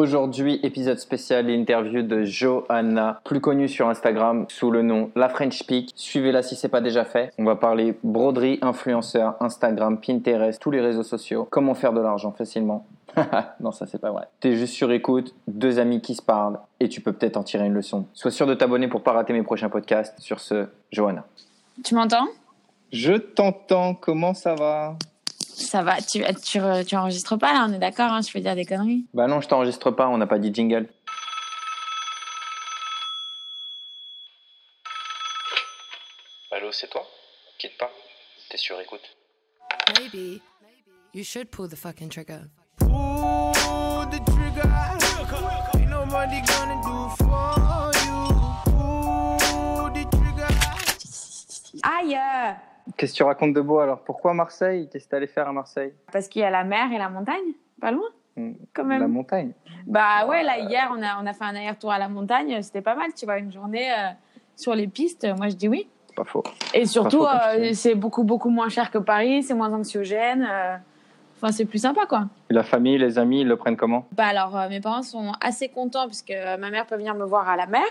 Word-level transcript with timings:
Aujourd'hui, 0.00 0.60
épisode 0.62 1.00
spécial, 1.00 1.50
interview 1.50 2.02
de 2.02 2.22
Johanna, 2.22 3.20
plus 3.24 3.40
connue 3.40 3.66
sur 3.66 3.88
Instagram 3.88 4.46
sous 4.48 4.70
le 4.70 4.82
nom 4.82 5.10
La 5.16 5.28
French 5.28 5.66
Peak. 5.66 5.90
Suivez-la 5.96 6.44
si 6.44 6.54
c'est 6.54 6.68
pas 6.68 6.80
déjà 6.80 7.04
fait. 7.04 7.32
On 7.36 7.42
va 7.42 7.56
parler 7.56 7.98
broderie, 8.04 8.60
influenceur, 8.62 9.34
Instagram, 9.40 9.98
Pinterest, 10.00 10.62
tous 10.62 10.70
les 10.70 10.80
réseaux 10.80 11.02
sociaux. 11.02 11.48
Comment 11.50 11.74
faire 11.74 11.92
de 11.92 12.00
l'argent 12.00 12.30
facilement? 12.30 12.86
non, 13.60 13.72
ça 13.72 13.86
c'est 13.86 13.98
pas 14.00 14.12
vrai. 14.12 14.28
T'es 14.38 14.54
juste 14.54 14.74
sur 14.74 14.92
écoute, 14.92 15.34
deux 15.48 15.80
amis 15.80 16.00
qui 16.00 16.14
se 16.14 16.22
parlent 16.22 16.60
et 16.78 16.88
tu 16.88 17.00
peux 17.00 17.12
peut-être 17.12 17.36
en 17.36 17.42
tirer 17.42 17.66
une 17.66 17.74
leçon. 17.74 18.06
Sois 18.14 18.30
sûr 18.30 18.46
de 18.46 18.54
t'abonner 18.54 18.86
pour 18.86 19.02
pas 19.02 19.10
rater 19.10 19.32
mes 19.32 19.42
prochains 19.42 19.68
podcasts. 19.68 20.14
Sur 20.20 20.38
ce, 20.38 20.68
Johanna. 20.92 21.24
Tu 21.82 21.96
m'entends? 21.96 22.28
Je 22.92 23.14
t'entends. 23.14 23.94
Comment 23.94 24.32
ça 24.32 24.54
va? 24.54 24.94
Ça 25.58 25.82
va, 25.82 26.00
tu, 26.00 26.22
tu, 26.44 26.60
tu 26.86 26.96
enregistres 26.96 27.38
pas 27.38 27.52
là, 27.52 27.66
on 27.68 27.72
est 27.72 27.78
d'accord, 27.78 28.12
hein, 28.12 28.20
je 28.22 28.32
peux 28.32 28.40
dire 28.40 28.54
des 28.54 28.64
conneries. 28.64 29.06
Bah 29.12 29.26
non, 29.26 29.40
je 29.40 29.48
t'enregistre 29.48 29.90
pas, 29.90 30.08
on 30.08 30.18
n'a 30.18 30.26
pas 30.26 30.38
dit 30.38 30.52
jingle. 30.52 30.88
Allô, 36.50 36.72
c'est 36.72 36.88
toi? 36.88 37.06
Quitte 37.58 37.76
pas, 37.78 37.90
t'es 38.50 38.56
sur 38.56 38.80
écoute. 38.80 39.02
Maybe 39.98 40.40
you 41.14 41.24
should 41.24 41.50
pull 41.50 41.68
the 41.68 41.76
fucking 41.76 42.08
trigger. 42.08 42.48
Pull 42.78 44.06
the 44.10 44.20
trigger. 44.26 44.68
Ain't 45.74 45.90
nobody 45.90 46.40
gonna 46.46 46.80
do 46.82 47.08
for 47.18 47.90
you. 48.04 48.28
Pull 48.64 49.90
the 49.92 50.04
trigger. 50.10 50.54
Aïe 51.82 52.16
euh, 52.16 52.52
Qu'est-ce 52.96 53.12
que 53.12 53.16
tu 53.18 53.22
racontes 53.22 53.52
de 53.54 53.60
beau 53.60 53.78
alors? 53.78 54.00
Pourquoi 54.00 54.34
Marseille? 54.34 54.88
Qu'est-ce 54.90 55.04
que 55.06 55.10
t'allais 55.10 55.26
faire 55.26 55.48
à 55.48 55.52
Marseille? 55.52 55.92
Parce 56.12 56.28
qu'il 56.28 56.42
y 56.42 56.44
a 56.44 56.50
la 56.50 56.64
mer 56.64 56.90
et 56.92 56.98
la 56.98 57.08
montagne, 57.08 57.52
pas 57.80 57.90
loin. 57.90 58.08
Hmm, 58.36 58.52
Quand 58.72 58.84
même. 58.84 59.00
La 59.00 59.08
montagne. 59.08 59.52
Bah 59.86 60.26
ouais, 60.26 60.42
là 60.42 60.58
hier 60.58 60.92
on 60.96 61.02
a, 61.02 61.20
on 61.22 61.26
a 61.26 61.32
fait 61.32 61.44
un 61.44 61.54
aller-retour 61.56 61.90
à 61.92 61.98
la 61.98 62.08
montagne, 62.08 62.60
c'était 62.62 62.82
pas 62.82 62.94
mal, 62.94 63.12
tu 63.14 63.24
vois, 63.26 63.38
une 63.38 63.52
journée 63.52 63.90
euh, 63.92 64.08
sur 64.56 64.74
les 64.74 64.86
pistes, 64.88 65.26
moi 65.36 65.48
je 65.48 65.56
dis 65.56 65.68
oui. 65.68 65.88
C'est 66.08 66.14
pas 66.16 66.24
faux. 66.24 66.42
Et 66.74 66.86
surtout, 66.86 67.26
tu 67.54 67.60
euh, 67.60 67.72
c'est 67.74 67.94
beaucoup 67.94 68.24
beaucoup 68.24 68.50
moins 68.50 68.68
cher 68.68 68.90
que 68.90 68.98
Paris, 68.98 69.42
c'est 69.42 69.54
moins 69.54 69.72
anxiogène, 69.72 70.46
euh, 70.50 70.76
enfin 71.36 71.52
c'est 71.52 71.64
plus 71.64 71.80
sympa 71.80 72.06
quoi. 72.06 72.26
Et 72.50 72.54
la 72.54 72.62
famille, 72.62 72.96
les 72.98 73.18
amis, 73.18 73.40
ils 73.42 73.48
le 73.48 73.56
prennent 73.56 73.76
comment? 73.76 74.06
Bah 74.12 74.26
alors 74.26 74.56
euh, 74.56 74.68
mes 74.68 74.80
parents 74.80 75.02
sont 75.02 75.32
assez 75.40 75.68
contents 75.68 76.06
parce 76.06 76.22
que 76.22 76.32
euh, 76.32 76.56
ma 76.58 76.70
mère 76.70 76.86
peut 76.86 76.96
venir 76.96 77.14
me 77.14 77.24
voir 77.24 77.48
à 77.48 77.56
la 77.56 77.66
mer. 77.66 77.82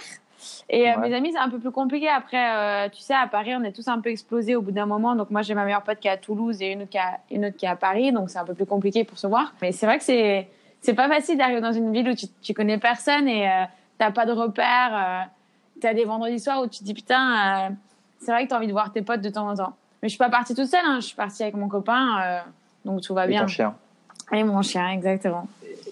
Et 0.70 0.90
euh, 0.90 0.98
mes 1.00 1.14
amis, 1.14 1.32
c'est 1.32 1.40
un 1.40 1.50
peu 1.50 1.60
plus 1.60 1.72
compliqué. 1.72 2.10
Après, 2.10 2.38
euh, 2.38 2.90
tu 2.90 3.02
sais, 3.02 3.14
à 3.14 3.28
Paris, 3.28 3.54
on 3.56 3.64
est 3.64 3.72
tous 3.72 3.88
un 3.88 4.00
peu 4.00 4.10
explosés 4.10 4.56
au 4.56 4.62
bout 4.62 4.72
d'un 4.72 4.86
moment. 4.86 5.16
Donc, 5.16 5.30
moi, 5.30 5.42
j'ai 5.42 5.54
ma 5.54 5.66
meilleure 5.66 5.84
pote 5.84 6.00
qui 6.00 6.08
est 6.08 6.12
à 6.12 6.18
Toulouse 6.18 6.62
et 6.62 6.72
une 6.72 6.84
autre 6.84 6.92
qui 6.92 6.98
est 6.98 7.02
à, 7.02 7.20
une 7.32 7.46
autre 7.46 7.58
qui 7.58 7.66
est 7.66 7.70
à 7.70 7.76
Paris. 7.76 8.12
Donc, 8.12 8.30
c'est 8.30 8.40
un 8.40 8.46
peu 8.46 8.54
plus 8.54 8.66
compliqué 8.66 9.04
pour 9.04 9.18
se 9.18 9.28
voir. 9.28 9.54
Mais 9.62 9.72
c'est 9.72 9.86
vrai 9.86 9.98
que 9.98 10.04
c'est, 10.04 10.48
c'est 10.82 10.94
pas 10.94 11.08
facile 11.08 11.38
d'arriver 11.38 11.62
dans 11.62 11.72
une 11.72 11.92
ville 11.92 12.10
où 12.10 12.16
tu, 12.16 12.28
tu 12.42 12.54
connais 12.54 12.78
personne 12.78 13.28
et 13.28 13.48
euh, 13.48 13.64
t'as 13.98 14.12
pas 14.12 14.26
de 14.26 14.32
repères. 14.32 15.30
T'as 15.80 15.94
des 15.94 16.06
vendredis 16.06 16.40
soirs 16.40 16.62
où 16.62 16.68
tu 16.68 16.80
te 16.80 16.84
dis, 16.84 16.94
putain, 16.94 17.76
c'est 18.20 18.32
vrai 18.32 18.46
que 18.46 18.50
t'as 18.50 18.58
envie 18.58 18.68
de 18.68 18.72
voir 18.72 18.92
tes 18.92 19.04
potes 19.04 19.22
de 19.22 19.30
temps 19.30 19.48
en 19.48 19.56
temps. 19.56 19.76
Mais 20.02 20.10
je 20.10 20.14
suis 20.14 20.18
pas 20.18 20.30
partie 20.30 20.56
toute 20.56 20.68
seule. 20.68 20.82
Hein. 20.84 21.00
Je 21.00 21.06
suis 21.08 21.16
partie 21.16 21.44
avec 21.44 21.56
mon 21.56 21.68
copain. 21.68 22.42
donc, 22.84 23.02
tout 23.02 23.14
va 23.14 23.26
Et 23.26 23.30
bien. 23.30 23.42
ton 23.42 23.48
chien 23.48 23.76
Et 24.32 24.44
mon 24.44 24.62
chien, 24.62 24.90
exactement. 24.90 25.48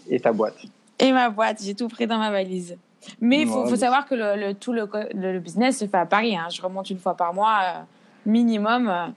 Et 0.10 0.20
ta 0.20 0.32
boîte 0.32 0.58
Et 1.00 1.12
ma 1.12 1.30
boîte, 1.30 1.62
j'ai 1.62 1.76
tout 1.76 1.88
pris 1.88 2.08
dans 2.08 2.18
ma 2.18 2.32
valise. 2.32 2.76
Mais 3.22 3.42
il 3.42 3.48
faut, 3.48 3.66
faut 3.66 3.76
savoir 3.76 4.06
que 4.06 4.16
le, 4.16 4.36
le- 4.36 4.54
tout 4.54 4.74
le, 4.74 4.90
le, 5.14 5.40
business 5.40 5.80
se 5.80 5.86
fait 5.88 5.98
à 5.98 6.06
Paris. 6.06 6.36
Hein. 6.38 6.48
Je 6.50 6.62
remonte 6.62 6.90
une 6.90 7.00
fois 7.00 7.16
par 7.16 7.34
mois, 7.34 7.60
euh, 7.64 7.80
minimum. 8.26 8.90
euh, 8.90 9.08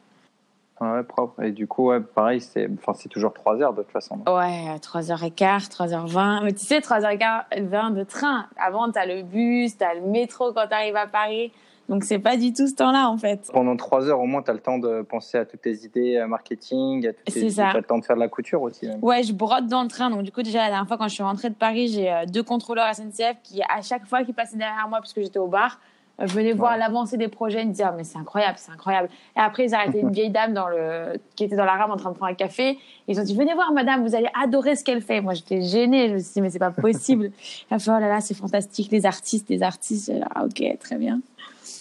Ouais, 0.81 1.03
propre. 1.03 1.43
Et 1.43 1.51
du 1.51 1.67
coup, 1.67 1.89
ouais, 1.89 1.99
pareil, 1.99 2.41
c'est 2.41 2.69
enfin, 2.79 2.93
toujours 3.09 3.33
3 3.35 3.61
heures 3.61 3.73
de 3.73 3.83
toute 3.83 3.91
façon. 3.91 4.17
ouais, 4.29 4.77
3h15, 4.81 5.69
3h20. 5.69 6.45
Mais 6.45 6.53
tu 6.53 6.65
sais, 6.65 6.79
3h20 6.79 7.95
de 7.95 8.05
train. 8.05 8.47
Avant, 8.57 8.89
t'as 8.93 9.05
le 9.05 9.23
bus, 9.23 9.77
t'as 9.77 9.95
le 9.95 10.03
métro 10.03 10.53
quand 10.53 10.69
t'arrives 10.69 10.95
à 10.95 11.09
Paris. 11.09 11.51
Donc, 11.89 12.05
c'est 12.05 12.19
pas 12.19 12.37
du 12.37 12.53
tout 12.53 12.67
ce 12.67 12.75
temps-là, 12.75 13.09
en 13.09 13.17
fait. 13.17 13.51
Pendant 13.53 13.77
3 13.77 14.09
heures, 14.09 14.21
au 14.21 14.27
moins, 14.27 14.43
tu 14.43 14.51
as 14.51 14.55
le 14.55 14.61
temps 14.61 14.79
de 14.79 15.03
penser 15.03 15.39
à 15.39 15.47
toutes 15.47 15.63
tes 15.63 15.85
idées 15.85 16.23
marketing, 16.29 17.07
à 17.07 17.13
toutes 17.13 17.25
tes 17.25 17.51
ça. 17.51 17.71
T'as 17.73 17.79
le 17.79 17.85
temps 17.85 17.99
de 17.99 18.05
faire 18.05 18.17
de 18.17 18.21
la 18.21 18.29
couture 18.29 18.63
aussi. 18.63 18.87
même. 18.87 18.99
Ouais, 19.03 19.23
je 19.23 19.33
brode 19.33 19.69
dans 19.69 19.83
le 19.83 19.89
train. 19.89 20.11
Donc, 20.11 20.23
du 20.23 20.33
coup, 20.33 20.43
déjà, 20.43 20.59
la 20.59 20.69
dernière 20.69 20.87
fois, 20.87 20.99
quand 20.99 21.09
je 21.09 21.15
suis 21.15 21.23
rentrée 21.23 21.49
de 21.51 21.55
Paris, 21.55 21.89
j'ai 21.89 22.13
euh, 22.13 22.27
deux 22.27 22.43
contrôleurs 22.43 22.95
SNCF 22.95 23.37
qui, 23.43 23.63
à 23.63 23.81
chaque 23.83 24.07
fois 24.07 24.23
qu'ils 24.25 24.35
passaient 24.35 24.57
derrière 24.57 24.87
moi, 24.89 24.99
parce 24.99 25.13
que 25.13 25.23
j'étais 25.23 25.39
au 25.39 25.49
bar, 25.49 25.81
venaient 26.19 26.53
voir 26.53 26.77
l'avancée 26.77 27.17
des 27.17 27.29
projets 27.29 27.63
et 27.63 27.65
me 27.65 27.73
dire, 27.73 27.93
mais 27.97 28.05
c'est 28.05 28.19
incroyable, 28.19 28.55
c'est 28.59 28.73
incroyable. 28.73 29.09
Et 29.37 29.41
après, 29.41 29.67
ils 29.67 29.75
arrêtaient 29.75 30.01
une 30.01 30.11
vieille 30.13 30.31
dame 30.31 30.53
dans 30.53 30.69
le, 30.69 31.19
qui 31.37 31.45
était 31.45 31.57
dans 31.57 31.65
la 31.65 31.75
rame 31.75 31.91
en 31.91 31.97
train 31.97 32.11
de 32.11 32.17
prendre 32.17 32.33
un 32.33 32.35
café. 32.35 32.79
Ils 33.07 33.21
ont 33.21 33.23
dit, 33.23 33.37
venez 33.37 33.55
voir, 33.55 33.73
madame, 33.73 34.07
vous 34.07 34.15
allez 34.15 34.29
adorer 34.41 34.77
ce 34.77 34.85
qu'elle 34.85 35.03
fait. 35.03 35.21
Moi, 35.21 35.35
j'étais 35.35 35.63
gênée. 35.63 36.09
Je 36.09 36.15
me 36.15 36.19
suis 36.19 36.33
dit, 36.35 36.41
mais 36.41 36.51
c'est 36.51 36.59
pas 36.59 36.71
possible. 36.71 37.31
Elle 37.71 37.77
a 37.77 37.79
fait, 37.79 37.91
oh 37.91 37.99
là 37.99 38.09
là, 38.09 38.21
c'est 38.21 38.35
fantastique, 38.35 38.91
les 38.91 39.07
artistes, 39.07 39.49
les 39.49 39.63
artistes. 39.63 40.11
Dit, 40.11 40.21
Ah, 40.35 40.45
ok, 40.45 40.63
très 40.81 40.97
bien. 40.97 41.21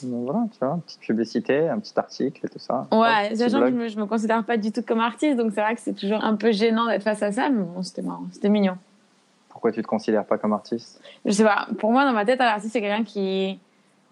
Donc 0.03 0.25
voilà, 0.25 0.45
tu 0.51 0.59
vois, 0.59 0.75
une 0.75 0.81
petite 0.81 0.99
publicité, 0.99 1.69
un 1.69 1.79
petit 1.79 1.97
article 1.97 2.45
et 2.45 2.49
tout 2.49 2.59
ça. 2.59 2.87
Ouais, 2.91 3.35
sachant 3.35 3.61
que 3.61 3.67
je 3.67 3.73
me, 3.73 3.87
je 3.87 3.99
me 3.99 4.05
considère 4.05 4.43
pas 4.43 4.57
du 4.57 4.71
tout 4.71 4.81
comme 4.81 4.99
artiste, 4.99 5.37
donc 5.37 5.51
c'est 5.53 5.61
vrai 5.61 5.75
que 5.75 5.81
c'est 5.81 5.93
toujours 5.93 6.23
un 6.23 6.35
peu 6.35 6.51
gênant 6.51 6.87
d'être 6.87 7.03
face 7.03 7.23
à 7.23 7.31
ça, 7.31 7.49
mais 7.49 7.63
bon, 7.63 7.81
c'était 7.81 8.01
marrant, 8.01 8.25
c'était 8.31 8.49
mignon. 8.49 8.77
Pourquoi 9.49 9.71
tu 9.71 9.81
te 9.81 9.87
considères 9.87 10.25
pas 10.25 10.37
comme 10.37 10.53
artiste? 10.53 11.01
Je 11.25 11.31
sais 11.31 11.43
pas, 11.43 11.67
pour 11.79 11.91
moi, 11.91 12.05
dans 12.05 12.13
ma 12.13 12.25
tête, 12.25 12.39
un 12.41 12.45
artiste, 12.45 12.73
c'est 12.73 12.81
quelqu'un 12.81 13.03
qui, 13.03 13.59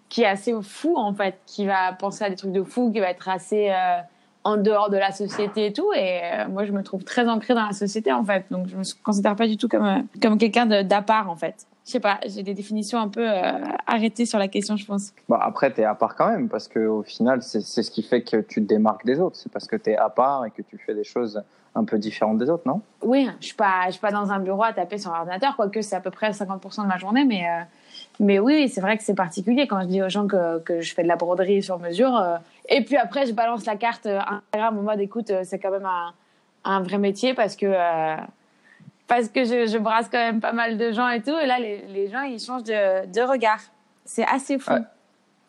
qui 0.08 0.22
est 0.22 0.26
assez 0.26 0.54
fou, 0.62 0.96
en 0.96 1.12
fait, 1.12 1.38
qui 1.46 1.66
va 1.66 1.92
penser 1.92 2.24
à 2.24 2.30
des 2.30 2.36
trucs 2.36 2.52
de 2.52 2.62
fou, 2.62 2.90
qui 2.92 3.00
va 3.00 3.10
être 3.10 3.28
assez 3.28 3.70
euh, 3.70 3.98
en 4.44 4.56
dehors 4.56 4.90
de 4.90 4.96
la 4.96 5.10
société 5.10 5.66
et 5.66 5.72
tout. 5.72 5.92
Et 5.94 6.20
euh, 6.22 6.48
moi, 6.48 6.64
je 6.64 6.72
me 6.72 6.82
trouve 6.82 7.02
très 7.04 7.28
ancrée 7.28 7.54
dans 7.54 7.66
la 7.66 7.72
société, 7.72 8.12
en 8.12 8.24
fait. 8.24 8.44
Donc, 8.50 8.68
je 8.68 8.76
me 8.76 9.02
considère 9.02 9.34
pas 9.36 9.46
du 9.46 9.56
tout 9.56 9.68
comme, 9.68 9.84
euh, 9.84 10.00
comme 10.22 10.38
quelqu'un 10.38 10.66
d'à 10.84 11.02
part, 11.02 11.28
en 11.30 11.36
fait. 11.36 11.66
Je 11.84 11.92
sais 11.92 12.00
pas, 12.00 12.18
j'ai 12.26 12.42
des 12.42 12.54
définitions 12.54 12.98
un 12.98 13.06
peu 13.08 13.28
arrêtées 13.86 14.26
sur 14.26 14.40
la 14.40 14.48
question, 14.48 14.76
je 14.76 14.84
pense. 14.84 15.12
bah, 15.28 15.38
Après, 15.40 15.72
tu 15.72 15.82
es 15.82 15.84
à 15.84 15.94
part 15.94 16.16
quand 16.16 16.28
même, 16.28 16.48
parce 16.48 16.66
qu'au 16.66 17.04
final, 17.04 17.42
c'est 17.42 17.60
ce 17.60 17.90
qui 17.92 18.02
fait 18.02 18.22
que 18.22 18.38
tu 18.38 18.60
te 18.60 18.66
démarques 18.66 19.04
des 19.04 19.20
autres. 19.20 19.36
C'est 19.36 19.52
parce 19.52 19.68
que 19.68 19.76
tu 19.76 19.90
es 19.90 19.96
à 19.96 20.08
part 20.08 20.44
et 20.46 20.50
que 20.50 20.62
tu 20.62 20.78
fais 20.78 20.96
des 20.96 21.04
choses 21.04 21.40
un 21.76 21.84
peu 21.84 21.96
différentes 21.98 22.38
des 22.38 22.50
autres, 22.50 22.64
non? 22.66 22.80
Oui, 23.02 23.28
je 23.40 23.46
suis 23.46 23.54
pas, 23.54 23.82
je 23.86 23.92
suis 23.92 24.00
pas 24.00 24.10
dans 24.10 24.32
un 24.32 24.40
bureau 24.40 24.64
à 24.64 24.72
taper 24.72 24.98
sur 24.98 25.12
l'ordinateur, 25.12 25.54
quoique 25.54 25.80
c'est 25.82 25.94
à 25.94 26.00
peu 26.00 26.10
près 26.10 26.30
50% 26.30 26.82
de 26.82 26.88
ma 26.88 26.96
journée, 26.98 27.24
mais, 27.24 27.44
euh, 27.44 27.62
mais 28.20 28.38
oui, 28.38 28.68
c'est 28.68 28.80
vrai 28.80 28.96
que 28.96 29.02
c'est 29.04 29.14
particulier 29.14 29.66
quand 29.66 29.80
je 29.82 29.86
dis 29.86 30.02
aux 30.02 30.08
gens 30.08 30.26
que, 30.26 30.58
que 30.60 30.80
je 30.80 30.94
fais 30.94 31.02
de 31.02 31.08
la 31.08 31.16
broderie 31.16 31.62
sur 31.62 31.78
mesure. 31.78 32.16
euh, 32.16 32.36
et 32.68 32.82
puis 32.84 32.96
après, 32.96 33.26
je 33.26 33.32
balance 33.32 33.64
la 33.66 33.76
carte 33.76 34.06
euh, 34.06 34.18
Instagram 34.20 34.78
en 34.78 34.82
mode, 34.82 35.00
écoute, 35.00 35.30
euh, 35.30 35.42
c'est 35.44 35.58
quand 35.58 35.70
même 35.70 35.86
un, 35.86 36.12
un 36.64 36.80
vrai 36.82 36.98
métier 36.98 37.34
parce 37.34 37.56
que, 37.56 37.66
euh, 37.66 38.16
parce 39.06 39.28
que 39.28 39.44
je, 39.44 39.66
je 39.66 39.78
brasse 39.78 40.08
quand 40.08 40.18
même 40.18 40.40
pas 40.40 40.52
mal 40.52 40.78
de 40.78 40.90
gens 40.92 41.08
et 41.08 41.22
tout. 41.22 41.36
Et 41.38 41.46
là, 41.46 41.58
les, 41.58 41.82
les 41.88 42.08
gens, 42.08 42.22
ils 42.22 42.40
changent 42.40 42.64
de, 42.64 43.06
de 43.06 43.20
regard. 43.20 43.60
C'est 44.04 44.26
assez 44.26 44.58
fou. 44.58 44.72
Ouais. 44.72 44.80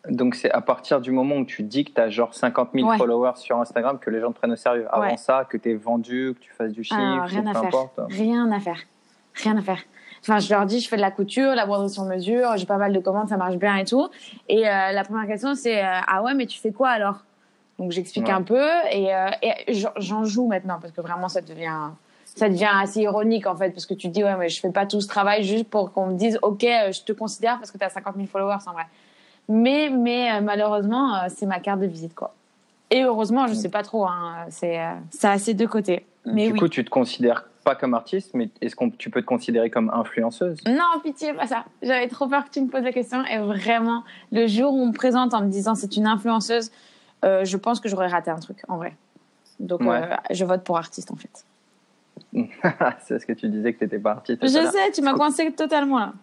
Donc 0.09 0.35
c'est 0.35 0.49
à 0.51 0.61
partir 0.61 1.01
du 1.01 1.11
moment 1.11 1.35
où 1.35 1.43
tu 1.45 1.63
dis 1.63 1.83
que 1.83 1.91
tu 1.91 1.99
as 1.99 2.09
genre 2.09 2.33
50 2.33 2.69
000 2.73 2.87
Ouais. 2.87 2.97
followers 2.97 3.33
sur 3.35 3.59
Instagram 3.59 3.99
que 3.99 4.09
les 4.09 4.21
gens 4.21 4.31
te 4.31 4.37
prennent 4.37 4.53
au 4.53 4.55
sérieux. 4.55 4.87
Avant 4.89 5.07
Ouais. 5.07 5.17
ça, 5.17 5.45
que 5.49 5.57
tu 5.57 5.71
es 5.71 5.73
vendu, 5.73 6.33
que 6.39 6.45
tu 6.45 6.53
fasses 6.53 6.71
du 6.71 6.83
chiffre, 6.83 6.99
Ah, 7.01 7.25
rien 7.25 7.45
à 7.45 7.53
faire. 7.53 7.89
Rien 8.09 8.51
à 8.51 8.59
faire. 8.59 8.79
Rien 9.35 9.57
à 9.57 9.61
faire. 9.61 9.79
Enfin, 10.21 10.39
je 10.39 10.49
leur 10.53 10.65
dis, 10.65 10.79
je 10.79 10.87
fais 10.89 10.95
de 10.97 11.01
la 11.01 11.11
couture, 11.11 11.53
la 11.55 11.65
broderie 11.65 11.89
sur 11.89 12.03
mesure, 12.03 12.57
j'ai 12.57 12.65
pas 12.65 12.77
mal 12.77 12.93
de 12.93 12.99
commandes, 12.99 13.29
ça 13.29 13.37
marche 13.37 13.55
bien 13.57 13.75
et 13.77 13.85
tout. 13.85 14.07
Et 14.49 14.67
euh, 14.67 14.91
la 14.91 15.03
première 15.03 15.27
question, 15.27 15.55
c'est 15.55 15.83
euh, 15.83 15.99
Ah 16.07 16.21
ouais, 16.23 16.33
mais 16.33 16.45
tu 16.45 16.59
fais 16.59 16.71
quoi 16.71 16.89
alors? 16.89 17.23
Donc 17.79 17.91
j'explique 17.91 18.25
Ouais. 18.27 18.33
un 18.33 18.41
peu 18.41 18.65
et, 18.91 19.13
euh, 19.13 19.29
et 19.43 19.73
j'en- 19.97 20.23
joue 20.25 20.47
maintenant 20.47 20.79
parce 20.81 20.91
que 20.93 21.01
vraiment 21.01 21.29
ça 21.29 21.41
devient, 21.41 21.89
ça 22.25 22.49
devient 22.49 22.69
assez 22.73 23.01
ironique 23.01 23.45
en 23.45 23.55
fait 23.55 23.69
parce 23.69 23.85
que 23.85 23.93
tu 23.93 24.07
te 24.07 24.13
dis 24.13 24.23
Ouais, 24.23 24.35
mais 24.35 24.49
je 24.49 24.59
fais 24.59 24.71
pas 24.71 24.87
tout 24.87 24.99
ce 24.99 25.07
travail 25.07 25.43
juste 25.43 25.69
pour 25.69 25.91
qu'on 25.93 26.07
me 26.07 26.15
dise 26.17 26.39
Ok, 26.41 26.61
je 26.63 27.03
te 27.03 27.11
considère 27.11 27.57
parce 27.59 27.69
que 27.69 27.77
tu 27.77 27.83
as 27.83 27.89
50 27.89 28.15
000 28.15 28.27
followers 28.27 28.57
en 28.65 28.71
vrai. 28.73 28.85
Mais, 29.47 29.89
mais 29.89 30.41
malheureusement, 30.41 31.27
c'est 31.29 31.45
ma 31.45 31.59
carte 31.59 31.79
de 31.79 31.85
visite 31.85 32.15
quoi. 32.15 32.33
Et 32.89 33.03
heureusement, 33.03 33.47
je 33.47 33.53
sais 33.53 33.69
pas 33.69 33.83
trop, 33.83 34.05
hein, 34.07 34.45
c'est 34.49 34.79
ça 35.11 35.31
a 35.31 35.37
ses 35.37 35.53
deux 35.53 35.67
côtés. 35.67 36.05
Mais 36.25 36.47
du 36.47 36.53
oui. 36.53 36.59
coup, 36.59 36.67
tu 36.69 36.83
te 36.83 36.89
considères 36.89 37.45
pas 37.67 37.75
comme 37.75 37.93
artiste, 37.93 38.31
mais 38.33 38.49
est-ce 38.61 38.77
qu'on 38.77 38.89
tu 38.89 39.09
peux 39.09 39.19
te 39.21 39.25
considérer 39.25 39.69
comme 39.69 39.89
influenceuse? 39.93 40.57
Non, 40.65 41.01
pitié, 41.03 41.33
pas 41.33 41.47
ça. 41.47 41.65
J'avais 41.81 42.07
trop 42.07 42.25
peur 42.27 42.45
que 42.45 42.49
tu 42.49 42.61
me 42.61 42.69
poses 42.69 42.83
la 42.83 42.93
question. 42.93 43.25
Et 43.25 43.39
vraiment, 43.39 44.03
le 44.31 44.47
jour 44.47 44.73
où 44.73 44.79
on 44.81 44.87
me 44.87 44.93
présente 44.93 45.33
en 45.33 45.41
me 45.41 45.49
disant 45.49 45.75
c'est 45.75 45.97
une 45.97 46.07
influenceuse, 46.07 46.71
euh, 47.25 47.43
je 47.43 47.57
pense 47.57 47.81
que 47.81 47.89
j'aurais 47.89 48.07
raté 48.07 48.31
un 48.31 48.39
truc, 48.39 48.59
en 48.69 48.77
vrai. 48.77 48.95
Donc, 49.59 49.81
Ouais. 49.81 50.01
euh, 50.01 50.15
je 50.31 50.45
vote 50.45 50.63
pour 50.63 50.77
artiste, 50.77 51.11
en 51.11 51.17
fait. 51.17 51.43
C'est 53.05 53.19
ce 53.19 53.25
que 53.25 53.33
tu 53.33 53.49
disais 53.49 53.73
que 53.73 53.79
tu 53.79 53.83
n'étais 53.83 53.99
pas 53.99 54.11
artiste. 54.11 54.41
Je 54.43 54.47
sais, 54.47 54.91
tu 54.93 55.01
m'as 55.01 55.13
coincé 55.13 55.51
totalement 55.51 55.99
là. 55.99 56.13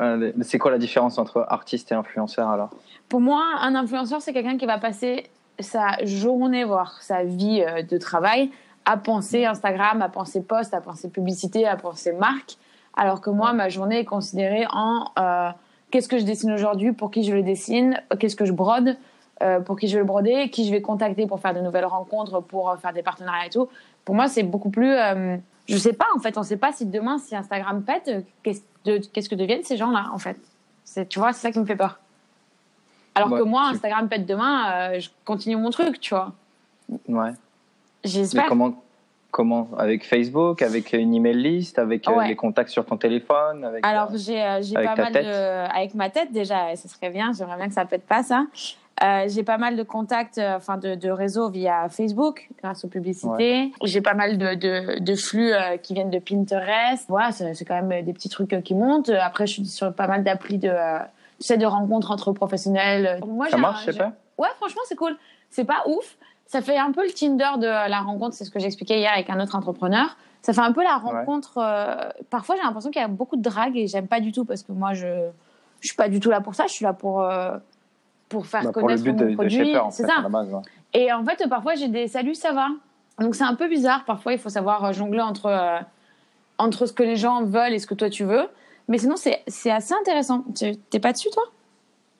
Euh, 0.00 0.32
c'est 0.42 0.58
quoi 0.58 0.70
la 0.70 0.78
différence 0.78 1.18
entre 1.18 1.44
artiste 1.48 1.92
et 1.92 1.94
influenceur 1.94 2.48
alors? 2.48 2.70
Pour 3.08 3.20
moi, 3.20 3.44
un 3.60 3.74
influenceur, 3.74 4.20
c'est 4.20 4.32
quelqu'un 4.32 4.56
qui 4.56 4.66
va 4.66 4.78
passer 4.78 5.28
sa 5.60 6.04
journée, 6.04 6.64
voire 6.64 7.02
sa 7.02 7.24
vie 7.24 7.64
de 7.90 7.98
travail, 7.98 8.50
à 8.90 8.96
penser 8.96 9.44
Instagram, 9.44 10.00
à 10.00 10.08
penser 10.08 10.42
post, 10.42 10.72
à 10.72 10.80
penser 10.80 11.10
publicité, 11.10 11.66
à 11.66 11.76
penser 11.76 12.12
marque. 12.12 12.56
Alors 12.96 13.20
que 13.20 13.28
moi, 13.28 13.52
ma 13.52 13.68
journée 13.68 13.98
est 14.00 14.04
considérée 14.06 14.66
en 14.72 15.10
euh, 15.18 15.50
qu'est-ce 15.90 16.08
que 16.08 16.18
je 16.18 16.24
dessine 16.24 16.50
aujourd'hui, 16.52 16.92
pour 16.92 17.10
qui 17.10 17.22
je 17.22 17.32
le 17.34 17.42
dessine, 17.42 18.00
qu'est-ce 18.18 18.34
que 18.34 18.46
je 18.46 18.52
brode, 18.52 18.96
euh, 19.42 19.60
pour 19.60 19.78
qui 19.78 19.88
je 19.88 19.92
vais 19.92 20.00
le 20.00 20.06
broder, 20.06 20.48
qui 20.48 20.66
je 20.66 20.70
vais 20.70 20.80
contacter 20.80 21.26
pour 21.26 21.38
faire 21.38 21.52
de 21.54 21.60
nouvelles 21.60 21.84
rencontres, 21.84 22.40
pour 22.40 22.70
euh, 22.70 22.76
faire 22.76 22.94
des 22.94 23.02
partenariats 23.02 23.46
et 23.46 23.50
tout. 23.50 23.68
Pour 24.06 24.14
moi, 24.14 24.26
c'est 24.26 24.42
beaucoup 24.42 24.70
plus. 24.70 24.94
je 25.68 25.76
sais 25.76 25.92
pas 25.92 26.06
en 26.16 26.18
fait, 26.18 26.38
on 26.38 26.42
sait 26.42 26.56
pas 26.56 26.72
si 26.72 26.86
demain, 26.86 27.18
si 27.18 27.36
Instagram 27.36 27.82
pète, 27.82 28.10
qu'est-ce 28.42 28.62
de- 28.86 29.28
que 29.28 29.34
deviennent 29.34 29.64
ces 29.64 29.76
gens-là 29.76 30.06
en 30.14 30.18
fait. 30.18 30.38
Tu 31.10 31.18
vois, 31.18 31.34
c'est 31.34 31.42
ça 31.42 31.52
qui 31.52 31.58
me 31.60 31.66
fait 31.66 31.76
peur. 31.76 32.00
Alors 33.14 33.30
Ouais, 33.30 33.40
que 33.40 33.44
moi, 33.44 33.68
Instagram 33.68 34.08
pète 34.08 34.24
demain, 34.24 34.98
je 34.98 35.10
continue 35.26 35.56
mon 35.56 35.68
truc, 35.68 36.00
tu 36.00 36.14
vois. 36.14 36.32
Ouais. 37.06 37.32
Mais 38.04 38.10
J'espère. 38.10 38.46
comment, 38.46 38.82
comment 39.30 39.68
Avec 39.78 40.06
Facebook, 40.06 40.62
avec 40.62 40.92
une 40.92 41.14
email 41.14 41.34
list, 41.36 41.78
avec 41.78 42.08
euh, 42.08 42.12
Ouais. 42.14 42.28
les 42.28 42.36
contacts 42.36 42.70
sur 42.70 42.84
ton 42.86 42.96
téléphone 42.96 43.64
avec, 43.64 43.84
Alors 43.86 44.10
euh, 44.12 44.16
j'ai 44.16 44.40
euh, 44.76 44.84
pas 44.84 44.94
mal 44.96 45.12
tête? 45.12 45.26
de 45.26 45.76
avec 45.76 45.94
ma 45.94 46.10
tête 46.10 46.32
déjà, 46.32 46.74
ce 46.76 46.88
serait 46.88 47.10
bien. 47.10 47.32
J'aimerais 47.36 47.56
bien 47.56 47.68
que 47.68 47.74
ça 47.74 47.84
pète 47.84 48.06
pas 48.06 48.22
ça. 48.22 48.44
Euh, 49.00 49.26
j'ai 49.28 49.44
pas 49.44 49.58
mal 49.58 49.76
de 49.76 49.84
contacts, 49.84 50.40
enfin 50.40 50.76
de, 50.76 50.96
de 50.96 51.08
réseaux 51.08 51.50
via 51.50 51.88
Facebook 51.88 52.48
grâce 52.60 52.84
aux 52.84 52.88
publicités. 52.88 53.70
J'ai 53.84 54.00
pas 54.00 54.14
mal 54.14 54.38
de, 54.38 54.54
de, 54.54 54.98
de 54.98 55.14
flux 55.14 55.52
qui 55.84 55.94
viennent 55.94 56.10
de 56.10 56.18
Pinterest. 56.18 57.04
Voilà, 57.08 57.30
c'est 57.30 57.54
c'est 57.54 57.64
quand 57.64 57.80
même 57.80 58.04
des 58.04 58.12
petits 58.12 58.28
trucs 58.28 58.60
qui 58.64 58.74
montent. 58.74 59.10
Après, 59.10 59.46
je 59.46 59.52
suis 59.52 59.66
sur 59.66 59.92
pas 59.92 60.08
mal 60.08 60.24
d'applis 60.24 60.58
de 60.58 60.72
tu 61.38 61.46
sais 61.46 61.56
de 61.58 61.66
rencontres 61.66 62.10
entre 62.10 62.32
professionnels. 62.32 63.20
Moi, 63.24 63.48
ça 63.48 63.56
marche, 63.56 63.86
je 63.86 63.92
sais 63.92 63.98
pas? 63.98 64.12
Ouais, 64.36 64.48
franchement, 64.56 64.82
c'est 64.86 64.96
cool. 64.96 65.16
C'est 65.50 65.64
pas 65.64 65.84
ouf. 65.86 66.16
Ça 66.48 66.60
fait 66.62 66.76
un 66.78 66.90
peu 66.92 67.04
le 67.04 67.12
Tinder 67.12 67.50
de 67.58 67.66
la 67.66 68.00
rencontre, 68.00 68.34
c'est 68.34 68.44
ce 68.44 68.50
que 68.50 68.58
j'expliquais 68.58 68.98
hier 68.98 69.12
avec 69.12 69.28
un 69.30 69.38
autre 69.40 69.54
entrepreneur. 69.54 70.16
Ça 70.42 70.52
fait 70.52 70.60
un 70.62 70.72
peu 70.72 70.82
la 70.82 70.96
rencontre. 70.96 71.58
euh, 71.58 72.08
parfois, 72.30 72.56
j'ai 72.56 72.62
l'impression 72.62 72.90
qu'il 72.90 73.00
y 73.02 73.04
a 73.04 73.08
beaucoup 73.08 73.36
de 73.36 73.42
drague 73.42 73.76
et 73.76 73.86
j'aime 73.86 74.08
pas 74.08 74.18
du 74.20 74.32
tout 74.32 74.44
parce 74.44 74.62
que 74.62 74.72
moi, 74.72 74.94
je 74.94 75.28
je 75.80 75.86
suis 75.88 75.96
pas 75.96 76.08
du 76.08 76.18
tout 76.20 76.30
là 76.30 76.40
pour 76.40 76.54
ça. 76.56 76.66
Je 76.66 76.72
suis 76.72 76.84
là 76.84 76.92
pour 76.92 77.22
euh, 77.22 77.56
pour 78.28 78.46
faire 78.46 78.64
Bah, 78.64 78.72
pour 78.72 78.88
le 78.88 78.96
connaître 78.96 79.04
but 79.04 79.12
mon 79.12 79.30
de, 79.30 79.34
produit. 79.34 79.76
C'est 79.90 80.06
ça. 80.06 80.14
à 80.18 80.22
la 80.22 80.28
base. 80.28 80.52
ouais. 80.52 80.60
Et 80.94 81.12
en 81.12 81.24
fait, 81.24 81.46
parfois, 81.48 81.74
j'ai 81.74 81.88
des 81.88 82.08
saluts, 82.08 82.34
ça 82.34 82.52
va. 82.52 82.68
Donc, 83.20 83.34
c'est 83.34 83.44
un 83.44 83.54
peu 83.54 83.68
bizarre. 83.68 84.04
Parfois, 84.06 84.32
il 84.32 84.38
faut 84.38 84.48
savoir 84.48 84.84
euh, 84.86 84.92
jongler 84.92 85.20
entre, 85.20 85.46
euh, 85.46 85.78
entre 86.56 86.86
ce 86.86 86.92
que 86.94 87.02
les 87.02 87.16
gens 87.16 87.42
veulent 87.44 87.74
et 87.74 87.78
ce 87.78 87.86
que 87.86 87.94
toi, 87.94 88.08
tu 88.08 88.24
veux. 88.24 88.48
Mais 88.88 88.96
sinon, 88.98 89.16
c'est 89.16 89.70
assez 89.70 89.94
intéressant. 90.00 90.44
T'es 90.54 90.98
pas 91.00 91.12
dessus, 91.12 91.28
toi? 91.30 91.42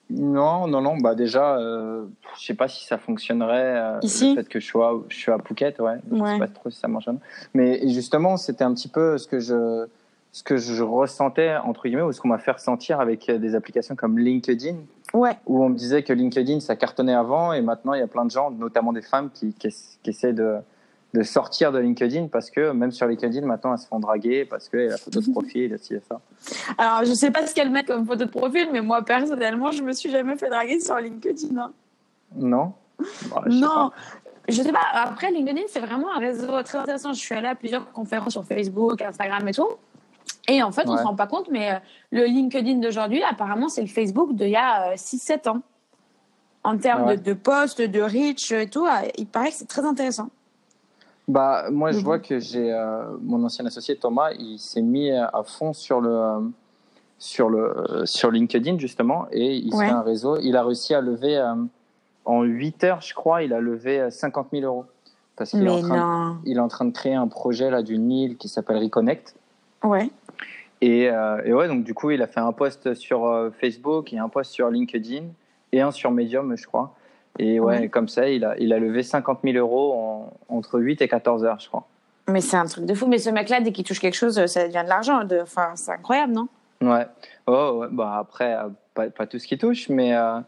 Non, 0.09 0.67
non, 0.67 0.81
non. 0.81 0.97
Bah 0.97 1.13
déjà, 1.15 1.57
euh, 1.57 2.05
je 2.39 2.45
sais 2.45 2.53
pas 2.55 2.67
si 2.67 2.83
ça 2.85 2.97
fonctionnerait. 2.97 3.75
euh, 3.77 3.99
Ici 4.01 4.35
Le 4.35 4.41
fait 4.41 4.49
que 4.49 4.59
je 4.59 4.65
sois, 4.67 5.03
je 5.09 5.15
suis 5.15 5.31
à 5.31 5.37
Phuket, 5.37 5.79
ouais. 5.79 5.97
Je 6.11 6.15
Ouais. 6.17 6.33
sais 6.33 6.39
pas 6.39 6.47
trop 6.47 6.69
si 6.69 6.79
ça 6.79 6.87
marche. 6.87 7.07
Mais 7.53 7.87
justement, 7.89 8.37
c'était 8.37 8.63
un 8.63 8.73
petit 8.73 8.87
peu 8.87 9.17
ce 9.19 9.27
que 9.27 9.39
je, 9.39 9.85
ce 10.31 10.43
que 10.43 10.57
je 10.57 10.81
ressentais 10.83 11.55
entre 11.57 11.83
guillemets, 11.87 12.01
ou 12.01 12.11
ce 12.11 12.19
qu'on 12.21 12.27
m'a 12.29 12.39
fait 12.39 12.51
ressentir 12.51 12.99
avec 12.99 13.29
euh, 13.29 13.37
des 13.37 13.53
applications 13.55 13.95
comme 13.95 14.17
LinkedIn, 14.17 14.75
Ouais. 15.13 15.37
où 15.47 15.63
on 15.63 15.69
me 15.69 15.75
disait 15.75 16.03
que 16.03 16.13
LinkedIn 16.13 16.59
ça 16.59 16.75
cartonnait 16.75 17.13
avant, 17.15 17.53
et 17.53 17.61
maintenant 17.61 17.93
il 17.93 17.99
y 17.99 18.03
a 18.03 18.07
plein 18.07 18.25
de 18.25 18.31
gens, 18.31 18.51
notamment 18.51 18.93
des 18.93 19.01
femmes, 19.01 19.29
qui, 19.33 19.53
qui, 19.53 19.69
qui 20.03 20.09
essaient 20.09 20.33
de 20.33 20.55
de 21.13 21.23
sortir 21.23 21.71
de 21.71 21.79
LinkedIn 21.79 22.27
parce 22.27 22.51
que 22.51 22.71
même 22.71 22.91
sur 22.91 23.07
LinkedIn 23.07 23.45
maintenant 23.45 23.73
elles 23.73 23.79
se 23.79 23.87
font 23.87 23.99
draguer 23.99 24.45
parce 24.45 24.69
que 24.69 24.77
la 24.77 24.97
photo 24.97 25.21
de 25.21 25.31
profil, 25.31 25.75
ci 25.81 25.95
et 25.95 26.01
ça. 26.07 26.19
Alors, 26.77 27.03
je 27.05 27.13
sais 27.13 27.31
pas 27.31 27.47
ce 27.47 27.55
qu'elles 27.55 27.71
mettent 27.71 27.87
comme 27.87 28.05
photo 28.05 28.25
de 28.25 28.29
profil, 28.29 28.69
mais 28.71 28.81
moi, 28.81 29.01
personnellement, 29.03 29.71
je 29.71 29.81
me 29.83 29.91
suis 29.91 30.11
jamais 30.11 30.35
fait 30.35 30.49
draguer 30.49 30.79
sur 30.79 30.95
LinkedIn. 30.97 31.57
hein. 31.57 31.71
Non? 32.35 32.73
Bah, 33.31 33.41
je 33.47 33.57
non. 33.59 33.91
Je 34.47 34.61
sais 34.61 34.71
pas. 34.71 34.81
Après, 34.93 35.31
LinkedIn, 35.31 35.61
c'est 35.67 35.79
vraiment 35.79 36.11
un 36.13 36.19
réseau 36.19 36.61
très 36.63 36.77
intéressant. 36.79 37.13
Je 37.13 37.19
suis 37.19 37.35
allée 37.35 37.47
à 37.47 37.55
plusieurs 37.55 37.91
conférences 37.91 38.33
sur 38.33 38.43
Facebook, 38.45 39.01
Instagram 39.01 39.47
et 39.47 39.53
tout. 39.53 39.67
Et 40.47 40.61
en 40.63 40.71
fait, 40.71 40.87
on 40.87 40.93
Ouais. 40.93 40.97
se 40.99 41.03
rend 41.03 41.15
pas 41.15 41.27
compte, 41.27 41.49
mais 41.51 41.71
euh, 41.71 41.79
le 42.11 42.25
LinkedIn 42.25 42.75
d'aujourd'hui, 42.79 43.21
apparemment, 43.23 43.69
c'est 43.69 43.81
le 43.81 43.87
Facebook 43.87 44.33
d'il 44.33 44.49
y 44.49 44.55
a 44.55 44.95
6-7 44.95 45.49
ans. 45.49 45.61
En 46.63 46.77
termes 46.77 47.05
Ouais. 47.07 47.17
de, 47.17 47.23
de 47.23 47.33
posts, 47.33 47.81
de 47.81 48.01
reach 48.01 48.51
et 48.51 48.67
tout, 48.69 48.85
euh, 48.85 48.89
il 49.17 49.27
paraît 49.27 49.49
que 49.49 49.55
c'est 49.55 49.67
très 49.67 49.85
intéressant. 49.85 50.29
Bah, 51.29 51.65
moi, 51.71 51.91
je 51.91 51.97
Mhm. 51.99 52.03
vois 52.03 52.17
que 52.19 52.39
j'ai 52.39 52.73
euh, 52.73 53.03
mon 53.21 53.43
ancien 53.45 53.63
associé 53.65 53.95
Thomas, 53.95 54.31
il 54.31 54.57
s'est 54.57 54.81
mis 54.81 55.11
à 55.11 55.43
fond 55.45 55.73
sur 55.73 56.01
le 56.01 56.09
euh, 56.11 56.39
sur 57.19 57.49
le 57.49 57.59
euh, 57.77 58.05
sur 58.05 58.31
LinkedIn 58.31 58.79
justement 58.79 59.27
et 59.31 59.55
il 59.55 59.73
Ouais. 59.75 59.85
fait 59.85 59.91
un 59.91 60.01
réseau. 60.01 60.37
Il 60.41 60.57
a 60.57 60.63
réussi 60.63 60.95
à 60.95 61.01
lever 61.01 61.37
euh, 61.37 61.53
en 62.25 62.41
8 62.41 62.83
heures, 62.83 63.01
je 63.01 63.13
crois, 63.13 63.43
il 63.43 63.53
a 63.53 63.59
levé 63.59 63.99
euh, 63.99 64.09
50 64.09 64.47
000 64.51 64.63
euros 64.65 64.85
parce 65.35 65.51
qu'il 65.51 65.67
est 65.67 65.69
en 65.69 65.79
train 65.81 65.95
il 66.45 66.57
est 66.57 66.61
en 66.61 66.67
train 66.67 66.85
de 66.85 66.91
créer 66.93 67.13
un 67.13 67.27
projet 67.27 67.69
là 67.69 67.83
d'une 67.83 68.11
île 68.11 68.35
qui 68.37 68.49
s'appelle 68.49 68.77
Reconnect. 68.77 69.35
Ouais. 69.83 70.09
Et, 70.81 71.09
euh, 71.11 71.41
et 71.45 71.53
ouais, 71.53 71.67
donc 71.67 71.83
du 71.83 71.93
coup, 71.93 72.09
il 72.09 72.21
a 72.23 72.27
fait 72.27 72.39
un 72.39 72.53
post 72.53 72.93
sur 72.95 73.25
euh, 73.27 73.49
Facebook 73.51 74.13
et 74.13 74.17
un 74.17 74.29
post 74.29 74.51
sur 74.51 74.69
LinkedIn 74.69 75.25
et 75.73 75.81
un 75.81 75.91
sur 75.91 76.09
Medium, 76.09 76.55
je 76.57 76.65
crois. 76.65 76.95
Et 77.37 77.59
ouais, 77.59 77.87
comme 77.89 78.07
ça, 78.07 78.27
il 78.27 78.43
a, 78.43 78.57
il 78.57 78.73
a 78.73 78.79
levé 78.79 79.03
50 79.03 79.39
000 79.43 79.57
euros 79.57 79.93
en- 79.93 80.33
entre 80.57 80.79
8 80.79 81.01
et 81.01 81.07
14 81.07 81.43
heures, 81.45 81.59
je 81.59 81.67
crois. 81.67 81.87
Mais 82.27 82.41
c'est 82.41 82.57
un 82.57 82.65
truc 82.65 82.85
de 82.85 82.93
fou. 82.93 83.07
Mais 83.07 83.17
ce 83.17 83.29
mec-là, 83.29 83.61
dès 83.61 83.71
qu'il 83.71 83.83
touche 83.85 83.99
quelque 83.99 84.15
chose, 84.15 84.43
ça 84.47 84.67
devient 84.67 84.81
de 84.83 84.89
l'argent. 84.89 85.23
De... 85.23 85.39
Enfin, 85.41 85.71
c'est 85.75 85.91
incroyable, 85.91 86.33
non? 86.33 86.47
Ouais. 86.81 87.05
Oh, 87.47 87.79
ouais. 87.81 87.87
Bah, 87.91 88.17
après, 88.19 88.55
euh, 88.55 88.69
pas, 88.93 89.09
pas 89.09 89.25
tout 89.25 89.39
ce 89.39 89.47
qui 89.47 89.57
touche, 89.57 89.89
mais, 89.89 90.15
euh, 90.15 90.39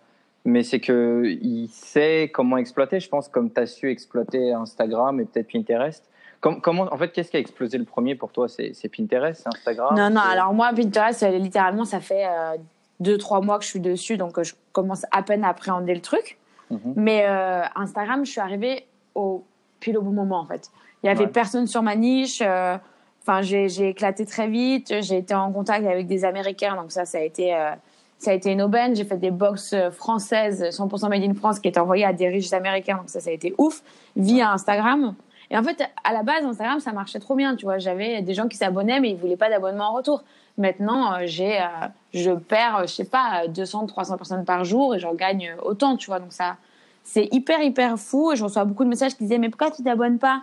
mais 0.46 0.64
c'est 0.64 0.80
que 0.80 1.24
il 1.26 1.68
sait 1.70 2.30
comment 2.34 2.58
exploiter, 2.58 3.00
je 3.00 3.10
pense, 3.10 3.28
comme 3.30 3.52
tu 3.52 3.60
as 3.62 3.68
su 3.68 3.90
exploiter 3.90 4.54
Instagram 4.54 5.20
et 5.20 5.26
peut-être 5.26 5.52
Pinterest. 5.52 6.04
Com- 6.42 6.60
comment, 6.62 6.84
en 6.92 6.98
fait, 6.98 7.10
qu'est-ce 7.12 7.30
qui 7.32 7.38
a 7.38 7.40
explosé 7.40 7.78
le 7.78 7.86
premier 7.86 8.16
pour 8.16 8.32
toi? 8.32 8.48
C'est 8.50 8.74
Pinterest, 8.96 9.42
c'est 9.44 9.50
Instagram? 9.58 9.96
Non, 9.96 10.10
non, 10.10 10.22
alors 10.22 10.54
moi, 10.54 10.72
Pinterest, 10.76 11.24
euh, 11.24 11.38
littéralement, 11.38 11.86
ça 11.86 12.00
fait 12.00 12.26
euh, 12.26 12.58
deux, 13.00 13.18
trois 13.18 13.42
mois 13.42 13.58
que 13.60 13.64
je 13.64 13.70
suis 13.70 13.80
dessus, 13.80 14.18
donc 14.18 14.42
je 14.44 14.54
commence 14.72 15.06
à 15.12 15.22
peine 15.24 15.44
à 15.44 15.50
appréhender 15.50 15.94
le 15.96 16.02
truc. 16.02 16.38
Mhm. 16.72 16.94
Mais 16.96 17.26
euh, 17.28 17.62
Instagram, 17.76 18.26
je 18.26 18.32
suis 18.32 18.42
arrivée 18.42 18.88
au 19.16 19.44
pile 19.80 19.98
au 19.98 20.02
bon 20.02 20.12
moment, 20.12 20.40
en 20.40 20.46
fait. 20.46 20.70
Il 21.04 21.08
y 21.08 21.10
avait 21.10 21.26
Ouais. 21.26 21.32
personne 21.32 21.68
sur 21.68 21.82
ma 21.82 21.96
niche. 21.96 22.42
euh, 22.42 22.78
Enfin, 23.24 23.42
j'ai 23.44 23.70
j'ai 23.70 23.90
éclaté 23.90 24.26
très 24.26 24.48
vite. 24.48 24.92
J'ai 25.02 25.18
été 25.18 25.36
en 25.36 25.52
contact 25.52 25.86
avec 25.86 26.08
des 26.08 26.26
Américains, 26.26 26.76
donc 26.76 26.92
ça, 26.92 27.06
ça 27.06 27.20
a 27.20 27.22
été, 27.22 27.54
euh, 27.56 27.70
ça 28.18 28.32
a 28.32 28.34
été 28.34 28.52
une 28.52 28.64
aubaine. 28.64 28.96
J'ai 28.96 29.06
fait 29.06 29.18
des 29.18 29.30
box 29.30 29.74
euh, 29.74 29.92
françaises, 29.92 30.64
100% 30.72 31.08
made 31.08 31.22
in 31.24 31.36
France, 31.36 31.60
qui 31.60 31.68
étaient 31.68 31.80
envoyées 31.80 32.04
à 32.06 32.14
des 32.14 32.30
riches 32.30 32.52
Américains, 32.52 32.98
donc 32.98 33.10
ça, 33.12 33.20
ça 33.20 33.30
a 33.30 33.34
été 33.34 33.54
ouf, 33.60 33.84
via 34.16 34.52
Instagram. 34.52 35.14
Et 35.52 35.58
en 35.58 35.62
fait, 35.62 35.84
à 36.04 36.14
la 36.14 36.24
base, 36.24 36.44
Instagram, 36.46 36.80
ça 36.80 36.94
marchait 36.94 37.20
trop 37.20 37.36
bien, 37.36 37.56
tu 37.56 37.66
vois. 37.66 37.78
J'avais 37.78 38.24
des 38.24 38.34
gens 38.34 38.48
qui 38.48 38.58
s'abonnaient, 38.58 39.00
mais 39.00 39.12
ils 39.12 39.18
voulaient 39.18 39.38
pas 39.38 39.50
d'abonnement 39.52 39.90
en 39.90 39.94
retour. 39.94 40.24
Maintenant, 40.58 41.14
euh, 41.14 41.20
j'ai, 41.26 41.60
euh, 41.60 41.66
je 42.14 42.32
perds, 42.32 42.78
euh, 42.78 42.82
je 42.84 42.94
sais 42.94 43.06
pas, 43.06 43.48
200, 43.48 43.86
300 43.88 44.18
personnes 44.18 44.46
par 44.46 44.64
jour 44.66 44.94
et 44.96 45.00
j'en 45.00 45.14
gagne 45.14 45.56
autant, 45.64 45.98
tu 45.98 46.08
vois. 46.08 46.20
Donc 46.20 46.34
ça, 46.34 46.58
c'est 47.04 47.30
hyper, 47.32 47.62
hyper 47.62 47.98
fou. 47.98 48.32
Et 48.32 48.36
je 48.36 48.44
reçois 48.44 48.66
beaucoup 48.66 48.84
de 48.84 48.90
messages 48.90 49.16
qui 49.16 49.24
disaient, 49.24 49.38
mais 49.38 49.50
pourquoi 49.50 49.72
tu 49.72 49.82
t'abonnes 49.84 50.20
pas? 50.20 50.42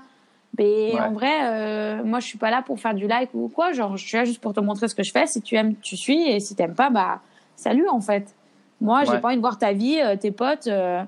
Mais 0.59 0.93
Ouais. 0.95 1.01
en 1.01 1.13
vrai, 1.13 1.33
euh, 1.45 2.03
moi, 2.05 2.21
je 2.21 2.27
suis 2.27 2.39
pas 2.39 2.51
là 2.51 2.63
pour 2.63 2.81
faire 2.81 2.95
du 2.95 3.07
like 3.07 3.31
ou 3.35 3.49
quoi. 3.49 3.73
Genre, 3.73 3.97
je 3.97 4.07
suis 4.07 4.17
là 4.17 4.25
juste 4.25 4.41
pour 4.41 4.55
te 4.55 4.61
montrer 4.61 4.89
ce 4.89 4.95
que 4.95 5.03
je 5.03 5.13
fais. 5.13 5.27
Si 5.27 5.43
tu 5.43 5.55
aimes, 5.57 5.75
tu 5.83 5.97
suis. 5.97 6.29
Et 6.31 6.41
si 6.41 6.57
t'aimes 6.57 6.75
pas, 6.75 6.91
bah, 6.91 7.21
salut, 7.55 7.87
en 7.89 8.01
fait. 8.01 8.35
Moi, 8.81 9.05
j'ai 9.05 9.13
Ouais. 9.13 9.21
pas 9.21 9.29
envie 9.29 9.37
de 9.37 9.41
voir 9.43 9.59
ta 9.59 9.73
vie, 9.73 10.01
euh, 10.01 10.17
tes 10.17 10.31
potes. 10.31 10.67
euh, 10.69 11.03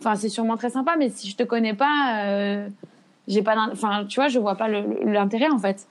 Enfin, 0.00 0.16
c'est 0.16 0.28
sûrement 0.28 0.56
très 0.56 0.70
sympa, 0.70 0.96
mais 0.98 1.08
si 1.08 1.30
je 1.30 1.36
te 1.36 1.44
connais 1.44 1.72
pas, 1.72 2.66
j'ai 3.26 3.42
pas, 3.42 3.56
enfin, 3.72 4.04
tu 4.06 4.16
vois, 4.20 4.28
je 4.28 4.38
vois 4.38 4.54
pas 4.56 4.68
l'intérêt, 4.68 5.48
en 5.48 5.58
fait. 5.58 5.86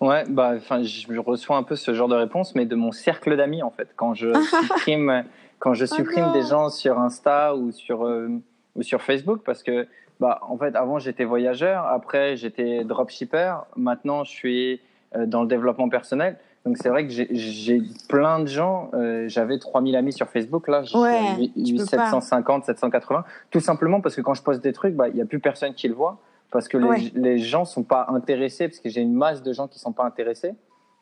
Ouais, 0.00 0.24
bah, 0.28 0.52
enfin, 0.56 0.82
je 0.82 1.18
reçois 1.18 1.56
un 1.56 1.62
peu 1.62 1.74
ce 1.74 1.94
genre 1.94 2.08
de 2.08 2.14
réponse, 2.14 2.54
mais 2.54 2.66
de 2.66 2.76
mon 2.76 2.92
cercle 2.92 3.36
d'amis 3.36 3.62
en 3.62 3.70
fait. 3.70 3.88
Quand 3.96 4.12
je 4.14 4.28
supprime, 4.62 5.24
quand 5.58 5.72
je 5.74 5.86
supprime 5.86 6.26
non. 6.26 6.32
des 6.32 6.42
gens 6.42 6.68
sur 6.68 6.98
Insta 6.98 7.54
ou 7.56 7.72
sur 7.72 8.04
euh, 8.06 8.28
ou 8.74 8.82
sur 8.82 9.00
Facebook, 9.02 9.40
parce 9.44 9.62
que 9.62 9.86
bah, 10.20 10.38
en 10.48 10.56
fait, 10.58 10.76
avant 10.76 10.98
j'étais 10.98 11.24
voyageur, 11.24 11.86
après 11.86 12.36
j'étais 12.36 12.84
dropshipper, 12.84 13.54
maintenant 13.76 14.22
je 14.24 14.30
suis 14.30 14.80
euh, 15.14 15.24
dans 15.24 15.42
le 15.42 15.48
développement 15.48 15.88
personnel. 15.88 16.36
Donc 16.66 16.78
c'est 16.78 16.88
vrai 16.88 17.06
que 17.06 17.12
j'ai- 17.12 17.80
plein 18.08 18.40
de 18.40 18.46
gens. 18.48 18.90
euh, 18.92 19.28
J'avais 19.28 19.56
3000 19.58 19.94
amis 19.96 20.12
sur 20.12 20.28
Facebook, 20.28 20.66
là 20.68 20.82
j'ai 20.82 20.98
Ouais, 20.98 21.44
eu- 21.56 21.64
tu 21.64 21.74
eu 21.74 21.76
peux 21.76 21.84
pas. 21.96 22.10
750, 22.10 22.64
780, 22.64 23.24
tout 23.50 23.60
simplement 23.60 24.00
parce 24.00 24.16
que 24.16 24.20
quand 24.20 24.34
je 24.34 24.42
poste 24.42 24.62
des 24.64 24.72
trucs, 24.72 24.94
bah, 24.94 25.08
il 25.08 25.16
y 25.16 25.22
a 25.22 25.26
plus 25.26 25.38
personne 25.40 25.72
qui 25.74 25.86
le 25.88 25.94
voit 25.94 26.18
parce 26.50 26.68
que 26.68 26.76
les, 26.78 26.86
Ouais. 26.86 27.12
les 27.14 27.38
gens 27.38 27.64
sont 27.64 27.82
pas 27.82 28.06
intéressés, 28.08 28.68
parce 28.68 28.80
que 28.80 28.88
j'ai 28.88 29.00
une 29.00 29.14
masse 29.14 29.42
de 29.42 29.52
gens 29.52 29.68
qui 29.68 29.78
sont 29.78 29.92
pas 29.92 30.04
intéressés. 30.04 30.54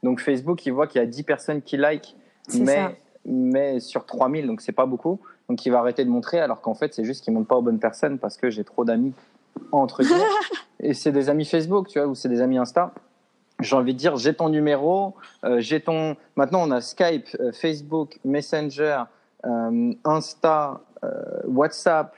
Donc 0.02 0.20
Facebook, 0.20 0.64
il 0.66 0.72
voit 0.72 0.86
qu'il 0.86 1.00
y 1.00 1.04
a 1.04 1.06
10 1.06 1.22
personnes 1.22 1.62
qui 1.62 1.76
like, 1.76 2.16
ça. 2.48 2.58
mais, 2.58 3.00
mais 3.24 3.80
sur 3.80 4.04
3000, 4.04 4.46
donc 4.46 4.60
c'est 4.60 4.72
pas 4.72 4.86
beaucoup. 4.86 5.20
Donc 5.48 5.64
il 5.66 5.70
va 5.70 5.78
arrêter 5.78 6.04
de 6.04 6.10
montrer, 6.10 6.40
alors 6.40 6.60
qu'en 6.60 6.74
fait, 6.74 6.94
c'est 6.94 7.04
juste 7.04 7.24
qu'il 7.24 7.32
montre 7.32 7.48
pas 7.48 7.56
aux 7.56 7.62
bonnes 7.62 7.78
personnes 7.78 8.18
parce 8.18 8.36
que 8.36 8.50
j'ai 8.50 8.64
trop 8.64 8.84
d'amis, 8.84 9.12
entre 9.72 10.02
guillemets. 10.02 10.22
Et 10.80 10.92
c'est 10.94 11.12
des 11.12 11.30
amis 11.30 11.44
Facebook, 11.46 11.88
tu 11.88 11.98
vois, 11.98 12.08
ou 12.08 12.14
c'est 12.14 12.28
des 12.28 12.40
amis 12.42 12.58
Insta. 12.58 12.92
J'ai 13.60 13.76
envie 13.76 13.94
de 13.94 13.98
dire, 13.98 14.16
j'ai 14.16 14.34
ton 14.34 14.48
numéro, 14.48 15.14
euh, 15.44 15.60
j'ai 15.60 15.80
ton. 15.80 16.16
Maintenant, 16.36 16.62
on 16.66 16.70
a 16.70 16.80
Skype, 16.80 17.28
euh, 17.40 17.52
Facebook, 17.52 18.18
Messenger, 18.24 19.04
euh, 19.46 19.92
Insta, 20.04 20.80
WhatsApp, 21.46 22.14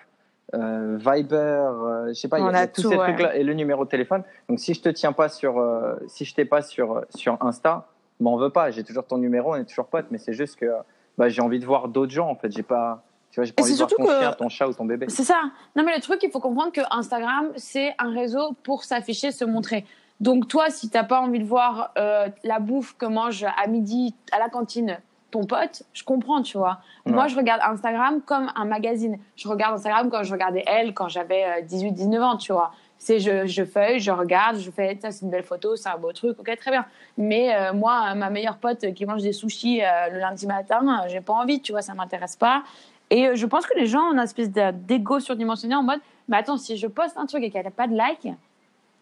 euh, 0.54 0.96
Viber, 0.98 1.36
euh, 1.36 2.08
je 2.08 2.12
sais 2.14 2.28
pas, 2.28 2.38
il 2.38 2.44
y 2.44 2.48
a, 2.48 2.50
a 2.50 2.60
a 2.60 2.66
tous 2.66 2.82
ces 2.82 2.88
ouais. 2.88 2.98
trucs-là 2.98 3.36
et 3.36 3.42
le 3.42 3.52
numéro 3.54 3.84
de 3.84 3.90
téléphone. 3.90 4.22
Donc, 4.48 4.60
si 4.60 4.74
je 4.74 4.80
te 4.80 4.88
tiens 4.88 5.12
pas 5.12 5.28
sur, 5.28 5.58
euh, 5.58 5.96
si 6.06 6.24
je 6.24 6.34
t'ai 6.34 6.44
pas 6.44 6.62
sur 6.62 7.02
sur 7.14 7.36
Insta, 7.40 7.86
m'en 8.20 8.36
veux 8.36 8.50
pas. 8.50 8.70
J'ai 8.70 8.84
toujours 8.84 9.04
ton 9.04 9.18
numéro, 9.18 9.52
on 9.52 9.56
est 9.56 9.64
toujours 9.64 9.86
potes, 9.86 10.06
mais 10.10 10.18
c'est 10.18 10.32
juste 10.32 10.56
que 10.56 10.70
bah, 11.18 11.28
j'ai 11.28 11.42
envie 11.42 11.58
de 11.58 11.66
voir 11.66 11.88
d'autres 11.88 12.12
gens. 12.12 12.28
En 12.28 12.36
fait, 12.36 12.50
j'ai 12.52 12.62
pas, 12.62 13.02
tu 13.30 13.40
vois, 13.40 13.44
j'ai 13.44 13.52
pas 13.52 13.62
envie 13.62 13.72
de 13.72 13.76
voir 13.76 13.88
ton 13.88 14.04
que- 14.04 14.18
chien, 14.20 14.32
ton 14.32 14.48
chat 14.48 14.68
ou 14.68 14.72
ton 14.72 14.84
bébé. 14.84 15.06
C'est 15.08 15.24
ça. 15.24 15.40
Non, 15.74 15.82
mais 15.84 15.94
le 15.94 16.00
truc, 16.00 16.22
il 16.22 16.30
faut 16.30 16.40
comprendre 16.40 16.72
que 16.72 16.80
Instagram, 16.90 17.48
c'est 17.56 17.94
un 17.98 18.12
réseau 18.12 18.54
pour 18.62 18.84
s'afficher, 18.84 19.32
se 19.32 19.44
montrer. 19.44 19.84
Donc 20.20 20.48
toi, 20.48 20.70
si 20.70 20.88
t'as 20.88 21.04
pas 21.04 21.20
envie 21.20 21.40
de 21.40 21.44
voir 21.44 21.92
euh, 21.98 22.28
la 22.42 22.58
bouffe 22.58 22.96
que 22.96 23.04
mange 23.04 23.44
à 23.44 23.66
midi 23.66 24.14
à 24.32 24.38
la 24.38 24.48
cantine 24.48 24.98
ton 25.30 25.44
pote, 25.44 25.82
je 25.92 26.04
comprends, 26.04 26.40
tu 26.42 26.56
vois. 26.58 26.78
Moi, 27.04 27.26
je 27.28 27.36
regarde 27.36 27.60
Instagram 27.64 28.20
comme 28.22 28.50
un 28.54 28.64
magazine. 28.64 29.18
Je 29.36 29.48
regarde 29.48 29.74
Instagram 29.74 30.08
comme 30.10 30.22
je 30.22 30.32
regardais 30.32 30.62
elle 30.66 30.94
quand 30.94 31.08
j'avais 31.08 31.62
18-19 31.62 32.20
ans, 32.22 32.36
tu 32.36 32.52
vois. 32.52 32.72
C'est 32.98 33.18
je, 33.20 33.44
je 33.46 33.64
feuille, 33.64 34.00
je 34.00 34.10
regarde, 34.10 34.56
je 34.56 34.70
fais 34.70 34.98
ça, 35.02 35.10
c'est 35.10 35.24
une 35.26 35.30
belle 35.30 35.42
photo, 35.42 35.76
c'est 35.76 35.88
un 35.90 35.98
beau 35.98 36.12
truc, 36.12 36.38
ok, 36.40 36.56
très 36.56 36.70
bien. 36.70 36.86
Mais 37.18 37.54
euh, 37.54 37.74
moi, 37.74 38.14
ma 38.14 38.30
meilleure 38.30 38.56
pote 38.56 38.92
qui 38.94 39.04
mange 39.04 39.22
des 39.22 39.32
sushis 39.34 39.82
euh, 39.82 40.08
le 40.12 40.18
lundi 40.18 40.46
matin, 40.46 41.02
euh, 41.04 41.08
j'ai 41.08 41.20
pas 41.20 41.34
envie, 41.34 41.60
tu 41.60 41.72
vois, 41.72 41.82
ça 41.82 41.92
m'intéresse 41.92 42.36
pas. 42.36 42.62
Et 43.10 43.28
euh, 43.28 43.34
je 43.34 43.44
pense 43.46 43.66
que 43.66 43.76
les 43.78 43.86
gens 43.86 44.00
ont 44.08 44.12
une 44.14 44.18
espèce 44.20 44.50
de- 44.50 44.70
d'ego 44.70 45.20
surdimensionné 45.20 45.74
en 45.74 45.82
mode, 45.82 46.00
mais 46.28 46.38
attends, 46.38 46.56
si 46.56 46.76
je 46.78 46.86
poste 46.86 47.18
un 47.18 47.26
truc 47.26 47.42
et 47.42 47.50
qu'elle 47.50 47.66
a 47.66 47.70
pas 47.70 47.86
de 47.86 47.94
like, 47.94 48.28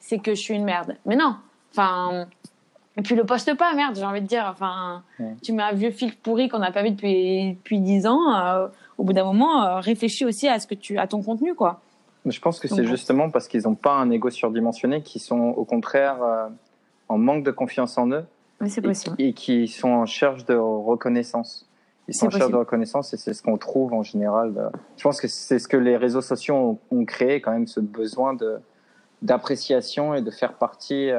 c'est 0.00 0.18
que 0.18 0.34
je 0.34 0.40
suis 0.40 0.54
une 0.54 0.64
merde. 0.64 0.96
Mais 1.06 1.14
non, 1.16 1.36
enfin. 1.70 2.26
Et 2.96 3.02
puis 3.02 3.14
le 3.16 3.24
poste 3.24 3.56
pas, 3.56 3.74
merde, 3.74 3.96
j'ai 3.96 4.04
envie 4.04 4.20
de 4.22 4.26
dire. 4.26 4.46
Enfin, 4.50 5.02
Ouais. 5.18 5.34
tu 5.42 5.52
mets 5.52 5.62
un 5.64 5.72
vieux 5.72 5.90
fil 5.90 6.14
pourri 6.16 6.48
qu'on 6.48 6.60
n'a 6.60 6.70
pas 6.70 6.82
vu 6.82 6.90
depuis 6.92 7.54
depuis 7.54 7.80
dix 7.80 8.06
ans. 8.06 8.34
euh, 8.34 8.68
au 8.98 9.02
bout 9.02 9.12
d'un 9.12 9.24
moment, 9.24 9.64
euh, 9.64 9.80
réfléchis 9.80 10.24
aussi 10.24 10.46
à 10.46 10.60
ce 10.60 10.68
que 10.68 10.74
tu, 10.76 10.98
à 10.98 11.08
ton 11.08 11.20
contenu, 11.22 11.54
quoi. 11.54 11.80
Je 12.26 12.40
pense 12.40 12.60
que 12.60 12.68
c'est 12.68 12.84
justement 12.84 13.28
parce 13.30 13.48
qu'ils 13.48 13.62
n'ont 13.64 13.74
pas 13.74 13.94
un 13.96 14.10
ego 14.10 14.30
surdimensionné, 14.30 15.02
qu'ils 15.02 15.20
sont 15.20 15.40
au 15.40 15.64
contraire 15.64 16.22
euh, 16.22 16.46
en 17.08 17.18
manque 17.18 17.42
de 17.44 17.50
confiance 17.50 17.98
en 17.98 18.08
eux 18.12 18.24
Mais 18.60 18.68
c'est 18.68 18.80
et, 18.80 18.84
possible. 18.84 19.16
et 19.18 19.32
qui 19.34 19.66
sont 19.68 19.88
en 19.90 20.00
recherche 20.02 20.44
de 20.46 20.54
reconnaissance. 20.54 21.68
Ils 22.06 22.14
sont 22.14 22.26
en 22.26 22.30
C'est 22.30 22.36
recherche 22.36 22.52
de 22.52 22.56
reconnaissance 22.56 23.12
et 23.12 23.16
c'est 23.16 23.34
ce 23.34 23.42
qu'on 23.42 23.58
trouve 23.58 23.92
en 23.92 24.02
général. 24.04 24.54
euh, 24.56 24.68
Je 24.96 25.02
pense 25.02 25.20
que 25.20 25.26
c'est 25.28 25.58
ce 25.58 25.66
que 25.68 25.76
les 25.76 25.96
réseaux 25.96 26.20
sociaux 26.22 26.54
ont, 26.54 26.78
ont 27.00 27.04
créé 27.04 27.40
quand 27.40 27.50
même, 27.50 27.66
ce 27.66 27.80
besoin 27.80 28.32
de 28.34 28.58
d'appréciation 29.22 30.14
et 30.14 30.22
de 30.22 30.30
faire 30.30 30.54
partie. 30.54 31.10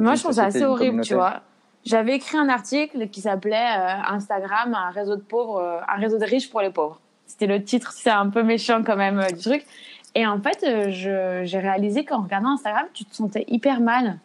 Moi, 0.00 0.14
je 0.14 0.22
trouve 0.22 0.32
ça 0.32 0.44
assez 0.44 0.64
horrible, 0.64 1.02
tu 1.02 1.14
vois. 1.14 1.42
J'avais 1.84 2.16
écrit 2.16 2.36
un 2.36 2.48
article 2.48 3.08
qui 3.08 3.22
s'appelait 3.22 3.56
euh, 3.56 4.14
Instagram, 4.14 4.74
un 4.74 4.90
réseau 4.90 5.16
de 5.16 5.22
pauvres, 5.22 5.58
euh, 5.58 5.80
un 5.88 5.96
réseau 5.96 6.18
de 6.18 6.24
riches 6.24 6.50
pour 6.50 6.60
les 6.60 6.70
pauvres. 6.70 7.00
C'était 7.26 7.46
le 7.46 7.62
titre, 7.62 7.92
c'est 7.92 8.10
un 8.10 8.28
peu 8.28 8.42
méchant 8.42 8.82
quand 8.84 8.96
même 8.96 9.18
euh, 9.18 9.30
du 9.30 9.40
truc. 9.40 9.64
Et 10.14 10.26
en 10.26 10.40
fait, 10.40 10.90
j'ai 10.90 11.58
réalisé 11.58 12.04
qu'en 12.04 12.22
regardant 12.22 12.50
Instagram, 12.50 12.86
tu 12.92 13.04
te 13.04 13.14
sentais 13.14 13.44
hyper 13.48 13.80
mal. 13.80 14.18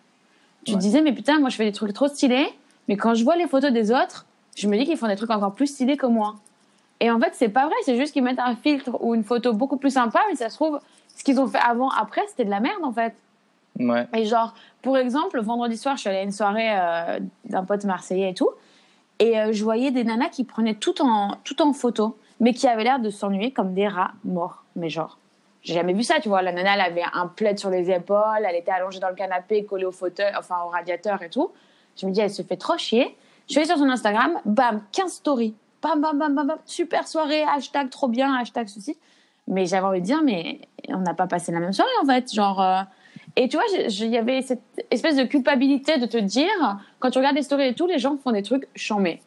Tu 0.65 0.73
te 0.73 0.77
disais, 0.79 1.01
mais 1.01 1.13
putain, 1.13 1.39
moi 1.39 1.49
je 1.49 1.57
fais 1.57 1.65
des 1.65 1.71
trucs 1.71 1.93
trop 1.93 2.07
stylés, 2.07 2.47
mais 2.87 2.97
quand 2.97 3.13
je 3.13 3.23
vois 3.23 3.35
les 3.35 3.47
photos 3.47 3.71
des 3.71 3.91
autres, 3.91 4.25
je 4.55 4.67
me 4.67 4.75
dis 4.77 4.85
qu'ils 4.85 4.97
font 4.97 5.07
des 5.07 5.15
trucs 5.15 5.29
encore 5.29 5.53
plus 5.53 5.67
stylés 5.67 5.95
que 5.95 6.07
moi. 6.07 6.35
Et 6.99 7.11
en 7.11 7.19
fait, 7.19 7.33
c'est 7.33 7.49
pas 7.49 7.65
vrai, 7.65 7.75
c'est 7.83 7.97
juste 7.97 8.13
qu'ils 8.13 8.23
mettent 8.23 8.39
un 8.39 8.55
filtre 8.55 8.97
ou 8.99 9.13
une 9.13 9.23
photo 9.23 9.53
beaucoup 9.53 9.77
plus 9.77 9.91
sympa, 9.91 10.21
mais 10.27 10.35
ça 10.35 10.49
se 10.49 10.55
trouve, 10.55 10.79
ce 11.15 11.23
qu'ils 11.23 11.39
ont 11.39 11.47
fait 11.47 11.59
avant, 11.59 11.89
après, 11.89 12.21
c'était 12.29 12.45
de 12.45 12.49
la 12.49 12.59
merde 12.59 12.83
en 12.83 12.91
fait. 12.91 13.13
Et 14.13 14.25
genre, 14.25 14.53
pour 14.81 14.97
exemple, 14.97 15.39
vendredi 15.41 15.77
soir, 15.77 15.95
je 15.95 16.01
suis 16.01 16.09
allée 16.09 16.19
à 16.19 16.23
une 16.23 16.31
soirée 16.31 16.69
euh, 16.71 17.19
d'un 17.45 17.65
pote 17.65 17.83
marseillais 17.85 18.31
et 18.31 18.33
tout. 18.33 18.49
Et 19.19 19.39
euh, 19.39 19.51
je 19.51 19.63
voyais 19.63 19.91
des 19.91 20.03
nanas 20.03 20.29
qui 20.29 20.43
prenaient 20.43 20.75
tout 20.75 21.01
en, 21.01 21.37
tout 21.43 21.61
en 21.61 21.73
photo, 21.73 22.17
mais 22.39 22.53
qui 22.53 22.67
avaient 22.67 22.83
l'air 22.83 22.99
de 22.99 23.09
s'ennuyer 23.09 23.51
comme 23.51 23.73
des 23.73 23.87
rats 23.87 24.11
morts. 24.23 24.63
Mais 24.75 24.89
genre, 24.89 25.17
j'ai 25.61 25.73
jamais 25.73 25.93
vu 25.93 26.03
ça, 26.03 26.19
tu 26.21 26.29
vois. 26.29 26.41
La 26.41 26.51
nana, 26.51 26.75
elle 26.75 26.81
avait 26.81 27.03
un 27.13 27.27
plaid 27.27 27.57
sur 27.57 27.69
les 27.69 27.89
épaules, 27.91 28.45
elle 28.47 28.55
était 28.55 28.71
allongée 28.71 28.99
dans 28.99 29.09
le 29.09 29.15
canapé, 29.15 29.65
collée 29.65 29.85
au 29.85 29.91
fauteuil, 29.91 30.31
enfin 30.37 30.55
au 30.65 30.69
radiateur 30.69 31.21
et 31.21 31.29
tout. 31.29 31.51
Je 31.99 32.05
me 32.05 32.11
dis, 32.11 32.21
elle 32.21 32.29
se 32.29 32.41
fait 32.41 32.57
trop 32.57 32.77
chier. 32.77 33.15
Je 33.49 33.59
vais 33.59 33.65
sur 33.65 33.77
son 33.77 33.89
Instagram, 33.89 34.39
bam, 34.45 34.81
15 34.91 35.11
stories. 35.11 35.55
Bam, 35.81 36.01
bam, 36.01 36.17
bam, 36.17 36.33
bam, 36.33 36.47
bam, 36.47 36.57
super 36.65 37.07
soirée, 37.07 37.43
hashtag 37.43 37.89
trop 37.89 38.07
bien, 38.07 38.33
hashtag 38.35 38.67
ceci. 38.67 38.97
Mais 39.47 39.65
j'avais 39.65 39.85
envie 39.85 40.01
de 40.01 40.05
dire, 40.05 40.23
mais 40.23 40.61
on 40.89 40.97
n'a 40.99 41.13
pas 41.13 41.27
passé 41.27 41.51
la 41.51 41.59
même 41.59 41.73
soirée 41.73 41.89
en 42.01 42.05
fait. 42.05 42.33
Genre, 42.33 42.61
euh, 42.61 42.81
et 43.35 43.47
tu 43.49 43.57
vois, 43.57 43.65
il 43.73 44.07
y 44.07 44.17
avait 44.17 44.41
cette 44.41 44.61
espèce 44.91 45.15
de 45.17 45.23
culpabilité 45.23 45.97
de 45.97 46.05
te 46.05 46.17
dire, 46.17 46.77
quand 46.99 47.09
tu 47.11 47.17
regardes 47.19 47.35
les 47.35 47.41
stories 47.43 47.67
et 47.67 47.73
tout, 47.73 47.87
les 47.87 47.99
gens 47.99 48.17
font 48.17 48.31
des 48.31 48.43
trucs 48.43 48.67
chambés. 48.75 49.21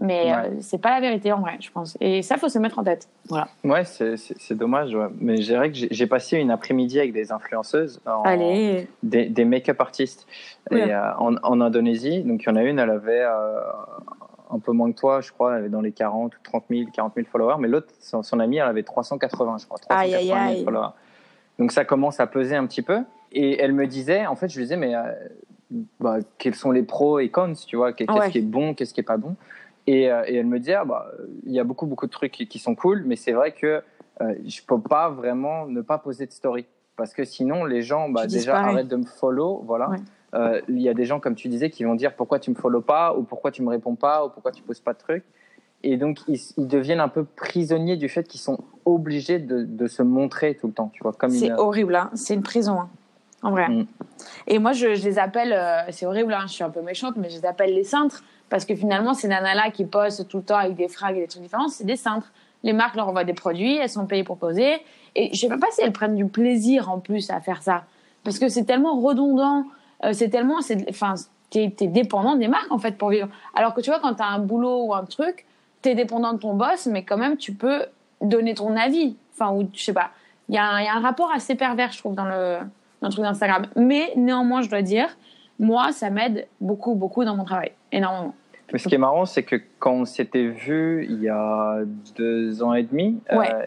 Mais 0.00 0.24
Ouais. 0.24 0.32
euh, 0.34 0.50
c'est 0.60 0.78
pas 0.80 0.90
la 0.90 1.00
vérité 1.00 1.32
en 1.32 1.40
vrai, 1.40 1.56
je 1.60 1.70
pense. 1.70 1.96
Et 2.00 2.20
ça, 2.22 2.36
faut 2.36 2.48
se 2.48 2.58
mettre 2.58 2.78
en 2.80 2.84
tête. 2.84 3.08
Voilà. 3.28 3.48
Ouais, 3.62 3.84
c'est 3.84 4.52
dommage. 4.54 4.94
ouais. 4.94 5.06
Mais 5.20 5.36
je 5.36 5.42
dirais 5.52 5.70
que 5.70 5.78
j'ai 5.90 6.06
passé 6.06 6.36
une 6.38 6.50
après-midi 6.50 6.98
avec 6.98 7.12
des 7.12 7.30
influenceuses, 7.32 8.00
en- 8.04 8.22
Allez. 8.22 8.88
des, 9.04 9.26
des 9.26 9.44
make-up 9.44 9.80
artistes 9.80 10.26
et, 10.72 10.74
euh, 10.92 11.14
en, 11.18 11.36
en 11.42 11.60
Indonésie. 11.60 12.22
Donc 12.24 12.42
il 12.42 12.46
y 12.48 12.52
en 12.52 12.56
a 12.56 12.64
une, 12.64 12.80
elle 12.80 12.90
avait 12.90 13.22
euh, 13.22 13.60
un 14.50 14.58
peu 14.58 14.72
moins 14.72 14.90
que 14.92 14.98
toi, 14.98 15.20
je 15.20 15.30
crois, 15.32 15.52
elle 15.54 15.60
avait 15.60 15.68
dans 15.68 15.80
les 15.80 15.92
40 15.92 16.34
ou 16.34 16.38
30 16.42 16.64
000, 16.68 16.90
40 16.92 17.14
000 17.14 17.26
followers. 17.30 17.56
Mais 17.60 17.68
l'autre, 17.68 17.88
son, 18.00 18.22
son 18.24 18.40
amie, 18.40 18.56
elle 18.56 18.66
avait 18.68 18.82
380, 18.82 19.58
je 19.60 19.66
crois. 19.66 19.78
380 19.78 20.00
Aïe, 20.00 20.14
aïe, 20.14 20.26
000 20.26 20.38
aïe. 20.58 20.64
followers. 20.64 20.88
Donc 21.60 21.70
ça 21.70 21.84
commence 21.84 22.18
à 22.18 22.26
peser 22.26 22.56
un 22.56 22.66
petit 22.66 22.82
peu. 22.82 22.98
Et 23.34 23.60
elle 23.60 23.72
me 23.72 23.86
disait, 23.86 24.26
en 24.26 24.36
fait, 24.36 24.48
je 24.48 24.56
lui 24.58 24.64
disais, 24.64 24.76
mais 24.76 24.94
euh, 24.94 25.02
bah, 26.00 26.18
quels 26.38 26.54
sont 26.54 26.70
les 26.70 26.82
pros 26.84 27.18
et 27.18 27.28
cons, 27.30 27.52
tu 27.66 27.76
vois 27.76 27.92
Qu'est-ce 27.92 28.12
Ouais. 28.12 28.30
qui 28.30 28.38
est 28.38 28.42
bon, 28.42 28.74
qu'est-ce 28.74 28.94
qui 28.94 29.00
est 29.00 29.04
pas 29.04 29.16
bon 29.16 29.36
et, 29.86 30.10
euh, 30.10 30.22
et 30.26 30.36
elle 30.36 30.46
me 30.46 30.58
disait, 30.58 30.74
ah, 30.74 30.84
bah, 30.86 31.10
il 31.44 31.52
y 31.52 31.58
a 31.60 31.64
beaucoup, 31.64 31.84
beaucoup 31.86 32.06
de 32.06 32.10
trucs 32.10 32.32
qui, 32.32 32.46
qui 32.48 32.58
sont 32.58 32.74
cool, 32.74 33.02
mais 33.04 33.16
c'est 33.16 33.32
vrai 33.32 33.52
que 33.52 33.82
euh, 34.22 34.34
je 34.46 34.60
peux 34.66 34.80
pas 34.80 35.10
vraiment 35.10 35.66
ne 35.66 35.82
pas 35.82 35.98
poser 35.98 36.24
de 36.26 36.32
story. 36.32 36.64
Parce 36.96 37.12
que 37.12 37.24
sinon, 37.24 37.64
les 37.64 37.82
gens, 37.82 38.08
bah, 38.08 38.22
déjà, 38.26 38.38
disparais. 38.38 38.70
arrêtent 38.72 38.88
de 38.88 38.96
me 38.96 39.04
follow, 39.04 39.62
voilà. 39.66 39.90
Ouais. 39.90 39.96
Euh, 40.34 40.60
Il 40.68 40.80
y 40.80 40.88
a 40.88 40.94
des 40.94 41.04
gens, 41.04 41.20
comme 41.20 41.34
tu 41.34 41.48
disais, 41.48 41.68
qui 41.70 41.84
vont 41.84 41.96
dire 41.96 42.14
pourquoi 42.14 42.38
tu 42.38 42.50
me 42.50 42.54
follow 42.54 42.80
pas, 42.80 43.14
ou 43.16 43.24
pourquoi 43.24 43.50
tu 43.50 43.62
me 43.62 43.68
réponds 43.68 43.96
pas, 43.96 44.24
ou 44.24 44.30
pourquoi 44.30 44.52
tu 44.52 44.62
poses 44.62 44.80
pas 44.80 44.92
de 44.94 44.98
trucs. 44.98 45.24
Et 45.82 45.96
donc, 45.98 46.20
ils, 46.28 46.40
ils 46.56 46.66
deviennent 46.68 47.00
un 47.00 47.08
peu 47.08 47.24
prisonniers 47.24 47.96
du 47.96 48.08
fait 48.08 48.22
qu'ils 48.26 48.40
sont 48.40 48.58
obligés 48.86 49.38
de, 49.38 49.64
de 49.64 49.86
se 49.86 50.02
montrer 50.02 50.54
tout 50.54 50.66
le 50.68 50.72
temps, 50.72 50.90
tu 50.94 51.02
vois, 51.02 51.12
comme 51.12 51.30
C'est 51.30 51.48
une... 51.48 51.52
horrible, 51.54 51.94
hein. 51.96 52.10
c'est 52.14 52.34
une 52.34 52.42
prison, 52.42 52.80
hein. 52.80 52.88
En 53.44 53.50
vrai. 53.50 53.68
Mm. 53.68 53.86
Et 54.46 54.58
moi, 54.58 54.72
je, 54.72 54.94
je 54.94 55.04
les 55.04 55.18
appelle, 55.18 55.52
euh, 55.52 55.82
c'est 55.90 56.06
horrible, 56.06 56.32
hein, 56.32 56.44
je 56.46 56.52
suis 56.52 56.64
un 56.64 56.70
peu 56.70 56.82
méchante, 56.82 57.14
mais 57.16 57.28
je 57.28 57.36
les 57.36 57.46
appelle 57.46 57.74
les 57.74 57.84
cintres. 57.84 58.24
Parce 58.48 58.64
que 58.64 58.74
finalement, 58.74 59.14
ces 59.14 59.28
nanas-là 59.28 59.70
qui 59.70 59.84
posent 59.84 60.26
tout 60.28 60.38
le 60.38 60.42
temps 60.42 60.56
avec 60.56 60.76
des 60.76 60.88
frags 60.88 61.16
et 61.16 61.20
des 61.20 61.26
trucs 61.26 61.42
différents, 61.42 61.68
c'est 61.68 61.84
des 61.84 61.96
cintres. 61.96 62.32
Les 62.62 62.72
marques 62.72 62.96
leur 62.96 63.08
envoient 63.08 63.24
des 63.24 63.34
produits, 63.34 63.76
elles 63.76 63.88
sont 63.88 64.06
payées 64.06 64.24
pour 64.24 64.38
poser. 64.38 64.80
Et 65.14 65.30
je 65.32 65.38
sais 65.38 65.48
même 65.48 65.60
pas 65.60 65.70
si 65.70 65.82
elles 65.82 65.92
prennent 65.92 66.16
du 66.16 66.26
plaisir 66.26 66.90
en 66.90 66.98
plus 66.98 67.30
à 67.30 67.40
faire 67.40 67.62
ça. 67.62 67.84
Parce 68.22 68.38
que 68.38 68.48
c'est 68.48 68.64
tellement 68.64 69.00
redondant, 69.00 69.64
euh, 70.04 70.12
c'est 70.12 70.30
tellement. 70.30 70.58
Enfin, 70.88 71.14
t'es 71.50 71.74
es 71.78 71.86
dépendant 71.86 72.36
des 72.36 72.48
marques 72.48 72.72
en 72.72 72.78
fait 72.78 72.96
pour 72.96 73.10
vivre. 73.10 73.28
Alors 73.54 73.74
que 73.74 73.80
tu 73.80 73.90
vois, 73.90 74.00
quand 74.00 74.14
t'as 74.14 74.26
un 74.26 74.38
boulot 74.38 74.84
ou 74.86 74.94
un 74.94 75.04
truc, 75.04 75.46
t'es 75.82 75.94
dépendant 75.94 76.32
de 76.32 76.38
ton 76.38 76.54
boss, 76.54 76.86
mais 76.86 77.04
quand 77.04 77.18
même, 77.18 77.36
tu 77.36 77.52
peux 77.52 77.84
donner 78.20 78.54
ton 78.54 78.76
avis. 78.76 79.16
Enfin, 79.34 79.52
ou 79.52 79.68
je 79.74 79.82
sais 79.82 79.92
pas. 79.92 80.10
Y, 80.48 80.52
il 80.52 80.54
y 80.54 80.58
a 80.58 80.94
un 80.94 81.00
rapport 81.00 81.30
assez 81.32 81.54
pervers, 81.54 81.92
je 81.92 81.98
trouve, 81.98 82.14
dans 82.14 82.24
le, 82.24 82.58
le 83.06 83.12
truc 83.12 83.24
d'Instagram. 83.24 83.66
Mais 83.76 84.12
néanmoins, 84.16 84.62
je 84.62 84.68
dois 84.70 84.82
dire, 84.82 85.08
moi, 85.58 85.92
ça 85.92 86.10
m'aide 86.10 86.46
beaucoup, 86.60 86.94
beaucoup 86.94 87.24
dans 87.24 87.36
mon 87.36 87.44
travail. 87.44 87.72
Énormément. 87.92 88.34
Mais 88.72 88.78
ce 88.78 88.88
qui 88.88 88.94
est 88.94 88.98
marrant, 88.98 89.26
c'est 89.26 89.42
que 89.42 89.56
quand 89.78 89.92
on 89.92 90.04
s'était 90.04 90.46
vu 90.46 91.06
il 91.08 91.22
y 91.22 91.28
a 91.28 91.78
deux 92.16 92.62
ans 92.62 92.74
et 92.74 92.82
demi, 92.82 93.20
Ouais. 93.32 93.52
euh, 93.54 93.66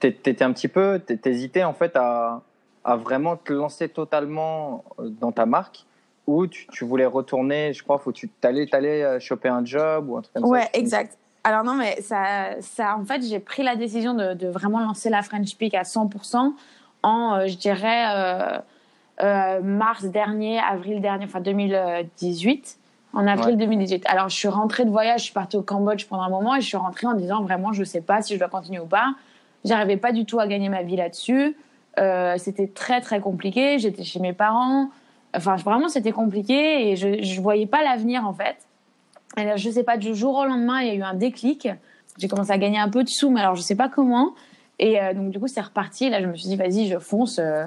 t'é- 0.00 0.12
t'étais 0.14 0.42
un 0.44 0.52
petit 0.52 0.68
peu, 0.68 0.98
t'hésitais 0.98 1.64
en 1.64 1.74
fait 1.74 1.94
à, 1.96 2.40
à 2.84 2.96
vraiment 2.96 3.36
te 3.36 3.52
lancer 3.52 3.88
totalement 3.88 4.84
euh, 4.98 5.10
dans 5.20 5.32
ta 5.32 5.44
marque, 5.46 5.84
ou 6.26 6.46
tu, 6.46 6.66
tu 6.68 6.84
voulais 6.84 7.06
retourner, 7.06 7.72
je 7.72 7.82
crois, 7.82 7.98
faut 7.98 8.12
tu 8.12 8.28
t'allais 8.28 8.66
t'allais 8.66 9.02
euh, 9.02 9.20
choper 9.20 9.48
un 9.48 9.64
job 9.64 10.08
ou 10.08 10.16
un 10.16 10.22
truc 10.22 10.34
comme 10.34 10.44
ça. 10.44 10.48
Ouais, 10.50 10.68
exact. 10.72 11.16
Alors 11.44 11.62
non, 11.64 11.74
mais 11.74 12.00
ça, 12.00 12.60
ça 12.60 12.96
en 12.98 13.04
fait, 13.04 13.22
j'ai 13.22 13.38
pris 13.40 13.62
la 13.62 13.76
décision 13.76 14.12
de, 14.14 14.34
de 14.34 14.48
vraiment 14.48 14.80
lancer 14.80 15.08
la 15.08 15.22
French 15.22 15.56
Peak 15.56 15.74
à 15.74 15.82
100% 15.82 16.52
en, 17.02 17.34
euh, 17.36 17.46
je 17.46 17.56
dirais, 17.56 18.04
euh, 18.14 18.58
euh, 19.22 19.60
mars 19.62 20.04
dernier, 20.04 20.58
avril 20.60 21.00
dernier, 21.00 21.24
enfin 21.24 21.40
2018. 21.40 22.78
En 23.14 23.26
avril 23.26 23.54
Ouais. 23.54 23.66
2018. 23.66 24.04
Alors, 24.06 24.28
je 24.28 24.36
suis 24.36 24.48
rentrée 24.48 24.84
de 24.84 24.90
voyage, 24.90 25.20
je 25.20 25.24
suis 25.24 25.32
partie 25.32 25.56
au 25.56 25.62
Cambodge 25.62 26.06
pendant 26.06 26.22
un 26.24 26.28
moment 26.28 26.54
et 26.54 26.60
je 26.60 26.66
suis 26.66 26.76
rentrée 26.76 27.06
en 27.06 27.14
disant 27.14 27.42
vraiment, 27.42 27.72
je 27.72 27.82
sais 27.82 28.02
pas 28.02 28.20
si 28.20 28.34
je 28.34 28.38
dois 28.38 28.48
continuer 28.48 28.80
ou 28.80 28.86
pas. 28.86 29.14
J'arrivais 29.64 29.96
pas 29.96 30.12
du 30.12 30.26
tout 30.26 30.38
à 30.38 30.46
gagner 30.46 30.68
ma 30.68 30.82
vie 30.82 30.96
là-dessus. 30.96 31.56
Euh, 31.98 32.34
c'était 32.36 32.68
très, 32.68 33.00
très 33.00 33.20
compliqué. 33.20 33.78
J'étais 33.78 34.04
chez 34.04 34.20
mes 34.20 34.34
parents. 34.34 34.90
Enfin, 35.34 35.56
vraiment, 35.56 35.88
c'était 35.88 36.12
compliqué 36.12 36.90
et 36.90 36.96
je, 36.96 37.22
je 37.22 37.40
voyais 37.40 37.66
pas 37.66 37.82
l'avenir 37.82 38.26
en 38.26 38.32
fait. 38.32 38.56
Et 39.36 39.44
là, 39.44 39.56
je 39.56 39.70
sais 39.70 39.84
pas, 39.84 39.96
du 39.96 40.14
jour 40.14 40.36
au 40.36 40.44
lendemain, 40.44 40.80
il 40.80 40.88
y 40.88 40.90
a 40.90 40.94
eu 40.94 41.02
un 41.02 41.14
déclic. 41.14 41.68
J'ai 42.18 42.28
commencé 42.28 42.50
à 42.50 42.58
gagner 42.58 42.78
un 42.78 42.88
peu 42.88 43.04
de 43.04 43.08
sous, 43.08 43.30
mais 43.30 43.40
alors 43.40 43.54
je 43.54 43.62
sais 43.62 43.76
pas 43.76 43.88
comment. 43.88 44.34
Et 44.78 45.00
euh, 45.00 45.12
donc, 45.14 45.30
du 45.30 45.38
coup, 45.38 45.48
c'est 45.48 45.60
reparti. 45.60 46.08
Là, 46.08 46.20
je 46.20 46.26
me 46.26 46.34
suis 46.36 46.48
dit, 46.48 46.56
vas-y, 46.56 46.88
je 46.88 46.98
fonce, 46.98 47.38
euh, 47.38 47.66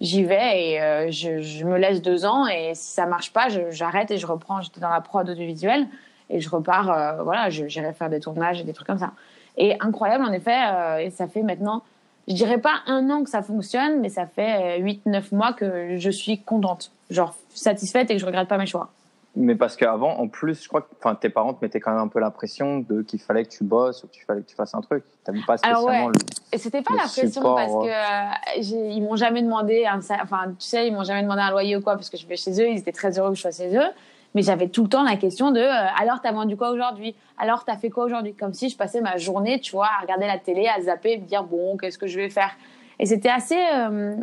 j'y 0.00 0.24
vais 0.24 0.70
et 0.70 0.80
euh, 0.80 1.10
je, 1.10 1.40
je 1.40 1.64
me 1.64 1.78
laisse 1.78 2.02
deux 2.02 2.24
ans. 2.24 2.46
Et 2.46 2.72
si 2.74 2.92
ça 2.92 3.06
marche 3.06 3.32
pas, 3.32 3.48
j'arrête 3.70 4.10
et 4.10 4.18
je 4.18 4.26
reprends. 4.26 4.60
J'étais 4.60 4.80
dans 4.80 4.88
la 4.88 5.00
prod 5.00 5.28
audiovisuelle 5.28 5.86
et 6.28 6.40
je 6.40 6.48
repars. 6.48 6.90
euh, 6.90 7.22
voilà, 7.22 7.50
j'irai 7.50 7.92
faire 7.92 8.10
des 8.10 8.20
tournages 8.20 8.60
et 8.60 8.64
des 8.64 8.72
trucs 8.72 8.86
comme 8.86 8.98
ça. 8.98 9.12
Et 9.56 9.76
incroyable, 9.80 10.24
en 10.24 10.32
effet. 10.32 10.56
euh, 10.72 10.98
et 10.98 11.10
ça 11.10 11.26
fait 11.28 11.42
maintenant, 11.42 11.82
je 12.28 12.34
dirais 12.34 12.58
pas 12.58 12.80
un 12.86 13.10
an 13.10 13.24
que 13.24 13.30
ça 13.30 13.42
fonctionne, 13.42 14.00
mais 14.00 14.08
ça 14.08 14.26
fait 14.26 14.80
8-9 14.80 15.34
mois 15.34 15.52
que 15.52 15.96
je 15.96 16.10
suis 16.10 16.40
contente. 16.40 16.92
Genre, 17.10 17.34
satisfaite 17.54 18.10
et 18.10 18.14
que 18.14 18.20
je 18.20 18.26
regrette 18.26 18.48
pas 18.48 18.58
mes 18.58 18.66
choix. 18.66 18.90
Mais 19.36 19.54
parce 19.54 19.76
qu'avant, 19.76 20.18
en 20.18 20.26
plus, 20.26 20.60
je 20.62 20.68
crois 20.68 20.80
que 20.82 20.88
enfin, 20.98 21.14
tes 21.14 21.28
parents 21.28 21.54
te 21.54 21.64
mettaient 21.64 21.78
quand 21.78 21.92
même 21.92 22.00
un 22.00 22.08
peu 22.08 22.18
la 22.18 22.32
pression 22.32 22.80
de 22.80 23.02
qu'il 23.02 23.20
fallait 23.20 23.44
que 23.44 23.50
tu 23.50 23.62
bosses 23.62 24.02
ou 24.02 24.08
qu'il 24.08 24.22
fallait 24.24 24.40
que 24.42 24.48
tu 24.48 24.56
fasses 24.56 24.74
un 24.74 24.80
truc. 24.80 25.04
Tu 25.24 25.32
pas 25.46 25.54
Alors, 25.62 25.82
spécialement 25.82 26.06
ouais. 26.08 26.12
le- 26.12 26.52
Et 26.52 26.58
c'était 26.58 26.82
pas 26.82 26.94
le 26.94 26.96
la 26.98 27.02
pression 27.04 27.30
support, 27.30 27.54
parce 27.54 27.72
ouais. 27.72 27.88
que 27.88 28.58
euh, 28.58 28.90
ils 28.90 29.00
m'ont 29.02 29.14
jamais 29.14 29.40
demandé 29.42 29.86
un 29.86 29.98
enfin 30.20 30.46
tu 30.58 30.66
sais 30.66 30.88
ils 30.88 30.92
m'ont 30.92 31.04
jamais 31.04 31.22
demandé 31.22 31.42
un 31.42 31.50
loyer 31.50 31.76
ou 31.76 31.80
quoi 31.80 31.94
parce 31.94 32.10
que 32.10 32.16
je 32.16 32.26
vais 32.26 32.36
chez 32.36 32.50
eux 32.60 32.68
ils 32.68 32.78
étaient 32.78 32.90
très 32.90 33.18
heureux 33.20 33.28
que 33.30 33.36
je 33.36 33.42
sois 33.42 33.52
chez 33.52 33.76
eux 33.76 33.86
mais 34.34 34.42
j'avais 34.42 34.66
tout 34.68 34.82
le 34.82 34.88
temps 34.88 35.04
la 35.04 35.16
question 35.16 35.52
de 35.52 35.60
euh, 35.60 35.86
alors 36.00 36.20
t'as 36.20 36.32
vendu 36.32 36.56
quoi 36.56 36.70
aujourd'hui? 36.70 37.14
Alors 37.38 37.64
t'as 37.64 37.76
fait 37.76 37.90
quoi 37.90 38.04
aujourd'hui? 38.04 38.34
Comme 38.34 38.52
si 38.52 38.68
je 38.68 38.76
passais 38.76 39.00
ma 39.00 39.16
journée 39.16 39.60
tu 39.60 39.70
vois 39.70 39.86
à 39.96 40.02
regarder 40.02 40.26
la 40.26 40.38
télé 40.38 40.66
à 40.66 40.80
zapper 40.80 41.12
et 41.12 41.18
me 41.18 41.24
dire 41.26 41.44
bon 41.44 41.76
qu'est-ce 41.76 41.98
que 41.98 42.08
je 42.08 42.18
vais 42.18 42.30
faire? 42.30 42.50
Et 42.98 43.06
c'était 43.06 43.28
assez 43.30 43.58
euh, 43.76 44.16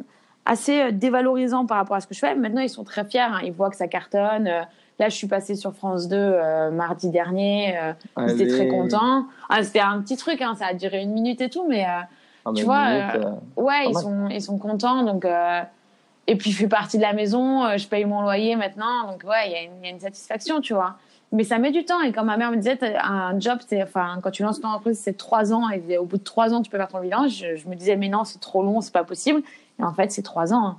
assez 0.46 0.82
euh, 0.82 0.92
dévalorisant 0.92 1.66
par 1.66 1.78
rapport 1.78 1.96
à 1.96 2.02
ce 2.02 2.08
que 2.08 2.14
je 2.14 2.20
fais 2.20 2.36
maintenant 2.36 2.62
ils 2.62 2.70
sont 2.70 2.84
très 2.84 3.06
fiers 3.06 3.22
hein. 3.22 3.40
ils 3.44 3.54
voient 3.54 3.70
que 3.70 3.78
ça 3.78 3.88
cartonne 3.88 4.48
Euh, 4.48 4.62
là 5.00 5.10
je 5.10 5.16
suis 5.16 5.27
passée 5.27 5.56
sur 5.56 5.74
France 5.74 6.08
2 6.08 6.16
euh, 6.18 6.72
mardi 6.72 7.10
dernier 7.10 7.77
euh, 7.77 7.94
ils 8.25 8.32
étaient 8.32 8.48
très 8.48 8.62
Allez. 8.62 8.70
contents 8.70 9.25
ah, 9.50 9.63
c'était 9.63 9.80
un 9.80 10.01
petit 10.01 10.18
truc 10.18 10.42
hein, 10.42 10.56
ça 10.58 10.68
a 10.68 10.74
duré 10.74 11.01
une 11.01 11.12
minute 11.13 11.42
et 11.42 11.50
tout 11.50 11.66
mais 11.68 11.84
euh, 11.86 11.88
Ah, 12.46 12.51
tu 12.56 12.63
vois, 12.63 12.86
euh, 12.88 13.32
Ouais, 13.58 13.88
ils 13.88 13.94
mal. 13.94 14.04
sont, 14.04 14.27
ils 14.30 14.42
sont 14.42 14.58
contents. 14.58 15.04
Donc, 15.04 15.25
et 16.30 16.36
puis, 16.36 16.51
je 16.51 16.58
fais 16.58 16.68
partie 16.68 16.98
de 16.98 17.01
la 17.01 17.13
maison, 17.13 17.77
je 17.77 17.88
paye 17.88 18.06
mon 18.06 18.22
loyer 18.22 18.56
maintenant. 18.56 19.12
Donc, 19.12 19.24
ouais, 19.24 19.48
il 19.48 19.51
y, 19.51 19.56
a 19.56 19.62
une- 19.63 19.72
il 19.82 19.86
y 19.86 19.88
a 19.88 19.92
une 19.92 20.00
satisfaction, 20.00 20.60
tu 20.62 20.74
vois. 20.74 20.96
Mais 21.34 21.44
ça 21.44 21.58
met 21.58 21.72
du 21.72 21.84
temps. 21.86 22.01
Et 22.01 22.12
comme 22.13 22.27
ma 22.27 22.38
mère 22.38 22.51
me 22.51 22.56
disait, 22.58 22.77
un 23.01 23.38
job, 23.39 23.60
enfin, 23.84 24.20
quand 24.22 24.32
tu 24.32 24.44
lances 24.44 24.60
ton 24.62 24.68
entreprise, 24.70 25.00
c'est 25.00 25.18
trois 25.18 25.54
ans. 25.54 25.70
Et 25.70 25.98
au 25.98 26.06
bout 26.06 26.18
de 26.18 26.24
trois 26.24 26.54
ans, 26.54 26.62
tu 26.62 26.70
peux 26.70 26.77
faire 26.77 26.88
ton 26.88 27.00
bilan. 27.01 27.27
Je, 27.27 27.56
je 27.58 27.68
me 27.68 27.75
disais, 27.75 27.96
mais 27.98 28.08
non, 28.10 28.24
c'est 28.24 28.39
trop 28.39 28.62
long, 28.63 28.80
c'est 28.82 28.94
pas 28.94 29.04
possible. 29.04 29.42
Et 29.80 29.84
en 29.84 29.94
fait, 29.94 30.12
c'est 30.12 30.22
trois 30.22 30.54
ans. 30.54 30.66
hein. 30.68 30.77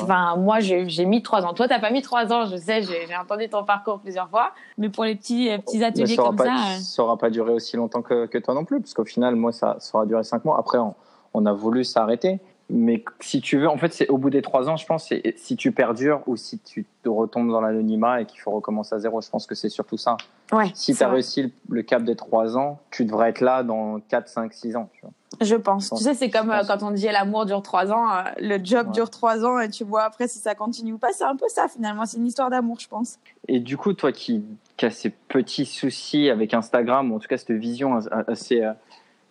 Enfin, 0.00 0.36
moi, 0.36 0.60
j'ai 0.60 1.04
mis 1.04 1.22
trois 1.22 1.44
ans. 1.44 1.52
Toi, 1.54 1.68
t'as 1.68 1.78
pas 1.78 1.90
mis 1.90 2.02
trois 2.02 2.32
ans, 2.32 2.46
je 2.46 2.56
sais, 2.56 2.82
j'ai 2.82 3.06
entendu 3.16 3.48
ton 3.48 3.64
parcours 3.64 3.98
plusieurs 4.00 4.28
fois. 4.28 4.52
Mais 4.78 4.88
pour 4.88 5.04
les 5.04 5.14
petits, 5.14 5.50
euh, 5.50 5.58
petits 5.58 5.82
ateliers 5.84 6.16
ça 6.16 6.22
comme 6.22 6.36
pas, 6.36 6.44
ça. 6.46 6.52
euh, 6.52 6.78
ça 6.80 7.02
aura 7.02 7.16
pas 7.18 7.30
duré 7.30 7.52
aussi 7.52 7.76
longtemps 7.76 8.02
que, 8.02 8.26
que 8.26 8.38
toi 8.38 8.54
non 8.54 8.64
plus, 8.64 8.80
parce 8.80 8.94
qu'au 8.94 9.04
final, 9.04 9.36
moi, 9.36 9.52
ça, 9.52 9.76
ça 9.80 9.98
aura 9.98 10.06
duré 10.06 10.22
cinq 10.24 10.44
mois. 10.44 10.56
Après, 10.58 10.78
on, 10.78 10.94
on 11.34 11.44
a 11.46 11.52
voulu 11.52 11.84
s'arrêter. 11.84 12.40
Mais 12.74 13.04
si 13.20 13.42
tu 13.42 13.58
veux, 13.58 13.68
en 13.68 13.76
fait, 13.76 13.92
c'est 13.92 14.08
au 14.08 14.16
bout 14.16 14.30
des 14.30 14.40
trois 14.40 14.70
ans, 14.70 14.76
je 14.76 14.86
pense, 14.86 15.08
c'est 15.08 15.34
si 15.36 15.56
tu 15.56 15.72
perdures 15.72 16.22
ou 16.26 16.36
si 16.36 16.58
tu 16.58 16.86
te 17.02 17.08
retombes 17.08 17.50
dans 17.50 17.60
l'anonymat 17.60 18.22
et 18.22 18.24
qu'il 18.26 18.40
faut 18.40 18.50
recommencer 18.50 18.94
à 18.94 18.98
zéro. 18.98 19.20
Je 19.20 19.28
pense 19.28 19.46
que 19.46 19.54
c'est 19.54 19.68
surtout 19.68 19.98
ça. 19.98 20.16
ouais, 20.52 20.70
Si 20.74 20.94
tu 20.94 21.02
as 21.02 21.06
vrai. 21.06 21.14
réussi 21.16 21.42
le, 21.42 21.50
le 21.68 21.82
cap 21.82 22.02
des 22.02 22.16
trois 22.16 22.56
ans, 22.56 22.80
tu 22.90 23.04
devrais 23.04 23.28
être 23.28 23.40
là 23.42 23.62
dans 23.62 24.00
4, 24.00 24.26
5, 24.28 24.52
6 24.54 24.76
ans. 24.76 24.88
Tu 24.94 25.02
vois. 25.02 25.10
Je 25.40 25.54
pense. 25.56 25.90
Tu 25.90 25.96
sais, 26.02 26.14
c'est 26.14 26.30
comme 26.30 26.50
euh, 26.50 26.62
quand 26.66 26.82
on 26.82 26.90
dit 26.92 27.06
l'amour 27.06 27.44
dure 27.46 27.62
trois 27.62 27.90
ans, 27.92 28.08
euh, 28.10 28.22
le 28.40 28.58
job 28.64 28.86
Ouais. 28.86 28.92
dure 28.92 29.10
trois 29.10 29.44
ans 29.44 29.58
et 29.60 29.68
tu 29.68 29.82
vois 29.84 30.02
après 30.04 30.28
si 30.28 30.38
ça 30.38 30.54
continue 30.54 30.92
ou 30.94 30.98
pas. 30.98 31.12
C'est 31.12 31.24
un 31.24 31.36
peu 31.36 31.48
ça 31.48 31.68
finalement. 31.68 32.06
C'est 32.06 32.16
une 32.18 32.26
histoire 32.26 32.48
d'amour, 32.48 32.78
je 32.80 32.88
pense. 32.88 33.18
Et 33.48 33.60
du 33.60 33.76
coup, 33.76 33.92
toi 33.92 34.12
qui, 34.12 34.44
qui 34.78 34.86
as 34.86 34.90
ces 34.90 35.10
petits 35.10 35.66
soucis 35.66 36.30
avec 36.30 36.54
Instagram, 36.54 37.12
ou 37.12 37.16
en 37.16 37.18
tout 37.18 37.28
cas 37.28 37.36
cette 37.38 37.52
vision 37.52 37.96
as- 37.96 38.08
assez 38.28 38.62
euh, 38.62 38.72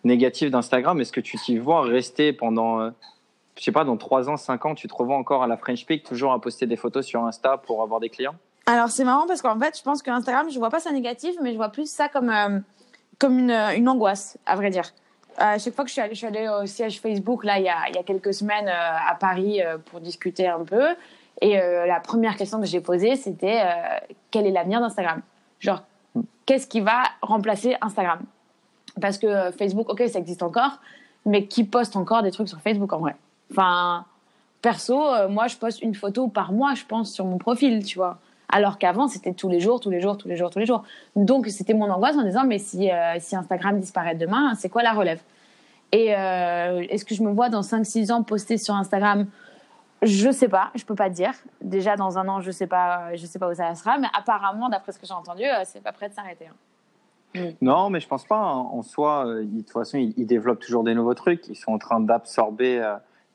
négative 0.04 0.50
d'Instagram, 0.50 1.00
est-ce 1.00 1.12
que 1.12 1.20
tu 1.20 1.36
t'y 1.38 1.58
vois 1.58 1.82
rester 1.82 2.32
pendant, 2.32 2.90
je 3.58 3.64
sais 3.64 3.72
pas, 3.72 3.84
dans 3.84 3.96
3 3.96 4.30
ans, 4.30 4.36
5 4.36 4.66
ans, 4.66 4.74
tu 4.74 4.88
te 4.88 4.94
revois 4.94 5.16
encore 5.16 5.42
à 5.42 5.46
la 5.46 5.56
French 5.56 5.84
Peak, 5.86 6.04
toujours 6.04 6.32
à 6.32 6.40
poster 6.40 6.66
des 6.66 6.76
photos 6.76 7.04
sur 7.04 7.24
Insta 7.24 7.58
pour 7.58 7.82
avoir 7.82 8.00
des 8.00 8.08
clients? 8.08 8.34
Alors 8.66 8.88
c'est 8.88 9.04
marrant 9.04 9.26
parce 9.26 9.42
qu'en 9.42 9.58
fait, 9.58 9.76
je 9.76 9.82
pense 9.82 10.02
que 10.02 10.10
Instagram, 10.10 10.48
je 10.50 10.58
vois 10.58 10.70
pas 10.70 10.80
ça 10.80 10.92
négatif, 10.92 11.34
mais 11.42 11.52
je 11.52 11.56
vois 11.56 11.70
plus 11.70 11.90
ça 11.90 12.08
comme 12.08 12.30
euh, 12.30 12.60
comme 13.18 13.38
une, 13.38 13.50
une 13.50 13.88
angoisse, 13.88 14.38
à 14.46 14.56
vrai 14.56 14.70
dire. 14.70 14.84
À 15.38 15.58
chaque 15.58 15.74
fois 15.74 15.84
que 15.84 15.88
je 15.88 15.94
suis 15.94 16.02
allée, 16.02 16.14
je 16.14 16.18
suis 16.18 16.26
allée 16.26 16.48
au 16.48 16.66
siège 16.66 17.00
Facebook 17.00 17.44
là 17.44 17.58
il 17.58 17.64
y 17.64 17.68
a, 17.68 17.88
il 17.88 17.94
y 17.94 17.98
a 17.98 18.02
quelques 18.02 18.34
semaines 18.34 18.68
euh, 18.68 19.10
à 19.10 19.14
Paris 19.14 19.62
euh, 19.62 19.78
pour 19.78 20.00
discuter 20.00 20.46
un 20.46 20.64
peu, 20.64 20.88
et 21.40 21.58
euh, 21.60 21.86
la 21.86 22.00
première 22.00 22.36
question 22.36 22.60
que 22.60 22.66
j'ai 22.66 22.80
posée 22.80 23.16
c'était 23.16 23.62
euh, 23.64 24.14
quel 24.30 24.46
est 24.46 24.50
l'avenir 24.50 24.80
d'Instagram? 24.80 25.22
Genre 25.58 25.82
qu'est-ce 26.46 26.66
qui 26.66 26.80
va 26.80 27.02
remplacer 27.22 27.76
Instagram? 27.80 28.20
Parce 29.00 29.18
que 29.18 29.26
euh, 29.26 29.52
Facebook, 29.52 29.88
ok, 29.88 30.02
ça 30.08 30.18
existe 30.18 30.42
encore, 30.42 30.80
mais 31.24 31.46
qui 31.46 31.64
poste 31.64 31.96
encore 31.96 32.22
des 32.22 32.30
trucs 32.30 32.48
sur 32.48 32.60
Facebook 32.60 32.92
en 32.92 32.98
vrai? 32.98 33.16
Enfin, 33.52 34.06
perso, 34.62 35.14
euh, 35.14 35.28
moi, 35.28 35.46
je 35.46 35.56
poste 35.56 35.82
une 35.82 35.94
photo 35.94 36.28
par 36.28 36.52
mois, 36.52 36.72
je 36.74 36.84
pense, 36.86 37.12
sur 37.12 37.26
mon 37.26 37.36
profil, 37.36 37.84
tu 37.84 37.98
vois. 37.98 38.18
Alors 38.48 38.78
qu'avant, 38.78 39.08
c'était 39.08 39.34
tous 39.34 39.48
les 39.50 39.60
jours, 39.60 39.80
tous 39.80 39.90
les 39.90 40.00
jours, 40.00 40.16
tous 40.16 40.28
les 40.28 40.36
jours, 40.36 40.48
tous 40.50 40.58
les 40.58 40.66
jours. 40.66 40.84
Donc, 41.16 41.46
c'était 41.48 41.74
mon 41.74 41.90
angoisse 41.90 42.16
en 42.16 42.22
disant, 42.22 42.44
mais 42.46 42.58
si, 42.58 42.90
euh, 42.90 43.16
si 43.18 43.36
Instagram 43.36 43.78
disparaît 43.78 44.14
demain, 44.14 44.54
c'est 44.54 44.68
quoi 44.70 44.82
la 44.82 44.92
relève? 44.92 45.20
Et 45.90 46.14
euh, 46.16 46.80
est-ce 46.88 47.04
que 47.04 47.14
je 47.14 47.22
me 47.22 47.30
vois 47.30 47.50
dans 47.50 47.60
5-6 47.60 48.10
ans 48.12 48.22
poster 48.22 48.56
sur 48.56 48.74
Instagram? 48.74 49.26
Je 50.00 50.30
sais 50.30 50.48
pas, 50.48 50.70
je 50.74 50.84
peux 50.84 50.94
pas 50.94 51.10
dire. 51.10 51.32
Déjà, 51.60 51.96
dans 51.96 52.18
un 52.18 52.26
an, 52.28 52.40
je 52.40 52.50
sais 52.50 52.66
pas, 52.66 53.14
je 53.14 53.26
sais 53.26 53.38
pas 53.38 53.50
où 53.50 53.54
ça 53.54 53.74
sera, 53.74 53.98
mais 53.98 54.08
apparemment, 54.18 54.70
d'après 54.70 54.92
ce 54.92 54.98
que 54.98 55.06
j'ai 55.06 55.12
entendu, 55.12 55.44
c'est 55.64 55.82
pas 55.82 55.92
prêt 55.92 56.08
de 56.08 56.14
s'arrêter. 56.14 56.46
hein. 56.46 57.50
Non, 57.60 57.88
mais 57.90 58.00
je 58.00 58.08
pense 58.08 58.24
pas. 58.24 58.38
hein. 58.38 58.66
En 58.72 58.82
soi, 58.82 59.26
de 59.26 59.60
toute 59.60 59.70
façon, 59.70 59.98
ils, 59.98 60.26
développent 60.26 60.60
toujours 60.60 60.82
des 60.82 60.94
nouveaux 60.94 61.14
trucs. 61.14 61.46
Ils 61.48 61.54
sont 61.56 61.72
en 61.72 61.78
train 61.78 62.00
d'absorber 62.00 62.82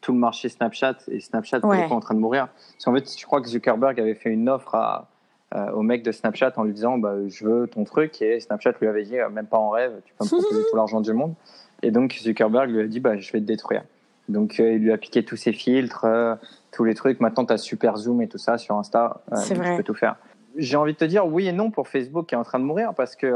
tout 0.01 0.13
le 0.13 0.19
marché 0.19 0.49
Snapchat 0.49 0.97
et 1.09 1.19
Snapchat 1.19 1.59
Ouais. 1.65 1.81
est 1.85 1.87
pas 1.89 1.95
en 1.95 1.99
train 1.99 2.13
de 2.15 2.19
mourir. 2.19 2.47
Parce 2.73 2.85
qu'en 2.85 2.93
fait, 2.93 3.19
je 3.19 3.25
crois 3.25 3.41
que 3.41 3.47
Zuckerberg 3.47 3.99
avait 3.99 4.13
fait 4.15 4.29
une 4.29 4.47
offre 4.49 4.75
à, 4.75 5.07
euh, 5.55 5.71
au 5.71 5.81
mec 5.81 6.03
de 6.03 6.11
Snapchat 6.11 6.53
en 6.57 6.63
lui 6.63 6.73
disant 6.73 6.97
bah, 6.97 7.15
Je 7.27 7.45
veux 7.45 7.67
ton 7.67 7.83
truc. 7.83 8.21
Et 8.21 8.39
Snapchat 8.39 8.73
lui 8.79 8.87
avait 8.87 9.03
dit 9.03 9.17
euh, 9.19 9.29
Même 9.29 9.47
pas 9.47 9.57
en 9.57 9.69
rêve, 9.69 10.01
tu 10.05 10.13
peux 10.17 10.25
me 10.25 10.29
proposer 10.29 10.61
tout 10.69 10.75
l'argent 10.75 11.01
du 11.01 11.13
monde. 11.13 11.33
Et 11.81 11.91
donc, 11.91 12.13
Zuckerberg 12.21 12.69
lui 12.69 12.81
a 12.81 12.87
dit 12.87 12.99
bah, 12.99 13.17
Je 13.17 13.31
vais 13.31 13.39
te 13.39 13.45
détruire. 13.45 13.83
Donc, 14.29 14.59
euh, 14.59 14.73
il 14.73 14.79
lui 14.81 14.91
a 14.91 14.97
piqué 14.97 15.23
tous 15.23 15.37
ses 15.37 15.53
filtres, 15.53 16.05
euh, 16.05 16.35
tous 16.71 16.83
les 16.83 16.93
trucs. 16.95 17.19
Maintenant, 17.21 17.45
tu 17.45 17.53
as 17.53 17.57
super 17.57 17.97
zoom 17.97 18.21
et 18.21 18.27
tout 18.27 18.37
ça 18.37 18.57
sur 18.57 18.75
Insta. 18.75 19.21
C'est 19.35 19.53
vrai. 19.55 19.71
Tu 19.71 19.77
peux 19.77 19.83
tout 19.83 19.93
faire. 19.93 20.17
J'ai 20.57 20.75
envie 20.77 20.93
de 20.93 20.97
te 20.97 21.05
dire 21.05 21.25
oui 21.27 21.47
et 21.47 21.51
non 21.53 21.71
pour 21.71 21.87
Facebook 21.87 22.27
qui 22.27 22.35
est 22.35 22.37
en 22.37 22.43
train 22.43 22.59
de 22.59 22.63
mourir 22.65 22.93
parce 22.95 23.15
que. 23.15 23.33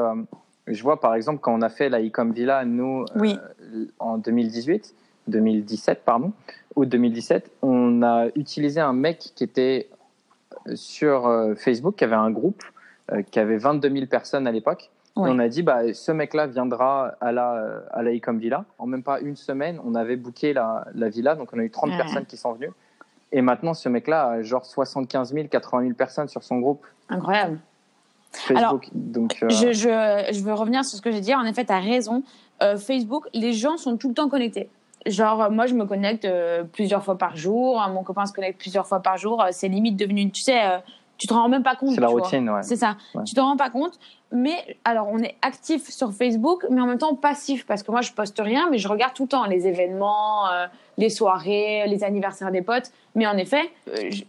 je 0.67 0.83
vois 0.83 0.99
par 0.99 1.15
exemple 1.15 1.39
quand 1.41 1.53
on 1.53 1.61
a 1.61 1.69
fait 1.69 1.89
la 1.89 2.01
Ecom 2.01 2.31
Villa, 2.33 2.65
nous, 2.65 3.05
Oui. 3.15 3.37
en 3.99 4.17
2018, 4.17 4.93
2017, 5.31 6.03
pardon, 6.05 6.31
août 6.75 6.87
2017, 6.87 7.49
on 7.61 8.03
a 8.03 8.27
utilisé 8.35 8.79
un 8.79 8.93
mec 8.93 9.31
qui 9.35 9.43
était 9.43 9.89
sur 10.75 11.27
euh, 11.27 11.55
Facebook, 11.55 11.95
qui 11.95 12.03
avait 12.03 12.15
un 12.15 12.29
groupe, 12.29 12.63
euh, 13.11 13.23
qui 13.23 13.39
avait 13.39 13.57
22 13.57 13.89
000 13.89 14.05
personnes 14.05 14.45
à 14.47 14.51
l'époque. 14.51 14.91
Ouais. 15.15 15.29
Et 15.29 15.33
on 15.33 15.39
a 15.39 15.47
dit, 15.49 15.63
bah, 15.63 15.93
ce 15.93 16.11
mec-là 16.11 16.47
viendra 16.47 17.15
à 17.19 17.31
la, 17.31 17.55
euh, 17.55 17.79
à 17.91 18.01
la 18.03 18.11
Ecom 18.13 18.37
Villa. 18.37 18.65
En 18.77 18.85
même 18.85 19.03
pas 19.03 19.19
une 19.19 19.35
semaine, 19.35 19.79
on 19.83 19.95
avait 19.95 20.15
booké 20.15 20.53
la, 20.53 20.85
la 20.93 21.09
villa, 21.09 21.35
donc 21.35 21.49
on 21.53 21.59
a 21.59 21.63
eu 21.63 21.69
30 21.71 21.89
Ouais. 21.89 21.97
personnes 21.97 22.25
qui 22.25 22.37
sont 22.37 22.53
venues. 22.53 22.71
Et 23.33 23.41
maintenant, 23.41 23.73
ce 23.73 23.89
mec-là 23.89 24.27
a 24.29 24.41
genre 24.41 24.65
75 24.65 25.33
000, 25.33 25.47
80 25.47 25.81
000 25.83 25.93
personnes 25.95 26.27
sur 26.27 26.43
son 26.43 26.59
groupe 26.59 26.85
Incroyable. 27.09 27.59
Facebook. 28.31 28.87
donc, 28.93 29.37
euh, 29.43 29.49
Je, 29.49 29.73
je, 29.73 30.29
je 30.33 30.43
veux 30.43 30.53
revenir 30.53 30.85
sur 30.85 30.97
ce 30.97 31.01
que 31.01 31.11
j'ai 31.11 31.19
dit. 31.21 31.33
En 31.35 31.43
effet, 31.43 31.65
tu 31.65 31.73
as 31.73 31.79
raison. 31.79 32.23
Euh, 32.63 32.77
Facebook, 32.77 33.27
les 33.33 33.51
gens 33.53 33.75
sont 33.77 33.97
tout 33.97 34.07
le 34.09 34.13
temps 34.13 34.29
connectés. 34.29 34.69
Genre, 35.07 35.43
euh, 35.43 35.49
moi, 35.49 35.65
je 35.65 35.73
me 35.73 35.85
connecte 35.85 36.25
euh, 36.25 36.63
plusieurs 36.63 37.03
fois 37.03 37.17
par 37.17 37.35
jour. 37.35 37.81
Mon 37.89 38.03
copain 38.03 38.25
se 38.25 38.33
connecte 38.33 38.59
plusieurs 38.59 38.85
fois 38.87 38.99
par 39.01 39.17
jour. 39.17 39.41
Euh, 39.41 39.47
C'est 39.51 39.67
limite 39.67 39.95
devenu, 39.97 40.29
tu 40.31 40.41
sais, 40.43 40.63
euh, 40.63 40.77
tu 41.17 41.27
te 41.27 41.33
rends 41.33 41.49
même 41.49 41.63
pas 41.63 41.75
compte. 41.75 41.95
c'est 41.95 42.01
la 42.01 42.07
vois. 42.07 42.21
routine, 42.21 42.49
ouais. 42.49 42.63
C'est 42.63 42.75
ça. 42.75 42.95
Ouais. 43.15 43.23
Tu 43.23 43.33
te 43.33 43.39
rends 43.41 43.57
pas 43.57 43.69
compte. 43.69 43.99
Mais 44.31 44.77
alors, 44.85 45.07
on 45.11 45.17
est 45.19 45.35
actif 45.41 45.89
sur 45.89 46.13
Facebook, 46.13 46.65
mais 46.69 46.79
en 46.81 46.85
même 46.85 46.97
temps 46.97 47.15
passif 47.15 47.65
parce 47.65 47.83
que 47.83 47.91
moi, 47.91 48.01
je 48.01 48.11
poste 48.11 48.39
rien, 48.39 48.69
mais 48.71 48.77
je 48.77 48.87
regarde 48.87 49.13
tout 49.13 49.23
le 49.23 49.29
temps 49.29 49.45
les 49.45 49.67
événements, 49.67 50.49
euh, 50.51 50.67
les 50.97 51.09
soirées, 51.09 51.85
les 51.87 52.03
anniversaires 52.03 52.51
des 52.51 52.61
potes. 52.61 52.91
Mais 53.15 53.27
en 53.27 53.37
effet, 53.37 53.71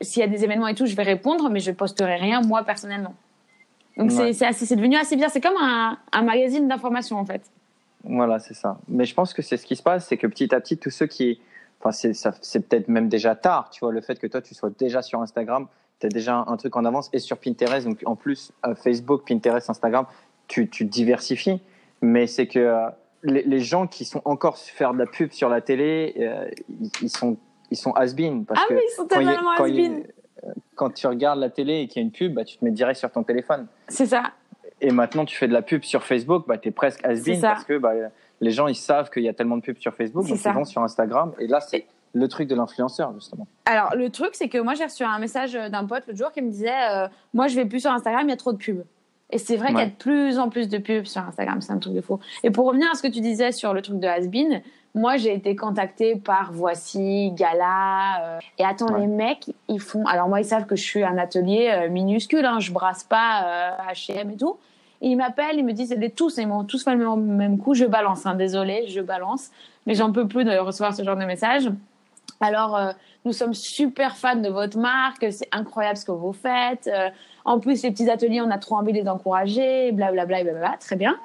s'il 0.00 0.20
y 0.20 0.24
a 0.24 0.26
des 0.26 0.42
événements 0.44 0.66
et 0.68 0.74
tout, 0.74 0.86
je 0.86 0.96
vais 0.96 1.02
répondre, 1.04 1.48
mais 1.50 1.60
je 1.60 1.70
posterai 1.70 2.16
rien 2.16 2.40
moi 2.40 2.62
personnellement. 2.64 3.14
Donc 3.96 4.10
c'est- 4.10 4.42
Ouais. 4.42 4.52
c'est 4.52 4.74
devenu 4.76 4.96
assez 4.96 5.16
bien. 5.16 5.28
C'est 5.28 5.40
comme 5.42 5.56
un, 5.60 5.98
un 6.12 6.22
magazine 6.22 6.66
d'information 6.66 7.18
en 7.18 7.24
fait. 7.26 7.42
Voilà, 8.04 8.38
c'est 8.38 8.54
ça. 8.54 8.78
Mais 8.88 9.04
je 9.04 9.14
pense 9.14 9.32
que 9.32 9.42
c'est 9.42 9.56
ce 9.56 9.66
qui 9.66 9.76
se 9.76 9.82
passe, 9.82 10.06
c'est 10.08 10.16
que 10.16 10.26
petit 10.26 10.54
à 10.54 10.60
petit, 10.60 10.76
tous 10.76 10.90
ceux 10.90 11.06
qui. 11.06 11.40
Enfin, 11.84 11.90
c'est 11.92 12.68
peut-être 12.68 12.86
même 12.88 13.08
déjà 13.08 13.34
tard, 13.34 13.70
tu 13.70 13.80
vois, 13.80 13.92
le 13.92 14.00
fait 14.00 14.18
que 14.18 14.26
toi, 14.28 14.40
tu 14.40 14.54
sois 14.54 14.70
déjà 14.78 15.02
sur 15.02 15.20
Instagram, 15.20 15.66
tu 15.98 16.06
as 16.06 16.10
déjà 16.10 16.44
un 16.46 16.56
truc 16.56 16.76
en 16.76 16.84
avance, 16.84 17.10
et 17.12 17.18
sur 17.18 17.38
Pinterest, 17.38 17.86
donc 17.88 17.98
en 18.06 18.14
plus, 18.14 18.52
euh, 18.66 18.76
Facebook, 18.76 19.26
Pinterest, 19.26 19.68
Instagram, 19.68 20.06
tu, 20.46 20.68
tu 20.68 20.84
diversifies. 20.84 21.60
Mais 22.00 22.28
c'est 22.28 22.46
que 22.46 22.60
euh, 22.60 22.88
les, 23.24 23.42
les 23.42 23.58
gens 23.58 23.88
qui 23.88 24.04
sont 24.04 24.22
encore 24.24 24.58
faire 24.58 24.92
de 24.94 24.98
la 24.98 25.06
pub 25.06 25.32
sur 25.32 25.48
la 25.48 25.60
télé, 25.60 26.14
euh, 26.18 26.48
ils, 26.68 26.90
ils 27.02 27.10
sont, 27.10 27.36
ils 27.72 27.76
sont 27.76 27.92
has-been. 27.92 28.44
Parce 28.44 28.60
Ah 28.62 28.68
que 28.68 28.74
mais 28.74 28.82
ils 28.88 28.94
sont 28.94 29.06
tellement 29.06 29.50
has-been. 29.58 30.04
quand 30.76 30.90
tu 30.90 31.06
regardes 31.08 31.40
la 31.40 31.50
télé 31.50 31.80
et 31.80 31.88
qu'il 31.88 32.00
y 32.00 32.04
a 32.04 32.06
une 32.06 32.12
pub, 32.12 32.34
bah, 32.34 32.44
tu 32.44 32.58
te 32.58 32.64
mets 32.64 32.70
direct 32.70 32.98
sur 32.98 33.10
ton 33.10 33.24
téléphone. 33.24 33.66
C'est 33.88 34.06
ça. 34.06 34.32
Et 34.82 34.90
maintenant, 34.90 35.24
tu 35.24 35.36
fais 35.36 35.48
de 35.48 35.52
la 35.52 35.62
pub 35.62 35.82
sur 35.84 36.02
Facebook, 36.02 36.44
bah, 36.46 36.58
tu 36.58 36.68
es 36.68 36.72
presque 36.72 37.00
ça. 37.00 37.48
parce 37.48 37.64
que 37.64 37.78
bah, 37.78 37.92
les 38.40 38.50
gens 38.50 38.66
ils 38.66 38.74
savent 38.74 39.08
qu'il 39.10 39.22
y 39.22 39.28
a 39.28 39.32
tellement 39.32 39.56
de 39.56 39.62
pubs 39.62 39.78
sur 39.78 39.94
Facebook, 39.94 40.26
donc 40.26 40.36
ça. 40.38 40.50
ils 40.50 40.54
vont 40.54 40.64
sur 40.64 40.82
Instagram. 40.82 41.32
Et 41.38 41.46
là, 41.46 41.60
c'est 41.60 41.86
le 42.14 42.28
truc 42.28 42.48
de 42.48 42.54
l'influenceur, 42.54 43.12
justement. 43.14 43.46
Alors 43.64 43.94
le 43.96 44.10
truc 44.10 44.30
c'est 44.32 44.48
que 44.50 44.58
moi 44.58 44.74
j'ai 44.74 44.84
reçu 44.84 45.02
un 45.02 45.18
message 45.18 45.52
d'un 45.54 45.86
pote 45.86 46.02
l'autre 46.08 46.18
jour 46.18 46.30
qui 46.32 46.42
me 46.42 46.50
disait 46.50 46.68
euh, 46.90 47.06
moi 47.32 47.46
je 47.46 47.56
vais 47.56 47.64
plus 47.64 47.80
sur 47.80 47.90
Instagram, 47.90 48.26
il 48.26 48.30
y 48.30 48.34
a 48.34 48.36
trop 48.36 48.52
de 48.52 48.58
pubs. 48.58 48.84
Et 49.30 49.38
c'est 49.38 49.56
vrai 49.56 49.68
Ouais. 49.68 49.72
qu'il 49.72 49.78
y 49.80 49.82
a 49.84 49.86
de 49.86 49.92
plus 49.96 50.38
en 50.38 50.50
plus 50.50 50.68
de 50.68 50.76
pubs 50.76 51.06
sur 51.06 51.22
Instagram, 51.22 51.62
c'est 51.62 51.72
un 51.72 51.78
truc 51.78 51.94
de 51.94 52.02
faux. 52.02 52.20
Et 52.42 52.50
pour 52.50 52.66
revenir 52.66 52.90
à 52.90 52.94
ce 52.96 53.02
que 53.02 53.08
tu 53.08 53.20
disais 53.20 53.50
sur 53.52 53.72
le 53.72 53.80
truc 53.80 53.98
de 53.98 54.06
Hasbin, 54.06 54.60
moi 54.94 55.16
j'ai 55.16 55.32
été 55.32 55.56
contactée 55.56 56.16
par 56.16 56.52
Voici, 56.52 57.30
Gala. 57.34 58.36
euh, 58.36 58.38
et 58.58 58.64
attends, 58.66 58.92
Ouais. 58.92 59.00
les 59.00 59.06
mecs, 59.06 59.50
ils 59.68 59.80
font. 59.80 60.04
Alors 60.06 60.28
moi, 60.28 60.40
ils 60.40 60.44
savent 60.44 60.66
que 60.66 60.76
je 60.76 60.82
suis 60.82 61.02
un 61.02 61.16
atelier 61.16 61.70
euh, 61.72 61.88
minuscule, 61.88 62.44
hein, 62.44 62.58
je 62.60 62.72
brasse 62.72 63.04
pas 63.04 63.44
euh, 63.80 63.92
HM 63.94 64.30
et 64.32 64.36
tout. 64.36 64.58
Et 65.02 65.08
ils 65.08 65.16
m'appellent, 65.16 65.58
ils 65.58 65.64
me 65.64 65.72
disent, 65.72 65.94
les 65.98 66.10
tous, 66.10 66.38
ils 66.38 66.46
m'ont 66.46 66.64
tous 66.64 66.84
fait 66.84 66.94
le 66.94 67.16
même, 67.16 67.58
coup. 67.58 67.74
Je 67.74 67.84
balance, 67.84 68.24
hein, 68.24 68.34
désolé, 68.34 68.86
je 68.88 69.00
balance. 69.00 69.50
Mais 69.86 69.94
j'en 69.94 70.12
peux 70.12 70.28
plus 70.28 70.44
de 70.44 70.56
recevoir 70.56 70.94
ce 70.94 71.02
genre 71.02 71.16
de 71.16 71.24
messages. 71.24 71.68
Alors, 72.40 72.76
euh, 72.76 72.92
nous 73.24 73.32
sommes 73.32 73.52
super 73.52 74.16
fans 74.16 74.36
de 74.36 74.48
votre 74.48 74.78
marque, 74.78 75.26
c'est 75.30 75.48
incroyable 75.52 75.96
ce 75.96 76.04
que 76.04 76.12
vous 76.12 76.32
faites. 76.32 76.88
Euh, 76.88 77.10
en 77.44 77.58
plus, 77.58 77.82
les 77.82 77.90
petits 77.90 78.08
ateliers, 78.08 78.40
on 78.40 78.50
a 78.50 78.58
trop 78.58 78.76
envie 78.76 78.92
de 78.92 78.98
les 78.98 79.08
encourager, 79.08 79.90
blablabla, 79.92 80.40
et 80.40 80.44
blablabla, 80.44 80.76
très 80.78 80.96
bien. 80.96 81.16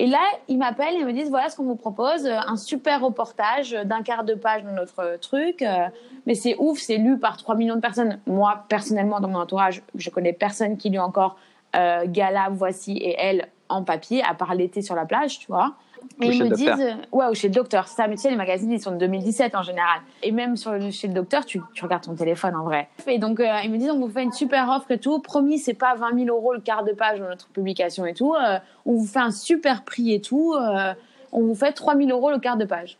Et 0.00 0.06
là, 0.06 0.22
ils 0.48 0.56
m'appellent 0.56 0.94
et 0.94 1.04
me 1.04 1.12
disent 1.12 1.28
voilà 1.28 1.50
ce 1.50 1.56
qu'on 1.56 1.64
vous 1.64 1.76
propose, 1.76 2.26
un 2.26 2.56
super 2.56 3.02
reportage 3.02 3.72
d'un 3.84 4.02
quart 4.02 4.24
de 4.24 4.32
page 4.32 4.64
dans 4.64 4.72
notre 4.72 5.18
truc. 5.20 5.60
euh, 5.60 5.88
mais 6.26 6.34
c'est 6.34 6.56
ouf, 6.58 6.78
c'est 6.78 6.96
lu 6.96 7.18
par 7.18 7.36
3 7.36 7.54
millions 7.54 7.76
de 7.76 7.80
personnes. 7.80 8.18
Moi, 8.26 8.64
personnellement, 8.68 9.20
dans 9.20 9.28
mon 9.28 9.40
entourage, 9.40 9.82
je 9.94 10.08
connais 10.08 10.32
personne 10.32 10.78
qui 10.78 10.88
lit 10.88 10.98
encore 10.98 11.36
euh, 11.76 12.04
Gala, 12.06 12.48
Voici 12.50 12.96
et 12.98 13.16
Elle 13.18 13.48
en 13.68 13.84
papier, 13.84 14.22
à 14.28 14.34
part 14.34 14.54
l'été 14.54 14.82
sur 14.82 14.94
la 14.94 15.04
plage, 15.06 15.38
tu 15.38 15.46
vois. 15.46 15.74
Et 16.22 16.28
Ou 16.28 16.32
ils 16.32 16.44
me 16.44 16.48
disent, 16.50 16.68
euh, 16.80 16.94
ouais, 17.12 17.26
ou 17.30 17.34
chez 17.34 17.48
le 17.48 17.54
docteur, 17.54 17.86
c'est 17.86 17.94
ça. 17.96 18.08
Mais 18.08 18.16
tu 18.16 18.22
sais, 18.22 18.30
les 18.30 18.36
magazines, 18.36 18.72
ils 18.72 18.80
sont 18.80 18.90
de 18.90 18.96
2017 18.96 19.54
en 19.54 19.62
général. 19.62 20.00
Et 20.22 20.32
même 20.32 20.56
sur 20.56 20.72
le- 20.72 20.90
chez 20.90 21.06
le 21.08 21.14
docteur, 21.14 21.44
tu, 21.44 21.60
tu 21.74 21.84
regardes 21.84 22.02
ton 22.04 22.14
téléphone 22.14 22.56
en 22.56 22.64
vrai. 22.64 22.88
Et 23.06 23.18
donc, 23.18 23.38
euh, 23.38 23.46
ils 23.62 23.70
me 23.70 23.76
disent, 23.76 23.90
on 23.90 23.98
vous 24.00 24.08
fait 24.08 24.22
une 24.22 24.32
super 24.32 24.68
offre 24.70 24.90
et 24.90 24.98
tout. 24.98 25.18
Promis, 25.20 25.58
c'est 25.58 25.74
pas 25.74 25.94
20 25.94 26.24
000 26.24 26.36
euros 26.36 26.54
le 26.54 26.60
quart 26.60 26.84
de 26.84 26.92
page 26.92 27.20
dans 27.20 27.28
notre 27.28 27.48
publication 27.48 28.06
et 28.06 28.14
tout. 28.14 28.34
Euh, 28.34 28.58
on 28.86 28.94
vous 28.94 29.06
fait 29.06 29.20
un 29.20 29.30
super 29.30 29.84
prix 29.84 30.14
et 30.14 30.20
tout. 30.20 30.54
Euh, 30.54 30.94
on 31.32 31.42
vous 31.42 31.54
fait 31.54 31.72
3 31.72 31.94
000 31.96 32.08
euros 32.10 32.30
le 32.30 32.38
quart 32.38 32.56
de 32.56 32.64
page. 32.64 32.96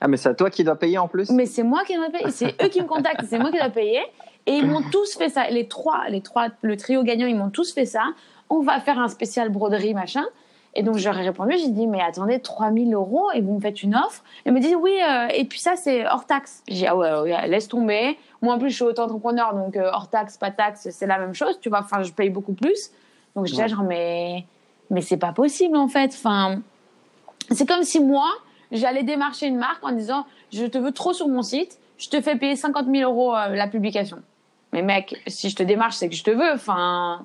Ah, 0.00 0.08
mais 0.08 0.16
c'est 0.16 0.30
à 0.30 0.34
toi 0.34 0.50
qui 0.50 0.64
dois 0.64 0.76
payer 0.76 0.98
en 0.98 1.06
plus 1.08 1.30
Mais 1.30 1.46
c'est 1.46 1.62
moi 1.62 1.82
qui 1.86 1.94
dois 1.94 2.08
payer. 2.10 2.30
C'est 2.30 2.60
eux 2.62 2.68
qui 2.68 2.80
me 2.82 2.86
contactent. 2.86 3.24
C'est 3.28 3.38
moi 3.38 3.50
qui 3.52 3.58
dois 3.58 3.68
payer. 3.68 4.00
Et 4.46 4.52
ils 4.52 4.66
m'ont 4.66 4.82
tous 4.90 5.16
fait 5.16 5.28
ça. 5.30 5.48
Les 5.48 5.68
trois, 5.68 6.08
les 6.08 6.20
trois, 6.20 6.48
le 6.62 6.76
trio 6.76 7.02
gagnant, 7.02 7.26
ils 7.26 7.36
m'ont 7.36 7.50
tous 7.50 7.72
fait 7.72 7.86
ça. 7.86 8.02
On 8.50 8.60
va 8.60 8.78
faire 8.80 8.98
un 8.98 9.08
spécial 9.08 9.48
broderie, 9.48 9.94
machin. 9.94 10.24
Et 10.76 10.82
donc, 10.82 10.96
j'aurais 10.96 11.22
répondu, 11.22 11.56
j'ai 11.56 11.68
dit, 11.68 11.86
mais 11.86 12.00
attendez, 12.02 12.40
3000 12.40 12.92
euros 12.94 13.30
et 13.32 13.40
vous 13.40 13.54
me 13.54 13.60
faites 13.60 13.82
une 13.82 13.94
offre. 13.94 14.24
Et 14.44 14.50
me 14.50 14.58
dit, 14.60 14.74
oui, 14.74 14.92
euh, 15.08 15.28
et 15.32 15.44
puis 15.44 15.60
ça, 15.60 15.76
c'est 15.76 16.04
hors 16.06 16.26
taxe. 16.26 16.62
J'ai 16.68 16.74
dit, 16.74 16.86
ah 16.86 16.96
ouais, 16.96 17.12
ouais, 17.20 17.48
laisse 17.48 17.68
tomber. 17.68 18.18
Moi, 18.42 18.54
en 18.54 18.58
plus, 18.58 18.70
je 18.70 18.74
suis 18.74 18.84
auto-entrepreneur, 18.84 19.54
donc 19.54 19.76
euh, 19.76 19.88
hors 19.92 20.10
taxe, 20.10 20.36
pas 20.36 20.50
taxe, 20.50 20.88
c'est 20.90 21.06
la 21.06 21.18
même 21.18 21.32
chose, 21.32 21.58
tu 21.60 21.68
vois. 21.68 21.78
Enfin, 21.80 22.02
je 22.02 22.12
paye 22.12 22.28
beaucoup 22.28 22.54
plus. 22.54 22.90
Donc, 23.36 23.46
je 23.46 23.52
disais, 23.52 23.62
Ouais. 23.62 23.68
genre, 23.68 23.84
mais, 23.84 24.44
mais 24.90 25.00
c'est 25.00 25.16
pas 25.16 25.32
possible, 25.32 25.76
en 25.76 25.86
fait. 25.88 26.10
Enfin, 26.12 26.60
c'est 27.52 27.66
comme 27.68 27.84
si 27.84 28.00
moi, 28.00 28.28
j'allais 28.72 29.04
démarcher 29.04 29.46
une 29.46 29.58
marque 29.58 29.84
en 29.84 29.92
disant, 29.92 30.26
je 30.52 30.66
te 30.66 30.76
veux 30.76 30.92
trop 30.92 31.12
sur 31.12 31.28
mon 31.28 31.42
site, 31.42 31.78
je 31.98 32.08
te 32.08 32.20
fais 32.20 32.36
payer 32.36 32.56
50 32.56 32.86
000 32.92 33.08
euros 33.08 33.34
euh, 33.36 33.50
la 33.54 33.68
publication. 33.68 34.18
Mais 34.74 34.82
mec, 34.82 35.22
si 35.28 35.50
je 35.50 35.56
te 35.56 35.62
démarche, 35.62 35.94
c'est 35.94 36.08
que 36.08 36.14
je 36.16 36.24
te 36.24 36.30
veux. 36.30 36.52
Enfin, 36.52 37.24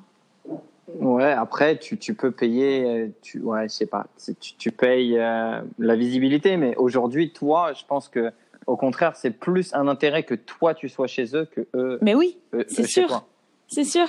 Ouais, 1.00 1.32
après, 1.32 1.78
tu, 1.78 1.98
tu 1.98 2.14
peux 2.16 2.32
payer, 2.32 2.84
euh, 2.86 3.08
tu, 3.22 3.40
ouais, 3.42 3.64
je 3.64 3.74
sais 3.74 3.86
pas, 3.86 4.08
c'est- 4.18 4.40
tu, 4.40 4.54
tu 4.56 4.72
payes 4.72 5.18
euh, 5.20 5.62
la 5.78 5.96
visibilité, 5.96 6.58
mais 6.58 6.76
aujourd'hui, 6.78 7.32
toi, 7.32 7.74
je 7.74 7.84
pense 7.86 8.08
que, 8.10 8.32
au 8.66 8.76
contraire, 8.76 9.16
c'est 9.16 9.30
plus 9.32 9.72
un 9.76 9.88
intérêt 9.88 10.24
que 10.24 10.34
toi, 10.34 10.74
tu 10.74 10.90
sois 10.90 11.06
chez 11.08 11.36
eux 11.36 11.46
que 11.46 11.62
eux, 11.76 12.00
mais 12.02 12.16
oui. 12.16 12.38
eux- 12.54 12.66
c'est 12.68 12.82
eux 12.84 12.86
chez 12.88 13.08
sûr. 13.08 13.24
C'est 13.68 13.84
sûr. 13.84 14.08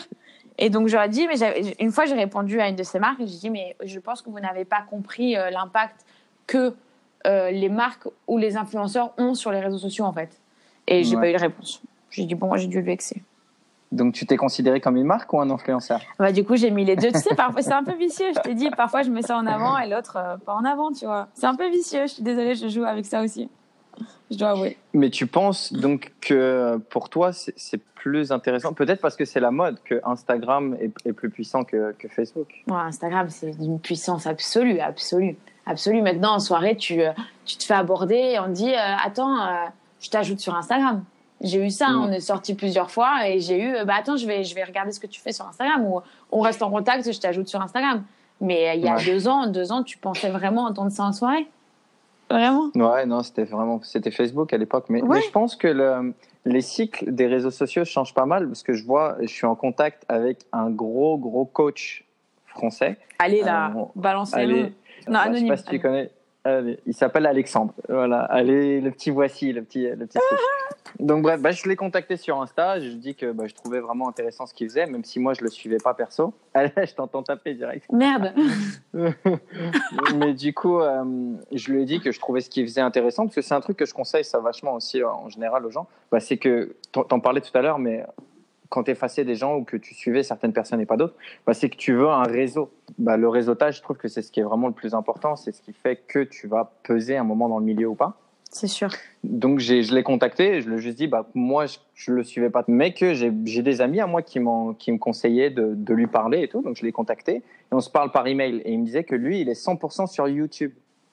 Et 0.56 0.70
donc 0.70 0.88
j'aurais 0.88 1.08
dit, 1.10 1.26
mais 1.28 1.34
une 1.78 1.90
fois 1.92 2.04
j'ai 2.06 2.14
répondu 2.14 2.60
à 2.60 2.68
une 2.68 2.76
de 2.76 2.82
ces 2.82 2.98
marques, 2.98 3.20
et 3.20 3.26
j'ai 3.26 3.38
dit, 3.38 3.50
mais 3.50 3.76
je 3.84 3.98
pense 4.00 4.20
que 4.22 4.30
vous 4.30 4.40
n'avez 4.40 4.64
pas 4.64 4.82
compris 4.88 5.36
euh, 5.36 5.50
l'impact 5.50 6.04
que 6.46 6.74
euh, 7.26 7.50
les 7.50 7.68
marques 7.68 8.06
ou 8.26 8.38
les 8.38 8.56
influenceurs 8.56 9.12
ont 9.18 9.34
sur 9.34 9.52
les 9.52 9.60
réseaux 9.60 9.78
sociaux 9.78 10.06
en 10.06 10.12
fait. 10.14 10.30
Et 10.86 11.04
j'ai 11.04 11.16
Ouais. 11.16 11.20
pas 11.22 11.30
eu 11.30 11.34
de 11.34 11.38
réponse. 11.40 11.82
J'ai 12.10 12.24
dit, 12.24 12.34
bon, 12.34 12.46
moi 12.48 12.56
j'ai 12.56 12.66
dû 12.68 12.78
le 12.78 12.84
vexer. 12.86 13.22
Donc, 13.92 14.14
tu 14.14 14.24
t'es 14.26 14.36
considéré 14.36 14.80
comme 14.80 14.96
une 14.96 15.04
marque 15.04 15.32
ou 15.32 15.40
un 15.40 15.50
influenceur? 15.50 16.00
Bah, 16.18 16.32
du 16.32 16.44
coup, 16.44 16.56
j'ai 16.56 16.70
mis 16.70 16.84
les 16.84 16.96
deux. 16.96 17.10
Tu 17.10 17.18
sais, 17.18 17.34
parfois, 17.34 17.62
c'est 17.62 17.72
un 17.72 17.82
peu 17.82 17.94
vicieux. 17.94 18.26
Je 18.34 18.40
t'ai 18.40 18.54
dit, 18.54 18.70
parfois, 18.70 19.02
je 19.02 19.10
mets 19.10 19.22
ça 19.22 19.36
en 19.36 19.46
avant 19.46 19.78
et 19.78 19.88
l'autre, 19.88 20.16
euh, 20.16 20.36
pas 20.36 20.54
en 20.54 20.64
avant, 20.64 20.92
tu 20.92 21.06
vois. 21.06 21.28
C'est 21.34 21.46
un 21.46 21.56
peu 21.56 21.68
vicieux. 21.68 22.02
Je 22.02 22.14
suis 22.14 22.22
désolée, 22.22 22.54
je 22.54 22.68
joue 22.68 22.84
avec 22.84 23.04
ça 23.04 23.22
aussi. 23.22 23.48
Je 24.30 24.36
dois 24.38 24.50
avouer. 24.50 24.78
Mais 24.94 25.10
tu 25.10 25.26
penses 25.26 25.72
donc 25.72 26.12
que 26.20 26.78
pour 26.88 27.08
toi, 27.08 27.32
c'est 27.32 27.82
plus 28.00 28.32
intéressant, 28.32 28.72
peut-être 28.72 29.00
parce 29.00 29.16
que 29.16 29.26
c'est 29.26 29.40
la 29.40 29.50
mode, 29.50 29.78
que 29.84 30.00
Instagram 30.04 30.74
est, 30.80 30.92
est 31.04 31.12
plus 31.12 31.28
puissant 31.28 31.64
que, 31.64 31.92
que 31.98 32.08
Facebook? 32.08 32.62
Ouais, 32.66 32.76
Instagram, 32.76 33.26
c'est 33.28 33.50
d'une 33.58 33.78
puissance 33.78 34.26
absolue, 34.26 34.80
absolue, 34.80 35.36
absolue. 35.66 36.00
Maintenant, 36.00 36.34
en 36.34 36.38
soirée, 36.38 36.76
tu, 36.76 37.02
euh, 37.02 37.10
tu 37.44 37.58
te 37.58 37.64
fais 37.64 37.74
aborder 37.74 38.14
et 38.14 38.38
on 38.38 38.44
te 38.44 38.52
dit, 38.52 38.72
euh, 38.72 38.96
attends, 39.04 39.38
euh, 39.38 39.66
je 40.00 40.08
t'ajoute 40.08 40.40
sur 40.40 40.54
Instagram. 40.54 41.04
J'ai 41.42 41.64
eu 41.64 41.70
ça, 41.70 41.86
hein, 41.88 41.98
Mm. 41.98 42.08
on 42.08 42.12
est 42.12 42.20
sorti 42.20 42.54
plusieurs 42.54 42.90
fois 42.90 43.26
et 43.28 43.40
j'ai 43.40 43.58
eu, 43.62 43.74
euh, 43.74 43.84
bah 43.84 43.94
attends, 43.98 44.16
je 44.16 44.26
vais, 44.26 44.44
je 44.44 44.54
vais 44.54 44.62
regarder 44.64 44.92
ce 44.92 45.00
que 45.00 45.06
tu 45.06 45.20
fais 45.20 45.32
sur 45.32 45.46
Instagram 45.46 45.84
ou 45.86 46.00
on 46.32 46.40
reste 46.40 46.62
en 46.62 46.70
contact, 46.70 47.10
je 47.10 47.18
t'ajoute 47.18 47.48
sur 47.48 47.60
Instagram. 47.62 48.04
Mais 48.42 48.68
euh, 48.70 48.74
il 48.74 48.84
y 48.84 48.88
a 48.88 48.96
Ouais. 48.96 49.04
deux 49.04 49.26
ans, 49.28 49.46
deux 49.46 49.72
ans, 49.72 49.82
tu 49.82 49.96
pensais 49.98 50.28
vraiment 50.30 50.64
entendre 50.64 50.90
ça 50.90 51.04
en 51.04 51.12
soirée? 51.12 51.46
Vraiment? 52.30 52.70
Ouais, 52.74 53.06
non, 53.06 53.22
c'était 53.22 53.44
vraiment, 53.44 53.80
c'était 53.82 54.10
Facebook 54.10 54.52
à 54.52 54.56
l'époque. 54.58 54.84
Mais, 54.88 55.02
Ouais. 55.02 55.18
mais 55.18 55.22
je 55.22 55.30
pense 55.30 55.56
que 55.56 55.66
le- 55.66 56.14
les 56.44 56.60
cycles 56.60 57.12
des 57.12 57.26
réseaux 57.26 57.50
sociaux 57.50 57.84
changent 57.84 58.14
pas 58.14 58.26
mal 58.26 58.46
parce 58.46 58.62
que 58.62 58.72
je 58.74 58.84
vois, 58.84 59.16
je 59.20 59.26
suis 59.26 59.46
en 59.46 59.54
contact 59.56 60.04
avec 60.08 60.44
un 60.52 60.70
gros, 60.70 61.18
gros 61.18 61.44
coach 61.44 62.04
français. 62.46 62.98
Allez 63.18 63.42
là, 63.42 63.72
Euh, 63.76 63.84
balance 63.96 64.34
les 64.36 64.42
Allez, 64.42 64.62
noms. 64.62 64.68
Non, 64.68 64.72
je 65.06 65.12
sais 65.12 65.28
anonyme. 65.28 65.48
pas 65.48 65.56
si 65.56 65.64
tu 65.64 65.80
connais. 65.80 66.10
Allez, 66.44 66.78
il 66.86 66.94
s'appelle 66.94 67.26
Alexandre. 67.26 67.74
Voilà, 67.88 68.20
allez, 68.22 68.80
le 68.80 68.90
petit 68.90 69.10
voici, 69.10 69.52
le 69.52 69.62
petit, 69.62 69.88
le 69.88 70.06
petit. 70.06 70.18
Donc 70.98 71.22
bref, 71.22 71.40
bah, 71.40 71.50
je 71.50 71.68
l'ai 71.68 71.76
contacté 71.76 72.16
sur 72.16 72.40
Insta. 72.40 72.80
Je 72.80 72.88
lui 72.88 72.96
dis 72.96 73.14
que 73.14 73.32
bah, 73.32 73.44
je 73.46 73.54
trouvais 73.54 73.80
vraiment 73.80 74.08
intéressant 74.08 74.46
ce 74.46 74.54
qu'il 74.54 74.68
faisait, 74.68 74.86
même 74.86 75.04
si 75.04 75.18
moi 75.20 75.34
je 75.34 75.42
le 75.42 75.50
suivais 75.50 75.76
pas 75.82 75.94
perso. 75.94 76.32
Allez, 76.54 76.72
je 76.76 76.94
t'entends 76.94 77.22
taper 77.22 77.54
direct. 77.54 77.86
Merde. 77.92 78.32
Mais 80.16 80.34
du 80.34 80.54
coup, 80.54 80.80
euh, 80.80 81.04
je 81.52 81.72
lui 81.72 81.82
ai 81.82 81.84
dit 81.84 82.00
que 82.00 82.10
je 82.10 82.18
trouvais 82.18 82.40
ce 82.40 82.50
qu'il 82.50 82.66
faisait 82.66 82.80
intéressant, 82.80 83.24
parce 83.24 83.34
que 83.34 83.42
c'est 83.42 83.54
un 83.54 83.60
truc 83.60 83.76
que 83.76 83.86
je 83.86 83.94
conseille 83.94 84.24
ça 84.24 84.38
vachement 84.40 84.74
aussi 84.74 85.02
euh, 85.02 85.08
en 85.08 85.28
général 85.28 85.64
aux 85.66 85.70
gens. 85.70 85.86
Bah, 86.10 86.20
c'est 86.20 86.38
que, 86.38 86.74
t'en 86.92 87.20
parlais 87.20 87.40
tout 87.40 87.56
à 87.56 87.62
l'heure, 87.62 87.78
mais 87.78 88.04
quand 88.70 88.84
tu 88.84 88.92
effaçais 88.92 89.24
des 89.24 89.34
gens 89.34 89.56
ou 89.56 89.64
que 89.64 89.76
tu 89.76 89.94
suivais 89.94 90.22
certaines 90.22 90.54
personnes 90.54 90.80
et 90.80 90.86
pas 90.86 90.96
d'autres, 90.96 91.16
bah, 91.46 91.52
c'est 91.52 91.68
que 91.68 91.76
tu 91.76 91.92
veux 91.92 92.08
un 92.08 92.22
réseau. 92.22 92.70
Bah, 92.98 93.16
le 93.18 93.28
réseautage, 93.28 93.76
je 93.76 93.82
trouve 93.82 93.98
que 93.98 94.08
c'est 94.08 94.22
ce 94.22 94.32
qui 94.32 94.40
est 94.40 94.44
vraiment 94.44 94.68
le 94.68 94.72
plus 94.72 94.94
important, 94.94 95.36
c'est 95.36 95.52
ce 95.52 95.60
qui 95.60 95.72
fait 95.74 95.96
que 96.06 96.20
tu 96.20 96.46
vas 96.46 96.72
peser 96.84 97.16
un 97.18 97.24
moment 97.24 97.48
dans 97.48 97.58
le 97.58 97.64
milieu 97.66 97.88
ou 97.88 97.94
pas. 97.94 98.16
C'est 98.52 98.66
sûr. 98.66 98.88
Donc 99.22 99.60
je 99.60 99.94
l'ai 99.94 100.02
contacté 100.02 100.54
et 100.56 100.60
je 100.60 100.68
lui 100.68 100.76
ai 100.76 100.78
juste 100.80 100.96
dit, 100.98 101.06
bah, 101.06 101.28
moi 101.34 101.66
je, 101.66 101.78
je 101.94 102.10
le 102.12 102.24
suivais 102.24 102.50
pas, 102.50 102.64
mais 102.66 102.94
que 102.94 103.14
j'ai 103.14 103.30
des 103.30 103.80
amis 103.80 104.00
à 104.00 104.08
moi 104.08 104.22
qui, 104.22 104.40
qui 104.78 104.90
me 104.92 104.98
conseillaient 104.98 105.50
de, 105.50 105.74
de 105.76 105.94
lui 105.94 106.08
parler 106.08 106.42
et 106.42 106.48
tout. 106.48 106.60
Donc 106.62 106.76
je 106.76 106.82
l'ai 106.84 106.90
contacté 106.90 107.36
et 107.36 107.42
on 107.70 107.78
se 107.80 107.90
parle 107.90 108.10
par 108.10 108.26
email. 108.26 108.60
Et 108.64 108.72
il 108.72 108.80
me 108.80 108.84
disait 108.86 109.04
que 109.04 109.14
lui, 109.14 109.40
il 109.40 109.48
est 109.48 109.52
100% 109.60 110.08
sur 110.08 110.26
YouTube. 110.26 110.72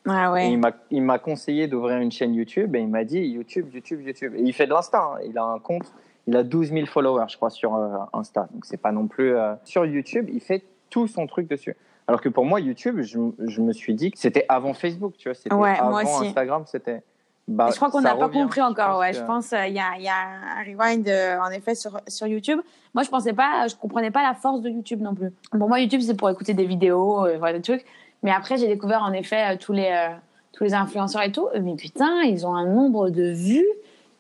Ah 0.10 0.32
ouais. 0.32 0.50
il 0.52 0.58
m'a- 0.58 0.72
il 0.90 1.04
m'a 1.04 1.20
conseillé 1.20 1.68
d'ouvrir 1.68 1.98
une 1.98 2.12
chaîne 2.12 2.34
YouTube 2.34 2.76
et 2.76 2.80
il 2.80 2.88
m'a 2.88 3.04
dit 3.04 3.20
YouTube, 3.20 3.68
YouTube, 3.74 4.02
YouTube. 4.02 4.34
Et 4.36 4.42
il 4.42 4.54
fait 4.54 4.66
de 4.66 4.72
l'Insta. 4.72 5.00
hein. 5.00 5.20
Il 5.28 5.38
a 5.38 5.44
un 5.44 5.60
compte, 5.60 5.94
il 6.28 6.36
a 6.36 6.44
12 6.44 6.72
000 6.74 6.86
followers, 6.86 7.26
je 7.30 7.38
crois, 7.38 7.50
sur 7.50 7.76
euh, 7.76 7.88
Insta. 8.14 8.48
Donc 8.52 8.66
c'est 8.66 8.78
pas 8.78 8.92
non 8.92 9.08
plus. 9.08 9.36
euh, 9.36 9.54
Sur 9.64 9.86
YouTube, 9.86 10.30
il 10.32 10.40
fait 10.42 10.64
tout 10.90 11.08
son 11.08 11.26
truc 11.28 11.50
dessus. 11.50 11.76
Alors 12.08 12.22
que 12.22 12.30
pour 12.30 12.46
moi, 12.46 12.60
YouTube, 12.60 13.02
je, 13.02 13.20
je 13.46 13.62
me 13.62 13.74
suis 13.74 13.94
dit 13.94 14.12
que 14.12 14.20
c'était 14.20 14.46
avant 14.48 14.74
Facebook, 14.74 15.14
tu 15.18 15.28
vois. 15.30 15.36
C'était 15.36 15.54
Ouais, 15.56 15.72
avant 15.78 15.90
moi 15.92 16.04
aussi. 16.04 16.28
Instagram, 16.28 16.64
c'était. 16.66 17.02
Bah, 17.50 17.70
je 17.72 17.78
crois 17.78 17.90
qu'on 17.90 18.02
n'a 18.02 18.14
pas 18.16 18.28
compris 18.28 18.62
encore. 18.62 19.00
ouais, 19.00 19.14
je 19.14 19.22
pense 19.24 19.50
qu'il 19.50 19.58
y, 19.74 19.80
a, 19.80 19.96
il 19.98 20.04
y 20.04 20.10
a 20.10 20.16
un 20.58 20.64
rewind 20.66 21.08
euh, 21.08 21.38
en 21.40 21.50
effet 21.50 21.76
sur, 21.76 21.98
sur 22.08 22.28
YouTube. 22.28 22.60
Moi, 22.94 23.04
je 23.04 23.10
pensais 23.10 23.32
pas, 23.32 23.68
je 23.70 23.76
comprenais 23.76 24.12
pas 24.12 24.22
la 24.22 24.34
force 24.34 24.60
de 24.62 24.70
YouTube 24.70 25.02
non 25.02 25.16
plus. 25.16 25.32
Pour 25.58 25.70
moi, 25.70 25.80
YouTube, 25.80 26.02
c'est 26.02 26.16
pour 26.18 26.30
écouter 26.30 26.54
des 26.54 26.66
vidéos, 26.66 27.26
euh, 27.26 27.38
voir 27.38 27.54
des 27.54 27.62
trucs. 27.62 27.86
Mais 28.22 28.32
après, 28.32 28.58
j'ai 28.58 28.68
découvert 28.68 29.02
en 29.04 29.14
effet 29.14 29.54
euh, 29.54 29.58
tous 29.58 29.72
les, 29.72 29.86
euh, 29.90 30.14
tous 30.52 30.66
les 30.66 30.74
influenceurs 30.74 31.22
et 31.24 31.32
tout. 31.32 31.48
Mais 31.62 31.76
putain, 31.76 32.22
ils 32.24 32.46
ont 32.46 32.54
un 32.54 32.66
nombre 32.66 33.10
de 33.10 33.32
vues. 33.32 33.68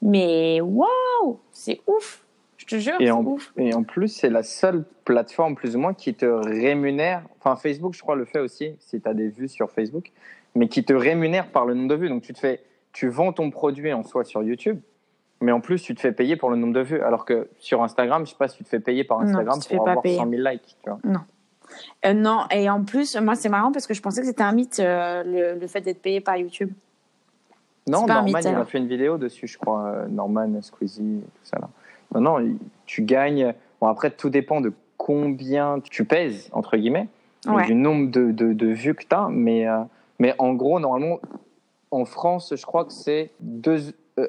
Mais 0.01 0.62
waouh, 0.62 1.39
c'est 1.51 1.81
ouf. 1.88 2.23
Je 2.57 2.65
te 2.65 2.75
jure, 2.79 2.95
Et 2.99 3.05
c'est 3.05 3.12
en, 3.12 3.23
ouf. 3.23 3.53
et 3.57 3.73
en 3.73 3.83
plus, 3.83 4.07
c'est 4.07 4.29
la 4.29 4.43
seule 4.43 4.83
plateforme, 5.05 5.55
plus 5.55 5.75
ou 5.75 5.79
moins, 5.79 5.93
qui 5.93 6.13
te 6.15 6.25
rémunère. 6.25 7.23
Enfin, 7.39 7.55
Facebook, 7.55 7.93
je 7.93 8.01
crois, 8.01 8.15
le 8.15 8.25
fait 8.25 8.39
aussi, 8.39 8.75
si 8.79 8.99
tu 8.99 9.07
as 9.07 9.13
des 9.13 9.29
vues 9.29 9.47
sur 9.47 9.71
Facebook, 9.71 10.12
mais 10.55 10.67
qui 10.67 10.83
te 10.83 10.93
rémunère 10.93 11.51
par 11.51 11.65
le 11.65 11.75
nombre 11.75 11.89
de 11.89 11.95
vues. 11.95 12.10
Donc, 12.10 12.23
tu 12.23 12.33
te 12.33 12.39
fais, 12.39 12.62
tu 12.93 13.07
vends 13.10 13.31
ton 13.31 13.51
produit 13.51 13.93
en 13.93 14.03
soi 14.03 14.23
sur 14.23 14.43
YouTube, 14.43 14.79
mais 15.39 15.51
en 15.51 15.62
plus, 15.62 15.81
tu 15.81 15.93
te 15.93 16.01
fais 16.01 16.12
payer 16.12 16.36
pour 16.36 16.49
le 16.49 16.57
nombre 16.57 16.73
de 16.73 16.81
vues. 16.81 17.01
Alors 17.01 17.25
que 17.25 17.47
sur 17.60 17.83
Instagram, 17.83 18.25
je 18.25 18.31
sais 18.31 18.38
pas 18.38 18.47
si 18.47 18.57
tu 18.57 18.63
te 18.63 18.69
fais 18.69 18.79
payer 18.79 19.03
par 19.03 19.19
Non, 19.19 19.27
Instagram 19.27 19.60
tu 19.60 19.63
te 19.65 19.67
fais 19.69 19.75
pour 19.77 19.88
avoir 19.88 20.01
payer. 20.01 20.17
100 20.17 20.29
000 20.29 20.41
likes. 20.41 20.77
Tu 20.83 20.89
vois. 20.89 20.99
Euh, 22.05 22.13
non, 22.13 22.45
et 22.49 22.69
en 22.69 22.83
plus, 22.83 23.15
moi, 23.17 23.36
c'est 23.36 23.49
marrant 23.49 23.71
parce 23.71 23.86
que 23.86 23.93
je 23.93 24.01
pensais 24.01 24.21
que 24.21 24.27
c'était 24.27 24.43
un 24.43 24.53
mythe, 24.53 24.79
euh, 24.79 25.23
le, 25.23 25.60
le 25.60 25.67
fait 25.67 25.81
d'être 25.81 26.01
payé 26.01 26.21
par 26.21 26.38
YouTube. 26.38 26.71
Non, 27.88 28.06
Norman, 28.06 28.39
il 28.39 28.47
a 28.47 28.65
fait 28.65 28.78
une 28.78 28.88
vidéo 28.88 29.17
dessus, 29.17 29.47
je 29.47 29.58
crois. 29.58 29.86
euh, 29.88 30.08
Norman, 30.08 30.62
Squeezie, 30.62 31.21
tout 31.23 31.45
ça 31.45 31.58
là. 31.60 31.69
Non, 32.15 32.21
non, 32.39 32.56
tu 32.86 33.02
gagnes. 33.04 33.54
Bon, 33.82 33.88
après, 33.88 34.12
tout 34.12 34.30
dépend 34.30 34.62
de 34.62 34.73
combien 34.97 35.80
tu 35.80 36.06
pèses, 36.06 36.50
entre 36.52 36.76
guillemets, 36.78 37.08
et 37.45 37.50
Ouais. 37.50 37.65
du 37.65 37.76
nombre 37.76 38.12
de, 38.12 38.32
de, 38.32 38.54
de 38.54 38.67
vues 38.67 38.95
que 38.95 39.04
tu 39.04 39.15
as. 39.15 39.28
Mais, 39.30 39.67
euh, 39.67 39.80
mais 40.19 40.34
en 40.39 40.54
gros, 40.54 40.80
normalement, 40.80 41.19
en 41.91 42.06
France, 42.06 42.54
je 42.56 42.65
crois 42.65 42.86
que 42.86 42.91
c'est 42.93 43.32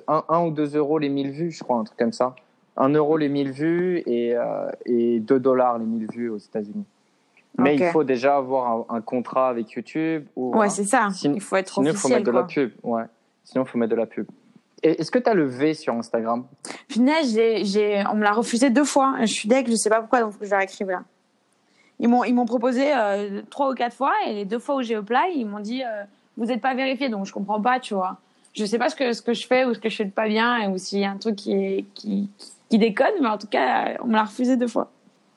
1 0.08 0.40
ou 0.44 0.50
2 0.50 0.76
euros 0.76 0.98
les 0.98 1.08
1000 1.08 1.30
vues, 1.30 1.50
je 1.50 1.64
crois, 1.64 1.78
un 1.78 1.84
truc 1.84 1.98
comme 1.98 2.12
ça. 2.12 2.34
1 2.76 2.90
euro 2.90 3.16
les 3.16 3.28
1000 3.28 3.50
vues 3.50 4.02
et, 4.06 4.36
euh, 4.36 4.70
et 4.86 5.18
2 5.20 5.40
dollars 5.40 5.78
les 5.78 5.84
1000 5.86 6.06
vues 6.12 6.28
aux 6.30 6.36
États-Unis. 6.38 6.84
Mais 7.58 7.74
il 7.74 7.84
faut 7.86 8.04
déjà 8.04 8.36
avoir 8.36 8.70
un, 8.88 8.96
un 8.96 9.00
contrat 9.00 9.48
avec 9.48 9.72
YouTube. 9.72 10.26
Ou, 10.36 10.56
Ouais, 10.56 10.68
c'est 10.68 10.84
ça. 10.84 11.08
Sinon- 11.12 11.34
il 11.34 11.40
faut 11.40 11.56
être 11.56 11.72
Sinon, 11.74 11.86
il 11.86 11.88
faut 11.96 12.06
officiel. 12.06 12.18
mettre 12.20 12.30
de 12.30 12.36
la 12.36 12.44
pub. 12.44 12.70
Ouais. 12.84 13.02
Sinon, 13.50 13.64
il 13.64 13.68
faut 13.68 13.78
mettre 13.78 13.92
de 13.92 13.96
la 13.96 14.04
pub. 14.04 14.26
Est-ce 14.82 15.10
que 15.10 15.18
tu 15.18 15.30
as 15.30 15.32
le 15.32 15.46
V 15.46 15.72
sur 15.72 15.94
Instagram? 15.94 16.44
J'ai, 16.90 18.04
on 18.10 18.14
me 18.14 18.22
l'a 18.22 18.32
refusé 18.32 18.68
deux 18.68 18.84
fois. 18.84 19.16
Je 19.22 19.32
suis 19.32 19.48
deg, 19.48 19.66
je 19.70 19.74
sais 19.74 19.88
pas 19.88 20.00
pourquoi, 20.00 20.20
donc 20.20 20.32
faut 20.32 20.38
que 20.38 20.44
je 20.44 20.50
leur 20.50 20.60
écrive 20.60 20.90
là. 20.90 21.02
Ils 21.98 22.08
m'ont, 22.08 22.24
ils 22.24 22.34
m'ont 22.34 22.44
proposé 22.44 22.92
euh, 22.94 23.40
trois 23.48 23.70
ou 23.70 23.74
quatre 23.74 23.96
fois, 23.96 24.12
et 24.26 24.34
les 24.34 24.44
deux 24.44 24.58
fois 24.58 24.76
où 24.76 24.82
j'ai 24.82 24.96
apply, 24.96 25.32
ils 25.34 25.46
m'ont 25.46 25.60
dit 25.60 25.82
euh, 25.82 26.04
vous 26.36 26.44
n'êtes 26.44 26.60
pas 26.60 26.74
vérifié, 26.74 27.08
donc 27.08 27.24
je 27.24 27.32
comprends 27.32 27.60
pas, 27.60 27.80
tu 27.80 27.94
vois. 27.94 28.18
Je 28.54 28.66
sais 28.66 28.78
pas 28.78 28.90
ce 28.90 28.96
que, 28.96 29.14
ce 29.14 29.22
que 29.22 29.32
je 29.32 29.46
fais 29.46 29.64
ou 29.64 29.72
ce 29.72 29.78
que 29.78 29.88
je 29.88 29.96
fais 29.96 30.04
de 30.04 30.10
pas 30.10 30.28
bien, 30.28 30.70
ou 30.70 30.76
s'il 30.76 31.00
y 31.00 31.04
a 31.06 31.10
un 31.10 31.16
truc 31.16 31.36
qui, 31.36 31.52
est, 31.52 31.84
qui, 31.94 32.28
qui 32.68 32.78
déconne, 32.78 33.14
mais 33.22 33.28
en 33.28 33.38
tout 33.38 33.48
cas, 33.48 33.96
on 34.02 34.08
me 34.08 34.12
l'a 34.12 34.24
refusé 34.24 34.58
deux 34.58 34.68
fois. 34.68 34.90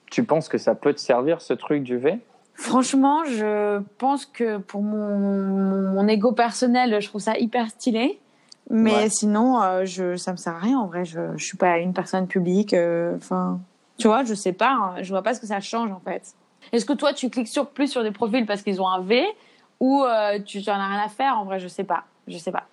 Tu 0.07 0.25
penses 0.25 0.49
que 0.49 0.57
ça 0.57 0.75
peut 0.75 0.93
te 0.93 0.99
servir, 0.99 1.39
ce 1.41 1.53
truc 1.53 1.81
du 1.81 1.97
V? 1.97 2.19
Franchement, 2.53 3.23
je 3.25 3.81
pense 3.97 4.25
que 4.25 4.57
pour 4.57 4.81
mon, 4.83 6.07
ego 6.07 6.31
personnel, 6.31 7.01
je 7.01 7.07
trouve 7.07 7.21
ça 7.21 7.37
hyper 7.37 7.69
stylé. 7.69 8.19
Mais 8.69 8.91
Ouais. 9.03 9.09
sinon, 9.09 9.61
euh, 9.61 9.85
je, 9.85 10.15
ça 10.15 10.31
me 10.31 10.37
sert 10.37 10.53
à 10.55 10.59
rien 10.59 10.77
en 10.77 10.85
vrai. 10.87 11.03
Je, 11.05 11.19
je 11.35 11.43
suis 11.43 11.57
pas 11.57 11.79
une 11.79 11.93
personne 11.93 12.27
publique. 12.27 12.73
euh, 12.73 13.15
Enfin, 13.17 13.59
tu 13.97 14.07
vois, 14.07 14.23
je 14.23 14.33
sais 14.33 14.53
pas. 14.53 14.71
hein, 14.71 14.95
je 15.01 15.09
vois 15.09 15.21
pas 15.23 15.33
ce 15.33 15.39
que 15.41 15.47
ça 15.47 15.59
change 15.59 15.91
en 15.91 15.99
fait. 15.99 16.33
Est-ce 16.71 16.85
que 16.85 16.93
toi, 16.93 17.13
tu 17.13 17.29
cliques 17.29 17.47
sur 17.47 17.67
plus 17.69 17.87
sur 17.87 18.03
des 18.03 18.11
profils 18.11 18.45
parce 18.45 18.61
qu'ils 18.61 18.81
ont 18.81 18.87
un 18.87 19.01
V 19.01 19.25
ou 19.79 20.03
euh, 20.03 20.39
tu 20.45 20.59
en 20.67 20.73
as 20.73 20.87
rien 20.87 21.01
à 21.03 21.09
faire 21.09 21.37
En 21.39 21.45
vrai, 21.45 21.59
je 21.59 21.67
sais 21.67 21.83
pas. 21.83 22.03
Je 22.27 22.37
sais 22.37 22.51
pas. 22.51 22.65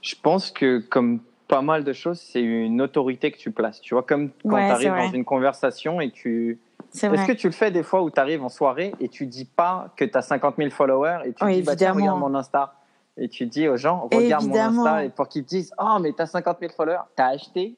Je 0.00 0.14
pense 0.22 0.50
que, 0.50 0.78
comme 0.78 1.20
pas 1.48 1.60
mal 1.62 1.82
de 1.84 1.92
choses, 1.92 2.20
c'est 2.20 2.40
une 2.42 2.80
autorité 2.80 3.30
que 3.32 3.36
tu 3.38 3.50
places. 3.50 3.80
Tu 3.80 3.94
vois, 3.94 4.02
comme 4.04 4.30
quand 4.48 4.56
Ouais, 4.56 4.66
tu 4.66 4.72
arrives 4.72 4.94
dans 4.94 5.12
une 5.12 5.24
conversation 5.24 6.00
et 6.00 6.10
tu. 6.10 6.58
C'est 6.96 7.12
Est-ce 7.12 7.26
que 7.26 7.32
tu 7.32 7.48
le 7.48 7.52
fais 7.52 7.72
des 7.72 7.82
fois 7.82 8.02
où 8.02 8.10
tu 8.10 8.20
arrives 8.20 8.44
en 8.44 8.48
soirée 8.48 8.94
et 9.00 9.08
tu 9.08 9.26
dis 9.26 9.44
pas 9.46 9.88
que 9.96 10.04
tu 10.04 10.16
as 10.16 10.22
50 10.22 10.54
000 10.58 10.70
followers 10.70 11.18
et 11.24 11.32
tu 11.32 11.44
Oui, 11.44 11.56
dis 11.56 11.62
bah, 11.62 11.74
tiens, 11.74 11.92
regarde 11.92 12.20
mon 12.20 12.32
Insta 12.36 12.74
et 13.16 13.28
tu 13.28 13.46
dis 13.46 13.66
aux 13.66 13.76
gens 13.76 14.08
regarde 14.12 14.44
Évidemment. 14.44 14.70
mon 14.70 14.86
Insta 14.86 15.04
et 15.04 15.08
pour 15.08 15.26
qu'ils 15.28 15.42
te 15.42 15.48
disent 15.48 15.72
oh 15.76 15.98
mais 16.00 16.12
t'as 16.12 16.26
50 16.26 16.58
000 16.60 16.72
followers 16.72 17.00
t'as 17.16 17.30
acheté? 17.30 17.74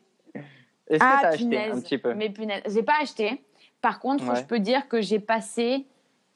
Est-ce 0.89 0.99
que 1.01 1.05
Ah, 1.05 1.19
t'as 1.23 1.29
acheté 1.29 1.45
punaise. 1.45 1.77
un 1.77 1.81
petit 1.81 1.97
peu? 1.99 2.13
Mais 2.15 2.29
punaise, 2.29 2.63
j'ai 2.69 2.83
pas 2.83 2.93
acheté. 3.03 3.43
Par 3.81 4.01
contre, 4.01 4.29
Ouais. 4.29 4.37
je 4.37 4.45
peux 4.45 4.59
dire 4.59 4.87
que 4.87 5.01
j'ai 5.01 5.19
passé 5.19 5.87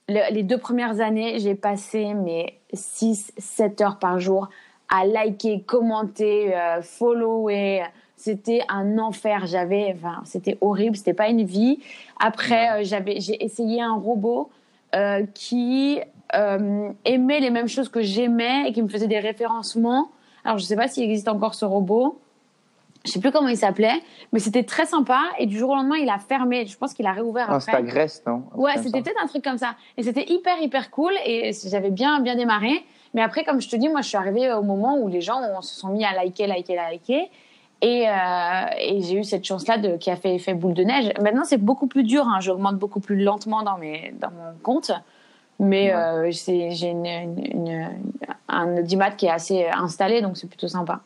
le- 0.09 0.33
les 0.33 0.43
deux 0.43 0.59
premières 0.59 1.01
années, 1.01 1.39
j'ai 1.39 1.55
passé 1.55 2.15
mes 2.15 2.59
6 2.73 3.31
7 3.37 3.81
heures 3.83 3.99
par 3.99 4.19
jour 4.19 4.49
à 4.89 5.05
liker, 5.05 5.63
commenter, 5.65 6.57
euh, 6.57 6.81
follower. 6.83 7.83
C'était 8.21 8.61
un 8.69 8.99
enfer, 8.99 9.47
j'avais 9.47 9.95
enfin, 9.97 10.21
c'était 10.27 10.59
horrible, 10.61 10.95
c'était 10.95 11.15
pas 11.15 11.29
une 11.29 11.43
vie. 11.43 11.79
Après 12.19 12.69
euh, 12.69 12.85
j'avais 12.85 13.19
j'ai 13.19 13.43
essayé 13.43 13.81
un 13.81 13.95
robot 13.95 14.51
euh, 14.95 15.25
qui 15.33 15.99
euh, 16.35 16.91
aimait 17.07 17.41
les 17.41 17.49
mêmes 17.49 17.67
choses 17.67 17.89
que 17.89 18.03
j'aimais 18.03 18.69
et 18.69 18.73
qui 18.75 18.83
me 18.83 18.89
faisait 18.89 19.07
des 19.07 19.21
référencements. 19.21 20.11
Alors 20.45 20.59
je 20.59 20.65
sais 20.65 20.77
pas 20.77 20.87
s'il 20.87 21.05
existe 21.05 21.29
encore 21.29 21.55
ce 21.55 21.65
robot. 21.65 22.21
Je 23.07 23.13
sais 23.13 23.21
plus 23.21 23.31
comment 23.31 23.49
il 23.49 23.57
s'appelait, 23.57 24.03
mais 24.35 24.39
c'était 24.39 24.65
très 24.65 24.85
sympa. 24.85 25.23
Et 25.39 25.47
du 25.47 25.57
jour 25.57 25.71
au 25.71 25.75
lendemain, 25.75 25.97
il 25.97 26.11
a 26.11 26.19
fermé. 26.19 26.67
Je 26.67 26.77
pense 26.77 26.93
qu'il 26.93 27.07
a 27.07 27.13
réouvert 27.13 27.45
après. 27.45 27.73
Instagress 27.73 28.23
non? 28.27 28.35
Un 28.35 28.41
truc 28.41 28.61
Ouais, 28.61 28.73
c'était 28.83 29.01
peut-être 29.01 29.23
un 29.23 29.29
truc 29.29 29.43
comme 29.43 29.57
ça. 29.57 29.77
Et 29.97 30.03
c'était 30.03 30.31
hyper, 30.31 30.61
hyper 30.61 30.91
cool. 30.91 31.15
Et 31.25 31.53
j'avais 31.71 31.91
bien, 31.91 32.21
bien 32.21 32.37
démarré. 32.37 32.85
Mais 33.15 33.23
après, 33.23 33.45
comme 33.45 33.63
je 33.63 33.69
te 33.71 33.77
dis, 33.77 33.89
moi, 33.89 34.03
je 34.03 34.09
suis 34.09 34.19
arrivée 34.19 34.53
au 34.53 34.61
moment 34.63 34.99
où 34.99 35.09
les 35.09 35.23
gens 35.23 35.41
on 35.57 35.63
se 35.63 35.75
sont 35.75 35.89
mis 35.89 36.05
à 36.05 36.13
liker, 36.13 36.47
liker, 36.47 36.77
liker. 36.77 37.31
Et, 37.83 38.07
euh, 38.09 38.13
et 38.79 39.01
j'ai 39.01 39.15
eu 39.17 39.25
cette 39.25 39.45
chance-là 39.45 39.79
de, 39.79 39.97
qui 39.97 40.11
a 40.11 40.17
fait 40.17 40.35
effet 40.35 40.53
boule 40.55 40.75
de 40.75 40.83
neige. 40.85 41.11
Maintenant, 41.23 41.45
c'est 41.45 41.57
beaucoup 41.59 41.87
plus 41.87 42.03
dur. 42.03 42.27
Hein. 42.29 42.41
J'augmente 42.41 42.77
beaucoup 42.77 43.01
plus 43.01 43.23
lentement 43.23 43.63
dans, 43.63 43.79
mes, 43.79 44.13
dans 44.21 44.31
mon 44.31 44.53
compte. 44.63 44.91
Mais 45.59 45.95
Ouais. 45.95 45.95
euh, 45.95 46.31
j'ai 46.31 46.89
une, 46.89 47.07
une- 47.07 47.47
une- 47.53 47.91
un 48.49 48.79
audimat 48.79 49.11
qui 49.11 49.27
est 49.27 49.31
assez 49.31 49.67
installé, 49.69 50.21
donc 50.23 50.37
c'est 50.37 50.47
plutôt 50.49 50.69
sympa. 50.69 51.01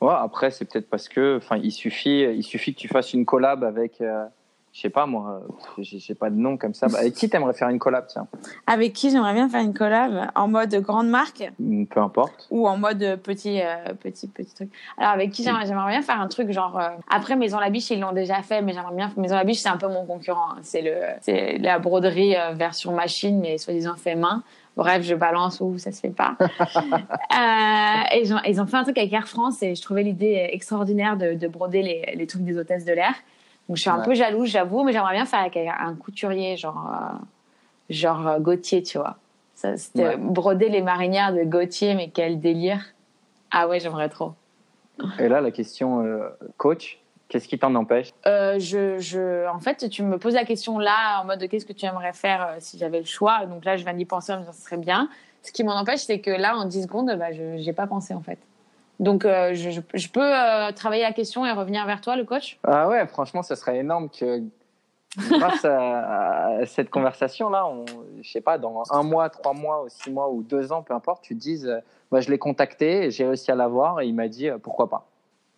Ouais, 0.00 0.14
après, 0.18 0.50
c'est 0.50 0.64
peut-être 0.64 0.90
parce 0.90 1.08
que, 1.08 1.36
enfin, 1.36 1.56
il 1.62 1.70
suffit, 1.70 2.22
il 2.22 2.42
suffit 2.42 2.74
que 2.74 2.80
tu 2.80 2.88
fasses 2.88 3.12
une 3.12 3.24
collab 3.24 3.62
avec, 3.62 4.00
euh, 4.00 4.24
je 4.72 4.80
sais 4.80 4.88
pas 4.90 5.04
moi, 5.06 5.42
j'ai 5.78 5.98
j'ai 5.98 6.14
pas 6.14 6.30
de 6.30 6.36
nom 6.36 6.56
comme 6.56 6.72
ça. 6.72 6.88
Bah, 6.88 6.98
avec 7.00 7.14
qui 7.14 7.28
t'aimerais 7.28 7.52
faire 7.52 7.68
une 7.68 7.78
collab, 7.78 8.06
tiens? 8.06 8.26
Avec 8.66 8.94
qui 8.94 9.10
j'aimerais 9.10 9.34
bien 9.34 9.48
faire 9.48 9.60
une 9.60 9.74
collab? 9.74 10.30
En 10.34 10.48
mode 10.48 10.74
grande 10.76 11.08
marque? 11.08 11.44
Hmm, 11.58 11.84
Peu 11.84 12.00
importe. 12.00 12.46
ou 12.50 12.66
en 12.66 12.78
mode 12.78 13.20
petit 13.22 13.60
euh, 13.60 13.92
petit 14.00 14.28
petit 14.28 14.54
truc? 14.54 14.70
Alors 14.96 15.10
avec 15.12 15.30
qui 15.30 15.42
j'aimerais 15.44 15.66
j'aimerais 15.66 15.90
bien 15.92 16.02
faire 16.02 16.20
un 16.20 16.28
truc 16.28 16.50
genre 16.52 16.78
euh, 16.78 16.88
après 17.10 17.36
Maison 17.36 17.58
Labiche 17.58 17.90
ils 17.90 18.00
l'ont 18.00 18.12
déjà 18.12 18.40
fait 18.42 18.62
mais 18.62 18.72
j'aimerais 18.72 18.94
bien 18.94 19.10
Maison 19.18 19.36
Labiche 19.36 19.58
c'est 19.58 19.68
un 19.68 19.76
peu 19.76 19.88
mon 19.88 20.06
concurrent 20.06 20.52
hein. 20.52 20.58
c'est 20.62 20.80
le 20.82 20.94
c'est 21.20 21.58
la 21.58 21.78
broderie 21.78 22.34
euh, 22.36 22.52
version 22.54 22.92
machine 22.92 23.40
mais 23.40 23.58
soi-disant 23.58 23.96
fait 23.96 24.14
main. 24.16 24.42
Bref, 24.74 25.02
je 25.02 25.14
balance 25.14 25.60
où 25.60 25.76
ça 25.76 25.92
se 25.92 26.00
fait 26.00 26.08
pas. 26.08 26.34
euh, 26.40 28.14
et 28.14 28.22
ils 28.22 28.32
ont, 28.32 28.38
ils 28.46 28.58
ont 28.58 28.66
fait 28.66 28.76
un 28.78 28.84
truc 28.84 28.96
avec 28.96 29.12
Air 29.12 29.28
France 29.28 29.62
et 29.62 29.74
je 29.74 29.82
trouvais 29.82 30.02
l'idée 30.02 30.48
extraordinaire 30.50 31.18
de, 31.18 31.34
de 31.34 31.46
broder 31.48 31.82
les, 31.82 32.14
les 32.16 32.26
trucs 32.26 32.42
des 32.42 32.56
hôtesses 32.58 32.86
de 32.86 32.92
l'air. 32.92 33.12
Donc 33.68 33.76
je 33.76 33.82
suis 33.82 33.90
un 33.90 33.98
Ouais. 33.98 34.04
peu 34.04 34.14
jalouse, 34.14 34.48
j'avoue, 34.48 34.82
mais 34.82 34.92
j'aimerais 34.92 35.14
bien 35.14 35.24
faire 35.24 35.40
avec 35.40 35.56
un 35.56 35.94
couturier 35.94 36.56
genre 36.56 36.90
euh, 36.92 37.16
genre 37.90 38.26
euh, 38.26 38.38
Gauthier, 38.38 38.82
tu 38.82 38.98
vois. 38.98 39.16
Ça, 39.54 39.76
c'était 39.76 40.08
Ouais. 40.08 40.16
broder 40.16 40.68
les 40.68 40.82
marinières 40.82 41.32
de 41.32 41.44
Gauthier, 41.44 41.94
mais 41.94 42.10
quel 42.10 42.40
délire. 42.40 42.84
Ah 43.50 43.68
ouais, 43.68 43.78
j'aimerais 43.80 44.08
trop. 44.08 44.32
Et 45.18 45.28
là, 45.28 45.40
la 45.40 45.50
question 45.50 46.04
euh, 46.04 46.28
coach, 46.56 46.98
qu'est-ce 47.28 47.46
qui 47.48 47.58
t'en 47.58 47.74
empêche? 47.74 48.10
Euh, 48.26 48.58
je, 48.58 48.98
je, 48.98 49.48
en 49.48 49.58
fait, 49.60 49.88
tu 49.88 50.02
me 50.02 50.18
poses 50.18 50.34
la 50.34 50.44
question 50.44 50.78
là, 50.78 51.20
en 51.20 51.24
mode 51.24 51.38
de 51.40 51.46
qu'est-ce 51.46 51.66
que 51.66 51.72
tu 51.72 51.86
aimerais 51.86 52.12
faire 52.12 52.56
si 52.58 52.78
j'avais 52.78 52.98
le 52.98 53.04
choix? 53.06 53.46
Donc 53.46 53.64
là, 53.64 53.76
je 53.76 53.84
viens 53.84 53.94
d'y 53.94 54.04
penser 54.04 54.32
en 54.32 54.36
me 54.36 54.40
disant 54.40 54.52
ce 54.52 54.62
serait 54.62 54.76
bien. 54.76 55.08
Ce 55.42 55.52
qui 55.52 55.64
m'en 55.64 55.74
empêche, 55.74 56.00
c'est 56.00 56.20
que 56.20 56.30
là, 56.30 56.56
en 56.56 56.64
10 56.66 56.82
secondes, 56.84 57.14
bah, 57.18 57.32
je 57.32 57.42
n'ai 57.64 57.72
pas 57.72 57.86
pensé 57.86 58.14
en 58.14 58.20
fait. 58.22 58.38
Donc, 59.00 59.24
euh, 59.24 59.54
je, 59.54 60.08
peux 60.08 60.20
euh, 60.20 60.70
travailler 60.72 61.02
la 61.02 61.12
question 61.12 61.44
et 61.44 61.50
revenir 61.52 61.84
vers 61.86 62.00
toi, 62.00 62.16
le 62.16 62.24
coach? 62.24 62.58
Ah 62.64 62.88
ouais, 62.88 63.06
franchement, 63.06 63.42
ce 63.42 63.54
serait 63.54 63.78
énorme 63.78 64.08
que 64.08 64.42
grâce 65.30 65.64
à, 65.64 66.46
à 66.60 66.66
cette 66.66 66.90
conversation-là, 66.90 67.66
on, 67.66 67.84
je 68.22 68.30
sais 68.30 68.40
pas, 68.40 68.58
dans 68.58 68.82
un 68.90 69.02
mois, 69.02 69.28
trois 69.30 69.54
mois, 69.54 69.82
ou 69.84 69.88
six 69.88 70.10
mois 70.10 70.30
ou 70.30 70.42
deux 70.42 70.72
ans, 70.72 70.82
peu 70.82 70.94
importe, 70.94 71.22
tu 71.22 71.34
dises, 71.34 71.66
euh, 71.66 71.78
bah, 72.10 72.20
je 72.20 72.30
l'ai 72.30 72.38
contacté, 72.38 73.10
j'ai 73.10 73.26
réussi 73.26 73.50
à 73.50 73.54
l'avoir 73.54 74.00
et 74.00 74.06
il 74.06 74.14
m'a 74.14 74.28
dit 74.28 74.48
pourquoi 74.62 74.88
pas. 74.88 75.06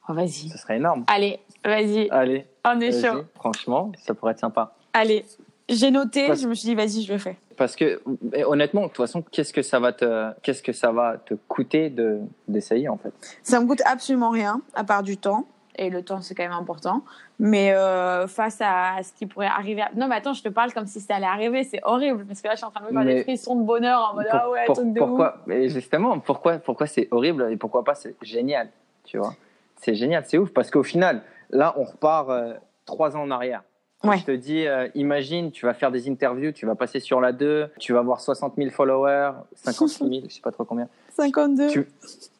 oh, 0.08 0.14
Vas-y. 0.14 0.48
Ce 0.48 0.56
serait 0.58 0.76
énorme. 0.76 1.04
Allez, 1.08 1.40
vas-y. 1.64 2.08
Allez, 2.10 2.46
On 2.64 2.80
est 2.80 2.92
chaud. 3.02 3.24
franchement, 3.34 3.92
ça 3.98 4.14
pourrait 4.14 4.32
être 4.32 4.40
sympa. 4.40 4.72
Allez. 4.92 5.24
J'ai 5.68 5.90
noté, 5.90 6.26
Parce- 6.28 6.42
je 6.42 6.48
me 6.48 6.54
suis 6.54 6.68
dit, 6.68 6.74
vas-y, 6.74 7.02
je 7.02 7.12
le 7.12 7.18
fais. 7.18 7.36
Parce 7.56 7.76
que 7.76 8.00
honnêtement, 8.46 8.82
de 8.82 8.86
toute 8.88 8.96
façon, 8.98 9.22
qu'est-ce 9.22 9.52
que 9.52 9.62
ça 9.62 9.78
va 9.80 9.92
te, 9.92 10.32
qu'est-ce 10.42 10.62
que 10.62 10.72
ça 10.72 10.92
va 10.92 11.16
te 11.18 11.34
coûter 11.48 11.90
de 11.90 12.20
d'essayer 12.48 12.88
en 12.88 12.96
fait? 12.96 13.12
Ça 13.42 13.60
me 13.60 13.66
coûte 13.66 13.82
absolument 13.84 14.30
rien, 14.30 14.60
à 14.74 14.84
part 14.84 15.02
du 15.02 15.16
temps. 15.16 15.46
Et 15.76 15.90
le 15.90 16.04
temps, 16.04 16.20
c'est 16.20 16.36
quand 16.36 16.44
même 16.44 16.52
important. 16.52 17.02
Mais 17.40 17.72
euh, 17.74 18.28
face 18.28 18.58
à 18.60 19.02
ce 19.02 19.12
qui 19.12 19.26
pourrait 19.26 19.48
arriver. 19.48 19.82
à- 19.82 19.90
Non, 19.96 20.06
mais 20.06 20.14
attends, 20.14 20.32
je 20.32 20.42
te 20.42 20.48
parle 20.48 20.72
comme 20.72 20.86
si 20.86 21.00
ça 21.00 21.16
allait 21.16 21.26
arriver. 21.26 21.64
C'est 21.64 21.80
horrible. 21.82 22.24
Parce 22.26 22.40
que 22.42 22.46
là, 22.46 22.54
je 22.54 22.58
suis 22.58 22.64
en 22.66 22.70
train 22.70 22.82
de 22.82 22.86
me 22.86 22.92
faire 22.92 23.04
Mais- 23.04 23.14
des 23.14 23.22
frissons 23.24 23.56
de 23.56 23.64
bonheur 23.64 24.08
en 24.12 24.14
mode 24.14 24.26
Pour- 24.30 24.40
Ah 24.40 24.50
ouais, 24.50 24.64
pour- 24.66 24.76
truc 24.76 24.92
de 24.92 24.98
pourquoi 25.00 25.38
Mais 25.46 25.68
justement, 25.68 26.20
pourquoi, 26.20 26.58
pourquoi 26.58 26.86
c'est 26.86 27.08
horrible 27.10 27.48
et 27.50 27.56
pourquoi 27.56 27.82
pas 27.82 27.96
c'est 27.96 28.14
génial, 28.22 28.68
tu 29.02 29.18
vois? 29.18 29.34
C'est 29.80 29.96
génial, 29.96 30.22
c'est 30.26 30.38
ouf 30.38 30.52
parce 30.52 30.70
qu'au 30.70 30.84
final, 30.84 31.22
là, 31.50 31.74
on 31.76 31.82
repart 31.82 32.30
euh, 32.30 32.54
trois 32.86 33.16
ans 33.16 33.22
en 33.22 33.30
arrière. 33.32 33.64
Ouais. 34.08 34.18
Je 34.18 34.24
te 34.24 34.30
dis, 34.32 34.66
euh, 34.66 34.88
imagine, 34.94 35.50
tu 35.50 35.66
vas 35.66 35.74
faire 35.74 35.90
des 35.90 36.08
interviews, 36.08 36.52
tu 36.52 36.66
vas 36.66 36.74
passer 36.74 37.00
sur 37.00 37.20
la 37.20 37.32
2, 37.32 37.68
tu 37.78 37.92
vas 37.92 38.00
avoir 38.00 38.20
60 38.20 38.54
000 38.56 38.70
followers, 38.70 39.32
56 39.54 39.98
000, 40.08 40.10
je 40.28 40.34
sais 40.34 40.40
pas 40.40 40.52
trop 40.52 40.64
combien. 40.64 40.84
ouf. 40.84 41.14
52. 41.16 41.68
Tu- 41.68 41.86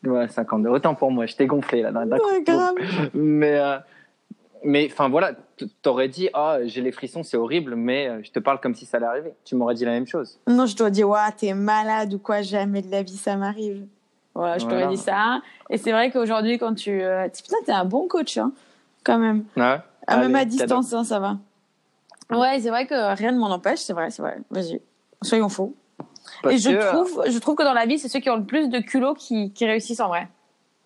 Ouais, 0.05 0.29
52. 0.29 0.69
Autant 0.69 0.95
pour 0.95 1.11
moi, 1.11 1.27
je 1.27 1.35
t'ai 1.37 1.47
gonflé 1.47 1.83
là. 1.83 1.91
d'un- 1.93 2.07
Ouais, 2.11 2.43
grave. 2.45 2.75
Mais, 3.15 3.59
euh, 3.59 3.79
mais 4.67 4.89
enfin 4.91 5.09
voilà, 5.11 5.33
t'aurais 5.83 6.09
dit, 6.09 6.29
ah, 6.35 6.59
j'ai 6.65 6.81
les 6.81 6.93
frissons, 6.93 7.23
c'est 7.23 7.37
horrible, 7.37 7.75
mais 7.77 8.09
euh, 8.09 8.21
je 8.23 8.31
te 8.31 8.39
parle 8.39 8.61
comme 8.61 8.75
si 8.75 8.87
ça 8.87 8.97
allait 8.97 9.07
arriver. 9.07 9.35
Tu 9.45 9.55
m'aurais 9.57 9.75
dit 9.75 9.85
la 9.85 9.91
même 9.93 10.07
chose. 10.07 10.39
Non, 10.49 10.65
je 10.67 10.75
dois 10.75 10.89
dire, 10.91 11.09
ouais, 11.09 11.19
t'es 11.37 11.53
malade 11.53 12.15
ou 12.15 12.19
quoi, 12.19 12.41
jamais 12.43 12.81
de 12.81 12.91
la 12.91 13.03
vie 13.03 13.17
ça 13.17 13.37
m'arrive. 13.37 13.87
Voilà, 14.35 14.57
je 14.59 14.65
t'aurais 14.65 14.77
Voilà. 14.85 14.91
dit 14.91 14.97
ça. 14.97 15.43
Et 15.71 15.77
c'est 15.79 15.93
vrai 15.93 16.11
qu'aujourd'hui, 16.11 16.59
quand 16.59 16.75
tu. 16.75 16.91
euh, 17.03 17.29
tu- 17.29 17.43
Putain, 17.43 17.57
t'es 17.67 17.73
un 17.73 17.85
bon 17.85 18.09
coach, 18.09 18.37
hein, 18.39 18.53
quand 19.05 19.19
même. 19.19 19.45
Ouais. 19.57 19.77
Ah, 20.07 20.17
même 20.17 20.35
Allez, 20.35 20.43
à 20.43 20.45
distance, 20.47 20.93
hein, 20.95 21.05
ça 21.05 21.19
va. 21.21 21.37
Ouais, 22.39 22.61
c'est 22.61 22.71
vrai 22.71 22.87
que 22.87 23.15
rien 23.17 23.33
ne 23.33 23.39
m'en 23.39 23.51
empêche, 23.51 23.81
c'est 23.81 23.93
vrai, 23.93 24.11
c'est 24.11 24.23
vrai. 24.23 24.39
Vas-y, 24.51 24.81
soyons 25.23 25.49
fous. 25.49 25.75
Parce 26.43 26.55
Et 26.55 26.59
je 26.59 26.71
que, 26.71 26.75
euh, 26.77 26.93
trouve, 26.93 27.23
je 27.29 27.39
trouve 27.39 27.55
que 27.57 27.63
dans 27.63 27.73
la 27.75 27.87
vie, 27.87 27.99
c'est 27.99 28.09
ceux 28.09 28.21
qui 28.21 28.31
ont 28.31 28.37
le 28.37 28.45
plus 28.45 28.69
de 28.69 28.79
culot 28.79 29.15
qui, 29.15 29.53
qui 29.53 29.67
réussissent 29.67 30.01
en 30.01 30.09
vrai. 30.09 30.29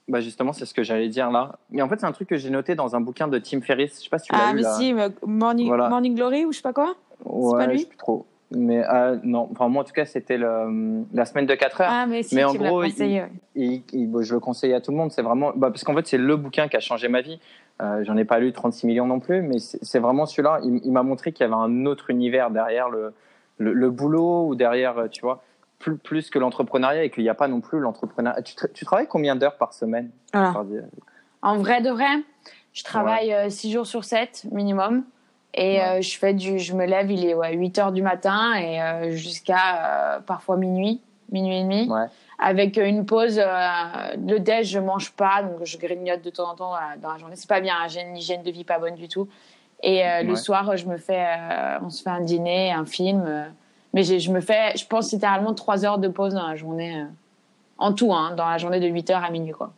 Bah 0.08 0.20
justement, 0.20 0.52
c'est 0.54 0.64
ce 0.64 0.72
que 0.74 0.82
j'allais 0.82 1.08
dire 1.08 1.30
là. 1.30 1.58
Mais 1.70 1.82
en 1.82 1.88
fait, 1.88 2.00
c'est 2.00 2.06
un 2.06 2.12
truc 2.12 2.28
que 2.28 2.36
j'ai 2.36 2.48
noté 2.50 2.74
dans 2.74 2.96
un 2.96 3.00
bouquin 3.00 3.28
de 3.28 3.38
Tim 3.38 3.60
Ferriss. 3.60 3.98
Je 3.98 4.04
sais 4.04 4.08
pas 4.10 4.18
si 4.18 4.28
tu 4.28 4.32
l'as 4.32 4.46
Ah, 4.48 4.50
lu 4.52 4.56
mais 4.56 4.62
là. 4.62 4.74
si, 4.78 4.92
mais 4.94 5.08
Morning, 5.26 5.68
Voilà. 5.68 5.88
Morning 5.90 6.14
Glory 6.14 6.44
ou 6.46 6.52
je 6.52 6.56
sais 6.56 6.62
pas 6.62 6.72
quoi? 6.72 6.94
Ouais, 7.24 7.66
pas 7.66 7.70
lui? 7.70 7.78
je 7.78 7.82
sais 7.82 7.88
plus 7.88 7.98
trop. 7.98 8.26
Mais 8.50 8.82
euh, 8.88 9.18
non, 9.24 9.46
enfin 9.52 9.68
moi 9.68 9.82
en 9.82 9.84
tout 9.84 9.92
cas, 9.92 10.06
c'était 10.06 10.38
la 10.38 11.24
semaine 11.26 11.44
de 11.44 11.54
4 11.54 11.82
heures. 11.82 11.90
Ah, 11.92 12.06
mais 12.06 12.22
si, 12.22 12.34
Mais 12.36 12.44
en 12.44 12.52
tu 12.52 12.58
l'as 12.58 12.70
gros, 12.70 12.80
conseillé. 12.82 13.24
ouais. 13.54 13.82
Bon, 14.06 14.22
je 14.22 14.32
le 14.34 14.40
conseille 14.40 14.72
à 14.72 14.80
tout 14.80 14.90
le 14.92 14.96
monde. 14.96 15.12
C'est 15.12 15.20
vraiment, 15.20 15.52
bah, 15.54 15.68
parce 15.70 15.84
qu'en 15.84 15.94
fait, 15.94 16.06
c'est 16.06 16.16
le 16.16 16.36
bouquin 16.36 16.68
qui 16.68 16.76
a 16.78 16.80
changé 16.80 17.08
ma 17.08 17.20
vie. 17.20 17.38
Euh, 17.80 18.02
J'en 18.04 18.16
ai 18.16 18.24
pas 18.24 18.38
lu 18.40 18.52
36 18.52 18.86
millions 18.86 19.06
non 19.06 19.20
plus, 19.20 19.40
mais 19.42 19.58
c'est 19.58 19.98
vraiment 20.00 20.26
celui-là. 20.26 20.60
Il, 20.64 20.80
il 20.84 20.92
m'a 20.92 21.02
montré 21.02 21.32
qu'il 21.32 21.44
y 21.44 21.46
avait 21.46 21.54
un 21.60 21.86
autre 21.86 22.10
univers 22.10 22.50
derrière 22.50 22.88
le, 22.88 23.14
le, 23.58 23.72
le 23.72 23.90
boulot 23.90 24.46
ou 24.48 24.54
derrière, 24.56 24.98
euh, 24.98 25.08
tu 25.08 25.20
vois, 25.22 25.42
plus, 25.78 25.96
plus 25.96 26.28
que 26.30 26.38
l'entrepreneuriat 26.40 27.04
et 27.04 27.10
qu'il 27.10 27.22
n'y 27.22 27.28
a 27.28 27.34
pas 27.34 27.46
non 27.48 27.60
plus 27.60 27.78
l'entrepreneuriat. 27.78 28.42
Tu, 28.42 28.54
tra- 28.56 28.72
tu 28.72 28.84
travailles 28.84 29.06
combien 29.06 29.36
d'heures 29.36 29.56
par 29.56 29.72
semaine 29.74 30.10
Voilà. 30.32 30.52
par 30.52 30.64
dire 30.64 30.82
En 31.42 31.56
vrai 31.58 31.80
de 31.80 31.90
vrai, 31.90 32.06
je 32.72 32.82
travaille 32.82 33.32
6 33.50 33.70
jours 33.72 33.86
sur 33.86 34.02
7 34.04 34.46
minimum. 34.50 35.04
Et 35.54 35.78
Ouais. 35.78 35.84
euh, 35.98 36.00
je 36.02 36.18
fais 36.18 36.34
du, 36.34 36.58
je 36.58 36.74
me 36.74 36.84
lève, 36.84 37.10
il 37.10 37.24
est 37.24 37.34
ouais, 37.34 37.54
8 37.54 37.78
heures 37.78 37.92
du 37.92 38.02
matin 38.02 38.54
et 38.54 38.82
euh, 38.82 39.10
jusqu'à 39.12 40.16
euh, 40.16 40.20
parfois 40.20 40.56
minuit, 40.56 41.00
minuit 41.32 41.58
et 41.58 41.62
demi. 41.62 41.88
Ouais. 41.90 42.04
Avec 42.40 42.76
une 42.76 43.04
pause, 43.04 43.38
euh, 43.38 44.16
le 44.16 44.38
déj, 44.38 44.68
je 44.70 44.78
mange 44.78 45.10
pas, 45.12 45.42
donc 45.42 45.64
je 45.64 45.76
grignote 45.76 46.22
de 46.22 46.30
temps 46.30 46.50
en 46.50 46.54
temps 46.54 46.74
euh, 46.74 46.78
dans 47.02 47.10
la 47.12 47.18
journée. 47.18 47.34
C'est 47.36 47.48
pas 47.48 47.60
bien, 47.60 47.74
hein, 47.82 47.88
j'ai 47.88 48.00
une 48.02 48.16
hygiène 48.16 48.42
de 48.44 48.50
vie 48.50 48.62
pas 48.64 48.78
bonne 48.78 48.94
du 48.94 49.08
tout. 49.08 49.26
Et 49.82 50.04
euh, 50.06 50.22
le 50.22 50.36
soir, 50.36 50.76
je 50.76 50.86
me 50.86 50.96
fais, 50.98 51.26
on 51.82 51.90
se 51.90 52.02
fait 52.02 52.10
un 52.10 52.20
dîner, 52.20 52.70
un 52.72 52.84
film. 52.86 53.24
mais 53.92 54.02
je 54.04 54.30
me 54.30 54.40
fais, 54.40 54.76
je 54.76 54.86
pense 54.86 55.12
littéralement 55.12 55.52
3 55.54 55.84
heures 55.84 55.98
de 55.98 56.08
pause 56.08 56.34
dans 56.34 56.46
la 56.46 56.54
journée, 56.54 57.04
en 57.78 57.92
tout, 57.92 58.12
hein, 58.12 58.34
dans 58.36 58.48
la 58.48 58.58
journée 58.58 58.80
de 58.80 58.86
8 58.88 59.10
heures 59.10 59.24
à 59.24 59.30
minuit, 59.30 59.52
quoi. 59.52 59.72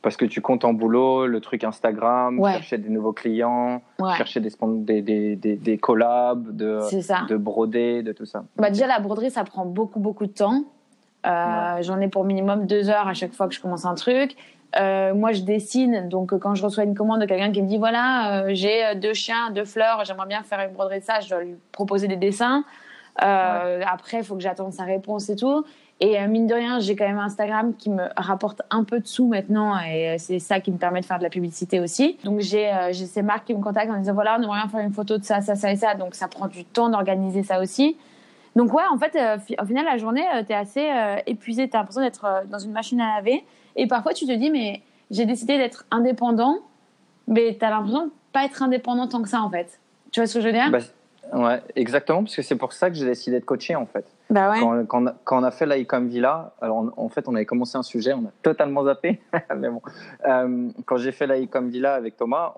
Parce 0.00 0.16
que 0.16 0.24
tu 0.24 0.40
comptes 0.40 0.64
en 0.64 0.72
boulot, 0.74 1.26
le 1.26 1.40
truc 1.40 1.64
Instagram, 1.64 2.38
Ouais. 2.38 2.52
chercher 2.52 2.78
des 2.78 2.88
nouveaux 2.88 3.12
clients, 3.12 3.82
Ouais, 3.98 4.14
chercher 4.16 4.40
des, 4.40 4.50
des, 4.60 5.02
des, 5.02 5.36
des, 5.36 5.56
des 5.56 5.78
collabs, 5.78 6.54
de, 6.56 6.80
de 7.28 7.36
broder, 7.36 8.02
de 8.02 8.12
tout 8.12 8.24
ça. 8.24 8.44
Bah 8.56 8.70
déjà, 8.70 8.86
la 8.86 9.00
broderie, 9.00 9.30
ça 9.30 9.42
prend 9.44 9.66
beaucoup, 9.66 10.00
beaucoup 10.00 10.26
de 10.26 10.32
temps. 10.32 10.64
Euh, 11.26 11.82
J'en 11.82 12.00
ai 12.00 12.08
pour 12.08 12.24
minimum 12.24 12.66
deux 12.66 12.90
heures 12.90 13.08
à 13.08 13.14
chaque 13.14 13.32
fois 13.32 13.48
que 13.48 13.54
je 13.54 13.60
commence 13.60 13.84
un 13.84 13.94
truc. 13.94 14.36
Euh, 14.76 15.14
moi, 15.14 15.32
je 15.32 15.40
dessine, 15.42 16.08
donc 16.08 16.32
euh, 16.32 16.38
quand 16.38 16.54
je 16.54 16.62
reçois 16.62 16.84
une 16.84 16.94
commande 16.94 17.20
de 17.22 17.26
quelqu'un 17.26 17.50
qui 17.52 17.62
me 17.62 17.66
dit 17.66 17.78
voilà, 17.78 18.42
euh, 18.42 18.50
j'ai 18.52 18.94
deux 18.96 19.14
chiens, 19.14 19.50
deux 19.50 19.64
fleurs, 19.64 20.04
j'aimerais 20.04 20.26
bien 20.26 20.42
faire 20.42 20.60
une 20.60 20.74
broderie 20.74 21.00
de 21.00 21.04
ça, 21.04 21.20
je 21.20 21.28
dois 21.30 21.42
lui 21.42 21.54
proposer 21.72 22.06
des 22.06 22.16
dessins. 22.16 22.64
Euh, 23.22 23.80
Après, 23.86 24.18
il 24.18 24.24
faut 24.24 24.34
que 24.36 24.42
j'attende 24.42 24.72
sa 24.72 24.84
réponse 24.84 25.28
et 25.30 25.36
tout. 25.36 25.64
Et 26.00 26.24
mine 26.28 26.46
de 26.46 26.54
rien, 26.54 26.78
j'ai 26.78 26.94
quand 26.94 27.08
même 27.08 27.18
Instagram 27.18 27.74
qui 27.76 27.90
me 27.90 28.04
rapporte 28.16 28.62
un 28.70 28.84
peu 28.84 29.00
de 29.00 29.06
sous 29.08 29.26
maintenant 29.26 29.76
et 29.80 30.16
c'est 30.18 30.38
ça 30.38 30.60
qui 30.60 30.70
me 30.70 30.76
permet 30.78 31.00
de 31.00 31.04
faire 31.04 31.18
de 31.18 31.24
la 31.24 31.28
publicité 31.30 31.80
aussi. 31.80 32.16
Donc 32.22 32.38
j'ai 32.38 32.70
j'ai 32.92 33.06
ces 33.06 33.22
marques 33.22 33.46
qui 33.46 33.54
me 33.54 33.60
contactent 33.60 33.90
en 33.90 33.98
disant 33.98 34.14
voilà, 34.14 34.36
on 34.38 34.42
aimerait 34.44 34.60
bien 34.60 34.68
faire 34.68 34.80
une 34.80 34.92
photo 34.92 35.18
de 35.18 35.24
ça, 35.24 35.40
ça, 35.40 35.56
ça 35.56 35.72
et 35.72 35.76
ça. 35.76 35.96
Donc 35.96 36.14
ça 36.14 36.28
prend 36.28 36.46
du 36.46 36.64
temps 36.64 36.88
d'organiser 36.88 37.42
ça 37.42 37.60
aussi. 37.60 37.96
Donc 38.58 38.74
ouais, 38.74 38.82
en 38.90 38.98
fait, 38.98 39.14
euh, 39.16 39.36
au 39.62 39.64
final, 39.64 39.84
la 39.84 39.98
journée, 39.98 40.24
euh, 40.34 40.42
t'es 40.46 40.52
assez 40.54 40.84
euh, 40.90 41.16
épuisé, 41.26 41.68
t'as 41.68 41.78
l'impression 41.78 42.02
d'être 42.02 42.42
dans 42.50 42.58
une 42.58 42.72
machine 42.72 43.00
à 43.00 43.14
laver. 43.16 43.44
Et 43.76 43.86
parfois, 43.86 44.12
tu 44.12 44.26
te 44.26 44.32
dis, 44.32 44.50
mais 44.50 44.82
j'ai 45.12 45.26
décidé 45.26 45.56
d'être 45.58 45.86
indépendant, 45.92 46.56
mais 47.28 47.56
t'as 47.58 47.70
l'impression 47.70 48.06
de 48.06 48.10
pas 48.32 48.44
être 48.44 48.60
indépendant 48.60 49.06
tant 49.06 49.22
que 49.22 49.28
ça, 49.28 49.42
en 49.42 49.48
fait. 49.48 49.78
Tu 50.10 50.18
vois 50.18 50.26
ce 50.26 50.34
que 50.34 50.40
je 50.40 50.46
veux 50.46 50.52
dire? 50.52 50.72
Bah, 50.72 50.78
ouais, 51.34 51.62
exactement, 51.76 52.24
parce 52.24 52.34
que 52.34 52.42
c'est 52.42 52.56
pour 52.56 52.72
ça 52.72 52.90
que 52.90 52.96
j'ai 52.96 53.06
décidé 53.06 53.38
de 53.38 53.44
coacher 53.44 53.76
en 53.76 53.86
fait. 53.86 54.04
Bah 54.28 54.50
ouais. 54.50 54.58
Quand, 54.58 54.84
quand, 54.86 55.02
on 55.02 55.06
a- 55.06 55.14
quand 55.22 55.40
on 55.40 55.44
a 55.44 55.50
fait 55.52 55.66
l'Icom 55.66 56.08
Villa, 56.08 56.52
alors 56.60 56.78
en, 56.78 56.88
en 56.96 57.08
fait 57.08 57.28
on 57.28 57.34
avait 57.36 57.46
commencé 57.46 57.78
un 57.78 57.82
sujet, 57.84 58.12
on 58.12 58.24
a 58.24 58.32
totalement 58.42 58.84
zappé, 58.84 59.20
mais 59.56 59.68
bon. 59.68 59.82
Euh, 60.26 60.68
quand 60.84 60.96
j'ai 60.96 61.12
fait 61.12 61.26
l'Icom 61.28 61.68
Villa 61.68 61.94
avec 61.94 62.16
Thomas, 62.16 62.54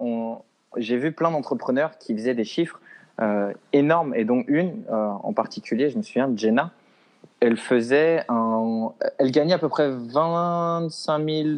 j'ai 0.77 0.97
vu 0.97 1.13
plein 1.13 1.31
d'entrepreneurs 1.31 1.99
qui 1.99 2.15
faisaient 2.15 2.35
des 2.35 2.45
chiffres 2.45 2.81
énormes, 3.73 4.15
et 4.15 4.25
dont 4.25 4.43
une 4.47 4.83
euh, 4.91 5.09
en 5.23 5.33
particulier, 5.33 5.91
je 5.91 5.99
me 5.99 6.03
souviens, 6.03 6.31
Jenna, 6.35 6.71
elle 7.41 7.57
faisait 7.57 8.25
un, 8.29 8.91
elle 9.19 9.31
gagnait 9.31 9.55
à 9.55 9.59
peu 9.59 9.69
près 9.69 9.91
25 9.91 11.25
000 11.29 11.49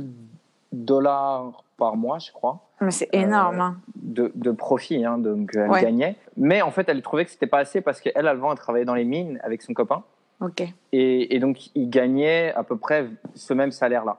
dollars 0.72 1.64
par 1.76 1.96
mois, 1.96 2.18
je 2.18 2.32
crois 2.32 2.60
Mais 2.80 2.90
c'est 2.90 3.08
énorme. 3.12 3.60
hein. 3.60 3.76
de, 3.96 4.32
de 4.34 4.50
profit, 4.50 5.04
hein, 5.04 5.18
donc 5.18 5.50
elle 5.54 5.70
Ouais. 5.70 5.82
gagnait. 5.82 6.16
Mais 6.36 6.62
en 6.62 6.70
fait, 6.70 6.88
elle 6.88 7.02
trouvait 7.02 7.24
que 7.24 7.30
c'était 7.30 7.46
pas 7.46 7.58
assez 7.58 7.80
parce 7.80 8.00
qu'elle, 8.00 8.26
avant, 8.26 8.52
elle 8.52 8.58
travaillait 8.58 8.84
dans 8.84 8.94
les 8.94 9.04
mines 9.04 9.40
avec 9.42 9.62
son 9.62 9.74
copain. 9.74 10.02
Ok. 10.40 10.62
Et, 10.92 11.34
et 11.34 11.38
donc, 11.38 11.70
il 11.74 11.88
gagnait 11.90 12.52
à 12.54 12.62
peu 12.62 12.76
près 12.76 13.06
ce 13.34 13.54
même 13.54 13.70
salaire-là. 13.72 14.18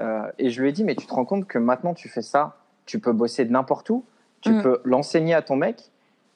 Euh, 0.00 0.22
et 0.38 0.50
je 0.50 0.62
lui 0.62 0.68
ai 0.68 0.72
dit, 0.72 0.84
mais 0.84 0.94
tu 0.94 1.06
te 1.06 1.12
rends 1.14 1.24
compte 1.24 1.46
que 1.46 1.58
maintenant, 1.58 1.94
tu 1.94 2.08
fais 2.08 2.22
ça, 2.22 2.56
tu 2.86 3.00
peux 3.00 3.12
bosser 3.12 3.44
de 3.44 3.50
n'importe 3.50 3.90
où, 3.90 4.04
tu 4.40 4.52
Mm. 4.52 4.62
peux 4.62 4.80
l'enseigner 4.84 5.34
à 5.34 5.42
ton 5.42 5.56
mec. 5.56 5.90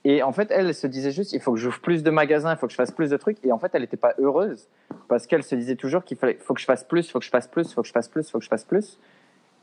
Et 0.05 0.23
en 0.23 0.33
fait, 0.33 0.49
elle, 0.51 0.67
elle 0.67 0.75
se 0.75 0.87
disait 0.89 1.13
juste, 1.13 1.33
il 1.33 1.41
faut 1.41 1.53
que 1.53 1.59
j'ouvre 1.59 1.81
plus 1.81 2.03
de 2.03 2.11
magasins, 2.11 2.53
il 2.53 2.57
faut 2.57 2.67
que 2.67 2.73
je 2.73 2.77
fasse 2.77 2.91
plus 2.91 3.11
de 3.11 3.17
trucs. 3.17 3.39
Et 3.45 3.53
en 3.53 3.59
fait, 3.59 3.71
elle 3.75 3.83
n'était 3.83 3.97
pas 3.97 4.15
heureuse 4.19 4.69
parce 5.09 5.27
qu'elle 5.29 5.45
se 5.45 5.55
disait 5.55 5.77
toujours 5.77 6.03
qu'il 6.05 6.17
fallait, 6.17 6.35
faut 6.41 6.55
que 6.55 6.61
je 6.61 6.65
fasse 6.67 6.83
plus, 6.83 7.09
faut 7.09 7.21
que 7.21 7.25
je 7.25 7.31
fasse 7.31 7.47
plus, 7.47 7.73
faut 7.73 7.83
que 7.83 7.87
je 7.89 7.93
fasse 7.93 8.09
plus, 8.09 8.29
faut 8.29 8.39
que 8.39 8.45
je 8.45 8.49
fasse 8.49 8.65
plus. 8.65 8.99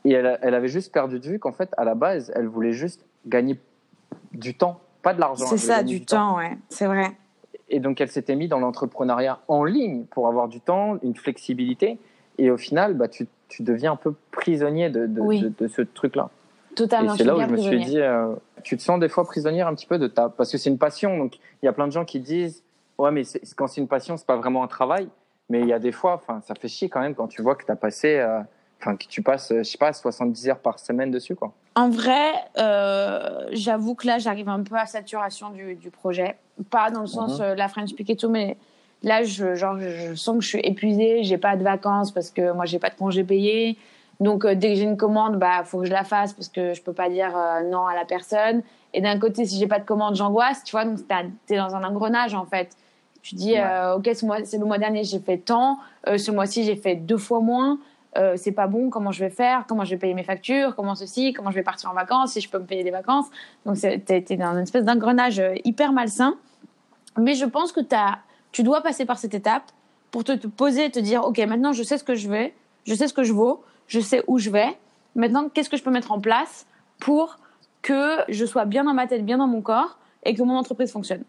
Et 0.06 0.12
elle, 0.12 0.38
elle 0.40 0.54
avait 0.54 0.68
juste 0.68 0.92
perdu 0.94 1.20
de 1.20 1.28
vue 1.28 1.38
qu'en 1.38 1.52
fait, 1.52 1.70
à 1.76 1.84
la 1.84 1.94
base, 1.94 2.32
elle 2.34 2.46
voulait 2.46 2.72
juste 2.72 3.04
gagner 3.26 3.58
du 4.32 4.54
temps, 4.54 4.80
pas 5.02 5.12
de 5.12 5.20
l'argent. 5.20 5.44
C'est 5.44 5.58
ça, 5.58 5.82
du 5.82 6.04
temps, 6.06 6.38
ouais. 6.38 6.56
C'est 6.70 6.86
vrai. 6.86 7.10
Et 7.68 7.78
donc, 7.78 8.00
elle 8.00 8.10
s'était 8.10 8.34
mise 8.34 8.48
dans 8.48 8.60
l'entrepreneuriat 8.60 9.40
en 9.46 9.62
ligne 9.64 10.04
pour 10.06 10.26
avoir 10.26 10.48
du 10.48 10.60
temps, 10.60 10.98
une 11.02 11.14
flexibilité. 11.14 11.98
Et 12.38 12.50
au 12.50 12.56
final, 12.56 12.94
bah, 12.94 13.08
tu, 13.08 13.26
tu 13.48 13.62
deviens 13.62 13.92
un 13.92 13.96
peu 13.96 14.14
prisonnier 14.30 14.88
de, 14.88 15.06
de, 15.06 15.20
Oui. 15.20 15.42
de, 15.42 15.52
de 15.56 15.68
ce 15.68 15.82
truc-là. 15.82 16.30
Et 16.72 16.74
Totalement. 16.74 17.16
c'est 17.16 17.24
là 17.24 17.36
où 17.36 17.40
je 17.40 17.46
me 17.46 17.56
suis 17.56 17.80
dit, 17.84 17.98
euh, 18.00 18.34
tu 18.62 18.76
te 18.76 18.82
sens 18.82 19.00
des 19.00 19.08
fois 19.08 19.24
prisonnière 19.24 19.66
un 19.68 19.74
petit 19.74 19.86
peu 19.86 19.98
de 19.98 20.06
ta. 20.06 20.28
Parce 20.28 20.50
que 20.52 20.58
c'est 20.58 20.70
une 20.70 20.78
passion. 20.78 21.16
Donc, 21.18 21.36
il 21.62 21.66
y 21.66 21.68
a 21.68 21.72
plein 21.72 21.86
de 21.86 21.92
gens 21.92 22.04
qui 22.04 22.20
disent, 22.20 22.62
ouais, 22.98 23.10
mais 23.10 23.24
c'est- 23.24 23.40
quand 23.54 23.66
c'est 23.66 23.80
une 23.80 23.88
passion, 23.88 24.16
c'est 24.16 24.26
pas 24.26 24.36
vraiment 24.36 24.62
un 24.62 24.68
travail. 24.68 25.08
Mais 25.48 25.60
il 25.60 25.66
y 25.66 25.72
a 25.72 25.78
des 25.80 25.92
fois, 25.92 26.14
enfin, 26.14 26.40
ça 26.46 26.54
fait 26.54 26.68
chier 26.68 26.88
quand 26.88 27.00
même 27.00 27.14
quand 27.14 27.26
tu 27.26 27.42
vois 27.42 27.54
que 27.56 27.64
tu 27.64 27.72
as 27.72 27.76
passé. 27.76 28.16
euh, 28.18 28.40
Enfin, 28.82 28.96
que 28.96 29.04
tu 29.06 29.20
passes, 29.20 29.52
je 29.54 29.62
sais 29.62 29.76
pas, 29.76 29.92
70 29.92 30.48
heures 30.48 30.58
par 30.58 30.78
semaine 30.78 31.10
dessus, 31.10 31.34
quoi. 31.34 31.52
En 31.74 31.90
vrai, 31.90 32.32
euh, 32.56 33.46
j'avoue 33.52 33.94
que 33.94 34.06
là, 34.06 34.16
j'arrive 34.18 34.48
un 34.48 34.62
peu 34.62 34.74
à 34.74 34.86
saturation 34.86 35.50
du, 35.50 35.74
du 35.74 35.90
projet. 35.90 36.36
Pas 36.70 36.90
dans 36.90 37.02
le 37.02 37.06
sens 37.06 37.38
Mhm. 37.40 37.44
euh, 37.44 37.54
la 37.56 37.68
French 37.68 37.94
Peak 37.94 38.08
et 38.08 38.16
tout, 38.16 38.30
mais 38.30 38.56
là, 39.02 39.22
je, 39.22 39.54
genre, 39.54 39.78
je, 39.78 39.88
je 39.90 40.14
sens 40.14 40.36
que 40.38 40.42
je 40.42 40.48
suis 40.48 40.60
épuisée. 40.60 41.24
J'ai 41.24 41.36
pas 41.36 41.56
de 41.56 41.62
vacances 41.62 42.10
parce 42.10 42.30
que 42.30 42.52
moi, 42.52 42.64
j'ai 42.64 42.78
pas 42.78 42.88
de 42.88 42.94
congé 42.94 43.22
payé. 43.22 43.76
Donc, 44.20 44.44
euh, 44.44 44.54
dès 44.54 44.68
que 44.70 44.74
j'ai 44.74 44.84
une 44.84 44.96
commande, 44.96 45.38
bah, 45.38 45.64
faut 45.64 45.80
que 45.80 45.86
je 45.86 45.92
la 45.92 46.04
fasse 46.04 46.32
parce 46.34 46.48
que 46.48 46.74
je 46.74 46.82
peux 46.82 46.92
pas 46.92 47.08
dire 47.08 47.36
euh, 47.36 47.62
non 47.70 47.86
à 47.86 47.94
la 47.94 48.04
personne. 48.04 48.62
Et 48.92 49.00
d'un 49.00 49.18
côté, 49.18 49.44
si 49.46 49.58
j'ai 49.58 49.66
pas 49.66 49.78
de 49.78 49.84
commande, 49.84 50.14
j'angoisse, 50.14 50.62
tu 50.64 50.72
vois. 50.72 50.84
Donc, 50.84 50.98
t'es 51.46 51.56
dans 51.56 51.74
un 51.74 51.84
engrenage, 51.84 52.34
en 52.34 52.44
fait. 52.44 52.76
Tu 53.22 53.34
dis, 53.34 53.52
Ouais. 53.52 53.62
euh, 53.62 53.96
ok, 53.96 54.10
ce 54.14 54.24
mois, 54.26 54.44
c'est 54.44 54.58
le 54.58 54.64
mois 54.64 54.78
dernier, 54.78 55.04
j'ai 55.04 55.20
fait 55.20 55.38
tant. 55.38 55.78
Ce 56.06 56.30
mois-ci, 56.30 56.64
j'ai 56.64 56.76
fait 56.76 56.96
deux 56.96 57.18
fois 57.18 57.40
moins. 57.40 57.78
C'est 58.36 58.52
pas 58.52 58.66
bon, 58.66 58.90
comment 58.90 59.12
je 59.12 59.20
vais 59.24 59.30
faire, 59.30 59.64
comment 59.68 59.84
je 59.84 59.90
vais 59.90 59.96
payer 59.96 60.14
mes 60.14 60.24
factures, 60.24 60.74
comment 60.74 60.94
ceci, 60.96 61.32
comment 61.32 61.50
je 61.50 61.54
vais 61.56 61.62
partir 61.62 61.90
en 61.90 61.94
vacances, 61.94 62.32
si 62.32 62.40
je 62.40 62.50
peux 62.50 62.58
me 62.58 62.64
payer 62.64 62.82
des 62.82 62.90
vacances? 62.90 63.26
Donc, 63.64 63.78
t'es 63.78 63.98
t'es 64.00 64.36
dans 64.36 64.52
une 64.52 64.64
espèce 64.64 64.84
d'engrenage 64.84 65.40
hyper 65.64 65.92
malsain. 65.92 66.34
Mais 67.18 67.34
je 67.34 67.44
pense 67.44 67.70
que 67.72 67.80
t'as- 67.80 68.18
tu 68.52 68.62
dois 68.64 68.82
passer 68.82 69.04
par 69.04 69.18
cette 69.18 69.34
étape 69.34 69.62
pour 70.10 70.24
te, 70.24 70.32
te 70.32 70.46
poser 70.48 70.86
et 70.86 70.90
te 70.90 70.98
dire, 70.98 71.24
OK, 71.24 71.38
maintenant, 71.38 71.72
je 71.72 71.82
sais 71.84 71.98
ce 71.98 72.04
que 72.04 72.14
je 72.16 72.28
veux, 72.28 72.50
je 72.84 72.94
sais 72.94 73.06
ce 73.06 73.14
que 73.14 73.22
je 73.22 73.32
vaux, 73.32 73.62
je 73.90 74.00
sais 74.00 74.22
où 74.28 74.38
je 74.38 74.50
vais. 74.50 74.68
Maintenant, 75.16 75.48
qu'est-ce 75.52 75.68
que 75.68 75.76
je 75.76 75.82
peux 75.82 75.90
mettre 75.90 76.12
en 76.12 76.20
place 76.20 76.66
pour 77.00 77.38
que 77.82 78.18
je 78.28 78.44
sois 78.46 78.64
bien 78.64 78.84
dans 78.84 78.94
ma 78.94 79.06
tête, 79.06 79.24
bien 79.26 79.38
dans 79.38 79.48
mon 79.48 79.60
corps 79.60 79.98
et 80.24 80.34
que 80.34 80.42
mon 80.42 80.56
entreprise 80.56 80.92
fonctionne? 80.92 81.24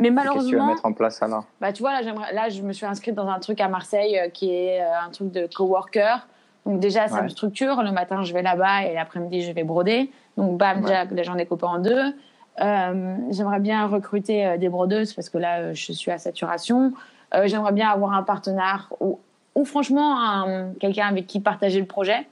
Mais 0.00 0.08
Et 0.08 0.10
Qu'est-ce 0.14 0.16
que 0.16 0.28
tu 0.30 0.34
vas 0.34 0.40
malheureusement, 0.40 0.66
mettre 0.66 0.86
en 0.86 0.92
place 0.92 1.22
alors 1.22 1.44
bah, 1.60 1.72
tu 1.72 1.82
vois, 1.82 2.00
là, 2.00 2.12
là, 2.32 2.48
je 2.48 2.62
me 2.62 2.72
suis 2.72 2.86
inscrite 2.86 3.14
dans 3.14 3.28
un 3.28 3.38
truc 3.38 3.60
à 3.60 3.68
Marseille 3.68 4.18
euh, 4.18 4.28
qui 4.30 4.50
est 4.52 4.80
euh, 4.82 5.00
un 5.06 5.10
truc 5.10 5.30
de 5.30 5.46
coworker. 5.46 6.26
Donc, 6.66 6.80
déjà, 6.80 7.06
ça 7.08 7.16
Ouais. 7.16 7.22
me 7.24 7.28
structure. 7.28 7.82
Le 7.82 7.92
matin, 7.92 8.22
je 8.24 8.32
vais 8.32 8.42
là-bas 8.42 8.84
et 8.84 8.94
l'après-midi, 8.94 9.42
je 9.42 9.52
vais 9.52 9.62
broder. 9.62 10.10
Donc, 10.36 10.58
bam, 10.58 10.78
Ouais. 10.78 10.82
déjà, 10.82 11.04
la 11.04 11.22
journée 11.22 11.46
coupée 11.46 11.66
en 11.66 11.78
deux. 11.78 12.14
Euh, 12.60 13.16
j'aimerais 13.30 13.60
bien 13.60 13.86
recruter 13.86 14.58
des 14.58 14.68
brodeuses 14.68 15.14
parce 15.14 15.28
que 15.30 15.38
là, 15.38 15.72
je 15.74 15.92
suis 15.92 16.10
à 16.10 16.18
saturation. 16.18 16.92
J'aimerais 17.44 17.72
bien 17.72 17.88
avoir 17.88 18.12
un 18.12 18.22
partenaire 18.24 18.92
ou, 19.00 19.20
ou 19.54 19.64
franchement, 19.64 20.18
un- 20.20 20.72
quelqu'un 20.80 21.06
avec 21.08 21.26
qui 21.26 21.40
partager 21.40 21.80
le 21.80 21.86
projet, 21.86 22.26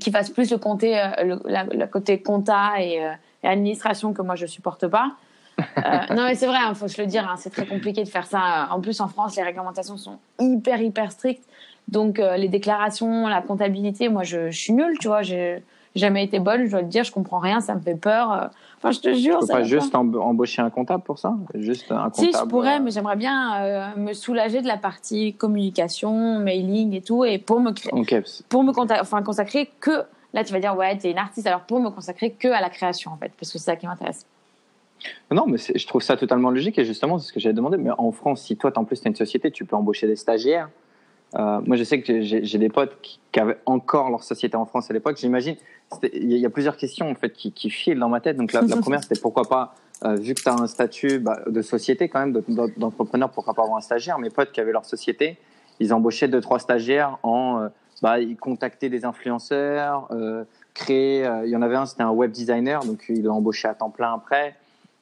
qui 0.00 0.10
fasse 0.10 0.30
plus 0.30 0.50
le, 0.50 0.58
côté, 0.58 0.98
euh, 0.98 1.08
le, 1.22 1.40
la- 1.44 1.64
le 1.64 1.86
côté 1.86 2.20
compta 2.20 2.80
et, 2.80 3.04
euh, 3.04 3.12
et 3.42 3.48
administration 3.48 4.12
que 4.12 4.22
moi, 4.22 4.34
je 4.36 4.46
supporte 4.46 4.86
pas. 4.88 5.12
Euh, 5.58 5.62
non, 6.14 6.24
mais 6.24 6.34
c'est 6.34 6.46
vrai, 6.46 6.58
il 6.68 6.74
faut 6.74 6.88
se 6.88 7.00
le 7.00 7.06
dire, 7.06 7.28
hein, 7.28 7.34
c'est 7.36 7.50
très 7.50 7.66
compliqué 7.66 8.02
de 8.02 8.08
faire 8.08 8.26
ça. 8.26 8.68
En 8.70 8.80
plus, 8.80 9.00
en 9.00 9.08
France, 9.08 9.36
les 9.36 9.42
réglementations 9.42 9.96
sont 9.96 10.18
hyper, 10.40 10.80
hyper 10.80 11.12
strictes. 11.12 11.44
Donc, 11.88 12.18
euh, 12.18 12.36
les 12.36 12.48
déclarations, 12.48 13.26
la 13.28 13.42
comptabilité, 13.42 14.08
moi, 14.08 14.22
je, 14.22 14.50
je 14.50 14.58
suis 14.58 14.72
nulle, 14.72 14.96
tu 14.98 15.08
vois. 15.08 15.22
Je, 15.22 15.58
jamais 15.94 16.24
été 16.24 16.38
bonne, 16.38 16.64
je 16.64 16.70
dois 16.70 16.80
le 16.80 16.86
dire, 16.88 17.04
je 17.04 17.12
comprends 17.12 17.38
rien, 17.38 17.60
ça 17.60 17.74
me 17.74 17.80
fait 17.80 17.94
peur. 17.96 18.50
Enfin, 18.84 18.90
je 18.90 19.00
te 19.00 19.14
jure, 19.14 19.34
Tu 19.34 19.40
peux 19.40 19.46
ça 19.46 19.52
pas 19.54 19.62
juste 19.62 19.94
emb- 19.94 20.18
embaucher 20.18 20.60
un 20.60 20.70
comptable 20.70 21.04
pour 21.04 21.18
ça 21.18 21.36
Juste 21.54 21.92
un 21.92 22.10
comptable. 22.10 22.14
Si, 22.16 22.32
je 22.32 22.44
pourrais, 22.46 22.78
euh, 22.78 22.82
mais 22.82 22.90
j'aimerais 22.90 23.14
bien 23.16 23.62
euh, 23.62 23.96
me 23.96 24.12
soulager 24.12 24.60
de 24.60 24.66
la 24.66 24.76
partie 24.76 25.34
communication, 25.34 26.40
mailing 26.40 26.92
et 26.94 27.00
tout, 27.00 27.24
et 27.24 27.38
pour 27.38 27.60
me 27.60 27.70
créer, 27.70 27.92
Ok. 27.92 28.14
pour 28.48 28.64
me 28.64 28.72
enfin, 29.00 29.22
consacrer 29.22 29.70
que. 29.80 30.02
Là, 30.34 30.42
tu 30.44 30.52
vas 30.52 30.60
dire, 30.60 30.74
ouais, 30.76 30.96
t'es 30.96 31.10
une 31.10 31.18
artiste, 31.18 31.46
alors 31.46 31.60
pour 31.60 31.78
me 31.78 31.90
consacrer 31.90 32.30
que 32.32 32.48
à 32.48 32.60
la 32.60 32.70
création, 32.70 33.12
en 33.12 33.16
fait, 33.18 33.30
parce 33.38 33.52
que 33.52 33.58
c'est 33.58 33.64
ça 33.66 33.76
qui 33.76 33.86
m'intéresse. 33.86 34.26
Non, 35.30 35.44
mais 35.46 35.58
je 35.58 35.86
trouve 35.86 36.02
ça 36.02 36.16
totalement 36.16 36.50
logique 36.50 36.78
et 36.78 36.84
justement, 36.84 37.18
c'est 37.18 37.28
ce 37.28 37.32
que 37.32 37.40
j'avais 37.40 37.54
demandé. 37.54 37.76
Mais 37.76 37.90
en 37.96 38.10
France, 38.12 38.42
si 38.42 38.56
toi, 38.56 38.72
en 38.76 38.84
plus, 38.84 39.00
tu 39.00 39.06
as 39.06 39.10
une 39.10 39.16
société, 39.16 39.50
tu 39.50 39.64
peux 39.64 39.76
embaucher 39.76 40.06
des 40.06 40.16
stagiaires. 40.16 40.70
Euh, 41.34 41.60
moi, 41.66 41.76
je 41.76 41.84
sais 41.84 42.00
que 42.02 42.20
j'ai 42.20 42.58
des 42.58 42.68
potes 42.68 43.00
qui, 43.00 43.18
qui 43.32 43.40
avaient 43.40 43.58
encore 43.66 44.10
leur 44.10 44.22
société 44.22 44.56
en 44.56 44.66
France 44.66 44.90
à 44.90 44.94
l'époque. 44.94 45.16
J'imagine, 45.18 45.56
il 46.02 46.30
y, 46.30 46.34
a- 46.34 46.36
il 46.36 46.42
y 46.42 46.46
a 46.46 46.50
plusieurs 46.50 46.76
questions 46.76 47.10
en 47.10 47.14
fait 47.14 47.32
qui, 47.32 47.52
qui 47.52 47.70
filent 47.70 47.98
dans 47.98 48.08
ma 48.10 48.20
tête. 48.20 48.36
Donc, 48.36 48.52
la, 48.52 48.60
la 48.62 48.76
première, 48.82 49.02
c'était 49.02 49.20
pourquoi 49.20 49.48
pas, 49.48 49.74
euh, 50.04 50.14
vu 50.16 50.34
que 50.34 50.42
tu 50.42 50.48
as 50.48 50.54
un 50.54 50.66
statut 50.66 51.18
bah, 51.18 51.40
de 51.46 51.62
société 51.62 52.08
quand 52.08 52.20
même, 52.20 52.32
de- 52.32 52.44
de- 52.48 52.72
d'entrepreneur, 52.76 53.30
pourquoi 53.30 53.54
pas 53.54 53.62
avoir 53.62 53.78
un 53.78 53.82
stagiaire? 53.82 54.18
Mes 54.18 54.30
potes 54.30 54.52
qui 54.52 54.60
avaient 54.60 54.72
leur 54.72 54.84
société, 54.84 55.38
ils 55.80 55.94
embauchaient 55.94 56.28
deux, 56.28 56.40
trois 56.40 56.58
stagiaires 56.58 57.18
en. 57.22 57.60
euh, 57.62 57.68
bah, 58.02 58.18
ils 58.18 58.36
contactaient 58.36 58.88
des 58.88 59.04
influenceurs, 59.04 60.08
euh, 60.10 60.42
créer. 60.74 61.24
euh, 61.24 61.46
il 61.46 61.50
y 61.50 61.56
en 61.56 61.62
avait 61.62 61.76
un, 61.76 61.86
c'était 61.86 62.02
un 62.02 62.10
web 62.10 62.32
designer, 62.32 62.84
donc 62.84 63.04
il 63.08 63.22
l'a 63.22 63.32
embauché 63.32 63.68
à 63.68 63.74
temps 63.74 63.90
plein 63.90 64.12
après. 64.12 64.56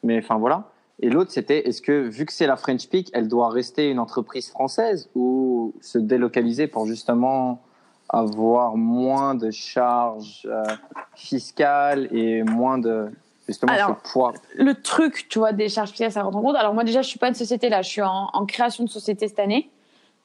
Mais 0.05 0.18
enfin 0.18 0.37
voilà. 0.37 0.64
Et 1.01 1.09
l'autre, 1.09 1.30
c'était 1.30 1.66
est-ce 1.66 1.80
que, 1.80 2.09
vu 2.09 2.26
que 2.26 2.32
c'est 2.32 2.46
la 2.46 2.57
French 2.57 2.88
Peak, 2.88 3.11
elle 3.14 3.26
doit 3.26 3.48
rester 3.48 3.90
une 3.90 3.98
entreprise 3.98 4.51
française 4.51 5.09
ou 5.14 5.74
se 5.80 5.98
délocaliser 5.98 6.66
pour 6.66 6.86
justement 6.86 7.62
avoir 8.11 8.76
moins 8.76 9.34
de 9.34 9.51
charges 9.51 10.46
euh, 10.51 10.62
fiscales 11.14 12.09
et 12.14 12.42
moins 12.42 12.76
de 12.76 13.07
justement 13.46 13.72
Alors, 13.72 13.96
ce 14.05 14.12
poids? 14.12 14.32
Le 14.57 14.74
truc, 14.74 15.26
tu 15.28 15.38
vois, 15.38 15.53
des 15.53 15.68
charges 15.68 15.90
fiscales, 15.90 16.12
ça 16.12 16.22
rentre 16.22 16.36
en 16.36 16.42
compte. 16.42 16.57
Alors, 16.57 16.74
moi, 16.74 16.84
déjà, 16.84 17.01
je 17.03 17.09
suis 17.09 17.18
pas 17.18 17.28
une 17.28 17.34
société 17.34 17.68
là, 17.68 17.80
je 17.82 17.88
suis 17.88 18.03
en, 18.03 18.28
en 18.32 18.44
création 18.44 18.84
de 18.84 18.90
société 18.90 19.26
cette 19.26 19.38
année. 19.38 19.70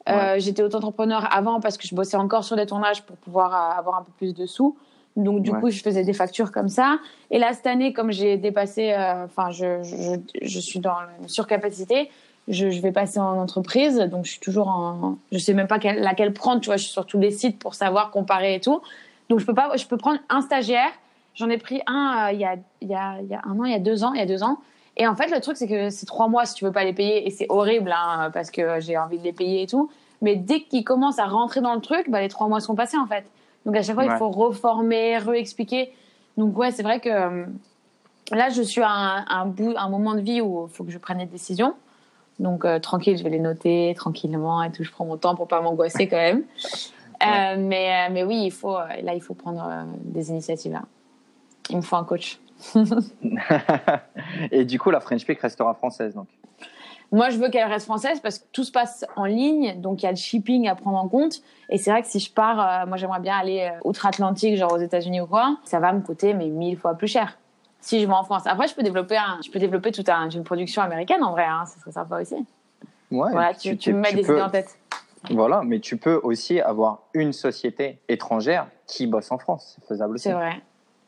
Euh, 0.08 0.36
J'étais 0.38 0.62
auto-entrepreneur 0.62 1.28
avant 1.34 1.60
parce 1.60 1.78
que 1.78 1.88
je 1.88 1.96
bossais 1.96 2.18
encore 2.18 2.44
sur 2.44 2.56
des 2.56 2.66
tournages 2.66 3.04
pour 3.04 3.16
pouvoir 3.18 3.54
euh, 3.54 3.80
avoir 3.80 3.98
un 3.98 4.04
peu 4.04 4.12
plus 4.18 4.34
de 4.36 4.46
sous. 4.46 4.78
Donc, 5.16 5.42
du 5.42 5.52
Ouais. 5.52 5.60
coup, 5.62 5.70
je 5.70 5.82
faisais 5.82 6.04
des 6.04 6.14
factures 6.14 6.52
comme 6.52 6.68
ça. 6.68 7.00
Et 7.32 7.40
là, 7.40 7.54
cette 7.54 7.68
année, 7.68 7.94
comme 7.94 8.12
j'ai 8.12 8.36
dépassé, 8.38 8.92
euh, 8.92 9.26
enfin, 9.26 9.50
je, 9.52 9.82
je, 9.84 10.20
je 10.42 10.60
suis 10.60 10.80
dans 10.80 10.96
une 11.22 11.30
surcapacité, 11.30 12.10
je, 12.50 12.70
je 12.70 12.82
vais 12.82 12.92
passer 12.92 13.20
en 13.20 13.40
entreprise. 13.40 13.98
Donc, 13.98 14.26
je 14.26 14.32
suis 14.32 14.40
toujours 14.42 14.68
en. 14.68 15.18
Je 15.32 15.38
sais 15.38 15.54
même 15.54 15.68
pas 15.68 15.80
quelle, 15.80 16.02
laquelle 16.02 16.34
prendre, 16.34 16.60
tu 16.60 16.68
vois, 16.68 16.78
je 16.78 16.84
suis 16.84 16.92
sur 16.92 17.06
tous 17.06 17.18
les 17.20 17.32
sites 17.32 17.58
pour 17.58 17.76
savoir, 17.76 18.12
comparer 18.12 18.56
et 18.56 18.60
tout. 18.60 18.82
Donc, 19.30 19.40
je 19.40 19.46
peux 19.46 19.54
pas, 19.54 19.76
je 19.78 19.86
peux 19.88 19.98
prendre 19.98 20.20
un 20.30 20.42
stagiaire. 20.42 20.92
J'en 21.34 21.50
ai 21.50 21.58
pris 21.58 21.82
un 21.88 22.28
euh, 22.28 22.32
il, 22.34 22.40
y 22.40 22.46
a, 22.46 22.56
il, 22.82 22.88
y 22.90 22.96
a, 22.96 23.18
il 23.22 23.28
y 23.28 23.34
a 23.36 23.42
un 23.46 23.60
an, 23.60 23.64
il 23.66 23.72
y 23.72 23.76
a 23.76 23.80
deux 23.80 24.04
ans, 24.04 24.14
il 24.14 24.20
y 24.20 24.24
a 24.24 24.26
deux 24.26 24.44
ans. 24.44 24.58
Et 24.98 25.08
en 25.08 25.16
fait, 25.16 25.28
le 25.28 25.42
truc, 25.42 25.58
c'est 25.58 25.68
que 25.68 25.90
c'est 25.90 26.06
trois 26.06 26.28
mois 26.28 26.46
si 26.46 26.56
tu 26.56 26.64
veux 26.66 26.72
pas 26.72 26.84
les 26.84 26.94
payer. 26.94 27.26
Et 27.28 27.30
c'est 27.30 27.46
horrible, 27.50 27.94
hein, 27.94 28.30
parce 28.34 28.52
que 28.52 28.80
j'ai 28.80 28.98
envie 28.98 29.18
de 29.18 29.24
les 29.24 29.34
payer 29.34 29.64
et 29.64 29.68
tout. 29.68 29.90
Mais 30.22 30.36
dès 30.36 30.62
qu'ils 30.62 30.86
commencent 30.86 31.20
à 31.20 31.26
rentrer 31.26 31.60
dans 31.62 31.74
le 31.76 31.82
truc, 31.82 32.10
bah, 32.10 32.22
les 32.22 32.30
trois 32.30 32.48
mois 32.48 32.62
sont 32.62 32.76
passés, 32.76 32.98
en 32.98 33.06
fait. 33.06 33.26
Donc, 33.66 33.76
à 33.76 33.82
chaque 33.82 33.96
fois, 33.96 34.06
Ouais. 34.06 34.14
il 34.14 34.18
faut 34.18 34.30
reformer, 34.30 35.18
réexpliquer. 35.18 35.92
Donc, 36.38 36.58
ouais, 36.58 36.72
c'est 36.72 36.84
vrai 36.84 37.00
que 37.00 37.10
euh, 37.10 37.46
là, 38.32 38.50
je 38.50 38.62
suis 38.62 38.82
à 38.82 38.90
un, 38.90 39.26
un 39.28 39.46
bout, 39.46 39.74
un 39.76 39.90
moment 39.90 40.14
de 40.16 40.22
vie 40.22 40.42
où 40.42 40.68
il 40.70 40.74
faut 40.74 40.84
que 40.84 40.92
je 40.92 40.98
prenne 40.98 41.20
des 41.20 41.26
décisions. 41.26 41.74
Donc, 42.40 42.66
euh, 42.66 42.80
tranquille, 42.80 43.18
je 43.18 43.24
vais 43.24 43.30
les 43.30 43.40
noter 43.40 43.94
tranquillement 43.96 44.62
et 44.64 44.72
tout. 44.72 44.84
Je 44.84 44.92
prends 44.92 45.06
mon 45.06 45.18
temps 45.18 45.36
pour 45.36 45.48
pas 45.48 45.62
m'angoisser 45.62 46.08
quand 46.08 46.18
même. 46.18 46.44
Euh, 47.24 47.56
mais, 47.58 48.10
mais 48.10 48.26
oui, 48.26 48.44
il 48.44 48.52
faut, 48.52 48.78
là, 48.78 49.14
il 49.14 49.22
faut 49.22 49.34
prendre 49.34 49.86
des 50.04 50.32
initiatives. 50.32 50.74
Là. 50.74 50.82
Il 51.70 51.78
me 51.78 51.82
faut 51.82 51.96
un 51.96 52.04
coach. 52.04 52.42
et 54.52 54.66
du 54.66 54.80
coup 54.80 54.92
la 54.92 55.00
French 55.00 55.26
Peak 55.26 55.40
restera 55.40 55.74
française 55.74 56.14
donc 56.14 56.28
Moi, 57.12 57.30
je 57.30 57.38
veux 57.38 57.50
qu'elle 57.50 57.68
reste 57.70 57.86
française 57.86 58.20
parce 58.20 58.40
que 58.40 58.46
tout 58.52 58.64
se 58.64 58.72
passe 58.72 59.06
en 59.16 59.26
ligne, 59.26 59.80
donc 59.82 60.02
il 60.02 60.06
y 60.06 60.08
a 60.08 60.12
le 60.12 60.18
shipping 60.18 60.68
à 60.68 60.76
prendre 60.76 60.98
en 60.98 61.08
compte. 61.08 61.42
Et 61.70 61.78
c'est 61.78 61.92
vrai 61.92 62.02
que 62.02 62.08
si 62.08 62.20
je 62.20 62.32
pars, 62.32 62.84
euh, 62.84 62.86
moi, 62.88 62.98
j'aimerais 62.98 63.20
bien 63.20 63.36
aller 63.38 63.62
euh, 63.72 63.80
outre-Atlantique, 63.84 64.58
genre 64.58 64.74
aux 64.74 64.78
États-Unis 64.80 65.22
ou 65.22 65.28
quoi, 65.28 65.58
ça 65.64 65.80
va 65.80 65.94
me 65.94 66.02
coûter 66.02 66.34
mais 66.34 66.48
mille 66.48 66.78
fois 66.78 66.96
plus 66.96 67.08
cher. 67.08 67.38
Si 67.80 68.02
je 68.02 68.08
vais 68.08 68.14
en 68.14 68.24
France. 68.24 68.44
Après, 68.48 68.68
je 68.68 68.74
peux 68.76 68.82
développer, 68.84 69.16
un, 69.18 69.40
je 69.46 69.52
peux 69.52 69.60
développer 69.60 69.92
toute 69.92 70.10
un- 70.10 70.30
une 70.30 70.44
production 70.44 70.82
américaine 70.82 71.24
en 71.24 71.32
vrai, 71.32 71.46
hein, 71.46 71.66
ça 71.68 71.80
serait 71.80 71.92
sympa 71.92 72.20
aussi. 72.22 72.36
ouais 72.36 73.32
Voilà, 73.32 73.54
tu, 73.54 73.70
puis 73.70 73.78
tu 73.78 73.94
me 73.94 74.00
mets 74.00 74.10
tu 74.10 74.16
des 74.16 74.22
peux- 74.24 74.34
idées 74.34 74.42
en 74.42 74.50
tête. 74.50 74.78
voilà 75.30 75.62
mais 75.64 75.80
tu 75.80 75.98
peux 75.98 76.20
aussi 76.24 76.60
avoir 76.60 77.02
une 77.14 77.32
société 77.34 78.00
étrangère 78.10 78.68
qui 78.88 79.06
bosse 79.08 79.32
en 79.32 79.38
France 79.38 79.76
c'est 79.80 79.88
faisable 79.88 80.16
aussi 80.16 80.24
C'est 80.24 80.34
vrai. 80.34 80.62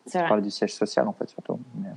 C'est 0.05 0.17
on 0.19 0.21
vrai. 0.21 0.29
parle 0.29 0.41
du 0.43 0.51
siège 0.51 0.73
social 0.75 1.07
en 1.07 1.13
fait 1.13 1.27
surtout 1.29 1.59
Mais- 1.75 1.89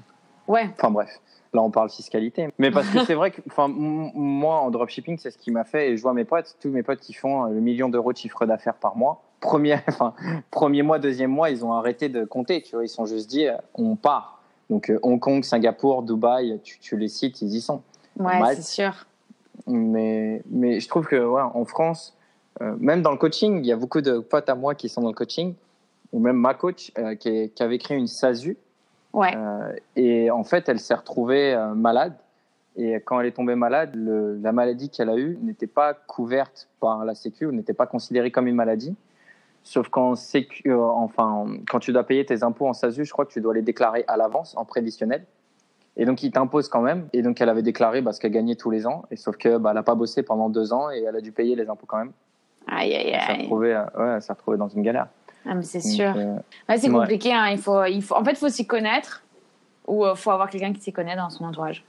Ouais. 0.49 0.71
Enfin 0.79 0.91
bref, 0.91 1.11
là 1.53 1.63
on 1.63 1.71
parle 1.71 1.91
fiscalité. 1.91 2.49
Mais 2.59 2.71
parce 2.71 2.89
que 2.91 2.99
c'est 3.05 3.15
vrai 3.15 3.31
que, 3.31 3.41
enfin, 3.47 3.69
moi 3.69 4.57
en 4.61 4.71
dropshipping, 4.71 5.19
c'est 5.19 5.31
ce 5.31 5.39
qui 5.39 5.51
m'a 5.51 5.65
fait, 5.65 5.91
et 5.91 5.97
je 5.97 6.03
vois 6.03 6.15
mes 6.15 6.25
potes, 6.25 6.57
tous 6.61 6.69
mes 6.71 6.83
potes 6.83 7.01
qui 7.01 7.13
font 7.13 7.45
euh, 7.47 7.49
le 7.51 7.61
million 7.61 7.89
d'euros 7.89 8.13
de 8.13 8.19
chiffre 8.19 8.47
d'affaires 8.47 8.75
par 8.77 8.97
mois. 8.97 9.23
Premier, 9.41 9.77
enfin, 9.89 10.15
premier 10.51 10.83
mois, 10.83 10.99
deuxième 10.99 11.31
mois, 11.31 11.51
ils 11.51 11.65
ont 11.65 11.73
arrêté 11.73 12.09
de 12.09 12.25
compter, 12.25 12.63
tu 12.63 12.77
vois, 12.77 12.85
ils 12.85 12.89
se 12.89 12.97
sont 12.97 13.07
juste 13.07 13.29
dit, 13.31 13.47
euh, 13.47 13.57
on 13.75 13.97
part. 13.97 14.43
Donc 14.69 14.91
euh, 14.91 14.99
Hong 15.03 15.19
Kong, 15.19 15.43
Singapour, 15.43 16.03
Dubaï, 16.03 16.61
tu, 16.63 16.79
tu 16.79 16.97
les 16.97 17.09
cites, 17.09 17.41
ils 17.43 17.55
y 17.55 17.61
sont. 17.61 17.83
Ouais, 18.19 18.55
c'est 18.57 18.63
sûr. 18.63 19.07
Mais, 19.67 20.43
mais 20.51 20.81
je 20.81 20.89
trouve 20.89 21.07
que 21.07 21.17
ouais, 21.17 21.43
en 21.43 21.65
France, 21.65 22.17
euh, 22.63 22.75
même 22.79 23.03
dans 23.03 23.11
le 23.13 23.17
coaching, 23.17 23.59
il 23.59 23.67
y 23.67 23.73
a 23.73 23.77
beaucoup 23.77 24.01
de 24.01 24.19
potes 24.19 24.49
à 24.49 24.55
moi 24.55 24.75
qui 24.75 24.89
sont 24.89 25.01
dans 25.03 25.09
le 25.09 25.15
coaching, 25.15 25.55
ou 26.13 26.19
même 26.19 26.37
ma 26.37 26.55
coach 26.55 26.93
euh, 26.99 27.15
qui, 27.15 27.29
est- 27.29 27.55
qui 27.55 27.63
avait 27.63 27.79
créé 27.79 27.97
une 27.97 28.07
SASU. 28.07 28.57
Ouais. 29.13 29.33
Euh, 29.37 29.73
et 29.97 30.31
en 30.31 30.45
fait, 30.45 30.69
elle 30.69 30.79
s'est 30.79 30.95
retrouvée 30.95 31.55
euh, 31.55 31.75
malade. 31.75 32.15
Et 32.77 32.95
quand 32.95 33.21
elle 33.21 33.27
est 33.27 33.33
tombée 33.33 33.57
malade, 33.57 33.91
le- 33.95 34.37
la 34.37 34.53
maladie 34.53 34.89
qu'elle 34.91 35.11
a 35.11 35.17
eue 35.17 35.37
n'était 35.43 35.67
pas 35.67 35.93
couverte 35.95 36.69
par 36.79 37.05
la 37.05 37.15
Sécu, 37.15 37.47
n'était 37.49 37.75
pas 37.75 37.87
considérée 37.87 38.31
comme 38.31 38.47
une 38.47 38.55
maladie. 38.55 38.95
Sauf 39.63 39.89
qu'en 39.89 40.15
sécu, 40.15 40.71
euh, 40.71 40.81
enfin, 40.81 41.47
quand 41.69 41.81
tu 41.81 41.93
dois 41.93 42.05
payer 42.05 42.25
tes 42.25 42.43
impôts 42.45 42.67
en 42.67 42.73
SASU, 42.73 43.05
je 43.05 43.13
crois 43.13 43.27
que 43.27 43.33
tu 43.33 43.41
dois 43.43 43.53
les 43.53 43.61
déclarer 43.63 44.05
à 44.09 44.17
l'avance, 44.17 44.57
en 44.57 44.65
prévisionnel. 44.65 45.27
Et 45.97 46.07
donc, 46.07 46.23
ils 46.23 46.31
t'imposent 46.31 46.69
quand 46.69 46.81
même. 46.81 47.09
Et 47.13 47.21
donc, 47.21 47.41
elle 47.43 47.49
avait 47.51 47.61
déclaré 47.63 48.01
parce 48.01 48.19
qu'elle 48.19 48.31
gagnait 48.31 48.55
tous 48.55 48.71
les 48.71 48.87
ans. 48.87 49.03
Et 49.11 49.17
sauf 49.17 49.37
que, 49.37 49.59
bah, 49.59 49.75
n'a 49.75 49.83
pas 49.83 49.97
bossé 49.97 50.23
pendant 50.23 50.49
deux 50.49 50.73
ans 50.73 50.91
et 50.91 51.03
elle 51.03 51.17
a 51.17 51.21
dû 51.21 51.33
payer 51.33 51.57
les 51.57 51.69
impôts 51.69 51.85
quand 51.87 51.99
même. 51.99 52.13
Aïe, 52.69 52.95
aïe, 52.95 53.11
Elle 53.13 53.21
s'est 53.21 53.33
aïe. 53.33 53.43
retrouvée, 53.43 53.75
ouais, 53.75 54.07
elle 54.15 54.23
s'est 54.23 54.33
retrouvée 54.33 54.57
dans 54.57 54.69
une 54.69 54.83
galère. 54.83 55.09
Ah, 55.47 55.55
mais 55.55 55.62
c'est 55.62 55.80
sûr. 55.80 56.12
euh, 56.16 56.36
Ouais, 56.68 56.76
c'est 56.78 56.88
Ouais. 56.91 56.99
compliqué. 57.01 57.32
Hein. 57.32 57.49
Il 57.51 57.59
faut, 57.59 57.84
il 57.84 58.03
faut, 58.03 58.14
en 58.16 58.24
fait, 58.24 58.32
il 58.32 58.36
faut 58.36 58.49
s'y 58.49 58.66
connaître 58.66 59.22
ou 59.86 60.07
il 60.07 60.16
faut 60.16 60.30
avoir 60.30 60.51
quelqu'un 60.51 60.72
qui 60.72 60.80
s'y 60.80 60.93
connaît 60.93 61.16
dans 61.16 61.30
son 61.30 61.45
entourage. 61.45 61.84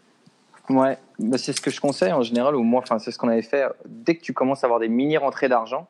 Ouais, 0.69 0.97
bah, 1.19 1.37
c'est 1.37 1.53
ce 1.53 1.59
que 1.61 1.69
je 1.71 1.81
conseille 1.81 2.13
en 2.13 2.21
général, 2.21 2.55
ou 2.55 2.63
moi, 2.63 2.83
c'est 2.99 3.11
ce 3.11 3.17
qu'on 3.17 3.27
avait 3.27 3.41
fait. 3.41 3.65
Dès 3.85 4.15
que 4.15 4.21
tu 4.21 4.33
commences 4.33 4.63
à 4.63 4.67
avoir 4.67 4.79
des 4.79 4.87
mini 4.87 5.17
rentrées 5.17 5.49
d'argent, 5.49 5.87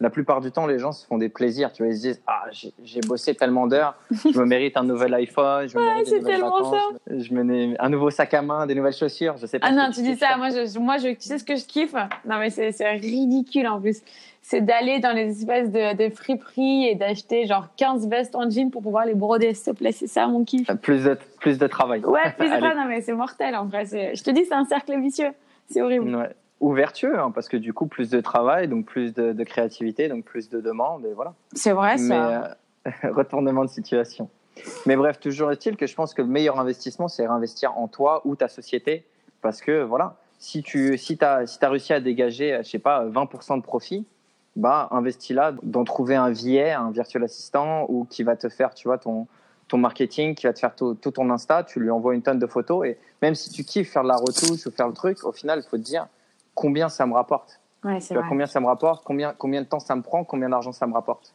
la 0.00 0.10
plupart 0.10 0.40
du 0.40 0.50
temps, 0.50 0.66
les 0.66 0.78
gens 0.78 0.92
se 0.92 1.06
font 1.06 1.18
des 1.18 1.28
plaisirs. 1.28 1.72
Tu 1.72 1.82
vois, 1.82 1.92
ils 1.92 1.96
se 1.96 2.02
disent 2.02 2.22
Ah, 2.26 2.44
j'ai 2.50 3.00
bossé 3.00 3.34
tellement 3.34 3.66
d'heures, 3.66 3.96
je 4.10 4.38
me 4.38 4.44
mérite 4.44 4.76
un 4.76 4.82
nouvel 4.82 5.14
iPhone, 5.14 5.68
je 5.68 5.78
me 5.78 5.84
mérite 5.84 6.06
c'est 6.06 6.14
des 6.14 6.20
nouvelles 6.20 6.34
tellement 6.36 6.70
vacances, 6.70 6.98
je 7.08 7.34
me 7.34 7.44
mets 7.44 7.76
un 7.78 7.88
nouveau 7.88 8.10
sac 8.10 8.34
à 8.34 8.42
main, 8.42 8.66
des 8.66 8.74
nouvelles 8.74 8.94
chaussures. 8.94 9.36
Je 9.36 9.46
sais 9.46 9.58
pas. 9.58 9.68
Ah 9.70 9.72
non, 9.72 9.90
tu 9.92 10.02
dis 10.02 10.16
ça. 10.16 10.36
Moi, 10.36 10.50
je, 10.50 10.78
moi 10.78 10.98
je, 10.98 11.08
tu 11.08 11.20
sais 11.20 11.38
ce 11.38 11.44
que 11.44 11.56
je 11.56 11.64
kiffe? 11.64 11.94
Non, 12.24 12.38
mais 12.38 12.50
c'est 12.50 12.90
ridicule 12.90 13.66
en 13.68 13.80
plus. 13.80 14.02
C'est 14.42 14.60
d'aller 14.60 14.98
dans 14.98 15.12
les 15.12 15.30
espèces 15.40 15.70
de, 15.70 15.96
de 15.96 16.14
friperies 16.14 16.88
et 16.88 16.94
d'acheter 16.96 17.46
genre 17.46 17.68
15 17.76 18.08
vestes 18.08 18.36
en 18.36 18.50
jean 18.50 18.70
pour 18.70 18.82
pouvoir 18.82 19.06
les 19.06 19.14
broder, 19.14 19.54
s'il 19.54 19.72
te 19.72 19.78
plaît. 19.78 19.92
C'est 19.92 20.06
ça 20.06 20.26
mon 20.26 20.44
kiff. 20.44 20.70
Plus 20.82 21.04
de, 21.04 21.16
plus 21.40 21.56
de 21.56 21.66
travail. 21.66 22.04
Ouais, 22.04 22.20
plus 22.36 22.50
de 22.50 22.54
ça, 22.60 22.74
non, 22.74 22.84
mais 22.86 23.00
c'est 23.00 23.14
mortel 23.14 23.54
en 23.54 23.64
vrai. 23.64 23.86
Je 23.86 24.22
te 24.22 24.30
dis, 24.30 24.44
c'est 24.44 24.54
un 24.54 24.66
cercle 24.66 25.00
vicieux. 25.00 25.30
C'est 25.70 25.80
horrible. 25.80 26.14
Ouais. 26.14 26.28
Ou 26.60 26.72
vertueux, 26.72 27.18
hein, 27.18 27.30
parce 27.30 27.48
que 27.48 27.56
du 27.56 27.72
coup, 27.72 27.86
plus 27.86 28.10
de 28.10 28.20
travail, 28.20 28.68
donc 28.68 28.86
plus 28.86 29.12
de, 29.12 29.32
de 29.32 29.44
créativité, 29.44 30.08
donc 30.08 30.24
plus 30.24 30.48
de 30.48 30.60
demandes, 30.60 31.04
et 31.04 31.12
voilà. 31.12 31.34
C'est 31.52 31.72
vrai, 31.72 31.96
Mais 31.96 32.08
ça. 32.08 32.56
euh, 32.86 32.90
retournement 33.12 33.64
de 33.64 33.70
situation. 33.70 34.28
Mais 34.86 34.96
bref, 34.96 35.18
toujours 35.18 35.50
est-il 35.50 35.76
que 35.76 35.86
je 35.86 35.94
pense 35.94 36.14
que 36.14 36.22
le 36.22 36.28
meilleur 36.28 36.60
investissement, 36.60 37.08
c'est 37.08 37.26
réinvestir 37.26 37.76
en 37.76 37.88
toi 37.88 38.22
ou 38.24 38.36
ta 38.36 38.48
société. 38.48 39.04
Parce 39.42 39.60
que 39.60 39.82
voilà, 39.82 40.16
si 40.38 40.62
tu 40.62 40.96
si 40.96 41.18
as, 41.22 41.46
si 41.46 41.58
as 41.62 41.68
réussi 41.68 41.92
à 41.92 42.00
dégager, 42.00 42.58
je 42.62 42.68
sais 42.68 42.78
pas, 42.78 43.04
20% 43.04 43.56
de 43.56 43.62
profit, 43.62 44.06
bah, 44.56 44.88
investis 44.92 45.34
là 45.34 45.52
dans 45.64 45.84
trouver 45.84 46.14
un 46.14 46.30
VA, 46.30 46.78
un 46.78 46.92
virtual 46.92 47.24
assistant, 47.24 47.86
ou 47.88 48.06
qui 48.08 48.22
va 48.22 48.36
te 48.36 48.48
faire, 48.48 48.74
tu 48.74 48.86
vois, 48.86 48.98
ton, 48.98 49.26
ton 49.66 49.78
marketing, 49.78 50.34
qui 50.34 50.46
va 50.46 50.52
te 50.52 50.60
faire 50.60 50.76
tout, 50.76 50.94
tout 50.94 51.10
ton 51.10 51.28
Insta, 51.30 51.64
tu 51.64 51.80
lui 51.80 51.90
envoies 51.90 52.14
une 52.14 52.22
tonne 52.22 52.38
de 52.38 52.46
photos. 52.46 52.86
Et 52.86 52.96
même 53.22 53.34
si 53.34 53.50
tu 53.50 53.64
kiffes 53.64 53.90
faire 53.90 54.04
de 54.04 54.08
la 54.08 54.16
retouche 54.16 54.66
ou 54.66 54.70
faire 54.70 54.86
le 54.86 54.94
truc, 54.94 55.24
au 55.24 55.32
final, 55.32 55.60
il 55.64 55.68
faut 55.68 55.76
te 55.78 55.82
dire 55.82 56.06
combien 56.54 56.88
ça 56.88 57.06
me 57.06 57.14
rapporte. 57.14 57.60
Ouais, 57.84 57.98
Tu 57.98 58.06
c'est 58.06 58.14
vois, 58.14 58.22
vrai. 58.22 58.28
combien 58.30 58.46
ça 58.46 58.60
me 58.60 58.66
rapporte, 58.66 59.04
combien, 59.04 59.34
combien 59.36 59.60
de 59.62 59.66
temps 59.66 59.80
ça 59.80 59.94
me 59.96 60.02
prend, 60.02 60.24
combien 60.24 60.48
d'argent 60.48 60.72
ça 60.72 60.86
me 60.86 60.94
rapporte. 60.94 61.34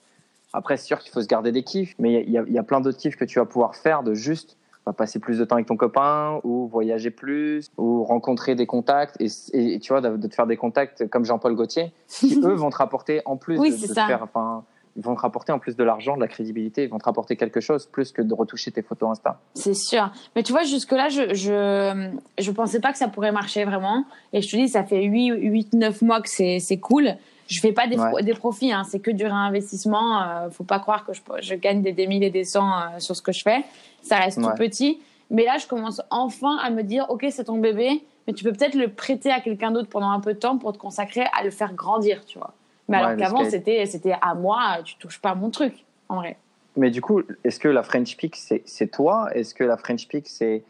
Après, 0.54 0.78
c'est 0.78 0.86
sûr 0.88 1.00
qu'il 1.00 1.12
faut 1.12 1.22
se 1.22 1.28
garder 1.28 1.52
des 1.52 1.64
kiffs, 1.64 1.94
mais 2.00 2.24
il 2.24 2.32
y, 2.32 2.38
a- 2.38 2.44
il 2.48 2.54
y 2.54 2.58
a 2.58 2.64
plein 2.64 2.82
d'autres 2.82 2.98
kiffs 2.98 3.16
que 3.16 3.26
tu 3.26 3.38
vas 3.40 3.46
pouvoir 3.46 3.76
faire 3.76 4.02
de 4.04 4.14
juste 4.16 4.58
bah, 4.86 4.94
passer 4.94 5.20
plus 5.20 5.38
de 5.38 5.46
temps 5.46 5.56
avec 5.56 5.68
ton 5.68 5.78
copain, 5.78 6.40
ou 6.44 6.68
voyager 6.68 7.12
plus, 7.12 7.70
ou 7.78 8.04
rencontrer 8.04 8.56
des 8.56 8.66
contacts, 8.66 9.16
et, 9.22 9.28
et- 9.54 9.76
et 9.76 9.80
tu 9.80 9.94
vois, 9.94 10.02
de, 10.02 10.18
de 10.18 10.28
te 10.28 10.34
faire 10.34 10.48
des 10.48 10.58
contacts 10.58 11.08
comme 11.10 11.26
Jean-Paul 11.26 11.54
Gaultier, 11.54 11.92
qui 12.08 12.40
eux 12.44 12.54
vont 12.56 12.70
te 12.72 12.78
rapporter 12.78 13.22
en 13.26 13.36
plus 13.38 13.60
Oui, 13.60 13.72
de, 13.72 13.76
c'est 13.78 13.88
de 13.90 13.94
ça. 13.94 14.02
te 14.04 14.08
faire 14.08 14.24
enfin, 14.24 14.64
ils 15.00 15.04
vont 15.06 15.16
te 15.16 15.22
rapporter 15.22 15.54
en 15.54 15.60
plus 15.60 15.78
de 15.78 15.84
l'argent, 15.86 16.16
de 16.18 16.22
la 16.22 16.28
crédibilité, 16.28 16.84
ils 16.84 16.89
vont 16.89 16.97
te 17.00 17.06
rapporter 17.06 17.38
quelque 17.38 17.62
chose 17.62 17.86
plus 17.86 18.12
que 18.12 18.22
de 18.22 18.34
retoucher 18.34 18.70
tes 18.72 18.82
photos 18.82 19.12
Insta. 19.12 19.39
C'est 19.54 19.74
sûr. 19.74 20.12
Mais 20.36 20.43
tu 20.43 20.52
vois, 20.52 20.64
jusque-là, 20.64 21.08
je, 21.08 21.34
je, 21.34 22.10
je 22.38 22.52
pensais 22.52 22.82
pas 22.82 22.91
que 22.91 22.97
ça 22.97 23.08
pourrait 23.08 23.32
marcher 23.32 23.64
vraiment. 23.64 24.04
Et 24.34 24.41
je 24.41 24.52
te 24.52 24.58
dis, 24.58 24.68
ça 24.68 24.84
fait 24.84 25.02
8, 25.04 25.30
8 25.38 25.74
9 25.74 26.02
mois 26.02 26.22
que 26.22 26.28
c'est, 26.30 26.60
c'est 26.60 26.80
cool. 26.80 27.16
Je 27.47 27.62
fais 27.62 27.72
pas 27.72 27.88
des, 27.88 27.97
Ouais. 27.97 28.24
des 28.24 28.34
profits, 28.34 28.74
hein. 28.74 28.84
c'est 28.84 29.00
que 29.00 29.10
du 29.10 29.24
réinvestissement. 29.26 30.22
Euh, 30.22 30.50
faut 30.50 30.66
pas 30.66 30.80
croire 30.80 31.06
que 31.06 31.14
je, 31.14 31.22
je 31.41 31.56
gagne 31.56 31.82
des, 31.82 31.93
des 31.93 32.06
mille 32.06 32.24
et 32.24 32.30
des 32.30 32.43
cents 32.43 32.70
euh, 32.70 33.00
sur 33.00 33.16
ce 33.16 33.22
que 33.22 33.32
je 33.32 33.41
fais. 33.41 33.64
Ça 34.02 34.18
reste 34.18 34.41
tout 34.41 34.50
petit. 34.58 35.00
Mais 35.32 35.45
là, 35.45 35.58
je 35.58 35.66
commence 35.68 36.02
enfin 36.10 36.58
à 36.58 36.72
me 36.72 36.84
dire, 36.84 37.06
OK, 37.10 37.26
c'est 37.30 37.45
ton 37.45 37.58
bébé, 37.58 38.04
mais 38.28 38.34
tu 38.34 38.43
peux 38.43 38.52
peut-être 38.52 38.76
le 38.76 38.89
prêter 38.89 39.32
à 39.32 39.39
quelqu'un 39.39 39.72
d'autre 39.72 39.88
pendant 39.88 40.10
un 40.12 40.20
peu 40.20 40.34
de 40.34 40.39
temps 40.39 40.58
pour 40.58 40.74
te 40.74 40.78
consacrer 40.78 41.24
à 41.39 41.43
le 41.43 41.52
faire 41.52 41.74
grandir, 41.74 42.26
tu 42.26 42.38
vois. 42.38 42.54
Mais 42.90 42.98
Ouais, 42.98 43.04
alors 43.04 43.18
qu'avant, 43.18 43.46
c'était, 43.46 43.86
c'était 43.86 44.16
à 44.22 44.34
moi, 44.34 44.80
tu 44.84 44.98
touches 44.98 45.22
pas 45.22 45.30
à 45.30 45.36
mon 45.36 45.50
truc, 45.50 45.86
en 46.10 46.18
vrai. 46.18 46.38
Mais 46.76 46.90
du 46.90 47.02
coup, 47.02 47.22
est-ce 47.44 47.60
que 47.60 47.68
la 47.68 47.84
French 47.84 48.18
Peak, 48.18 48.36
c'est 48.36 48.64
c'est 48.66 48.88
toi? 48.88 49.30
Est-ce 49.34 49.54
que 49.54 49.64
la 49.64 49.78
French 49.78 50.08
Peak, 50.08 50.28
c'est. 50.28 50.64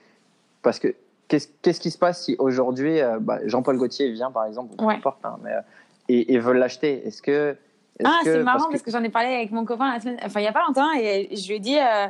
Parce 0.62 0.80
que 0.80 0.96
qu'est-ce 1.28 1.48
qu'est-ce 1.62 1.80
qui 1.80 1.92
se 1.92 1.98
passe 1.98 2.26
si 2.26 2.36
aujourd'hui, 2.40 3.00
euh, 3.00 3.20
bah, 3.20 3.40
Jean-Paul 3.46 3.78
Gaultier 3.78 4.12
vient, 4.12 4.32
par 4.32 4.46
exemple, 4.46 4.74
ou 4.78 4.86
Ouais. 4.86 4.96
importe, 4.96 5.24
hein, 5.24 5.38
mais, 5.44 5.54
euh, 5.54 5.62
et, 6.10 6.34
et 6.34 6.40
veulent 6.40 6.58
l'acheter 6.58 7.08
Est-ce 7.08 7.22
que. 7.22 7.56
Ah, 8.04 8.20
c'est 8.24 8.44
marrant 8.44 8.70
parce 8.70 8.82
que, 8.82 8.92
j'en 8.92 9.04
ai 9.04 9.10
parlé 9.10 9.34
avec 9.34 9.52
mon 9.52 9.66
copain 9.66 9.94
la 9.94 10.00
semaine, 10.00 10.18
enfin 10.24 10.40
il 10.40 10.44
y 10.44 10.48
a 10.48 10.54
pas 10.54 10.64
longtemps 10.66 10.92
et 10.94 11.30
je 11.36 11.48
lui 11.50 11.56
ai 11.56 11.60
dit, 11.60 11.78
euh, 11.78 12.08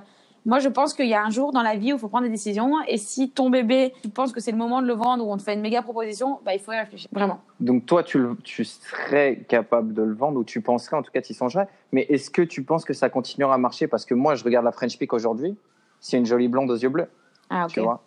moi 0.50 0.60
je 0.60 0.68
pense 0.68 0.93
qu'il 0.93 1.08
y 1.08 1.14
a 1.14 1.24
un 1.24 1.30
jour 1.30 1.52
dans 1.54 1.62
la 1.62 1.76
vie 1.76 1.93
où 1.93 1.95
il 1.95 2.00
faut 2.00 2.10
prendre 2.10 2.26
des 2.26 2.30
décisions 2.32 2.74
et 2.88 2.97
si 2.97 3.30
ton 3.30 3.50
bébé, 3.50 3.93
tu 4.02 4.10
penses 4.10 4.34
que 4.34 4.39
c'est 4.41 4.52
le 4.52 4.58
moment 4.58 4.82
de 4.82 4.88
le 4.88 4.93
vendre 4.93 5.26
ou 5.26 5.32
on 5.32 5.38
te 5.38 5.43
fait 5.43 5.54
une 5.54 5.62
méga 5.62 5.82
proposition, 5.82 6.39
bah 6.43 6.54
il 6.56 6.60
faut 6.60 6.72
y 6.74 6.78
réfléchir, 6.78 7.08
vraiment. 7.14 7.39
Donc 7.60 7.86
toi, 7.86 8.04
tu, 8.04 8.18
le- 8.18 8.36
tu 8.43 8.66
serais 8.66 9.45
capable 9.47 9.93
de 9.93 10.02
le 10.02 10.14
vendre 10.14 10.39
ou 10.39 10.43
tu 10.43 10.60
penserais, 10.62 10.97
en 10.97 11.04
tout 11.04 11.12
cas, 11.12 11.22
tu 11.22 11.32
y 11.32 11.36
songerais. 11.36 11.68
Mais 11.91 12.02
est-ce 12.10 12.30
que 12.32 12.41
tu 12.41 12.64
penses 12.64 12.84
que 12.84 12.93
ça 12.93 13.10
continuera 13.10 13.54
à 13.54 13.58
marcher? 13.58 13.88
Parce 13.88 14.06
que 14.06 14.14
moi, 14.16 14.36
je 14.36 14.43
regarde 14.43 14.66
la 14.66 14.72
French 14.72 14.97
Peak 14.97 15.14
aujourd'hui, 15.14 15.56
c'est 16.00 16.18
une 16.18 16.26
jolie 16.26 16.47
blonde 16.47 16.72
aux 16.72 16.76
yeux 16.78 16.89
bleus, 16.89 17.10
Ah 17.50 17.66
ok. 17.66 17.72
tu 17.72 17.80
vois? 17.82 18.04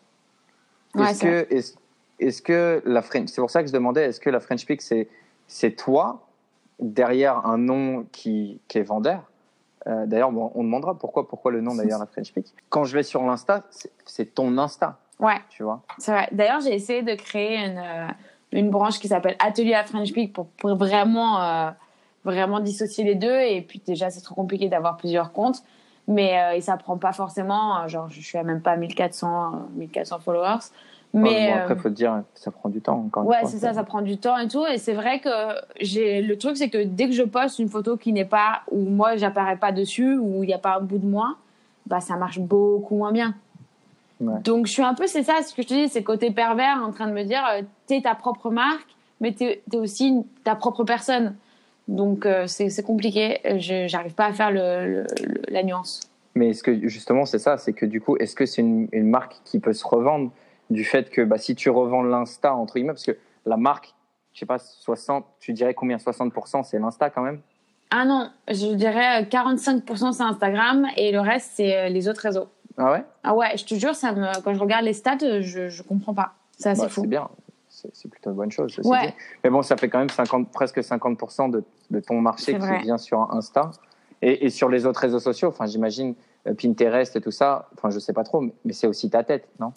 Ouais, 0.94 1.04
Est-ce 1.10 1.18
c'est 1.20 1.26
que, 1.46 1.54
est 1.54 1.78
est-ce 2.18 2.42
que 2.42 2.82
la 2.84 3.02
French, 3.02 3.28
c'est 3.28 3.40
pour 3.40 3.50
ça 3.50 3.62
que 3.62 3.68
je 3.68 3.72
demandais, 3.72 4.04
est-ce 4.04 4.20
que 4.20 4.30
la 4.30 4.40
French 4.40 4.66
Peak, 4.66 4.82
c'est, 4.82 5.08
c'est 5.46 5.72
toi 5.72 6.26
derrière 6.78 7.46
un 7.46 7.58
nom 7.58 8.06
qui, 8.12 8.60
qui 8.68 8.78
est 8.78 8.82
vendeur 8.82 9.30
Euh, 9.86 10.06
D'ailleurs, 10.06 10.30
bon, 10.32 10.52
on 10.54 10.62
demandera 10.64 10.96
pourquoi, 10.98 11.26
pourquoi 11.28 11.50
le 11.50 11.60
nom 11.60 11.74
d'ailleurs 11.74 11.98
la 11.98 12.06
French 12.06 12.32
Peak. 12.32 12.46
Quand 12.68 12.84
je 12.84 12.94
vais 12.96 13.02
sur 13.02 13.22
l'Insta, 13.22 13.62
c'est, 14.06 14.34
ton 14.34 14.56
Insta, 14.58 14.98
Ouais, 15.18 15.40
tu 15.50 15.62
vois. 15.62 15.82
c'est 15.98 16.12
vrai. 16.12 16.28
D'ailleurs 16.32 16.60
j'ai 16.60 16.74
essayé 16.74 17.02
de 17.02 17.14
créer 17.14 17.56
une, 17.64 17.78
euh, 17.78 18.06
une 18.52 18.70
branche 18.70 18.98
qui 18.98 19.08
s'appelle 19.08 19.36
Atelier 19.38 19.74
à 19.74 19.84
French 19.84 20.12
Peak 20.12 20.32
pour, 20.32 20.46
pour 20.46 20.74
vraiment, 20.76 21.40
euh, 21.42 21.70
vraiment 22.24 22.60
dissocier 22.60 23.04
les 23.04 23.14
deux 23.14 23.40
et 23.40 23.62
puis 23.62 23.80
déjà 23.86 24.10
c'est 24.10 24.20
trop 24.20 24.34
compliqué 24.34 24.68
d'avoir 24.68 24.96
plusieurs 24.96 25.32
comptes. 25.32 25.62
Mais 26.08 26.36
euh, 26.40 26.56
et 26.56 26.60
ça 26.60 26.76
prend 26.76 26.96
pas 26.98 27.12
forcément, 27.12 27.86
genre 27.86 28.08
je 28.08 28.20
suis 28.20 28.36
à 28.36 28.42
même 28.42 28.60
pas 28.60 28.76
1400, 28.76 29.54
euh, 29.54 29.58
1400 29.76 30.18
followers. 30.20 30.58
Mais 31.14 31.46
bon, 31.48 31.54
après, 31.56 31.74
euh, 31.74 31.76
faut 31.76 31.88
te 31.90 31.94
dire, 31.94 32.22
ça 32.34 32.50
prend 32.50 32.68
du 32.70 32.80
temps. 32.80 33.04
Encore 33.06 33.26
Ouais, 33.26 33.44
c'est 33.44 33.58
ça, 33.58 33.74
ça 33.74 33.84
prend 33.84 34.00
du 34.00 34.16
temps 34.16 34.38
et 34.38 34.48
tout. 34.48 34.64
Et 34.66 34.78
c'est 34.78 34.94
vrai 34.94 35.20
que 35.20 35.28
j'ai 35.80 36.22
le 36.22 36.38
truc, 36.38 36.56
c'est 36.56 36.70
que 36.70 36.82
dès 36.82 37.06
que 37.06 37.12
je 37.12 37.22
poste 37.22 37.58
une 37.58 37.68
photo 37.68 37.96
qui 37.96 38.12
n'est 38.12 38.24
pas 38.24 38.62
où 38.70 38.78
moi 38.78 39.16
j'apparais 39.16 39.56
pas 39.56 39.72
dessus, 39.72 40.16
où 40.16 40.42
il 40.42 40.46
n'y 40.46 40.54
a 40.54 40.58
pas 40.58 40.76
un 40.76 40.80
bout 40.80 40.98
de 40.98 41.06
moi, 41.06 41.36
bah 41.86 42.00
ça 42.00 42.16
marche 42.16 42.38
beaucoup 42.38 42.96
moins 42.96 43.12
bien. 43.12 43.34
Ouais. 44.20 44.40
Donc 44.44 44.66
je 44.66 44.72
suis 44.72 44.82
un 44.82 44.94
peu, 44.94 45.06
c'est 45.06 45.22
ça, 45.22 45.42
ce 45.42 45.54
que 45.54 45.62
je 45.62 45.68
te 45.68 45.74
dis, 45.74 45.88
c'est 45.88 46.02
côté 46.02 46.30
pervers 46.30 46.80
en 46.82 46.92
train 46.92 47.08
de 47.08 47.12
me 47.12 47.24
dire, 47.24 47.42
euh, 47.52 47.62
t'es 47.86 48.00
ta 48.00 48.14
propre 48.14 48.50
marque, 48.50 48.88
mais 49.20 49.32
t'es 49.32 49.62
es 49.72 49.76
aussi 49.76 50.08
une- 50.08 50.24
ta 50.44 50.54
propre 50.54 50.84
personne. 50.84 51.34
Donc 51.88 52.24
euh, 52.24 52.46
c'est 52.46 52.82
compliqué. 52.84 53.40
Je 53.58 53.86
j'arrive 53.88 54.14
pas 54.14 54.26
à 54.26 54.32
faire 54.32 54.50
le, 54.50 54.86
le- 54.86 55.06
le- 55.26 55.42
la 55.48 55.62
nuance. 55.62 56.00
Mais 56.34 56.50
est-ce 56.50 56.62
que 56.62 56.88
justement 56.88 57.26
c'est 57.26 57.38
ça, 57.40 57.58
c'est 57.58 57.74
que 57.74 57.84
du 57.84 58.00
coup, 58.00 58.16
est-ce 58.16 58.34
que 58.34 58.46
c'est 58.46 58.62
une, 58.62 58.88
une 58.92 59.10
marque 59.10 59.36
qui 59.44 59.58
peut 59.58 59.74
se 59.74 59.86
revendre? 59.86 60.30
Du 60.72 60.84
fait 60.84 61.10
que 61.10 61.22
bah, 61.22 61.38
si 61.38 61.54
tu 61.54 61.70
revends 61.70 62.02
l'Insta 62.02 62.54
entre 62.54 62.74
guillemets, 62.74 62.92
parce 62.92 63.04
que 63.04 63.16
la 63.46 63.56
marque, 63.56 63.94
je 64.32 64.40
sais 64.40 64.46
pas, 64.46 64.58
60, 64.58 65.24
tu 65.40 65.52
dirais 65.52 65.74
combien 65.74 65.96
60% 65.98 66.64
c'est 66.64 66.78
l'Insta 66.78 67.10
quand 67.10 67.22
même? 67.22 67.40
Ah 67.90 68.04
non, 68.04 68.30
je 68.48 68.74
dirais 68.74 69.22
euh, 69.22 69.26
45% 69.26 70.12
c'est 70.12 70.22
Instagram 70.22 70.86
et 70.96 71.12
le 71.12 71.20
reste 71.20 71.52
c'est 71.54 71.76
euh, 71.76 71.88
les 71.88 72.08
autres 72.08 72.22
réseaux. 72.22 72.48
Ah 72.78 72.92
ouais? 72.92 73.04
Ah 73.22 73.34
ouais, 73.34 73.56
je 73.56 73.64
te 73.66 73.74
jure, 73.74 73.94
ça 73.94 74.12
me... 74.12 74.40
quand 74.42 74.54
je 74.54 74.60
regarde 74.60 74.84
les 74.84 74.94
stats, 74.94 75.40
je, 75.40 75.68
je 75.68 75.82
comprends 75.82 76.14
pas. 76.14 76.32
C'est 76.56 76.70
assez 76.70 76.82
Bah, 76.82 76.88
fou. 76.88 77.02
C'est 77.02 77.06
bien, 77.08 77.28
c'est 77.68 78.08
plutôt 78.08 78.30
une 78.30 78.36
bonne 78.36 78.50
chose. 78.50 78.72
ceci 78.74 78.88
Ouais. 78.88 79.08
dit. 79.08 79.14
Mais 79.44 79.50
bon, 79.50 79.60
ça 79.62 79.76
fait 79.76 79.90
quand 79.90 79.98
même 79.98 80.08
50, 80.08 80.50
presque 80.50 80.78
50% 80.78 81.50
de, 81.50 81.64
de 81.90 82.00
ton 82.00 82.20
marché 82.20 82.58
qui 82.58 82.82
vient 82.82 82.96
sur 82.98 83.30
Insta 83.34 83.70
et, 84.22 84.46
et 84.46 84.50
sur 84.50 84.70
les 84.70 84.86
autres 84.86 85.00
réseaux 85.00 85.18
sociaux. 85.18 85.48
Enfin, 85.48 85.66
j'imagine 85.66 86.14
euh, 86.46 86.54
Pinterest 86.54 87.14
et 87.16 87.20
tout 87.20 87.30
ça. 87.30 87.68
Enfin, 87.76 87.90
je 87.90 87.98
sais 87.98 88.12
pas 88.14 88.24
trop, 88.24 88.40
mais 88.64 88.72
c'est 88.72 88.86
aussi 88.86 89.10
ta 89.10 89.22
tête, 89.22 89.46
non? 89.60 89.72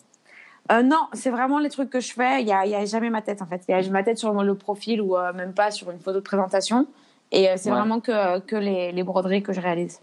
Euh, 0.71 0.81
non, 0.81 1.07
c'est 1.13 1.29
vraiment 1.29 1.59
les 1.59 1.69
trucs 1.69 1.89
que 1.89 1.99
je 1.99 2.13
fais. 2.13 2.41
Il 2.41 2.47
y 2.47 2.51
a, 2.51 2.65
y 2.65 2.73
a 2.75 2.85
jamais 2.85 3.09
ma 3.09 3.21
tête 3.21 3.41
en 3.41 3.45
fait. 3.45 3.61
Il 3.67 3.71
y 3.71 3.73
a 3.75 3.89
ma 3.91 4.03
tête 4.03 4.17
sur 4.17 4.33
le 4.41 4.55
profil 4.55 5.01
ou 5.01 5.15
euh, 5.15 5.31
même 5.33 5.53
pas 5.53 5.69
sur 5.71 5.91
une 5.91 5.99
photo 5.99 6.17
de 6.19 6.23
présentation. 6.23 6.87
Et 7.31 7.49
euh, 7.49 7.53
c'est 7.57 7.69
Ouais. 7.69 7.75
vraiment 7.77 7.99
que, 7.99 8.39
que 8.39 8.55
les, 8.55 8.91
les 8.91 9.03
broderies 9.03 9.43
que 9.43 9.53
je 9.53 9.61
réalise. 9.61 9.99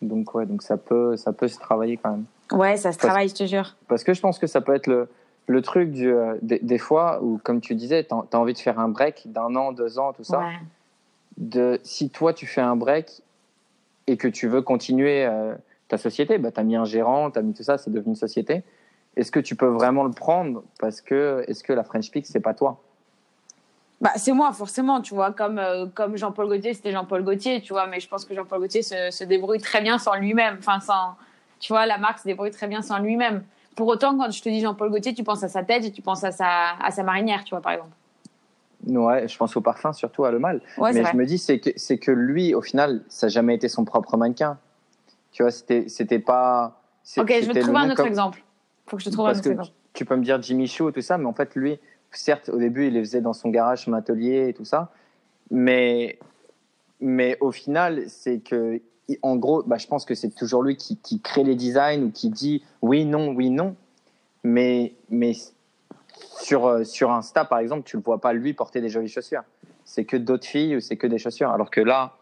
Donc 0.00 0.34
ouais, 0.34 0.46
donc 0.46 0.62
ça 0.62 0.76
peut, 0.78 1.16
ça 1.16 1.32
peut 1.32 1.48
se 1.48 1.58
travailler 1.58 1.98
quand 1.98 2.10
même. 2.12 2.24
Ouais, 2.52 2.76
ça 2.78 2.92
se 2.92 2.98
Parce- 2.98 3.08
travaille, 3.08 3.28
je 3.28 3.34
te 3.34 3.46
jure. 3.46 3.76
Parce 3.88 4.02
que 4.04 4.14
je 4.14 4.20
pense 4.20 4.38
que 4.38 4.46
ça 4.46 4.60
peut 4.62 4.74
être 4.74 4.86
le, 4.86 5.08
le 5.46 5.60
truc 5.62 5.90
du, 5.90 6.10
euh, 6.10 6.36
des, 6.40 6.58
des 6.60 6.78
fois 6.78 7.22
où, 7.22 7.38
comme 7.44 7.60
tu 7.60 7.74
disais, 7.74 8.04
tu 8.04 8.14
as, 8.14 8.38
envie 8.38 8.54
de 8.54 8.58
faire 8.58 8.78
un 8.78 8.88
break 8.88 9.24
d'un 9.26 9.54
an, 9.56 9.72
deux 9.72 9.98
ans, 9.98 10.12
tout 10.14 10.24
ça. 10.24 10.38
Ouais. 10.38 10.58
De, 11.36 11.78
si 11.84 12.08
toi, 12.08 12.32
tu 12.32 12.46
fais 12.46 12.60
un 12.62 12.76
break 12.76 13.22
et 14.06 14.16
que 14.16 14.28
tu 14.28 14.48
veux 14.48 14.62
continuer 14.62 15.28
ta 15.88 15.96
société, 15.98 16.38
bah, 16.38 16.50
tu 16.50 16.60
as 16.60 16.64
mis 16.64 16.76
un 16.76 16.84
gérant, 16.84 17.30
tu 17.30 17.38
as 17.38 17.42
mis 17.42 17.52
tout 17.54 17.62
ça, 17.62 17.78
c'est 17.78 17.90
devenu 17.90 18.10
une 18.10 18.16
société. 18.16 18.62
Est-ce 19.16 19.30
que 19.32 19.40
tu 19.40 19.56
peux 19.56 19.66
vraiment 19.66 20.04
le 20.04 20.12
prendre 20.12 20.62
Parce 20.78 21.00
que 21.00 21.44
est-ce 21.48 21.62
que 21.64 21.72
la 21.72 21.84
French 21.84 22.10
Peak, 22.10 22.26
c'est 22.26 22.40
pas 22.40 22.54
toi? 22.54 22.80
Bah, 24.00 24.12
c'est 24.16 24.32
moi, 24.32 24.52
forcément, 24.52 25.00
tu 25.02 25.14
vois. 25.14 25.32
Comme, 25.32 25.58
euh, 25.58 25.86
comme 25.94 26.16
Jean-Paul 26.16 26.46
Gaultier, 26.48 26.72
c'était 26.72 26.92
Jean-Paul 26.92 27.22
Gaultier, 27.22 27.60
tu 27.60 27.72
vois. 27.72 27.86
Mais 27.86 28.00
je 28.00 28.08
pense 28.08 28.24
que 28.24 28.34
Jean-Paul 28.34 28.60
Gaultier 28.60 28.82
se, 28.82 29.10
se 29.10 29.24
débrouille 29.24 29.60
très 29.60 29.82
bien 29.82 29.98
sans 29.98 30.14
lui-même. 30.14 30.56
Enfin, 30.58 30.80
sans. 30.80 31.16
Tu 31.58 31.72
vois, 31.72 31.84
la 31.84 31.98
marque 31.98 32.20
se 32.20 32.24
débrouille 32.24 32.50
très 32.50 32.66
bien 32.66 32.80
sans 32.80 32.98
lui-même. 32.98 33.44
Pour 33.76 33.88
autant, 33.88 34.16
quand 34.16 34.30
je 34.30 34.40
te 34.42 34.48
dis 34.48 34.60
Jean-Paul 34.60 34.90
Gaultier, 34.90 35.12
tu 35.12 35.22
penses 35.22 35.42
à 35.42 35.48
sa 35.48 35.62
tête 35.62 35.84
et 35.84 35.90
tu 35.92 36.00
penses 36.00 36.24
à 36.24 36.30
sa, 36.32 36.76
à 36.82 36.90
sa 36.90 37.02
marinière, 37.02 37.44
tu 37.44 37.50
vois, 37.50 37.60
par 37.60 37.72
exemple. 37.72 37.90
Ouais, 38.86 39.28
je 39.28 39.36
pense 39.36 39.54
au 39.56 39.60
parfum, 39.60 39.92
surtout 39.92 40.24
à 40.24 40.30
le 40.30 40.38
mal. 40.38 40.62
Ouais, 40.78 40.92
Mais 40.94 41.04
je 41.04 41.14
me 41.16 41.26
dis, 41.26 41.36
c'est 41.36 41.58
que, 41.58 41.70
c'est 41.76 41.98
que 41.98 42.10
lui, 42.10 42.54
au 42.54 42.62
final, 42.62 43.02
ça 43.08 43.26
n'a 43.26 43.30
jamais 43.30 43.54
été 43.54 43.68
son 43.68 43.84
propre 43.84 44.16
mannequin. 44.16 44.56
Tu 45.32 45.42
vois, 45.42 45.52
c'était, 45.52 45.88
c'était 45.88 46.18
pas. 46.18 46.80
Ok, 47.18 47.28
je 47.28 47.46
vais 47.46 47.52
te 47.52 47.58
trouver 47.60 47.78
un 47.80 47.86
autre 47.86 47.96
comme- 47.96 48.06
exemple. 48.06 48.42
Faut 48.90 48.96
que 48.96 49.04
je 49.04 49.10
trouve 49.10 49.26
un 49.26 49.34
Parce 49.34 49.46
autre 49.46 49.62
que 49.62 49.72
tu 49.92 50.04
peux 50.04 50.16
me 50.16 50.24
dire 50.24 50.42
Jimmy 50.42 50.66
Choo, 50.66 50.90
tout 50.90 51.00
ça, 51.00 51.16
mais 51.16 51.26
en 51.26 51.32
fait, 51.32 51.54
lui, 51.54 51.78
certes, 52.10 52.48
au 52.48 52.58
début, 52.58 52.88
il 52.88 52.94
les 52.94 53.00
faisait 53.00 53.20
dans 53.20 53.32
son 53.32 53.48
garage, 53.48 53.84
son 53.84 53.92
atelier 53.92 54.48
et 54.48 54.52
tout 54.52 54.64
ça. 54.64 54.90
Mais, 55.52 56.18
mais 56.98 57.38
au 57.40 57.52
final, 57.52 58.02
c'est 58.08 58.40
que, 58.40 58.80
en 59.22 59.36
gros, 59.36 59.62
bah, 59.62 59.78
je 59.78 59.86
pense 59.86 60.04
que 60.04 60.16
c'est 60.16 60.30
toujours 60.30 60.64
lui 60.64 60.76
qui, 60.76 60.96
qui 60.96 61.20
crée 61.20 61.44
les 61.44 61.54
designs 61.54 62.02
ou 62.02 62.10
qui 62.10 62.30
dit 62.30 62.64
oui, 62.82 63.04
non, 63.04 63.28
oui, 63.28 63.50
non. 63.50 63.76
Mais, 64.42 64.94
mais 65.08 65.34
sur, 66.40 66.66
euh, 66.66 66.82
sur 66.82 67.12
Insta, 67.12 67.44
par 67.44 67.60
exemple, 67.60 67.84
tu 67.84 67.96
le 67.96 68.02
vois 68.02 68.20
pas 68.20 68.32
lui 68.32 68.54
porter 68.54 68.80
des 68.80 68.88
jolies 68.88 69.06
chaussures. 69.06 69.44
C'est 69.84 70.04
que 70.04 70.16
d'autres 70.16 70.46
filles 70.46 70.74
ou 70.74 70.80
c'est 70.80 70.96
que 70.96 71.06
des 71.06 71.18
chaussures. 71.18 71.50
Alors 71.50 71.70
que 71.70 71.80
là, 71.80 72.16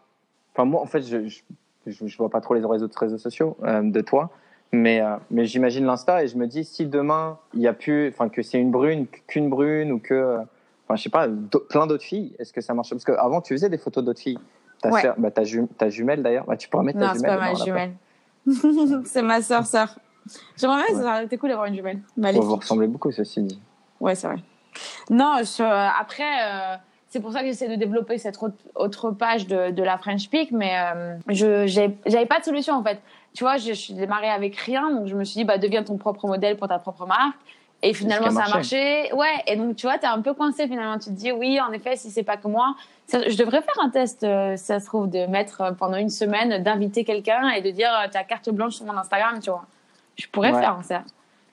enfin, 0.53 0.65
moi, 0.65 0.81
en 0.81 0.85
fait, 0.85 1.01
je, 1.01 1.27
je, 1.27 1.41
je, 1.87 2.05
je 2.05 2.17
vois 2.17 2.29
pas 2.29 2.41
trop 2.41 2.53
les 2.53 2.63
réseaux, 2.63 2.89
réseaux 2.95 3.17
sociaux 3.17 3.57
euh, 3.63 3.81
de 3.81 4.01
toi. 4.01 4.29
Mais, 4.71 5.01
euh, 5.01 5.15
mais 5.31 5.45
j'imagine 5.45 5.85
l'Insta 5.85 6.23
et 6.23 6.27
je 6.27 6.37
me 6.37 6.45
dis 6.45 6.63
si 6.63 6.85
demain 6.85 7.39
il 7.55 7.61
y 7.61 7.67
a 7.67 7.73
plus, 7.73 8.09
enfin 8.09 8.29
que 8.29 8.43
c'est 8.43 8.59
une 8.59 8.69
brune, 8.69 9.07
qu'une 9.27 9.49
brune 9.49 9.91
ou 9.91 9.99
que, 9.99 10.37
enfin 10.85 10.95
je 10.95 11.01
sais 11.03 11.09
pas, 11.09 11.27
plein 11.69 11.87
d'autres 11.87 12.03
filles, 12.03 12.35
est-ce 12.37 12.53
que 12.53 12.61
ça 12.61 12.73
marche? 12.75 12.91
Parce 12.91 13.03
qu'avant 13.03 13.41
tu 13.41 13.53
faisais 13.55 13.69
des 13.69 13.79
photos 13.79 14.03
d'autres 14.03 14.19
filles. 14.21 14.37
Ta 14.81 14.89
Ouais. 14.91 15.01
sœur, 15.01 15.15
bah, 15.17 15.31
ta, 15.31 15.43
ju- 15.43 15.67
ta 15.77 15.89
jumelle 15.89 16.21
d'ailleurs, 16.23 16.45
bah, 16.45 16.55
tu 16.55 16.69
pourrais 16.69 16.83
mettre 16.85 16.99
Non, 16.99 17.07
ta 17.07 17.13
c'est 17.13 17.19
jumelle. 17.19 17.37
pas 17.37 17.39
ma 17.41 17.53
dedans, 17.53 17.59
là, 17.59 17.65
jumelle. 17.65 19.03
c'est 19.05 19.21
ma 19.23 19.41
sœur, 19.41 19.65
sœur. 19.65 19.97
J'aimerais 20.55 20.83
bien, 20.87 20.95
Ouais. 20.95 21.01
ça 21.03 21.09
aurait 21.09 21.25
été 21.25 21.37
cool 21.37 21.49
d'avoir 21.49 21.65
une 21.67 21.75
jumelle. 21.75 21.97
Vous 21.97 22.03
vous 22.15 22.21
Maléfique. 22.21 22.47
ressemblez 22.61 22.87
beaucoup 22.87 23.11
ceci 23.11 23.41
dit. 23.41 23.59
Ouais, 23.99 24.15
c'est 24.15 24.27
vrai. 24.27 24.37
Non, 25.09 25.37
je- 25.39 25.63
euh, 25.63 25.87
après, 25.99 26.23
euh, 26.45 26.75
c'est 27.09 27.19
pour 27.19 27.33
ça 27.33 27.39
que 27.41 27.47
j'essaie 27.47 27.67
de 27.67 27.75
développer 27.75 28.17
cette 28.19 28.37
autre, 28.41 28.55
autre 28.75 29.11
page 29.11 29.47
de, 29.47 29.71
de 29.71 29.83
la 29.83 29.97
French 29.97 30.29
Peak, 30.29 30.51
mais 30.51 30.71
euh, 30.77 31.15
je 31.27 31.65
j'avais 31.65 32.25
pas 32.27 32.39
de 32.39 32.45
solution 32.45 32.75
en 32.75 32.83
fait. 32.83 32.99
Tu 33.33 33.43
vois, 33.43 33.57
je, 33.57 33.67
je 33.69 33.73
suis 33.73 33.93
démarrée 33.93 34.29
avec 34.29 34.55
rien, 34.57 34.89
donc 34.91 35.07
je 35.07 35.15
me 35.15 35.23
suis 35.23 35.37
dit, 35.37 35.43
bah, 35.45 35.57
deviens 35.57 35.83
ton 35.83 35.97
propre 35.97 36.27
modèle 36.27 36.57
pour 36.57 36.67
ta 36.67 36.79
propre 36.79 37.05
marque. 37.05 37.37
Et 37.81 37.93
finalement, 37.93 38.29
ça 38.29 38.43
a 38.43 38.49
marché. 38.49 39.09
Ouais, 39.13 39.35
et 39.47 39.55
donc 39.55 39.77
tu 39.77 39.87
vois, 39.87 39.97
t'es 39.97 40.07
un 40.07 40.21
peu 40.21 40.33
coincé 40.33 40.67
finalement. 40.67 40.97
Tu 40.99 41.05
te 41.11 41.15
dis, 41.15 41.31
oui, 41.31 41.61
en 41.61 41.71
effet, 41.71 41.95
si 41.95 42.09
c'est 42.11 42.23
pas 42.23 42.35
que 42.35 42.47
moi, 42.49 42.75
ça- 43.07 43.29
je 43.29 43.37
devrais 43.37 43.61
faire 43.61 43.79
un 43.81 43.89
test, 43.89 44.23
euh, 44.25 44.57
si 44.57 44.65
ça 44.65 44.81
se 44.81 44.85
trouve, 44.87 45.09
de 45.09 45.25
mettre 45.27 45.61
euh, 45.61 45.71
pendant 45.71 45.95
une 45.95 46.09
semaine, 46.09 46.61
d'inviter 46.61 47.05
quelqu'un 47.05 47.49
et 47.51 47.61
de 47.61 47.69
dire, 47.71 47.89
euh, 48.03 48.07
t'as 48.11 48.23
carte 48.25 48.49
blanche 48.49 48.73
sur 48.75 48.85
mon 48.85 48.97
Instagram, 48.97 49.39
tu 49.41 49.49
vois. 49.49 49.63
Je 50.17 50.27
pourrais 50.27 50.51
Ouais. 50.51 50.59
faire 50.59 50.77
ça. 50.83 51.03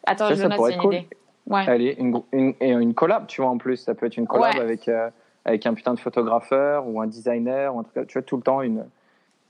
Attends, 0.05 0.27
Ça, 0.29 0.35
je 0.35 0.43
ça 0.43 0.49
note, 0.49 0.73
une 0.73 0.79
cool. 0.81 0.95
idée. 0.95 1.09
Ouais. 1.49 1.69
Allez, 1.69 1.95
une, 2.01 2.21
une, 2.33 2.55
et 2.61 2.71
une 2.71 2.93
collab, 2.95 3.29
tu 3.29 3.41
vois 3.41 3.51
en 3.51 3.59
plus, 3.59 3.77
ça 3.77 3.95
peut 3.95 4.07
être 4.07 4.17
une 4.17 4.27
collab 4.27 4.55
Ouais. 4.57 4.61
avec, 4.61 4.89
euh, 4.89 5.09
avec 5.45 5.65
un 5.65 5.75
putain 5.75 5.95
de 5.95 6.01
photographeur 6.01 6.89
ou 6.89 7.01
un 7.01 7.07
designer 7.07 7.73
ou 7.73 7.79
un 7.79 7.83
truc, 7.85 8.09
tu 8.09 8.15
vois 8.15 8.23
tout 8.23 8.37
le 8.37 8.43
temps 8.43 8.63
une. 8.63 8.85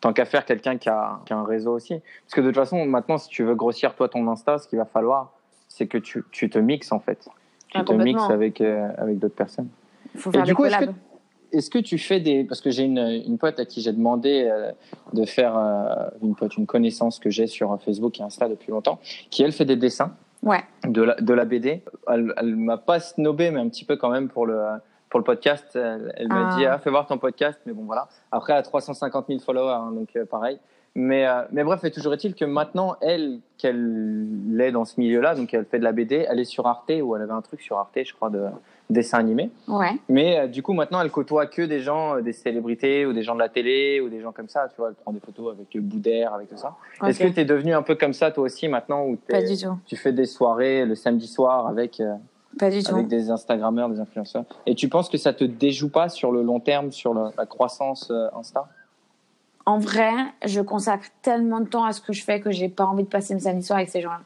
Tant 0.06 0.12
qu'à 0.12 0.24
faire 0.24 0.44
quelqu'un 0.44 0.76
qui 0.78 0.88
a, 0.88 1.18
qui 1.26 1.32
a 1.32 1.36
un 1.36 1.44
réseau 1.44 1.74
aussi. 1.74 1.94
Parce 2.24 2.34
que 2.34 2.40
de 2.40 2.46
toute 2.46 2.54
façon, 2.54 2.84
maintenant, 2.86 3.18
si 3.18 3.28
tu 3.28 3.42
veux 3.42 3.56
grossir 3.56 3.94
toi 3.96 4.08
ton 4.08 4.26
Insta, 4.28 4.58
ce 4.58 4.68
qu'il 4.68 4.78
va 4.78 4.84
falloir, 4.84 5.32
c'est 5.68 5.86
que 5.88 5.98
tu, 5.98 6.24
tu 6.30 6.48
te 6.48 6.58
mixes 6.58 6.92
en 6.92 7.00
fait. 7.00 7.28
Tu 7.68 7.78
Ah, 7.78 7.82
te 7.84 7.92
mixes 7.92 8.30
avec, 8.30 8.60
euh, 8.60 8.88
avec 8.98 9.18
d'autres 9.18 9.34
personnes. 9.34 9.68
Et 10.32 10.42
du 10.42 10.54
coup, 10.54 10.64
est-ce 10.64 11.70
que, 11.70 11.78
tu 11.78 11.98
fais 11.98 12.20
des. 12.20 12.44
Parce 12.44 12.60
que 12.60 12.70
j'ai 12.70 12.84
une, 12.84 12.98
une 12.98 13.36
pote 13.38 13.58
à 13.58 13.64
qui 13.64 13.80
j'ai 13.80 13.92
demandé 13.92 14.48
euh, 14.48 14.70
de 15.12 15.24
faire. 15.24 15.56
euh, 15.58 16.08
une 16.22 16.34
pote, 16.36 16.56
une 16.56 16.66
connaissance 16.66 17.18
que 17.18 17.30
j'ai 17.30 17.46
sur 17.48 17.76
Facebook 17.84 18.20
et 18.20 18.22
Insta 18.22 18.48
depuis 18.48 18.70
longtemps, 18.70 19.00
qui 19.30 19.42
elle 19.42 19.52
fait 19.52 19.64
des 19.64 19.76
dessins 19.76 20.14
Ouais. 20.42 20.62
de 20.86 21.02
la, 21.02 21.14
de 21.16 21.34
la 21.34 21.44
BD. 21.44 21.82
Elle, 22.08 22.32
elle 22.36 22.54
m'a 22.56 22.76
pas 22.76 23.00
snobé, 23.00 23.50
mais 23.50 23.58
un 23.60 23.68
petit 23.68 23.84
peu 23.84 23.96
quand 23.96 24.10
même 24.10 24.28
pour 24.28 24.46
le, 24.46 24.60
pour 25.10 25.20
le 25.20 25.24
podcast. 25.24 25.64
Elle, 25.74 26.12
elle 26.16 26.28
m'a 26.28 26.50
Ah. 26.52 26.56
dit 26.56 26.66
ah, 26.66 26.78
fais 26.78 26.90
voir 26.90 27.06
ton 27.06 27.18
podcast, 27.18 27.60
mais 27.66 27.72
bon 27.72 27.84
voilà. 27.84 28.08
Après, 28.32 28.52
elle 28.52 28.58
a 28.60 28.62
350 28.62 29.26
000 29.28 29.40
followers, 29.40 29.72
hein, 29.72 29.92
donc 29.92 30.08
euh, 30.16 30.24
pareil. 30.24 30.58
Mais, 30.98 31.26
euh, 31.26 31.42
mais 31.52 31.62
bref, 31.62 31.84
et 31.84 31.90
toujours 31.90 32.14
est-il 32.14 32.34
que 32.34 32.46
maintenant, 32.46 32.96
elle, 33.02 33.40
qu'elle 33.58 34.58
est 34.58 34.72
dans 34.72 34.86
ce 34.86 34.98
milieu-là, 34.98 35.34
donc 35.34 35.52
elle 35.52 35.66
fait 35.66 35.78
de 35.78 35.84
la 35.84 35.92
BD, 35.92 36.26
elle 36.26 36.40
est 36.40 36.44
sur 36.44 36.66
Arte, 36.66 36.90
ou 37.02 37.14
elle 37.14 37.20
avait 37.20 37.34
un 37.34 37.42
truc 37.42 37.60
sur 37.60 37.76
Arte, 37.76 37.98
je 38.02 38.14
crois, 38.14 38.30
de 38.30 38.46
dessin 38.88 39.18
animé. 39.18 39.50
Ouais. 39.68 39.90
Mais 40.08 40.38
euh, 40.38 40.46
du 40.46 40.62
coup, 40.62 40.72
maintenant, 40.72 41.02
elle 41.02 41.10
côtoie 41.10 41.44
que 41.46 41.60
des 41.60 41.80
gens, 41.80 42.16
euh, 42.16 42.20
des 42.22 42.32
célébrités 42.32 43.04
ou 43.04 43.12
des 43.12 43.22
gens 43.22 43.34
de 43.34 43.40
la 43.40 43.50
télé 43.50 44.00
ou 44.00 44.08
des 44.08 44.22
gens 44.22 44.32
comme 44.32 44.48
ça. 44.48 44.68
Tu 44.70 44.76
vois, 44.78 44.88
elle 44.88 44.94
prend 44.94 45.12
des 45.12 45.20
photos 45.20 45.52
avec 45.54 45.76
euh, 45.76 45.80
Boudère, 45.82 46.32
avec 46.32 46.48
tout 46.48 46.56
ça. 46.56 46.74
Est-ce 47.06 47.18
que 47.18 47.28
tu 47.28 47.40
es 47.40 47.44
devenu 47.44 47.74
un 47.74 47.82
peu 47.82 47.94
comme 47.94 48.14
ça 48.14 48.30
toi 48.30 48.44
aussi 48.44 48.66
maintenant 48.68 49.04
où 49.04 49.16
Pas 49.16 49.42
du 49.42 49.54
tout. 49.58 49.76
tu 49.84 49.96
fais 49.96 50.12
des 50.12 50.24
soirées 50.24 50.86
le 50.86 50.94
samedi 50.94 51.26
soir 51.26 51.66
avec, 51.66 52.00
Pas 52.58 52.70
du 52.70 52.82
tout. 52.82 52.94
avec 52.94 53.08
des 53.08 53.30
Instagrammeurs, 53.30 53.88
des 53.88 54.00
influenceurs 54.00 54.44
Et 54.66 54.74
tu 54.74 54.88
penses 54.88 55.08
que 55.08 55.18
ça 55.18 55.32
te 55.32 55.44
déjoue 55.44 55.90
pas 55.90 56.08
sur 56.08 56.32
le 56.32 56.42
long 56.42 56.60
terme, 56.60 56.90
sur 56.92 57.12
la 57.14 57.46
croissance 57.46 58.10
euh, 58.10 58.28
Insta? 58.38 58.66
En 59.66 59.78
vrai, 59.78 60.12
je 60.44 60.60
consacre 60.60 61.06
tellement 61.22 61.60
de 61.60 61.68
temps 61.68 61.84
à 61.84 61.92
ce 61.92 62.00
que 62.00 62.12
je 62.12 62.22
fais 62.22 62.40
que 62.40 62.50
j'ai 62.52 62.68
pas 62.68 62.84
envie 62.86 63.02
de 63.02 63.08
passer 63.08 63.34
mes 63.34 63.40
samedis 63.40 63.64
soirs 63.66 63.78
avec 63.78 63.90
ces 63.90 64.00
gens-là. 64.00 64.20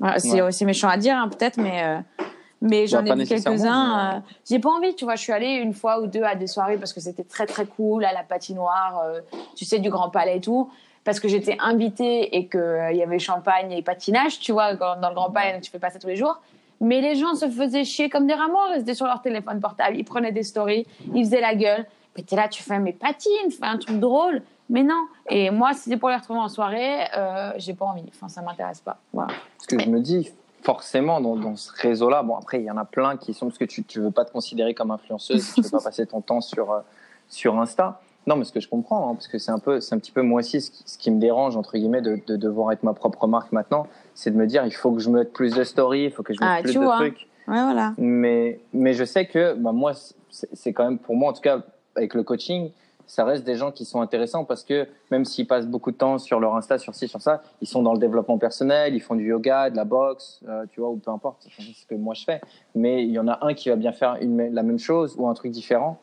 Voilà, 0.00 0.18
c'est 0.18 0.32
Ouais. 0.32 0.42
aussi 0.42 0.64
méchant 0.64 0.88
à 0.88 0.96
dire, 0.96 1.16
hein, 1.16 1.28
peut-être, 1.28 1.58
mais, 1.58 1.84
euh, 1.84 2.24
mais 2.60 2.86
j'en 2.86 3.02
Bah, 3.02 3.10
pas 3.10 3.16
ai 3.16 3.18
vu 3.20 3.26
quelques-uns. 3.26 4.12
mais, 4.14 4.16
euh, 4.16 4.20
J'ai 4.48 4.58
pas 4.58 4.70
envie, 4.70 4.94
tu 4.96 5.04
vois. 5.04 5.14
Je 5.14 5.22
suis 5.22 5.32
allée 5.32 5.54
une 5.56 5.74
fois 5.74 6.00
ou 6.00 6.06
deux 6.06 6.22
à 6.24 6.34
des 6.34 6.46
soirées 6.48 6.76
parce 6.76 6.92
que 6.92 7.00
c'était 7.00 7.22
très 7.24 7.46
très 7.46 7.66
cool, 7.66 8.04
à 8.04 8.12
la 8.12 8.24
patinoire, 8.24 9.00
euh, 9.04 9.20
tu 9.54 9.64
sais, 9.64 9.78
du 9.78 9.90
Grand 9.90 10.10
Palais 10.10 10.38
et 10.38 10.40
tout. 10.40 10.70
Parce 11.04 11.20
que 11.20 11.28
j'étais 11.28 11.56
invitée 11.60 12.36
et 12.36 12.46
qu'il 12.48 12.92
y 12.96 13.02
avait 13.02 13.18
champagne 13.18 13.72
et 13.72 13.82
patinage, 13.82 14.38
tu 14.40 14.52
vois, 14.52 14.74
dans 14.74 15.08
le 15.08 15.14
Grand 15.14 15.30
Palais, 15.30 15.60
tu 15.60 15.70
fais 15.70 15.78
pas 15.78 15.90
ça 15.90 15.98
tous 15.98 16.08
les 16.08 16.16
jours. 16.16 16.40
Mais 16.80 17.00
les 17.00 17.14
gens 17.14 17.34
se 17.34 17.48
faisaient 17.48 17.84
chier 17.84 18.08
comme 18.08 18.26
des 18.26 18.34
morts. 18.34 18.70
Ils 18.74 18.80
étaient 18.80 18.94
sur 18.94 19.06
leur 19.06 19.20
téléphone 19.20 19.60
portable, 19.60 19.96
ils 19.96 20.04
prenaient 20.04 20.32
des 20.32 20.42
stories, 20.42 20.86
ils 21.14 21.24
faisaient 21.24 21.40
la 21.40 21.54
gueule. 21.54 21.86
Mais 22.16 22.22
t'es 22.22 22.36
là, 22.36 22.48
tu 22.48 22.62
fais, 22.62 22.78
mais 22.78 22.92
patine, 22.92 23.50
fais 23.50 23.66
un 23.66 23.78
truc 23.78 24.00
drôle. 24.00 24.42
Mais 24.68 24.82
non. 24.82 25.06
Et 25.28 25.50
moi, 25.50 25.74
si 25.74 25.90
c'est 25.90 25.96
pour 25.96 26.08
les 26.08 26.16
retrouver 26.16 26.40
en 26.40 26.48
soirée, 26.48 27.04
euh, 27.16 27.52
j'ai 27.56 27.74
pas 27.74 27.86
envie. 27.86 28.04
Enfin, 28.08 28.28
ça 28.28 28.40
m'intéresse 28.40 28.80
pas. 28.80 28.98
Voilà. 29.12 29.32
Parce 29.56 29.66
que 29.66 29.78
je 29.78 29.88
me 29.88 30.00
dis, 30.00 30.30
forcément, 30.62 31.20
dans, 31.20 31.36
dans 31.36 31.56
ce 31.56 31.72
réseau-là, 31.72 32.22
bon, 32.22 32.36
après, 32.36 32.60
il 32.60 32.64
y 32.64 32.70
en 32.70 32.76
a 32.76 32.84
plein 32.84 33.16
qui 33.16 33.34
sont, 33.34 33.46
parce 33.46 33.58
que 33.58 33.64
tu 33.64 33.84
ne 33.96 34.04
veux 34.04 34.10
pas 34.10 34.24
te 34.24 34.32
considérer 34.32 34.74
comme 34.74 34.90
influenceuse, 34.90 35.54
tu 35.54 35.62
veux 35.62 35.70
pas 35.70 35.80
passer 35.84 36.06
ton 36.06 36.20
temps 36.20 36.40
sur, 36.40 36.70
euh, 36.70 36.80
sur 37.28 37.58
Insta. 37.58 38.00
Non, 38.26 38.36
mais 38.36 38.44
ce 38.44 38.52
que 38.52 38.60
je 38.60 38.68
comprends, 38.68 39.10
hein, 39.10 39.14
parce 39.14 39.28
que 39.28 39.38
c'est 39.38 39.50
un, 39.50 39.58
peu, 39.58 39.80
c'est 39.80 39.94
un 39.94 39.98
petit 39.98 40.12
peu 40.12 40.22
moi 40.22 40.40
aussi 40.40 40.60
ce 40.60 40.70
qui, 40.70 40.82
ce 40.86 40.98
qui 40.98 41.10
me 41.10 41.18
dérange, 41.18 41.56
entre 41.56 41.76
guillemets, 41.76 42.02
de, 42.02 42.20
de 42.26 42.36
devoir 42.36 42.70
être 42.72 42.82
ma 42.82 42.92
propre 42.92 43.26
marque 43.26 43.50
maintenant, 43.52 43.86
c'est 44.14 44.30
de 44.30 44.36
me 44.36 44.46
dire, 44.46 44.64
il 44.66 44.74
faut 44.74 44.92
que 44.92 45.00
je 45.00 45.10
mette 45.10 45.32
plus 45.32 45.54
de 45.54 45.64
stories, 45.64 46.04
il 46.04 46.10
faut 46.10 46.22
que 46.22 46.32
je 46.34 46.40
mette 46.40 46.50
Ah, 46.52 46.62
plus 46.62 46.74
de 46.74 46.78
vois. 46.78 46.96
trucs. 46.96 47.28
Ouais, 47.48 47.62
voilà. 47.62 47.94
Mais, 47.98 48.60
mais 48.72 48.92
je 48.94 49.04
sais 49.04 49.26
que 49.26 49.54
bah, 49.54 49.72
moi, 49.72 49.92
c'est 49.94 50.14
c'est 50.52 50.72
quand 50.72 50.84
même 50.84 50.98
pour 50.98 51.16
moi, 51.16 51.30
en 51.30 51.32
tout 51.32 51.40
cas 51.40 51.60
avec 51.96 52.14
le 52.14 52.22
coaching, 52.22 52.70
ça 53.06 53.24
reste 53.24 53.42
des 53.44 53.56
gens 53.56 53.72
qui 53.72 53.84
sont 53.84 54.00
intéressants 54.00 54.44
parce 54.44 54.62
que 54.62 54.86
même 55.10 55.24
s'ils 55.24 55.46
passent 55.48 55.66
beaucoup 55.66 55.90
de 55.90 55.96
temps 55.96 56.18
sur 56.18 56.38
leur 56.38 56.54
Insta, 56.54 56.78
sur 56.78 56.94
ci, 56.94 57.08
sur 57.08 57.20
ça, 57.20 57.42
ils 57.60 57.66
sont 57.66 57.82
dans 57.82 57.92
le 57.92 57.98
développement 57.98 58.38
personnel, 58.38 58.94
ils 58.94 59.00
font 59.00 59.16
du 59.16 59.24
yoga, 59.26 59.70
de 59.70 59.76
la 59.76 59.84
boxe, 59.84 60.40
euh, 60.48 60.66
tu 60.70 60.80
vois, 60.80 60.90
ou 60.90 60.96
peu 60.98 61.10
importe, 61.10 61.44
c'est 61.56 61.62
ce 61.62 61.84
que 61.86 61.96
moi 61.96 62.14
je 62.14 62.22
fais. 62.22 62.40
Mais 62.76 63.02
il 63.02 63.10
y 63.10 63.18
en 63.18 63.26
a 63.26 63.44
un 63.44 63.54
qui 63.54 63.68
va 63.70 63.74
bien 63.74 63.90
faire 63.90 64.16
une, 64.20 64.54
la 64.54 64.62
même 64.62 64.78
chose 64.78 65.16
ou 65.18 65.26
un 65.26 65.34
truc 65.34 65.50
différent. 65.50 65.98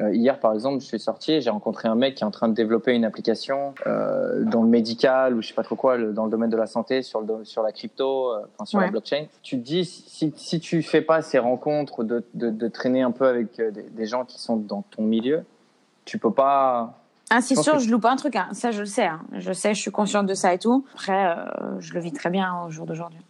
Euh, 0.00 0.14
hier, 0.14 0.38
par 0.38 0.52
exemple, 0.54 0.80
je 0.80 0.86
suis 0.86 1.00
sorti 1.00 1.32
et 1.32 1.40
j'ai 1.40 1.50
rencontré 1.50 1.88
un 1.88 1.94
mec 1.96 2.14
qui 2.14 2.22
est 2.22 2.26
en 2.26 2.30
train 2.30 2.48
de 2.48 2.54
développer 2.54 2.94
une 2.94 3.04
application 3.04 3.74
euh, 3.86 4.44
dans 4.44 4.62
le 4.62 4.68
médical 4.68 5.34
ou 5.34 5.42
je 5.42 5.48
sais 5.48 5.54
pas 5.54 5.64
trop 5.64 5.74
quoi, 5.74 5.96
le- 5.96 6.12
dans 6.12 6.24
le 6.24 6.30
domaine 6.30 6.50
de 6.50 6.56
la 6.56 6.66
santé, 6.66 7.02
sur, 7.02 7.20
le, 7.20 7.26
do- 7.26 7.44
sur 7.44 7.62
la 7.62 7.72
crypto, 7.72 8.30
euh, 8.32 8.40
enfin 8.54 8.64
sur 8.64 8.78
la 8.78 8.90
blockchain. 8.92 9.24
Tu 9.42 9.58
te 9.58 9.64
dis, 9.64 9.84
si, 9.84 10.32
si 10.36 10.60
tu 10.60 10.82
fais 10.82 11.00
pas 11.02 11.20
ces 11.22 11.38
rencontres, 11.40 12.04
de, 12.04 12.24
de, 12.34 12.50
de 12.50 12.68
traîner 12.68 13.02
un 13.02 13.10
peu 13.10 13.26
avec 13.26 13.56
des, 13.56 13.70
des 13.82 14.06
gens 14.06 14.24
qui 14.24 14.38
sont 14.40 14.56
dans 14.56 14.82
ton 14.82 15.02
milieu, 15.02 15.44
tu 16.04 16.18
peux 16.18 16.32
pas. 16.32 16.94
Ah, 17.30 17.40
c'est 17.40 17.56
sûr, 17.56 17.74
que- 17.74 17.78
je 17.80 17.90
loupe 17.90 18.02
pas 18.02 18.12
un 18.12 18.16
truc. 18.16 18.36
Hein. 18.36 18.48
Ça, 18.52 18.70
je 18.70 18.80
le 18.80 18.86
sais. 18.86 19.04
hein. 19.06 19.20
Je 19.32 19.52
sais, 19.52 19.74
je 19.74 19.80
suis 19.80 19.90
consciente 19.90 20.26
de 20.26 20.34
ça 20.34 20.54
et 20.54 20.58
tout. 20.58 20.84
Après, 20.94 21.34
je 21.80 21.92
le 21.92 22.00
vis 22.00 22.12
très 22.12 22.30
bien 22.30 22.54
au 22.66 22.70
jour 22.70 22.86
d'aujourd'hui. 22.86 23.20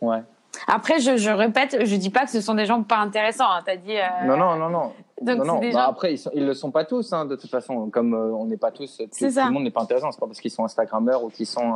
Ouais. 0.00 0.22
Après, 0.66 0.98
je, 0.98 1.16
je 1.16 1.30
répète, 1.30 1.76
je 1.84 1.94
dis 1.94 2.10
pas 2.10 2.24
que 2.24 2.30
ce 2.30 2.40
sont 2.40 2.54
des 2.54 2.66
gens 2.66 2.82
pas 2.82 2.96
intéressants. 2.98 3.48
hein. 3.48 3.60
T'as 3.64 3.76
dit. 3.76 3.96
euh, 3.96 4.26
Non, 4.26 4.36
non, 4.36 4.56
non, 4.56 4.68
non. 4.68 4.92
Donc, 5.20 5.38
non, 5.38 5.44
non. 5.44 5.58
des 5.60 5.72
Bah, 5.72 5.86
après, 5.86 6.14
ils, 6.14 6.18
sont, 6.18 6.30
ils 6.34 6.46
le 6.46 6.54
sont 6.54 6.70
pas 6.70 6.84
tous, 6.84 7.12
hein, 7.12 7.26
de 7.26 7.36
toute 7.36 7.50
façon. 7.50 7.90
Comme 7.90 8.14
euh, 8.14 8.32
on 8.32 8.46
n'est 8.46 8.56
pas 8.56 8.70
tous, 8.70 8.96
tout, 8.96 9.04
C'est 9.10 9.30
tout 9.30 9.38
le 9.38 9.50
monde 9.50 9.64
n'est 9.64 9.70
pas 9.70 9.82
intéressant. 9.82 10.10
C'est 10.12 10.20
pas 10.20 10.26
parce 10.26 10.40
qu'ils 10.40 10.50
sont 10.50 10.64
Instagrammeurs 10.64 11.22
ou 11.22 11.28
qu'ils 11.28 11.46
sont 11.46 11.74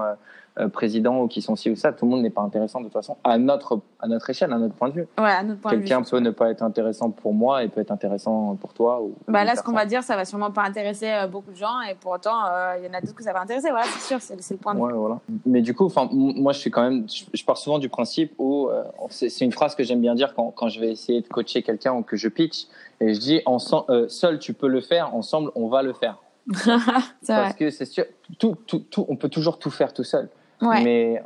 euh, 0.59 0.69
présidents 0.69 1.21
ou 1.21 1.29
qu'ils 1.29 1.43
sont 1.43 1.57
ci 1.57 1.71
ou 1.71 1.77
ça. 1.77 1.93
Tout 1.93 2.05
le 2.05 2.13
monde 2.13 2.23
n'est 2.23 2.31
pas 2.31 2.43
intéressant 2.43 2.81
de 2.81 2.85
toute 2.85 2.93
façon 2.93 3.17
à 3.25 3.39
notre, 3.39 3.81
à 4.01 4.07
notre 4.07 4.31
échelle, 4.31 4.53
à 4.53 4.59
notre 4.59 4.75
point 4.75 4.89
de 4.89 4.95
vue. 4.95 5.07
Ouais, 5.19 5.31
à 5.31 5.43
notre 5.43 5.61
point 5.61 5.73
de 5.73 5.77
vue. 5.79 5.83
Quelqu'un 5.85 6.03
peut 6.03 6.21
ne 6.21 6.31
pas 6.31 6.51
être 6.51 6.63
intéressant 6.63 7.11
pour 7.11 7.35
moi 7.35 7.65
et 7.65 7.69
peut 7.69 7.81
être 7.81 7.91
intéressant 7.91 8.57
pour 8.61 8.73
toi. 8.73 9.03
Ou, 9.03 9.15
Bah 9.29 9.45
là, 9.45 9.57
ce 9.57 9.63
qu'on 9.63 9.73
va 9.73 9.87
dire, 9.87 10.03
ça 10.03 10.17
va 10.17 10.25
sûrement 10.25 10.51
pas 10.51 10.63
intéresser 10.63 11.11
euh, 11.11 11.27
beaucoup 11.27 11.51
de 11.51 11.57
gens, 11.57 11.81
et 11.81 11.95
pour 11.95 12.13
autant, 12.13 12.47
euh, 12.47 12.77
il 12.79 12.87
y 12.87 12.89
en 12.89 12.95
a 12.95 13.01
d'autres 13.01 13.15
que 13.15 13.23
ça 13.23 13.33
va 13.33 13.41
intéresser. 13.41 13.71
Voilà, 13.71 13.87
c'est 13.87 14.09
sûr, 14.09 14.21
c'est 14.21 14.53
le 14.53 14.59
point 14.59 14.75
de 14.75 14.81
vue. 14.81 14.93
Voilà. 14.95 15.19
Mais 15.45 15.61
du 15.61 15.75
coup, 15.75 15.87
enfin, 15.87 16.09
moi, 16.13 16.53
je 16.53 16.59
suis 16.59 16.71
quand 16.71 16.83
même, 16.83 17.07
je, 17.09 17.25
je 17.33 17.45
pars 17.45 17.57
souvent 17.57 17.79
du 17.79 17.89
principe 17.89 18.33
où 18.39 18.69
euh, 18.69 18.85
c'est 19.11 19.45
une 19.45 19.53
phrase 19.53 19.75
que 19.75 19.83
j'aime 19.83 20.01
bien 20.01 20.15
dire 20.15 20.35
quand, 20.35 20.51
quand 20.51 20.69
je 20.69 20.81
vais 20.81 20.91
essayer 20.91 21.21
de 21.21 21.29
coacher 21.29 21.63
quelqu'un 21.63 21.95
ou 21.95 22.03
que 22.03 22.17
je 22.17 22.29
pitch, 22.29 22.67
et 23.01 23.15
je 23.15 23.21
dis, 23.21 23.43
ensemble, 23.47 23.87
euh, 23.91 24.09
seul 24.09 24.39
tu 24.39 24.55
peux 24.55 24.69
le 24.69 24.81
faire, 24.81 25.15
ensemble 25.15 25.51
on 25.55 25.69
va 25.69 25.83
le 25.83 25.93
faire. 25.93 26.19
vrai. 26.47 26.79
Parce 27.27 27.55
que 27.55 27.71
c'est 27.71 27.87
sûr, 27.87 28.05
tout, 28.39 28.57
tout, 28.67 28.81
tout, 28.91 29.07
on 29.09 29.17
peut 29.17 29.29
toujours 29.29 29.59
tout 29.59 29.71
faire 29.71 29.93
tout 29.93 30.05
seul. 30.05 30.29
Ouais. 30.63 30.83
Mais 30.83 31.23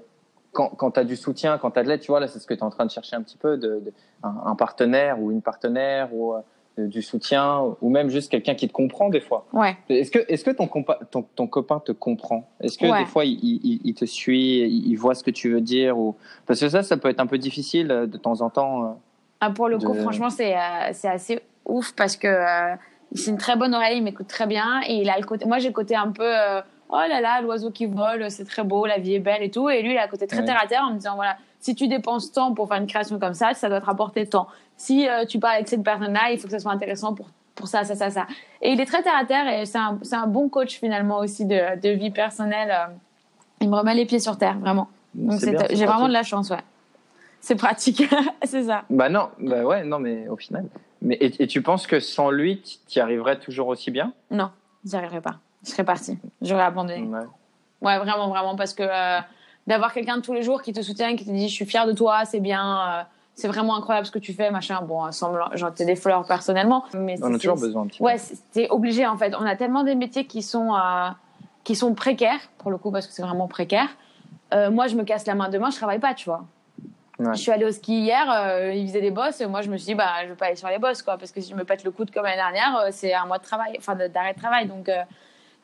quand, 0.52 0.68
quand 0.70 0.92
tu 0.92 1.00
as 1.00 1.04
du 1.04 1.16
soutien, 1.16 1.58
quand 1.58 1.70
tu 1.72 1.78
as 1.78 1.82
de 1.82 1.88
l'aide, 1.88 2.00
tu 2.00 2.10
vois, 2.10 2.20
là, 2.20 2.28
c'est 2.28 2.38
ce 2.38 2.46
que 2.46 2.54
tu 2.54 2.60
es 2.60 2.64
en 2.64 2.70
train 2.70 2.86
de 2.86 2.90
chercher 2.90 3.16
un 3.16 3.22
petit 3.22 3.36
peu, 3.36 3.56
de, 3.56 3.80
de- 3.80 3.92
un, 4.22 4.34
un 4.46 4.54
partenaire 4.56 5.20
ou 5.20 5.30
une 5.30 5.42
partenaire 5.42 6.08
ou 6.14 6.34
euh, 6.34 6.40
du 6.78 7.02
soutien, 7.02 7.60
ou 7.82 7.90
même 7.90 8.08
juste 8.08 8.30
quelqu'un 8.30 8.54
qui 8.54 8.68
te 8.68 8.72
comprend 8.72 9.08
des 9.08 9.20
fois. 9.20 9.46
Ouais. 9.52 9.76
Est-ce 9.88 10.10
que, 10.12 10.20
est-ce 10.28 10.44
que 10.44 10.50
ton, 10.52 10.66
compa- 10.66 10.98
ton, 11.10 11.22
ton 11.34 11.46
copain 11.48 11.80
te 11.80 11.90
comprend? 11.92 12.48
Est-ce 12.60 12.78
que 12.78 12.86
Ouais. 12.86 13.00
des 13.00 13.04
fois 13.06 13.24
il, 13.24 13.38
il, 13.42 13.80
il 13.84 13.94
te 13.94 14.04
suit, 14.04 14.60
il, 14.62 14.94
voit 14.96 15.14
ce 15.16 15.24
que 15.24 15.32
tu 15.32 15.50
veux 15.50 15.60
dire 15.60 15.98
ou... 15.98 16.14
Parce 16.46 16.60
que 16.60 16.68
ça, 16.68 16.82
ça 16.84 16.96
peut 16.96 17.08
être 17.08 17.18
un 17.20 17.26
peu 17.26 17.38
difficile 17.38 17.90
euh, 17.90 18.06
de 18.06 18.16
temps 18.16 18.40
en 18.42 18.50
temps. 18.50 18.84
euh. 18.84 18.88
Ah, 19.40 19.50
pour 19.50 19.68
le 19.68 19.78
coup, 19.78 19.92
franchement, 19.94 20.30
c'est 20.30 20.54
euh, 20.56 20.92
assez 21.04 21.40
ouf 21.66 21.92
parce 21.96 22.16
que 22.16 22.26
euh, 22.28 22.74
c'est 23.12 23.30
une 23.32 23.38
très 23.38 23.56
bonne 23.56 23.74
oreille, 23.74 23.98
il 23.98 24.04
m'écoute 24.04 24.28
très 24.28 24.46
bien. 24.46 24.80
Et 24.88 24.94
il 25.02 25.10
a 25.10 25.18
le 25.18 25.24
côté. 25.26 25.46
Moi, 25.46 25.58
j'ai 25.58 25.68
le 25.68 25.74
côté 25.74 25.94
un 25.96 26.10
peu. 26.12 26.32
Oh 26.90 26.96
là 27.08 27.20
là, 27.20 27.40
l'oiseau 27.40 27.70
qui 27.70 27.86
vole, 27.86 28.30
c'est 28.30 28.44
très 28.44 28.64
beau, 28.64 28.86
la 28.86 28.98
vie 28.98 29.14
est 29.14 29.18
belle 29.20 29.42
et 29.42 29.50
tout. 29.50 29.68
Et 29.68 29.82
lui, 29.82 29.92
il 29.92 29.98
a 29.98 30.04
le 30.04 30.10
côté 30.10 30.26
très 30.26 30.38
Ouais. 30.40 30.44
terre 30.44 30.60
à 30.62 30.66
terre 30.66 30.82
en 30.84 30.90
me 30.90 30.96
disant 30.96 31.14
voilà, 31.16 31.36
si 31.60 31.74
tu 31.74 31.88
dépenses 31.88 32.32
tant 32.32 32.54
pour 32.54 32.68
faire 32.68 32.78
une 32.78 32.86
création 32.86 33.18
comme 33.18 33.34
ça, 33.34 33.54
ça 33.54 33.68
doit 33.68 33.80
te 33.80 33.86
rapporter 33.86 34.26
tant. 34.26 34.46
Si 34.76 35.08
euh, 35.08 35.24
tu 35.24 35.38
parles 35.38 35.56
avec 35.56 35.68
cette 35.68 35.82
personne-là, 35.82 36.30
il 36.32 36.38
faut 36.38 36.44
que 36.46 36.52
ça 36.52 36.58
soit 36.60 36.72
intéressant 36.72 37.14
pour, 37.14 37.26
pour 37.54 37.66
ça, 37.68 37.84
ça, 37.84 37.94
ça, 37.96 38.10
ça. 38.10 38.26
Et 38.62 38.70
il 38.72 38.80
est 38.80 38.86
très 38.86 39.02
terre 39.02 39.16
à 39.20 39.24
terre 39.24 39.48
et 39.48 39.66
c'est 39.66 39.78
un, 39.78 39.98
un 40.12 40.26
bon 40.26 40.48
coach 40.48 40.78
finalement 40.78 41.18
aussi 41.18 41.44
de, 41.46 41.80
de 41.80 41.88
vie 41.90 42.10
personnelle. 42.10 42.70
euh. 42.70 42.92
Il 43.60 43.68
me 43.68 43.74
remet 43.76 43.94
les 43.94 44.06
pieds 44.06 44.20
sur 44.20 44.38
terre, 44.38 44.56
vraiment. 44.58 44.88
Donc 45.14 45.40
j'ai 45.40 45.84
vraiment 45.86 46.06
de 46.08 46.12
la 46.12 46.22
chance, 46.22 46.50
ouais. 46.50 46.62
C'est 47.40 47.56
pratique, 47.56 48.02
c'est 48.44 48.64
ça. 48.64 48.84
Bah 48.90 49.08
non, 49.08 49.28
bah 49.40 49.64
ouais, 49.64 49.82
non, 49.84 49.98
mais 49.98 50.28
au 50.28 50.36
final. 50.36 50.66
Mais, 51.02 51.14
et, 51.16 51.42
et 51.42 51.46
tu 51.46 51.62
penses 51.62 51.86
que 51.86 51.98
sans 52.00 52.30
lui, 52.30 52.60
tu 52.88 52.98
y 52.98 53.00
arriverais 53.00 53.38
toujours 53.38 53.68
aussi 53.68 53.90
bien? 53.90 54.12
Non, 54.30 54.50
j'y 54.84 54.96
arriverai 54.96 55.20
pas. 55.20 55.36
Je 55.64 55.70
serais 55.70 55.84
partie. 55.84 56.18
J'aurais 56.42 56.62
abandonné. 56.64 57.02
Ouais. 57.02 57.26
Ouais, 57.80 57.98
vraiment, 57.98 58.28
vraiment, 58.28 58.56
parce 58.56 58.74
que 58.74 58.82
euh, 58.82 59.20
d'avoir 59.66 59.92
quelqu'un 59.92 60.20
tous 60.20 60.32
les 60.32 60.42
jours 60.42 60.62
qui 60.62 60.72
te 60.72 60.80
soutient, 60.82 61.14
qui 61.16 61.24
te 61.24 61.30
dit 61.30 61.48
je 61.48 61.54
suis 61.54 61.64
fier 61.66 61.86
de 61.86 61.92
toi, 61.92 62.24
c'est 62.24 62.40
bien, 62.40 62.80
euh, 62.80 63.02
c'est 63.34 63.48
vraiment 63.48 63.76
incroyable 63.76 64.06
ce 64.06 64.10
que 64.12 64.18
tu 64.18 64.32
fais, 64.32 64.50
machin. 64.50 64.80
Bon, 64.82 65.04
me- 65.06 65.10
j'en 65.56 65.70
des 65.70 65.96
fleurs 65.96 66.26
personnellement, 66.26 66.84
mais 66.94 67.16
On 67.22 67.32
a 67.34 67.38
toujours 67.38 67.56
besoin 67.56 67.82
un 67.82 67.86
petit 67.86 68.02
Ouais, 68.02 68.16
c'est 68.52 68.68
obligé 68.70 69.06
en 69.06 69.16
fait. 69.16 69.34
On 69.38 69.46
a 69.46 69.56
tellement 69.56 69.84
des 69.84 69.94
métiers 69.94 70.26
qui 70.26 70.42
sont 70.42 70.74
euh, 70.74 71.08
qui 71.64 71.74
sont 71.76 71.94
précaires 71.94 72.40
pour 72.58 72.70
le 72.70 72.78
coup 72.78 72.90
parce 72.90 73.06
que 73.06 73.12
c'est 73.12 73.22
vraiment 73.22 73.46
précaire. 73.48 73.88
Moi, 74.70 74.86
je 74.86 74.96
me 74.96 75.04
casse 75.04 75.26
la 75.26 75.34
main 75.34 75.50
demain, 75.50 75.68
je 75.70 75.76
travaille 75.76 75.98
pas, 75.98 76.14
tu 76.14 76.24
vois. 76.30 76.42
Ouais. 77.18 77.34
Je 77.34 77.40
suis 77.40 77.50
allée 77.52 77.64
au 77.66 77.72
ski 77.72 78.00
hier, 78.00 78.30
euh, 78.30 78.72
ils 78.72 78.86
faisaient 78.88 79.00
des 79.00 79.10
bosses, 79.10 79.40
et 79.40 79.46
moi 79.46 79.60
je 79.60 79.68
me 79.68 79.76
suis 79.76 79.86
dit 79.86 79.94
bah 79.96 80.06
je 80.22 80.28
vais 80.28 80.34
pas 80.36 80.46
aller 80.46 80.54
sur 80.56 80.68
les 80.68 80.78
bosses 80.78 81.02
quoi, 81.02 81.18
parce 81.18 81.32
que 81.32 81.40
si 81.40 81.50
je 81.50 81.54
me 81.56 81.64
pète 81.64 81.82
le 81.82 81.90
coude 81.90 82.12
comme 82.12 82.22
l'année 82.22 82.36
dernière, 82.36 82.76
euh, 82.78 82.88
c'est 82.92 83.12
un 83.12 83.26
mois 83.26 83.38
de 83.38 83.42
travail, 83.42 83.74
enfin 83.76 83.96
d'arrêt 83.96 84.34
de 84.34 84.38
travail, 84.38 84.68
donc 84.68 84.88
euh, 84.88 85.02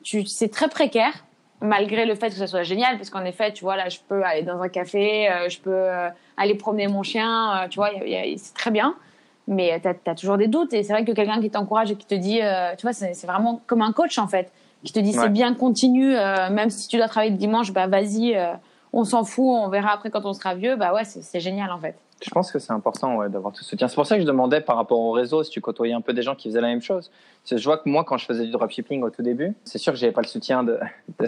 tu 0.05 0.24
c'est 0.26 0.48
très 0.48 0.68
précaire 0.68 1.12
malgré 1.61 2.05
le 2.05 2.14
fait 2.14 2.28
que 2.28 2.34
ça 2.34 2.46
soit 2.46 2.62
génial, 2.62 2.96
parce 2.98 3.09
qu'en 3.11 3.24
effet, 3.24 3.52
tu 3.52 3.64
vois 3.64 3.76
là, 3.76 3.88
je 3.88 3.98
peux 4.07 4.22
aller 4.22 4.42
dans 4.42 4.61
un 4.61 4.68
café, 4.68 5.30
euh, 5.30 5.48
je 5.48 5.59
peux 5.61 5.70
euh, 5.72 6.09
aller 6.36 6.55
promener 6.55 6.88
mon 6.88 7.02
chien, 7.02 7.64
euh, 7.64 7.68
tu 7.68 7.76
vois, 7.78 7.90
il 7.90 7.98
y 8.11 8.14
a- 8.16 8.24
il 8.26 8.32
y 8.32 8.34
a- 8.34 8.38
c'est 8.38 8.52
très 8.55 8.70
bien. 8.70 8.94
Mais 9.48 9.80
tu 9.80 9.88
as, 9.88 10.14
toujours 10.14 10.36
des 10.38 10.46
doutes 10.48 10.72
et 10.74 10.82
c'est 10.82 10.92
vrai 10.92 11.05
que 11.05 11.12
quelqu'un 11.12 11.40
qui 11.40 11.50
t'encourage 11.50 11.90
et 11.90 11.96
qui 11.96 12.07
te 12.07 12.14
dit, 12.14 12.40
euh, 12.42 12.74
tu 12.76 12.82
vois, 12.82 12.92
c'est 12.92 13.12
vraiment 13.26 13.61
comme 13.66 13.82
un 13.82 13.92
coach 13.92 14.18
en 14.18 14.28
fait. 14.28 14.50
qui 14.84 14.92
te 14.92 14.98
dit 14.98 15.12
Ouais. 15.16 15.22
c'est 15.22 15.28
bien, 15.30 15.55
continue, 15.55 16.14
euh, 16.14 16.50
même 16.50 16.68
si 16.68 16.88
tu 16.88 16.98
dois 16.98 17.09
travailler 17.09 17.32
le 17.32 17.38
dimanche, 17.38 17.72
bah 17.72 17.86
vas-y, 17.86 18.34
euh, 18.36 18.52
on 18.92 19.05
s'en 19.05 19.24
fout, 19.24 19.46
on 19.46 19.68
verra 19.70 19.92
après 19.92 20.11
quand 20.11 20.26
on 20.26 20.34
sera 20.34 20.55
vieux. 20.55 20.76
Bah 20.76 20.92
ouais, 20.92 21.05
c'est 21.05 21.22
c'est 21.22 21.40
génial 21.40 21.70
en 21.72 21.78
fait. 21.78 21.96
Je 22.25 22.31
pense 22.31 22.51
que 22.51 22.59
c'est 22.59 22.72
important 22.72 23.16
ouais, 23.16 23.29
d'avoir 23.29 23.53
tout 23.53 23.62
ce 23.62 23.68
soutien. 23.68 23.87
C'est 23.87 23.95
pour 23.97 24.07
ça 24.07 24.16
que 24.16 24.22
je 24.22 24.27
demandais 24.27 24.61
par 24.62 24.77
rapport 24.77 24.99
au 24.99 25.11
réseau 25.12 25.43
si 25.43 25.51
tu 25.51 25.61
côtoyais 25.61 25.93
un 25.93 26.01
peu 26.01 26.14
des 26.14 26.22
gens 26.22 26.35
qui 26.35 26.49
faisaient 26.49 26.61
la 26.62 26.68
même 26.68 26.81
chose. 26.81 27.11
Parce 27.43 27.51
que 27.51 27.57
je 27.59 27.64
vois 27.64 27.77
que 27.79 27.89
moi, 27.89 28.03
quand 28.05 28.16
je 28.16 28.25
faisais 28.25 28.45
du 28.47 28.51
dropshipping 28.51 29.03
au 29.03 29.11
tout 29.11 29.22
début, 29.22 29.55
c'est 29.64 29.77
sûr 29.79 29.93
que 29.93 29.99
j'avais 29.99 30.12
pas 30.12 30.22
le 30.22 30.27
soutien 30.27 30.64
de, 30.64 30.79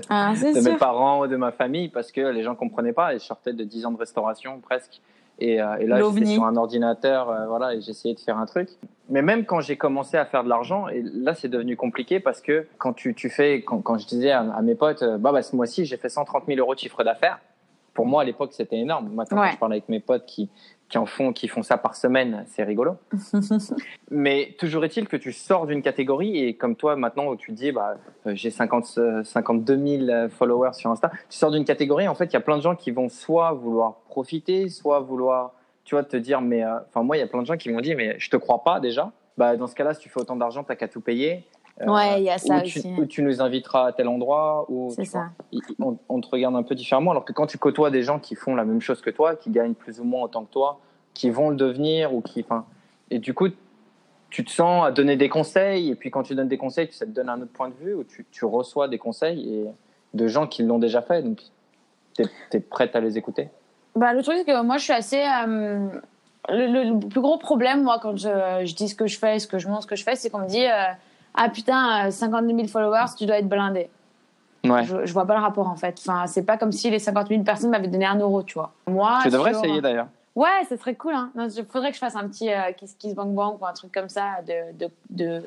Ah, 0.08 0.32
de 0.34 0.60
mes 0.70 0.76
parents 0.76 1.20
ou 1.20 1.26
de 1.26 1.36
ma 1.36 1.52
famille 1.52 1.88
parce 1.88 2.10
que 2.12 2.20
les 2.22 2.42
gens 2.42 2.54
comprenaient 2.54 2.94
pas 2.94 3.14
et 3.14 3.18
je 3.18 3.24
sortais 3.24 3.52
de 3.52 3.62
10 3.62 3.84
ans 3.86 3.92
de 3.92 3.98
restauration 3.98 4.58
presque. 4.60 5.02
Et, 5.38 5.60
euh, 5.60 5.76
et 5.78 5.86
là, 5.86 6.00
j'étais 6.14 6.24
sur 6.32 6.44
un 6.46 6.56
ordinateur, 6.56 7.28
euh, 7.28 7.46
voilà, 7.46 7.74
et 7.74 7.82
j'essayais 7.82 8.14
de 8.14 8.20
faire 8.20 8.38
un 8.38 8.46
truc. 8.46 8.70
Mais 9.10 9.20
même 9.20 9.44
quand 9.44 9.60
j'ai 9.60 9.76
commencé 9.76 10.16
à 10.16 10.24
faire 10.24 10.42
de 10.44 10.48
l'argent, 10.48 10.88
et 10.88 11.02
là, 11.02 11.34
c'est 11.34 11.48
devenu 11.48 11.76
compliqué 11.76 12.20
parce 12.20 12.40
que 12.40 12.66
quand 12.78 12.94
tu, 12.94 13.14
tu 13.14 13.28
fais, 13.28 13.60
quand, 13.62 13.82
quand 13.82 13.98
je 13.98 14.06
disais 14.06 14.30
à, 14.30 14.40
à 14.40 14.62
mes 14.62 14.74
potes, 14.74 15.02
euh, 15.02 15.18
bah, 15.18 15.32
bah, 15.32 15.42
ce 15.42 15.54
mois-ci, 15.54 15.84
j'ai 15.84 15.98
fait 15.98 16.08
130 16.08 16.44
000 16.46 16.58
euros 16.58 16.74
de 16.74 16.78
chiffre 16.80 17.04
d'affaires. 17.04 17.38
Pour 17.92 18.06
moi, 18.06 18.22
à 18.22 18.24
l'époque, 18.24 18.52
c'était 18.54 18.76
énorme. 18.78 19.10
Maintenant, 19.12 19.40
Ouais. 19.42 19.48
quand 19.48 19.52
je 19.52 19.58
parle 19.58 19.72
avec 19.72 19.88
mes 19.90 20.00
potes 20.00 20.24
qui, 20.24 20.48
qui 20.88 20.98
en 20.98 21.06
font, 21.06 21.32
qui 21.32 21.48
font 21.48 21.62
ça 21.62 21.78
par 21.78 21.96
semaine, 21.96 22.44
c'est 22.46 22.62
rigolo. 22.62 22.96
Mais 24.10 24.54
toujours 24.58 24.84
est-il 24.84 25.08
que 25.08 25.16
tu 25.16 25.32
sors 25.32 25.66
d'une 25.66 25.82
catégorie 25.82 26.38
et 26.44 26.54
comme 26.54 26.76
toi 26.76 26.94
maintenant 26.96 27.26
où 27.26 27.36
tu 27.36 27.52
te 27.52 27.56
dis 27.56 27.72
bah 27.72 27.96
euh, 28.26 28.32
j'ai 28.34 28.50
50 28.50 28.94
euh, 28.98 29.24
52 29.24 30.06
000 30.06 30.28
followers 30.28 30.74
sur 30.74 30.90
Insta, 30.90 31.10
tu 31.28 31.36
sors 31.36 31.50
d'une 31.50 31.64
catégorie 31.64 32.06
en 32.06 32.14
fait 32.14 32.26
il 32.26 32.34
y 32.34 32.36
a 32.36 32.40
plein 32.40 32.56
de 32.56 32.62
gens 32.62 32.76
qui 32.76 32.92
vont 32.92 33.08
soit 33.08 33.52
vouloir 33.52 33.96
profiter, 34.08 34.68
soit 34.68 35.00
vouloir 35.00 35.54
tu 35.84 35.94
vois 35.94 36.04
te 36.04 36.16
dire 36.16 36.40
mais 36.40 36.64
euh, 36.64 36.78
enfin 36.88 37.02
moi 37.02 37.16
il 37.16 37.20
y 37.20 37.22
a 37.22 37.26
plein 37.26 37.42
de 37.42 37.46
gens 37.46 37.56
qui 37.56 37.70
m'ont 37.70 37.80
dit 37.80 37.94
mais 37.96 38.14
je 38.18 38.30
te 38.30 38.36
crois 38.36 38.62
pas 38.62 38.78
déjà. 38.78 39.10
Bah 39.36 39.56
dans 39.56 39.66
ce 39.66 39.74
cas-là 39.74 39.92
si 39.92 40.00
tu 40.00 40.08
fais 40.08 40.20
autant 40.20 40.36
d'argent 40.36 40.62
t'as 40.62 40.76
qu'à 40.76 40.88
tout 40.88 41.00
payer. 41.00 41.44
Euh, 41.82 41.86
Ouais, 41.92 42.20
il 42.20 42.24
y 42.24 42.30
a 42.30 42.38
ça 42.38 42.56
ou 42.58 42.60
tu, 42.62 42.78
aussi. 42.78 42.94
ou 42.98 43.04
tu 43.06 43.22
nous 43.22 43.42
inviteras 43.42 43.88
à 43.88 43.92
tel 43.92 44.08
endroit 44.08 44.64
vois, 45.10 45.26
il- 45.52 45.60
on, 45.78 45.98
on 46.08 46.20
te 46.22 46.28
regarde 46.28 46.56
un 46.56 46.62
peu 46.62 46.74
différemment 46.74 47.10
alors 47.10 47.24
que 47.26 47.32
quand 47.34 47.46
tu 47.46 47.58
côtoies 47.58 47.90
des 47.90 48.02
gens 48.02 48.18
qui 48.18 48.34
font 48.34 48.54
la 48.54 48.64
même 48.64 48.80
chose 48.80 49.02
que 49.02 49.10
toi, 49.10 49.36
qui 49.36 49.50
gagnent 49.50 49.74
plus 49.74 50.00
ou 50.00 50.04
moins 50.04 50.22
autant 50.22 50.44
que 50.44 50.52
toi, 50.52 50.80
qui 51.12 51.28
vont 51.30 51.50
le 51.50 51.56
devenir 51.56 52.14
ou 52.14 52.22
qui 52.22 52.40
enfin 52.40 52.64
et 53.10 53.18
du 53.18 53.34
coup 53.34 53.48
tu 54.30 54.44
te 54.44 54.50
sens 54.50 54.86
à 54.86 54.90
donner 54.90 55.16
des 55.16 55.28
conseils 55.28 55.90
et 55.90 55.94
puis 55.94 56.10
quand 56.10 56.22
tu 56.22 56.34
donnes 56.34 56.48
des 56.48 56.58
conseils 56.58 56.88
ça 56.92 57.04
te 57.06 57.10
donne 57.10 57.28
un 57.28 57.40
autre 57.42 57.52
point 57.52 57.68
de 57.68 57.74
vue 57.74 57.94
ou 57.94 58.04
tu, 58.04 58.24
tu 58.30 58.44
reçois 58.46 58.88
des 58.88 58.98
conseils 58.98 59.54
et 59.54 59.66
de 60.14 60.26
gens 60.28 60.46
qui 60.46 60.62
l'ont 60.62 60.78
déjà 60.78 61.02
fait 61.02 61.22
donc 61.22 61.40
tu 62.14 62.22
es, 62.52 62.60
prête 62.60 62.96
à 62.96 63.00
les 63.00 63.18
écouter? 63.18 63.50
Bah, 63.94 64.14
le 64.14 64.22
truc, 64.22 64.36
c'est 64.38 64.44
que 64.44 64.62
moi, 64.62 64.78
je 64.78 64.84
suis 64.84 64.92
assez. 64.92 65.22
euh, 65.22 65.88
le, 66.48 66.66
le- 66.66 66.90
le 67.00 67.08
plus 67.08 67.20
gros 67.20 67.36
problème, 67.38 67.82
moi, 67.82 67.98
quand 68.00 68.16
je, 68.16 68.28
je 68.64 68.74
dis 68.74 68.88
ce 68.88 68.94
que 68.94 69.06
je 69.06 69.18
fais, 69.18 69.38
ce 69.38 69.46
que 69.46 69.58
je 69.58 69.68
montre, 69.68 69.82
ce 69.82 69.86
que 69.86 69.96
je 69.96 70.04
fais, 70.04 70.16
c'est 70.16 70.28
qu'on 70.30 70.40
me 70.40 70.46
dit 70.48 70.64
euh, 70.64 70.92
Ah 71.36 71.48
putain, 71.48 72.06
euh, 72.06 72.10
52 72.10 72.54
000 72.56 72.68
followers, 72.68 73.14
tu 73.16 73.26
dois 73.26 73.38
être 73.38 73.48
blindé. 73.48 73.88
ouais 74.64 74.84
Je, 74.84 75.04
je 75.04 75.12
vois 75.12 75.26
pas 75.26 75.34
le 75.36 75.42
rapport, 75.42 75.68
en 75.68 75.76
fait. 75.76 75.96
Enfin, 76.00 76.26
c'est 76.26 76.44
pas 76.44 76.56
comme 76.56 76.72
si 76.72 76.90
les 76.90 76.98
50 76.98 77.28
000 77.28 77.42
personnes 77.42 77.70
m'avaient 77.70 77.88
donné 77.88 78.06
un 78.06 78.18
euro, 78.18 78.42
tu 78.42 78.54
vois. 78.54 78.72
Moi. 78.86 79.18
tu 79.22 79.30
devrais 79.30 79.50
essayer 79.52 79.80
d'ailleurs 79.80 80.08
Ouais, 80.34 80.64
c'est 80.68 80.76
très 80.76 80.94
cool. 80.94 81.14
Hein. 81.14 81.30
Faudrait 81.70 81.88
que 81.88 81.94
je 81.94 81.98
fasse 82.00 82.14
un 82.14 82.28
petit 82.28 82.52
euh, 82.52 82.70
Kiss 82.76 82.94
Kiss 82.98 83.14
Bang 83.14 83.32
Bang 83.34 83.56
ou 83.58 83.64
un 83.64 83.72
truc 83.72 83.90
comme 83.90 84.10
ça 84.10 84.42
de, 84.46 84.76
de, 84.78 84.90
de 85.08 85.42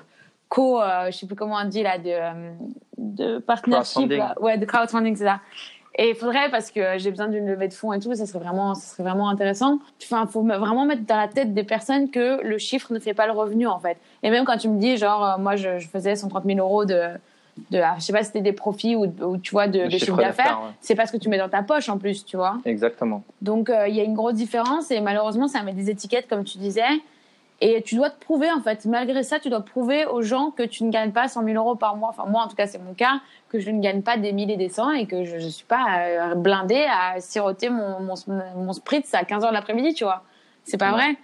co, 0.49 0.81
euh, 0.81 1.11
je 1.11 1.17
sais 1.17 1.27
plus 1.27 1.35
comment 1.35 1.57
on 1.61 1.65
dit 1.65 1.83
là, 1.83 1.99
de, 1.99 2.09
euh, 2.09 2.51
de 2.97 3.37
partnership. 3.37 4.09
Là. 4.09 4.33
Ouais, 4.41 4.57
de 4.57 4.65
crowdfunding, 4.65 5.15
c'est 5.15 5.25
ça. 5.25 5.41
Et 5.97 6.09
il 6.09 6.15
faudrait, 6.15 6.49
parce 6.49 6.71
que 6.71 6.97
j'ai 6.97 7.09
besoin 7.09 7.27
d'une 7.27 7.47
levée 7.47 7.67
de 7.67 7.73
fonds 7.73 7.91
et 7.93 7.99
tout, 7.99 8.13
ça 8.13 8.25
serait 8.25 8.39
vraiment, 8.39 8.75
ça 8.75 8.93
serait 8.93 9.03
vraiment 9.03 9.27
intéressant. 9.29 9.79
Enfin, 10.03 10.27
faut 10.27 10.43
me- 10.43 10.55
vraiment 10.55 10.85
mettre 10.85 11.05
dans 11.05 11.17
la 11.17 11.27
tête 11.27 11.53
des 11.53 11.63
personnes 11.63 12.09
que 12.09 12.41
le 12.43 12.57
chiffre 12.57 12.93
ne 12.93 12.99
fait 12.99 13.13
pas 13.13 13.25
le 13.25 13.33
revenu, 13.33 13.67
en 13.67 13.79
fait. 13.79 13.97
Et 14.23 14.29
même 14.29 14.45
quand 14.45 14.57
tu 14.57 14.69
me 14.69 14.79
dis, 14.79 14.97
genre, 14.97 15.25
euh, 15.25 15.37
moi, 15.37 15.55
je, 15.55 15.79
je 15.79 15.87
faisais 15.87 16.15
130 16.15 16.45
000 16.45 16.59
euros 16.59 16.85
de, 16.85 17.01
de 17.71 17.79
ah, 17.79 17.95
je 17.97 18.03
sais 18.03 18.13
pas 18.13 18.19
si 18.19 18.27
c'était 18.27 18.41
des 18.41 18.53
profits 18.53 18.95
ou, 18.95 19.05
ou 19.23 19.37
tu 19.37 19.51
vois, 19.51 19.67
de, 19.67 19.89
chiffre 19.89 20.15
d'affaires, 20.15 20.59
ouais. 20.63 20.71
c'est 20.79 20.95
parce 20.95 21.11
que 21.11 21.17
tu 21.17 21.27
mets 21.27 21.37
dans 21.39 21.49
ta 21.49 21.63
poche, 21.63 21.89
en 21.89 21.97
plus, 21.97 22.23
tu 22.23 22.37
vois. 22.37 22.57
exactement 22.65 23.23
Donc 23.41 23.69
euh, 23.69 23.87
il 23.87 23.95
y 23.95 23.99
a 23.99 24.03
une 24.03 24.13
grosse 24.15 24.35
différence 24.35 24.91
et 24.91 25.01
malheureusement 25.01 25.47
ça 25.47 25.63
met 25.63 25.73
des 25.73 25.89
étiquettes 25.89 26.27
comme 26.29 26.43
tu 26.43 26.57
disais. 26.59 26.83
Et 27.61 27.81
tu 27.81 27.95
dois 27.95 28.09
te 28.09 28.17
prouver 28.23 28.49
en 28.51 28.61
fait, 28.61 28.85
malgré 28.85 29.21
ça, 29.21 29.37
tu 29.39 29.49
dois 29.49 29.59
prouver 29.59 30.05
aux 30.05 30.21
gens 30.21 30.51
que 30.51 30.63
tu 30.63 30.85
ne 30.85 30.91
gagnes 30.91 31.11
pas 31.11 31.27
100 31.27 31.43
000 31.43 31.55
euros 31.57 31.75
par 31.75 31.97
mois. 31.97 32.07
Enfin 32.09 32.25
moi 32.25 32.43
en 32.43 32.47
tout 32.47 32.55
cas 32.55 32.67
c'est 32.67 32.77
mon 32.79 32.93
cas, 32.93 33.19
que 33.49 33.59
je 33.59 33.69
ne 33.69 33.81
gagne 33.81 34.01
pas 34.01 34.15
des 34.15 34.31
mille 34.31 34.49
et 34.49 34.55
des 34.55 34.69
cents 34.69 34.91
et 34.91 35.05
que 35.07 35.25
je 35.25 35.35
ne 35.35 35.49
suis 35.49 35.65
pas 35.65 35.85
euh, 35.99 36.35
blindée 36.35 36.85
à 36.89 37.19
siroter 37.19 37.69
mon, 37.69 37.99
mon, 37.99 38.13
mon 38.55 38.71
spritz 38.73 39.13
à 39.13 39.25
15 39.25 39.43
heures 39.43 39.49
de 39.49 39.55
l'après-midi, 39.55 39.93
tu 39.93 40.05
vois. 40.05 40.23
C'est 40.63 40.77
pas 40.77 40.91
Ouais. 40.93 40.97
vrai. 40.97 41.15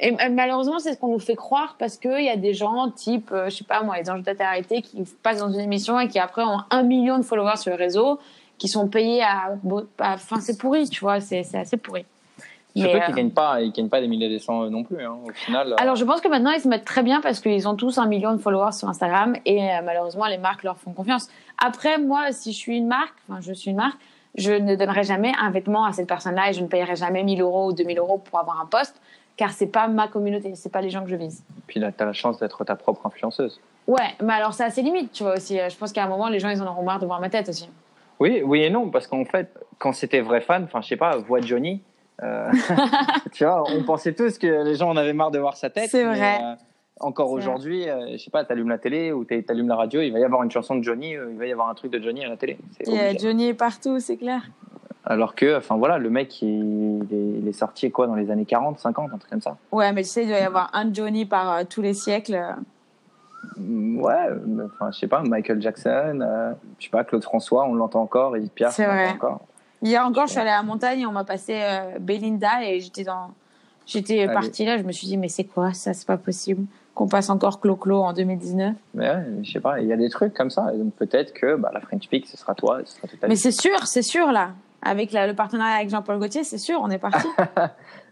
Et 0.00 0.12
euh, 0.14 0.30
malheureusement 0.30 0.80
c'est 0.80 0.94
ce 0.94 0.98
qu'on 0.98 1.12
nous 1.12 1.20
fait 1.20 1.36
croire 1.36 1.76
parce 1.78 1.96
qu'il 1.96 2.24
y 2.24 2.28
a 2.28 2.36
des 2.36 2.54
gens 2.54 2.90
type, 2.90 3.30
euh, 3.30 3.48
je 3.48 3.56
sais 3.58 3.64
pas 3.64 3.84
moi, 3.84 3.96
les 3.98 4.10
anges 4.10 4.24
de 4.24 4.32
ta 4.32 4.48
arrêté 4.48 4.82
qui 4.82 5.04
passent 5.22 5.38
dans 5.38 5.52
une 5.52 5.60
émission 5.60 6.00
et 6.00 6.08
qui 6.08 6.18
après 6.18 6.42
ont 6.42 6.58
un 6.70 6.82
million 6.82 7.18
de 7.18 7.22
followers 7.22 7.58
sur 7.58 7.70
le 7.70 7.76
réseau 7.76 8.18
qui 8.58 8.66
sont 8.68 8.88
payés 8.88 9.22
à. 9.22 9.56
Enfin, 10.00 10.40
c'est 10.40 10.58
pourri, 10.58 10.88
tu 10.88 11.00
vois, 11.00 11.20
c'est 11.20 11.44
assez 11.54 11.76
pourri. 11.76 12.04
Surtout 12.74 12.98
qu'ils 13.00 13.12
euh, 13.12 13.16
gagnent 13.16 13.30
pas 13.30 13.60
ils 13.60 13.72
gagnent 13.72 13.88
pas 13.88 14.00
des 14.00 14.08
milliers 14.08 14.26
et 14.26 14.30
des 14.30 14.38
cents 14.38 14.68
non 14.70 14.84
plus 14.84 15.04
hein. 15.04 15.16
au 15.24 15.32
final 15.32 15.72
euh, 15.72 15.76
Alors, 15.78 15.96
je 15.96 16.04
pense 16.04 16.20
que 16.20 16.28
maintenant, 16.28 16.50
ils 16.50 16.60
se 16.60 16.68
mettent 16.68 16.84
très 16.84 17.02
bien 17.02 17.20
parce 17.20 17.40
qu'ils 17.40 17.68
ont 17.68 17.76
tous 17.76 17.98
un 17.98 18.06
million 18.06 18.32
de 18.32 18.38
followers 18.38 18.72
sur 18.72 18.88
Instagram 18.88 19.34
et 19.44 19.62
euh, 19.62 19.82
malheureusement, 19.84 20.26
les 20.26 20.38
marques 20.38 20.62
leur 20.62 20.78
font 20.78 20.92
confiance. 20.92 21.28
Après, 21.62 21.98
moi, 21.98 22.32
si 22.32 22.52
je 22.52 22.58
suis 22.58 22.76
une 22.76 22.86
marque, 22.86 23.14
enfin, 23.28 23.40
je 23.40 23.52
suis 23.52 23.70
une 23.70 23.76
marque, 23.76 23.98
je 24.36 24.52
ne 24.52 24.76
donnerai 24.76 25.04
jamais 25.04 25.32
un 25.40 25.50
vêtement 25.50 25.84
à 25.84 25.92
cette 25.92 26.08
personne-là 26.08 26.50
et 26.50 26.52
je 26.52 26.62
ne 26.62 26.66
payerai 26.66 26.96
jamais 26.96 27.22
1000 27.22 27.40
euros 27.42 27.68
ou 27.68 27.72
2000 27.72 27.98
euros 27.98 28.18
pour 28.18 28.38
avoir 28.38 28.60
un 28.60 28.66
poste 28.66 29.00
car 29.36 29.50
c'est 29.50 29.66
pas 29.66 29.88
ma 29.88 30.08
communauté, 30.08 30.54
c'est 30.54 30.70
pas 30.72 30.82
les 30.82 30.90
gens 30.90 31.02
que 31.02 31.10
je 31.10 31.16
vise. 31.16 31.42
puis 31.66 31.80
là 31.80 31.90
tu 31.90 32.02
as 32.02 32.06
la 32.06 32.12
chance 32.12 32.38
d'être 32.38 32.64
ta 32.64 32.76
propre 32.76 33.06
influenceuse 33.06 33.60
Ouais, 33.86 34.14
mais 34.22 34.34
alors, 34.34 34.54
c'est 34.54 34.64
assez 34.64 34.82
limite, 34.82 35.12
tu 35.12 35.24
vois 35.24 35.34
aussi. 35.34 35.58
Je 35.58 35.76
pense 35.76 35.92
qu'à 35.92 36.04
un 36.04 36.08
moment, 36.08 36.28
les 36.28 36.38
gens, 36.38 36.50
ils 36.50 36.62
en 36.62 36.66
auront 36.66 36.84
marre 36.84 37.00
de 37.00 37.06
voir 37.06 37.20
ma 37.20 37.28
tête 37.28 37.48
aussi. 37.48 37.68
Oui, 38.20 38.42
oui 38.44 38.62
et 38.62 38.70
non, 38.70 38.90
parce 38.90 39.06
qu'en 39.06 39.24
fait, 39.24 39.58
quand 39.78 39.92
c'était 39.92 40.20
vrai 40.20 40.40
fan, 40.40 40.64
enfin, 40.64 40.80
je 40.80 40.88
sais 40.88 40.96
pas, 40.96 41.16
voix 41.16 41.40
de 41.40 41.46
Johnny, 41.46 41.82
tu 43.32 43.44
vois, 43.44 43.64
on 43.70 43.82
pensait 43.82 44.12
tous 44.12 44.38
que 44.38 44.64
les 44.64 44.74
gens 44.74 44.90
en 44.90 44.96
avaient 44.96 45.12
marre 45.12 45.30
de 45.30 45.38
voir 45.38 45.56
sa 45.56 45.70
tête. 45.70 45.90
C'est 45.90 46.04
vrai. 46.04 46.38
euh, 46.42 46.54
encore 47.00 47.30
aujourd'hui, 47.30 47.88
euh, 47.88 48.12
je 48.12 48.16
sais 48.18 48.30
pas, 48.30 48.44
t'allumes 48.44 48.68
la 48.68 48.78
télé 48.78 49.12
ou 49.12 49.24
t'allumes 49.24 49.68
la 49.68 49.76
radio, 49.76 50.00
il 50.02 50.12
va 50.12 50.20
y 50.20 50.24
avoir 50.24 50.42
une 50.44 50.50
chanson 50.50 50.76
de 50.76 50.84
Johnny, 50.84 51.16
euh, 51.16 51.30
il 51.32 51.38
va 51.38 51.46
y 51.46 51.52
avoir 51.52 51.68
un 51.68 51.74
truc 51.74 51.90
de 51.90 52.00
Johnny 52.00 52.24
à 52.24 52.28
la 52.28 52.36
télé. 52.36 52.58
C'est 52.78 52.88
obligé. 52.88 53.18
Johnny 53.18 53.48
est 53.48 53.54
partout, 53.54 53.98
c'est 53.98 54.16
clair. 54.16 54.42
Alors 55.04 55.34
que, 55.34 55.56
enfin 55.58 55.76
voilà, 55.76 55.98
le 55.98 56.10
mec, 56.10 56.40
il, 56.42 57.02
est, 57.10 57.38
il 57.40 57.48
est 57.48 57.52
sorti 57.52 57.90
quoi 57.90 58.06
dans 58.06 58.14
les 58.14 58.30
années 58.30 58.44
40, 58.44 58.78
50, 58.78 59.10
un 59.12 59.18
truc 59.18 59.30
comme 59.30 59.40
ça. 59.40 59.56
Ouais, 59.72 59.90
mais 59.92 60.02
tu 60.02 60.10
sais, 60.10 60.22
il 60.22 60.28
doit 60.28 60.38
y 60.38 60.42
avoir 60.42 60.70
un 60.74 60.92
Johnny 60.94 61.24
par 61.26 61.50
euh, 61.52 61.62
tous 61.68 61.82
les 61.82 61.94
siècles. 61.94 62.40
Mm, 63.56 64.00
Ouais, 64.00 64.28
enfin, 64.64 64.90
je 64.92 64.98
sais 65.00 65.08
pas, 65.08 65.22
Michael 65.22 65.60
Jackson, 65.60 66.20
euh, 66.22 66.52
je 66.78 66.84
sais 66.84 66.90
pas, 66.90 67.02
Claude 67.02 67.24
François, 67.24 67.64
on 67.64 67.74
l'entend 67.74 68.02
encore, 68.02 68.36
Edith 68.36 68.52
Piaf, 68.52 68.78
on 68.78 68.82
l'entend 68.82 68.94
vrai. 68.94 69.10
encore. 69.10 69.40
Hier 69.82 70.04
encore, 70.06 70.26
je 70.26 70.32
suis 70.32 70.40
allée 70.40 70.50
à 70.50 70.56
la 70.58 70.62
montagne 70.62 71.00
et 71.00 71.06
on 71.06 71.12
m'a 71.12 71.24
passé 71.24 71.54
euh, 71.60 71.98
Belinda 71.98 72.62
et 72.64 72.80
j'étais 72.80 73.04
dans, 73.04 73.32
j'étais 73.86 74.26
partie 74.28 74.64
là. 74.64 74.78
Je 74.78 74.82
me 74.84 74.92
suis 74.92 75.06
dit 75.06 75.16
mais 75.16 75.28
c'est 75.28 75.44
quoi 75.44 75.72
ça? 75.72 75.92
C'est 75.92 76.06
pas 76.06 76.16
possible 76.16 76.64
qu'on 76.94 77.08
passe 77.08 77.30
encore 77.30 77.58
Clo-Clo 77.60 78.02
en 78.02 78.12
2019. 78.12 78.74
Mais 78.94 79.08
ouais, 79.08 79.24
je 79.42 79.50
sais 79.52 79.60
pas, 79.60 79.80
il 79.80 79.88
y 79.88 79.92
a 79.92 79.96
des 79.96 80.10
trucs 80.10 80.34
comme 80.34 80.50
ça. 80.50 80.70
Donc 80.72 80.94
peut-être 80.94 81.32
que 81.32 81.56
bah, 81.56 81.70
la 81.72 81.80
French 81.80 82.06
Peak, 82.08 82.26
ce 82.26 82.36
sera 82.36 82.54
toi, 82.54 82.80
ce 82.84 82.94
sera 82.96 83.08
Mais 83.28 83.36
c'est 83.36 83.50
sûr, 83.52 83.86
c'est 83.86 84.02
sûr 84.02 84.30
là. 84.30 84.50
Avec 84.84 85.12
la- 85.12 85.28
le 85.28 85.34
partenariat 85.34 85.76
avec 85.76 85.90
Jean-Paul 85.90 86.18
Gaultier, 86.18 86.42
c'est 86.42 86.58
sûr, 86.58 86.80
on 86.82 86.90
est 86.90 86.98
parti. 86.98 87.26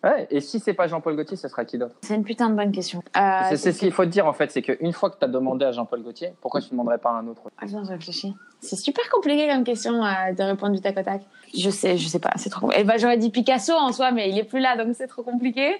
Ouais, 0.02 0.26
et 0.30 0.40
si 0.40 0.60
c'est 0.60 0.72
pas 0.72 0.86
Jean-Paul 0.86 1.14
Gaultier, 1.14 1.36
ce 1.36 1.46
sera 1.46 1.66
qui 1.66 1.76
d'autre? 1.76 1.94
C'est 2.00 2.14
une 2.14 2.24
putain 2.24 2.48
de 2.48 2.54
bonne 2.54 2.72
question. 2.72 3.02
Euh, 3.18 3.40
C'est 3.50 3.58
c'est 3.58 3.72
ce 3.72 3.80
qu'il 3.80 3.92
faut 3.92 4.06
te 4.06 4.08
dire 4.08 4.26
en 4.26 4.32
fait, 4.32 4.50
c'est 4.50 4.62
qu'une 4.62 4.94
fois 4.94 5.10
que 5.10 5.18
tu 5.18 5.24
as 5.26 5.28
demandé 5.28 5.66
à 5.66 5.72
Jean-Paul 5.72 6.02
Gaultier, 6.02 6.32
pourquoi 6.40 6.62
tu 6.62 6.68
ne 6.68 6.70
demanderais 6.70 6.96
pas 6.96 7.10
à 7.10 7.16
un 7.18 7.26
autre? 7.26 7.42
Attends, 7.60 7.84
je 7.84 7.90
réfléchis. 7.90 8.34
C'est 8.60 8.76
super 8.76 9.06
compliqué 9.10 9.46
comme 9.48 9.62
question 9.62 10.02
euh, 10.02 10.32
de 10.32 10.42
répondre 10.42 10.72
du 10.74 10.80
tac 10.80 10.96
au 10.98 11.02
tac. 11.02 11.20
Je 11.56 11.70
sais, 11.70 11.96
je 11.96 12.06
sais 12.08 12.18
pas, 12.20 12.30
c'est 12.36 12.50
trop. 12.50 12.70
Eh 12.76 12.84
ben, 12.84 12.96
j'aurais 12.98 13.16
dit 13.18 13.30
Picasso 13.30 13.72
en 13.72 13.92
soi, 13.92 14.12
mais 14.12 14.30
il 14.30 14.38
est 14.38 14.44
plus 14.44 14.60
là, 14.60 14.76
donc 14.76 14.94
c'est 14.94 15.06
trop 15.08 15.22
compliqué. 15.22 15.76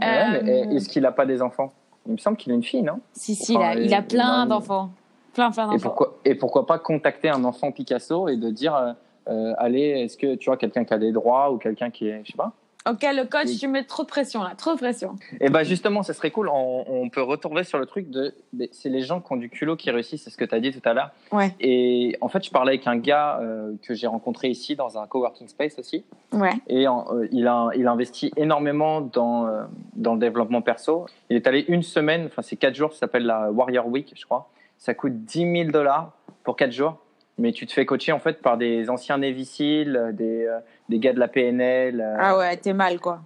Ouais, 0.00 0.06
Euh, 0.06 0.70
est-ce 0.76 0.88
qu'il 0.88 1.04
a 1.04 1.12
pas 1.12 1.26
des 1.26 1.42
enfants? 1.42 1.72
Il 2.06 2.12
me 2.12 2.18
semble 2.18 2.36
qu'il 2.38 2.52
a 2.52 2.54
une 2.54 2.62
fille, 2.62 2.82
non? 2.82 3.00
Si, 3.12 3.34
si, 3.34 3.56
Enfin, 3.56 3.72
il 3.72 3.78
a, 3.78 3.82
il 3.82 3.94
a 3.94 4.02
plein 4.02 4.46
d'enfants. 4.46 4.90
Plein, 5.34 5.50
plein 5.50 5.64
et 5.68 5.72
d'enfants. 5.72 5.78
pourquoi, 5.88 6.18
et 6.24 6.34
pourquoi 6.34 6.66
pas 6.66 6.78
contacter 6.78 7.28
un 7.28 7.44
enfant 7.44 7.70
Picasso 7.70 8.28
et 8.28 8.36
de 8.36 8.50
dire, 8.50 8.74
euh, 8.74 8.92
euh, 9.28 9.52
allez, 9.58 9.80
est-ce 10.04 10.16
que 10.16 10.34
tu 10.36 10.46
vois 10.48 10.56
quelqu'un 10.56 10.84
qui 10.84 10.94
a 10.94 10.98
des 10.98 11.12
droits 11.12 11.52
ou 11.52 11.58
quelqu'un 11.58 11.90
qui 11.90 12.08
est, 12.08 12.22
je 12.24 12.32
sais 12.32 12.36
pas? 12.36 12.52
Ok, 12.88 13.02
le 13.02 13.24
coach, 13.28 13.58
tu 13.58 13.68
mets 13.68 13.84
trop 13.84 14.04
de 14.04 14.08
pression 14.08 14.42
là, 14.42 14.54
trop 14.56 14.72
de 14.72 14.78
pression. 14.78 15.16
Et 15.38 15.50
ben 15.50 15.62
justement, 15.64 16.02
ça 16.02 16.14
serait 16.14 16.30
cool. 16.30 16.48
On, 16.48 16.84
on 16.88 17.10
peut 17.10 17.20
retourner 17.22 17.62
sur 17.62 17.78
le 17.78 17.84
truc 17.84 18.08
de, 18.08 18.34
c'est 18.72 18.88
les 18.88 19.02
gens 19.02 19.20
qui 19.20 19.30
ont 19.32 19.36
du 19.36 19.50
culot 19.50 19.76
qui 19.76 19.90
réussissent, 19.90 20.24
c'est 20.24 20.30
ce 20.30 20.38
que 20.38 20.46
tu 20.46 20.54
as 20.54 20.60
dit 20.60 20.72
tout 20.72 20.88
à 20.88 20.94
l'heure. 20.94 21.10
Ouais. 21.30 21.54
Et 21.60 22.16
en 22.22 22.28
fait, 22.28 22.42
je 22.42 22.50
parlais 22.50 22.70
avec 22.72 22.86
un 22.86 22.96
gars 22.96 23.38
euh, 23.42 23.72
que 23.82 23.92
j'ai 23.92 24.06
rencontré 24.06 24.48
ici 24.48 24.76
dans 24.76 24.96
un 24.98 25.06
coworking 25.06 25.46
space 25.48 25.78
aussi. 25.78 26.04
Ouais. 26.32 26.54
Et 26.68 26.88
en- 26.88 27.04
euh, 27.14 27.28
il, 27.32 27.46
a, 27.46 27.68
il 27.76 27.86
investit 27.86 28.32
énormément 28.36 29.02
dans, 29.02 29.46
euh, 29.46 29.64
dans 29.94 30.14
le 30.14 30.20
développement 30.20 30.62
perso. 30.62 31.04
Il 31.28 31.36
est 31.36 31.46
allé 31.46 31.66
une 31.68 31.82
semaine, 31.82 32.26
enfin 32.26 32.40
c'est 32.40 32.56
quatre 32.56 32.74
jours, 32.74 32.94
ça 32.94 33.00
s'appelle 33.00 33.26
la 33.26 33.50
Warrior 33.52 33.86
Week, 33.88 34.10
je 34.16 34.24
crois. 34.24 34.48
Ça 34.78 34.94
coûte 34.94 35.24
10 35.26 35.52
000 35.64 35.70
dollars 35.70 36.12
pour 36.44 36.56
quatre 36.56 36.72
jours. 36.72 36.96
Mais 37.40 37.52
tu 37.52 37.66
te 37.66 37.72
fais 37.72 37.86
coacher 37.86 38.12
en 38.12 38.18
fait 38.18 38.42
par 38.42 38.58
des 38.58 38.90
anciens 38.90 39.16
Navy 39.16 39.46
Seals, 39.46 39.96
euh, 39.96 40.12
des, 40.12 40.44
euh, 40.44 40.58
des 40.90 40.98
gars 40.98 41.14
de 41.14 41.18
la 41.18 41.26
PNL. 41.26 42.00
euh, 42.00 42.16
Ah 42.18 42.36
ouais, 42.36 42.54
t'es 42.58 42.74
mal 42.74 43.00
quoi. 43.00 43.20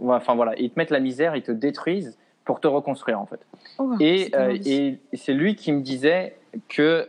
ouais, 0.00 0.16
Enfin 0.16 0.34
voilà, 0.34 0.54
ils 0.58 0.70
te 0.70 0.78
mettent 0.78 0.90
la 0.90 0.98
misère, 0.98 1.36
ils 1.36 1.42
te 1.42 1.52
détruisent 1.52 2.18
pour 2.44 2.58
te 2.60 2.66
reconstruire 2.66 3.20
en 3.20 3.26
fait. 3.26 3.38
Oh, 3.78 3.92
Et, 4.00 4.24
c'est 4.24 4.36
euh, 4.36 4.44
horrible. 4.46 4.68
et 4.68 4.98
c'est 5.16 5.32
lui 5.34 5.54
qui 5.54 5.70
me 5.72 5.82
disait 5.82 6.34
que 6.68 7.06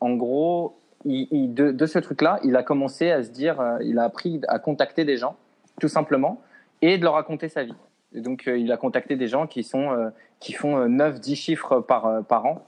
en 0.00 0.14
gros, 0.14 0.78
il- 1.04 1.28
il- 1.30 1.52
de, 1.52 1.70
de 1.70 1.86
ce 1.86 1.98
truc-là, 1.98 2.40
il 2.44 2.56
a 2.56 2.62
commencé 2.62 3.10
à 3.10 3.22
se 3.22 3.28
dire, 3.30 3.62
il 3.82 3.98
a 3.98 4.04
appris 4.04 4.40
à 4.48 4.58
contacter 4.58 5.04
des 5.04 5.18
gens, 5.18 5.36
tout 5.80 5.88
simplement, 5.88 6.40
et 6.80 6.96
de 6.96 7.04
leur 7.04 7.12
raconter 7.12 7.50
sa 7.50 7.62
vie. 7.62 7.74
Et 8.14 8.20
donc, 8.22 8.44
il 8.46 8.72
a 8.72 8.78
contacté 8.78 9.16
des 9.16 9.28
gens 9.28 9.46
qui, 9.46 9.62
sont, 9.62 10.10
qui 10.40 10.54
font 10.54 10.86
9-10 10.88 11.36
chiffres 11.36 11.80
par, 11.80 12.24
par 12.24 12.46
an. 12.46 12.64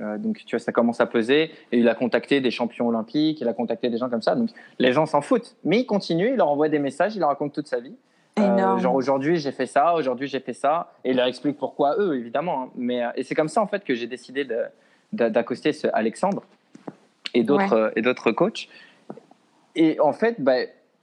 Euh, 0.00 0.18
donc, 0.18 0.42
tu 0.44 0.56
vois, 0.56 0.58
ça 0.58 0.72
commence 0.72 1.00
à 1.00 1.06
peser. 1.06 1.50
Et 1.72 1.78
il 1.78 1.88
a 1.88 1.94
contacté 1.94 2.40
des 2.40 2.50
champions 2.50 2.88
olympiques, 2.88 3.40
il 3.40 3.48
a 3.48 3.52
contacté 3.52 3.88
des 3.88 3.98
gens 3.98 4.08
comme 4.08 4.22
ça. 4.22 4.34
Donc, 4.34 4.50
les 4.78 4.92
gens 4.92 5.06
s'en 5.06 5.20
foutent. 5.20 5.56
Mais 5.64 5.80
il 5.80 5.86
continue, 5.86 6.30
il 6.30 6.36
leur 6.36 6.48
envoie 6.48 6.68
des 6.68 6.78
messages, 6.78 7.16
il 7.16 7.20
leur 7.20 7.28
raconte 7.28 7.52
toute 7.52 7.68
sa 7.68 7.80
vie. 7.80 7.94
Euh, 8.38 8.76
genre 8.76 8.94
aujourd'hui 8.94 9.38
j'ai 9.38 9.50
fait 9.50 9.64
ça, 9.64 9.94
aujourd'hui 9.94 10.28
j'ai 10.28 10.40
fait 10.40 10.52
ça, 10.52 10.92
et 11.04 11.12
il 11.12 11.16
leur 11.16 11.26
explique 11.26 11.56
pourquoi 11.56 11.96
eux 11.98 12.14
évidemment. 12.18 12.64
hein. 12.64 12.70
Mais 12.74 13.02
euh, 13.02 13.08
et 13.16 13.22
c'est 13.22 13.34
comme 13.34 13.48
ça 13.48 13.62
en 13.62 13.66
fait 13.66 13.82
que 13.82 13.94
j'ai 13.94 14.06
décidé 14.06 14.46
d'accoster 15.10 15.72
ce 15.72 15.86
Alexandre 15.94 16.42
et 17.32 17.42
d'autres 17.42 17.92
et 17.96 18.02
d'autres 18.02 18.32
coachs. 18.32 18.68
Et 19.74 19.98
en 20.00 20.12
fait, 20.12 20.36
bah, 20.38 20.56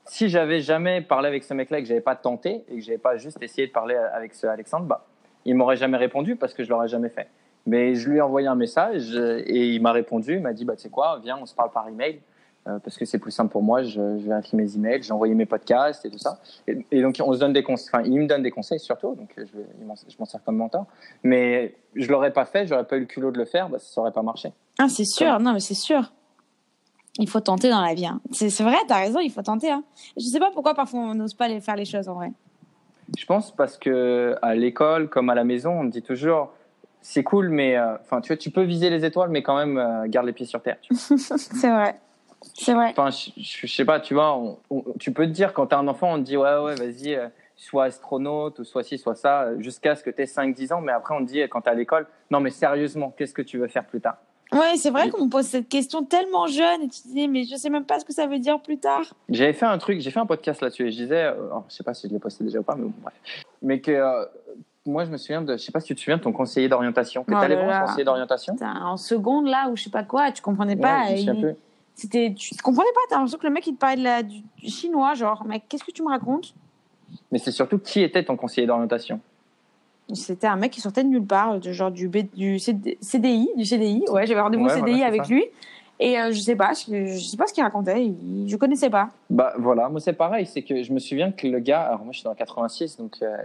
si 0.05 0.29
j'avais 0.29 0.61
jamais 0.61 1.01
parlé 1.01 1.27
avec 1.27 1.43
ce 1.43 1.55
mec-là 1.55 1.79
et 1.79 1.81
que 1.81 1.87
j'avais 1.87 2.01
pas 2.01 2.15
tenté 2.15 2.63
et 2.69 2.75
que 2.75 2.81
j'avais 2.81 2.99
pas 2.99 3.17
juste 3.17 3.41
essayé 3.41 3.65
de 3.65 3.71
parler 3.71 3.95
avec 3.95 4.35
ce 4.35 4.45
Alexandre, 4.45 4.85
bah, 4.85 5.07
il 5.45 5.55
m'aurait 5.55 5.77
jamais 5.77 5.97
répondu 5.97 6.35
parce 6.35 6.53
que 6.53 6.63
je 6.63 6.69
l'aurais 6.69 6.87
jamais 6.87 7.09
fait. 7.09 7.27
Mais 7.65 7.95
je 7.95 8.09
lui 8.09 8.17
ai 8.17 8.21
envoyé 8.21 8.47
un 8.47 8.55
message 8.55 9.11
euh, 9.15 9.41
et 9.45 9.69
il 9.73 9.81
m'a 9.81 9.91
répondu, 9.93 10.35
il 10.35 10.41
m'a 10.41 10.53
dit 10.53 10.65
bah 10.65 10.75
tu 10.75 10.83
sais 10.83 10.89
quoi, 10.89 11.19
viens, 11.23 11.37
on 11.41 11.45
se 11.45 11.55
parle 11.55 11.71
par 11.71 11.87
email. 11.87 12.19
euh, 12.67 12.79
parce 12.79 12.97
que 12.97 13.05
c'est 13.05 13.19
plus 13.19 13.31
simple 13.31 13.51
pour 13.51 13.61
moi, 13.63 13.83
je, 13.83 13.89
je 14.19 14.25
vérifie 14.27 14.55
mes 14.55 14.75
emails, 14.75 15.01
j'ai 15.03 15.11
envoyé 15.13 15.33
mes 15.33 15.45
podcasts 15.45 16.05
et 16.05 16.09
tout 16.09 16.17
ça. 16.17 16.39
Et, 16.67 16.85
et 16.91 17.01
donc 17.01 17.15
on 17.23 17.33
se 17.33 17.39
donne 17.39 17.53
des 17.53 17.63
conseils, 17.63 17.89
enfin 17.93 18.03
il 18.05 18.19
me 18.19 18.27
donne 18.27 18.43
des 18.43 18.51
conseils 18.51 18.79
surtout, 18.79 19.15
donc 19.15 19.33
je, 19.37 19.83
m'en- 19.85 19.95
je 19.95 20.15
m'en 20.19 20.25
sers 20.25 20.43
comme 20.43 20.57
mentor. 20.57 20.85
Mais 21.23 21.75
je 21.95 22.09
l'aurais 22.11 22.31
pas 22.33 22.45
fait, 22.45 22.67
j'aurais 22.67 22.85
pas 22.85 22.97
eu 22.97 23.01
le 23.01 23.05
culot 23.05 23.31
de 23.31 23.37
le 23.37 23.45
faire, 23.45 23.69
bah, 23.69 23.79
ça 23.79 23.99
aurait 24.01 24.11
pas 24.13 24.21
marché. 24.23 24.51
Ah, 24.79 24.87
c'est 24.89 25.05
sûr, 25.05 25.39
non, 25.39 25.53
mais 25.53 25.59
c'est 25.59 25.73
sûr. 25.73 26.11
Il 27.19 27.29
faut 27.29 27.41
tenter 27.41 27.69
dans 27.69 27.81
la 27.81 27.93
vie. 27.93 28.07
hein. 28.07 28.19
C'est 28.31 28.49
vrai, 28.63 28.75
t'as 28.87 28.99
raison, 28.99 29.19
il 29.19 29.29
faut 29.29 29.43
tenter. 29.43 29.69
Hein. 29.71 29.83
Je 30.17 30.23
sais 30.23 30.39
pas 30.39 30.49
pourquoi 30.51 30.73
parfois 30.73 30.99
on 31.01 31.13
n'ose 31.13 31.35
pas 31.35 31.47
les 31.47 31.61
faire 31.61 31.75
les 31.75 31.85
choses 31.85 32.09
en 32.09 32.15
vrai. 32.15 32.31
Je 33.17 33.25
pense 33.25 33.51
parce 33.51 33.77
que 33.77 34.35
à 34.41 34.55
l'école 34.55 35.09
comme 35.09 35.29
à 35.29 35.35
la 35.35 35.43
maison, 35.43 35.71
on 35.79 35.83
me 35.83 35.91
dit 35.91 36.01
toujours 36.01 36.51
c'est 37.03 37.21
cool, 37.23 37.49
mais 37.49 37.77
euh, 37.77 37.95
enfin 38.01 38.19
tu 38.21 38.29
vois, 38.29 38.37
tu 38.37 38.49
peux 38.49 38.63
viser 38.63 38.89
les 38.89 39.05
étoiles, 39.05 39.29
mais 39.29 39.43
quand 39.43 39.55
même 39.57 39.77
euh, 39.77 40.07
garde 40.07 40.25
les 40.25 40.33
pieds 40.33 40.45
sur 40.47 40.61
terre. 40.61 40.77
C'est 40.89 41.69
vrai. 41.69 41.99
C'est 42.55 42.73
vrai. 42.73 42.89
Enfin, 42.97 43.09
je, 43.11 43.29
je, 43.37 43.67
je 43.67 43.73
sais 43.73 43.85
pas, 43.85 43.99
tu 43.99 44.13
vois, 44.15 44.35
on- 44.37 44.57
on- 44.69 44.83
tu 44.99 45.11
peux 45.13 45.25
te 45.25 45.31
dire 45.31 45.53
quand 45.53 45.67
t'es 45.67 45.75
un 45.75 45.87
enfant, 45.87 46.13
on 46.13 46.17
te 46.17 46.23
dit 46.23 46.35
ouais 46.37 46.57
ouais 46.57 46.75
vas-y, 46.75 47.13
euh, 47.15 47.27
sois 47.55 47.85
astronaute 47.85 48.59
ou 48.59 48.63
soit 48.63 48.83
ci 48.83 48.97
soit 48.97 49.15
ça, 49.15 49.57
jusqu'à 49.59 49.95
ce 49.95 50.03
que 50.03 50.09
t'aies 50.09 50.25
5-10 50.25 50.73
ans, 50.73 50.81
mais 50.81 50.91
après 50.91 51.13
on 51.15 51.19
te 51.25 51.31
dit 51.31 51.41
quand 51.49 51.61
t'es 51.61 51.69
à 51.69 51.73
l'école, 51.75 52.07
non 52.31 52.39
mais 52.39 52.49
sérieusement, 52.49 53.13
qu'est-ce 53.17 53.33
que 53.33 53.41
tu 53.43 53.57
veux 53.59 53.67
faire 53.67 53.85
plus 53.85 54.01
tard? 54.01 54.17
Ouais, 54.51 54.75
c'est 54.75 54.91
vrai 54.91 55.09
qu'on 55.09 55.25
me 55.25 55.29
pose 55.31 55.45
cette 55.45 55.67
question 55.67 56.03
tellement 56.03 56.45
jeune 56.45 56.83
et 56.83 56.87
tu 56.87 57.01
te 57.01 57.07
dis, 57.07 57.27
mais 57.27 57.43
je 57.43 57.55
sais 57.55 57.69
même 57.71 57.85
pas 57.85 57.99
ce 57.99 58.05
que 58.05 58.13
ça 58.13 58.27
veut 58.27 58.37
dire 58.37 58.59
plus 58.61 58.77
tard. 58.77 59.01
J'avais 59.29 59.53
fait 59.53 59.65
un 59.65 59.77
truc, 59.79 59.99
j'ai 59.99 60.11
fait 60.11 60.19
un 60.19 60.27
podcast 60.27 60.61
là-dessus 60.61 60.87
et 60.87 60.91
je 60.91 60.97
disais, 60.97 61.21
alors, 61.21 61.65
je 61.69 61.73
sais 61.75 61.83
pas 61.83 61.93
si 61.95 62.07
je 62.07 62.13
l'ai 62.13 62.19
posté 62.19 62.43
déjà 62.43 62.59
ou 62.59 62.63
pas, 62.63 62.75
mais 62.75 62.83
bon, 62.83 62.93
bref. 63.01 63.13
Mais 63.63 63.79
que 63.81 63.91
moi, 64.85 65.05
je 65.05 65.11
me 65.11 65.17
souviens 65.17 65.41
de, 65.41 65.53
je 65.53 65.63
sais 65.63 65.71
pas 65.71 65.79
si 65.79 65.87
tu 65.87 65.95
te 65.95 65.99
souviens 66.01 66.17
de 66.17 66.23
ton 66.23 66.31
conseiller 66.33 66.67
d'orientation. 66.67 67.23
Que 67.23 67.33
Oh 67.33 67.39
t'allais 67.39 67.55
voir 67.55 67.81
conseiller 67.85 68.03
d'orientation? 68.03 68.55
En 68.61 68.97
seconde 68.97 69.47
là, 69.47 69.69
ou 69.69 69.75
je 69.77 69.83
sais 69.83 69.89
pas 69.89 70.03
quoi, 70.03 70.31
tu 70.31 70.41
comprenais 70.41 70.75
Ouais, 70.75 70.81
pas. 70.81 71.07
souviens 71.17 71.33
il-. 71.33 71.55
C'était, 71.95 72.33
tu 72.33 72.55
comprenais 72.63 72.89
pas, 72.93 73.01
t'as 73.09 73.15
l'impression 73.17 73.37
que 73.37 73.45
le 73.47 73.53
mec 73.53 73.67
il 73.67 73.75
te 73.75 73.79
parlait 73.79 73.97
de 73.97 74.03
la, 74.03 74.23
du, 74.23 74.41
du 74.57 74.69
chinois, 74.69 75.13
genre, 75.13 75.45
mec, 75.45 75.63
qu'est-ce 75.69 75.83
que 75.83 75.91
tu 75.91 76.01
me 76.01 76.09
racontes? 76.09 76.55
Mais 77.31 77.37
c'est 77.37 77.51
surtout 77.51 77.77
qui 77.77 78.01
était 78.01 78.23
ton 78.25 78.35
conseiller 78.35 78.65
d'orientation 78.65 79.19
C'était 80.13 80.47
un 80.47 80.55
mec 80.55 80.71
qui 80.71 80.81
sortait 80.81 81.03
de 81.03 81.09
nulle 81.09 81.25
part, 81.25 81.59
de 81.59 81.71
genre 81.71 81.91
du, 81.91 82.09
B- 82.09 82.29
du 82.33 82.57
CD 82.59 82.97
CDI, 82.99 83.47
du 83.55 83.63
CDI. 83.63 84.03
Ouais, 84.09 84.25
j'avais 84.25 84.41
rendez-vous 84.41 84.65
Ouais, 84.65 84.69
CDI 84.71 84.79
voilà, 84.91 85.05
avec 85.05 85.25
ça. 85.25 85.31
lui. 85.31 85.45
Et 85.99 86.19
euh, 86.19 86.31
je 86.31 86.39
sais 86.39 86.55
pas, 86.55 86.71
je, 86.73 87.05
je 87.05 87.19
sais 87.19 87.37
pas 87.37 87.45
ce 87.47 87.53
qu'il 87.53 87.63
racontait, 87.63 88.03
il- 88.05 88.47
je 88.49 88.57
connaissais 88.57 88.89
pas. 88.89 89.09
Bah 89.29 89.53
voilà, 89.59 89.89
moi 89.89 89.99
c'est 89.99 90.13
pareil, 90.13 90.45
c'est 90.45 90.63
que 90.63 90.81
je 90.83 90.91
me 90.91 90.99
souviens 90.99 91.31
que 91.31 91.47
le 91.47 91.59
gars, 91.59 91.81
alors 91.83 91.99
moi 92.03 92.11
je 92.11 92.17
suis 92.19 92.23
dans 92.25 92.33
86, 92.33 92.97
donc 92.97 93.17
euh, 93.21 93.37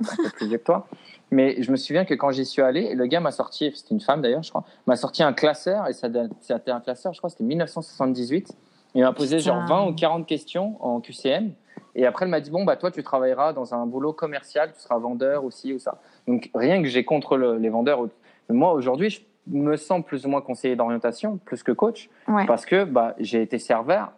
c'est 0.00 0.12
un 0.12 0.16
peu 0.24 0.30
plus 0.30 0.46
vieux 0.48 0.58
que 0.58 0.64
toi, 0.64 0.86
mais 1.30 1.60
je 1.62 1.70
me 1.72 1.76
souviens 1.76 2.04
que 2.04 2.14
quand 2.14 2.30
j'y 2.30 2.44
suis 2.44 2.60
allé, 2.62 2.94
le 2.94 3.06
gars 3.06 3.20
m'a 3.20 3.30
sorti, 3.32 3.72
c'était 3.74 3.94
une 3.94 4.00
femme 4.00 4.20
d'ailleurs, 4.20 4.42
je 4.42 4.50
crois, 4.50 4.64
m'a 4.86 4.96
sorti 4.96 5.22
un 5.22 5.32
classeur, 5.32 5.88
et 5.88 5.92
ça 5.94 6.08
c'était 6.40 6.70
un 6.70 6.80
classeur, 6.80 7.12
je 7.14 7.18
crois, 7.18 7.30
c'était 7.30 7.44
1978. 7.44 8.52
Il 8.94 9.02
m'a 9.02 9.12
posé 9.12 9.38
Putain. 9.38 9.50
genre 9.50 9.66
20 9.66 9.86
ou 9.88 9.94
40 9.94 10.26
questions 10.26 10.76
en 10.80 11.00
QCM, 11.00 11.52
et 11.96 12.06
après 12.06 12.26
elle 12.26 12.30
m'a 12.30 12.40
dit, 12.40 12.50
bon, 12.50 12.64
bah 12.64 12.76
toi 12.76 12.90
tu 12.90 13.02
travailleras 13.02 13.52
dans 13.54 13.74
un 13.74 13.86
boulot 13.86 14.12
commercial, 14.12 14.72
tu 14.74 14.80
seras 14.80 14.98
vendeur 14.98 15.44
aussi 15.44 15.72
ou 15.72 15.78
ça. 15.78 15.98
Donc 16.28 16.50
rien 16.54 16.80
que 16.82 16.88
j'ai 16.88 17.04
contre 17.04 17.36
le- 17.36 17.56
les 17.56 17.70
vendeurs. 17.70 18.06
Moi 18.50 18.72
aujourd'hui, 18.72 19.08
je 19.10 19.20
me 19.46 19.76
sens 19.76 20.02
plus 20.04 20.26
ou 20.26 20.28
moins 20.28 20.40
conseiller 20.40 20.76
d'orientation, 20.76 21.38
plus 21.44 21.62
que 21.62 21.72
coach, 21.72 22.08
Ouais. 22.28 22.46
parce 22.46 22.64
que 22.66 22.84
bah, 22.84 23.14
j'ai 23.18 23.42
été 23.42 23.58
serveur, 23.58 24.12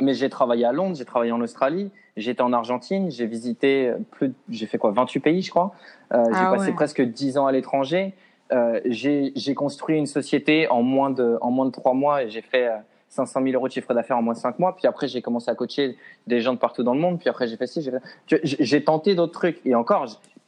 mais 0.00 0.14
j'ai 0.14 0.28
travaillé 0.30 0.64
à 0.64 0.72
Londres, 0.72 0.96
j'ai 0.96 1.04
travaillé 1.04 1.32
en 1.32 1.40
Australie, 1.40 1.90
j'ai 2.16 2.32
été 2.32 2.42
en 2.42 2.52
Argentine, 2.52 3.10
j'ai 3.10 3.26
visité 3.26 3.92
plus, 4.12 4.32
j'ai 4.48 4.66
fait 4.66 4.78
quoi, 4.78 4.90
28 4.92 5.20
pays, 5.20 5.42
je 5.42 5.50
crois. 5.50 5.74
Euh, 6.12 6.24
j'ai 6.30 6.38
Ah 6.40 6.50
passé 6.52 6.68
ouais. 6.68 6.74
presque 6.74 7.02
10 7.02 7.38
ans 7.38 7.46
à 7.46 7.52
l'étranger. 7.52 8.14
Euh, 8.52 8.80
j'ai 8.84 9.32
j'ai 9.36 9.54
construit 9.54 9.96
une 9.98 10.06
société 10.06 10.68
en 10.68 10.82
moins 10.82 11.10
de, 11.10 11.38
en 11.40 11.50
moins 11.50 11.66
de 11.66 11.70
3 11.70 11.94
mois 11.94 12.24
et 12.24 12.28
j'ai 12.30 12.42
fait 12.42 12.68
euh, 12.68 12.76
500 13.08 13.40
000 13.42 13.54
euros 13.54 13.68
de 13.68 13.72
chiffre 13.72 13.94
d'affaires 13.94 14.18
en 14.18 14.22
moins 14.22 14.34
de 14.34 14.38
5 14.38 14.58
mois. 14.58 14.74
Puis 14.76 14.86
après, 14.86 15.08
j'ai 15.08 15.22
commencé 15.22 15.50
à 15.50 15.54
coacher 15.54 15.96
des 16.26 16.40
gens 16.40 16.52
de 16.52 16.58
partout 16.58 16.82
dans 16.82 16.94
le 16.94 17.00
monde. 17.00 17.18
Puis 17.18 17.28
après, 17.28 17.46
j'ai 17.48 17.56
fait 17.56 17.66
ci, 17.66 17.82
fait... 17.82 17.92
J'ai 18.26 18.40
j'ai 18.42 18.84
tenté 18.84 19.14
d'autres 19.14 19.32
trucs. 19.32 19.60
Et 19.64 19.74
encore, 19.74 20.06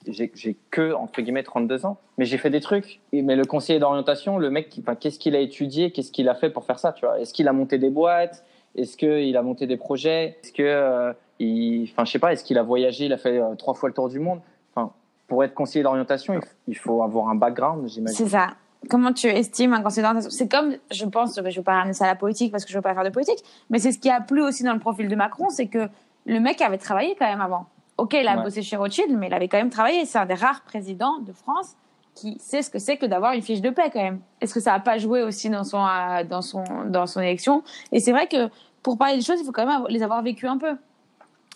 j'ai 0.09 0.57
que, 0.71 0.93
entre 0.93 1.21
guillemets, 1.21 1.43
32 1.43 1.87
ans. 1.87 1.99
Mais 2.19 2.25
j'ai 2.25 2.39
fait 2.39 2.51
des 2.51 2.61
trucs. 2.61 3.01
Mais 3.13 3.37
le 3.37 3.45
conseiller 3.45 3.79
d'orientation, 3.79 4.39
le 4.39 4.51
mec, 4.51 4.81
qu'est-ce 5.01 5.19
qu'il 5.19 5.37
a 5.37 5.41
étudié 5.41 5.91
Qu'est-ce 5.91 6.13
qu'il 6.13 6.29
a 6.29 6.35
fait 6.35 6.51
pour 6.51 6.65
faire 6.65 6.79
ça 6.79 6.93
tu 6.93 7.05
vois? 7.05 7.21
Est-ce 7.21 7.33
qu'il 7.33 7.49
a 7.49 7.53
monté 7.53 7.79
des 7.79 7.91
boîtes? 7.91 8.45
Est-ce 8.77 8.97
qu'il 8.97 9.37
a 9.37 9.43
monté 9.43 9.67
des 9.67 9.77
projets? 9.77 10.37
Est-ce 10.43 10.53
que, 10.53 10.63
euh, 10.63 11.13
je 11.41 12.11
sais 12.11 12.19
pas, 12.19 12.33
est-ce 12.33 12.45
qu'il 12.45 12.59
a 12.59 12.63
voyagé 12.63 13.07
Il 13.07 13.13
a 13.13 13.19
fait 13.19 13.39
euh, 13.39 13.55
trois 13.55 13.75
fois 13.75 13.89
le 13.89 13.95
tour 13.95 14.09
du 14.09 14.19
monde? 14.19 14.41
Enfin, 14.75 14.93
pour 15.29 15.43
être 15.45 15.55
conseiller 15.55 15.83
d'orientation, 15.83 16.41
il 16.69 16.77
faut 16.77 17.03
avoir 17.03 17.29
un 17.29 17.35
background, 17.35 17.89
j'imagine. 17.89 18.17
C'est 18.17 18.31
ça. 18.31 18.49
Comment 18.91 19.13
tu 19.13 19.27
estimes 19.27 19.73
un 19.73 19.83
conseiller 19.83 20.03
d'orientation? 20.03 20.31
C'est 20.31 20.51
comme, 20.51 20.75
je 20.91 21.05
pense, 21.07 21.35
je 21.37 21.41
ne 21.41 21.51
veux 21.51 21.63
pas 21.63 21.75
ramener 21.75 21.95
ça 21.95 22.05
à 22.05 22.09
la 22.09 22.17
politique 22.17 22.53
parce 22.53 22.65
que 22.65 22.71
je 22.71 22.77
ne 22.77 22.79
veux 22.79 22.83
pas 22.83 22.95
faire 22.95 23.05
de 23.05 23.11
politique, 23.11 23.43
mais 23.71 23.79
c'est 23.79 23.93
ce 23.93 23.99
qui 23.99 24.11
a 24.11 24.21
plu 24.21 24.43
aussi 24.43 24.63
dans 24.63 24.75
le 24.75 24.81
profil 24.81 25.09
de 25.09 25.17
Macron, 25.17 25.49
c'est 25.49 25.67
que 25.67 25.89
le 26.27 26.41
mec 26.41 26.61
avait 26.61 26.79
travaillé 26.79 27.17
quand 27.19 27.27
même 27.27 27.41
avant. 27.41 27.67
Ok, 27.99 28.13
il 28.15 28.29
a 28.29 28.37
Ouais. 28.37 28.43
bossé 28.43 28.63
chez 28.63 28.77
Rothschild, 28.77 29.17
mais 29.17 29.29
il 29.29 29.35
avait 29.35 29.49
quand 29.49 29.57
même 29.59 29.71
travaillé. 29.71 30.05
C'est 30.05 30.19
un 30.19 30.27
des 30.27 30.35
rares 30.35 30.63
présidents 30.63 31.19
de 31.21 31.33
France 31.33 31.75
qui 32.15 32.39
sait 32.41 32.63
ce 32.63 32.71
que 32.71 32.79
c'est 32.79 32.97
que 32.97 33.07
d'avoir 33.07 33.33
une 33.33 33.43
fiche 33.43 33.61
de 33.61 33.71
paix 33.71 33.91
quand 33.93 34.03
même. 34.03 34.21
Est-ce 34.41 34.55
que 34.55 34.61
ça 34.61 34.73
n'a 34.73 34.81
pas 34.81 34.99
joué 34.99 35.23
aussi 35.23 35.51
dans 35.51 35.65
son, 35.65 35.85
euh, 35.87 36.25
dans 36.25 36.43
son, 36.43 36.65
dans 36.87 37.07
son 37.07 37.21
élection? 37.21 37.63
Et 37.93 38.01
c'est 38.01 38.13
vrai 38.13 38.27
que 38.27 38.49
pour 38.83 38.97
parler 38.99 39.17
des 39.17 39.23
choses, 39.23 39.39
il 39.41 39.45
faut 39.45 39.53
quand 39.53 39.67
même 39.67 39.85
les 39.89 40.03
avoir 40.03 40.23
vécues 40.23 40.47
un 40.47 40.59
peu. 40.59 40.77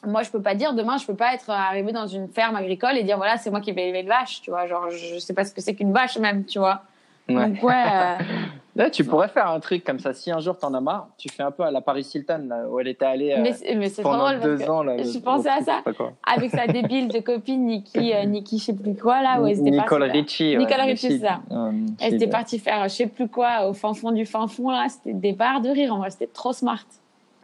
Moi, 0.07 0.23
je 0.23 0.31
peux 0.31 0.41
pas 0.41 0.55
dire 0.55 0.73
demain, 0.75 0.97
je 0.97 1.07
peux 1.07 1.15
pas 1.15 1.35
être 1.35 1.51
arrivé 1.51 1.93
dans 1.93 2.07
une 2.07 2.27
ferme 2.29 2.57
agricole 2.57 2.97
et 2.97 3.03
dire 3.05 3.19
voilà, 3.19 3.37
c'est 3.37 3.51
moi 3.51 3.61
qui 3.61 3.73
vais 3.73 3.85
élever 3.89 4.01
une 4.01 4.09
vache, 4.09 4.41
tu 4.41 4.51
vois. 4.51 4.67
Genre, 4.67 4.89
je 4.91 5.19
sais 5.19 5.35
pas 5.35 5.45
ce 5.45 5.53
que 5.53 5.61
c'est 5.61 5.75
qu'une 5.75 5.93
vache 5.93 6.17
même, 6.19 6.45
tu 6.47 6.59
vois. 6.59 6.83
Ouais. 7.29 7.35
Donc 7.49 7.63
ouais, 7.63 7.85
euh, 7.93 8.17
Là, 8.81 8.89
tu 8.89 9.05
pourrais 9.05 9.29
faire 9.29 9.47
un 9.49 9.61
truc 9.61 9.85
comme 9.85 9.99
ça. 9.99 10.15
Si 10.15 10.31
un 10.31 10.41
jour 10.41 10.57
t'en 10.57 10.73
as 10.73 10.81
marre, 10.81 11.09
tu 11.19 11.29
fais 11.29 11.43
un 11.43 11.51
peu 11.51 11.65
à 11.65 11.71
la 11.71 11.83
Paris 11.83 12.11
Hilton, 12.15 12.47
là, 12.49 12.67
où 12.67 12.81
elle 12.81 12.89
était 12.89 13.05
allée 13.05 13.33
euh, 13.33 13.43
mais, 13.43 13.91
pendant 14.03 14.33
drôle 14.33 14.41
deux 14.41 14.71
ans. 14.71 14.83
Là, 14.83 14.97
je 14.97 15.19
pensais 15.19 15.51
à 15.51 15.61
ça. 15.61 15.83
avec 16.27 16.51
sa 16.51 16.67
débile 16.67 17.09
de 17.09 17.21
copine 17.21 17.67
Nikki, 17.67 18.15
euh, 18.15 18.25
Nikki, 18.25 18.59
je 18.59 18.65
sais 18.65 18.73
plus 18.73 18.95
quoi 18.95 19.21
là, 19.21 19.39
où 19.39 19.47
elle 19.47 19.61
était 19.61 19.71
Nicole 19.71 20.11
partie. 20.11 20.57
Nicole 20.57 20.77
ouais, 20.79 20.83
Richie, 20.85 21.19
c'est 21.19 21.19
ça. 21.19 21.41
Euh, 21.51 21.73
elle 22.01 22.15
était 22.15 22.27
partie 22.27 22.59
faire 22.59 22.83
je 22.85 22.95
sais 22.95 23.07
plus 23.07 23.29
quoi 23.29 23.69
au 23.69 23.75
fin 23.75 23.93
fond 23.93 24.13
du 24.13 24.25
fin 24.25 24.47
fond 24.47 24.71
là, 24.71 24.87
c'était 24.89 25.13
des 25.13 25.33
barres 25.33 25.61
de 25.61 25.69
rire 25.69 25.95
en 25.95 25.99
vrai, 25.99 26.09
c'était 26.09 26.27
trop 26.27 26.55
smart. 26.55 26.87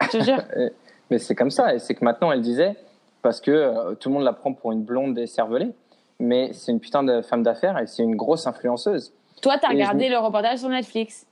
Je 0.01 0.17
te 0.17 0.23
jure. 0.23 0.41
Mais 1.11 1.19
c'est 1.19 1.35
comme 1.35 1.51
ça. 1.51 1.75
Et 1.75 1.79
c'est 1.79 1.93
que 1.93 2.03
maintenant, 2.03 2.31
elle 2.31 2.41
disait, 2.41 2.75
parce 3.21 3.39
que 3.39 3.51
euh, 3.51 3.93
tout 3.95 4.09
le 4.09 4.15
monde 4.15 4.23
la 4.23 4.33
prend 4.33 4.53
pour 4.53 4.71
une 4.71 4.83
blonde 4.83 5.17
écervelée, 5.19 5.71
mais 6.19 6.51
c'est 6.53 6.71
une 6.71 6.79
putain 6.79 7.03
de 7.03 7.21
femme 7.21 7.43
d'affaires 7.43 7.77
et 7.77 7.85
c'est 7.85 8.03
une 8.03 8.15
grosse 8.15 8.47
influenceuse. 8.47 9.13
Toi, 9.41 9.57
t'as 9.61 9.67
Et 9.67 9.71
je 9.71 9.75
regardé 9.75 10.09
le 10.09 10.17
reportage 10.17 10.59
sur 10.59 10.69
Netflix. 10.69 11.26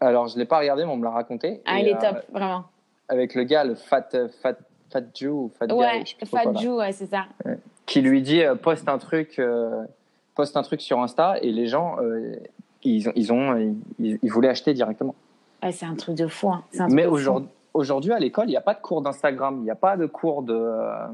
Alors, 0.00 0.28
je 0.28 0.38
l'ai 0.38 0.44
pas 0.44 0.58
regardé, 0.58 0.84
mais 0.84 0.90
on 0.92 0.96
me 0.96 1.04
l'a 1.04 1.10
raconté. 1.10 1.60
Ah, 1.66 1.78
Et, 1.78 1.82
il 1.82 1.88
est 1.88 1.94
euh, 1.96 2.12
top, 2.12 2.24
vraiment. 2.30 2.64
avec 3.08 3.34
le 3.34 3.44
gars, 3.44 3.64
le 3.64 3.74
Fat, 3.74 4.08
euh, 4.14 4.28
Fat, 4.42 4.54
Fat 4.90 5.02
Jew, 5.14 5.50
Fat 5.58 5.66
Ouais, 5.72 6.04
Fat 6.26 6.54
Jou, 6.54 6.76
ouais, 6.78 6.92
c'est 6.92 7.06
ça. 7.06 7.26
qui 7.86 8.00
lui 8.00 8.22
dit 8.22 8.42
euh, 8.42 8.54
poste 8.54 8.88
un 8.88 8.98
truc, 8.98 9.38
euh, 9.38 9.84
poste 10.34 10.56
un 10.56 10.62
truc 10.62 10.80
sur 10.80 11.00
Insta 11.00 11.36
et 11.42 11.50
les 11.50 11.66
gens, 11.66 11.96
euh, 12.00 12.36
ils 12.84 13.10
ils 13.16 13.32
ont, 13.32 13.56
ils, 13.98 14.18
ils 14.22 14.30
voulaient 14.30 14.48
acheter 14.50 14.72
directement. 14.74 15.14
Ouais, 15.62 15.72
c'est 15.72 15.86
un 15.86 15.96
truc 15.96 16.14
de 16.14 16.26
fou. 16.28 16.48
hein. 16.50 16.62
Un 16.78 16.86
truc 16.86 16.92
Mais 16.94 17.06
aujourd'hui, 17.74 18.12
à 18.12 18.18
l'école, 18.20 18.46
il 18.46 18.50
n'y 18.50 18.56
a 18.56 18.60
pas 18.60 18.74
de 18.74 18.80
cours 18.80 19.02
d'Instagram, 19.02 19.56
il 19.58 19.64
n'y 19.64 19.70
a 19.70 19.74
pas 19.74 19.96
de 19.96 20.06
cours 20.06 20.42
de. 20.42 20.54
euh, 20.54 21.06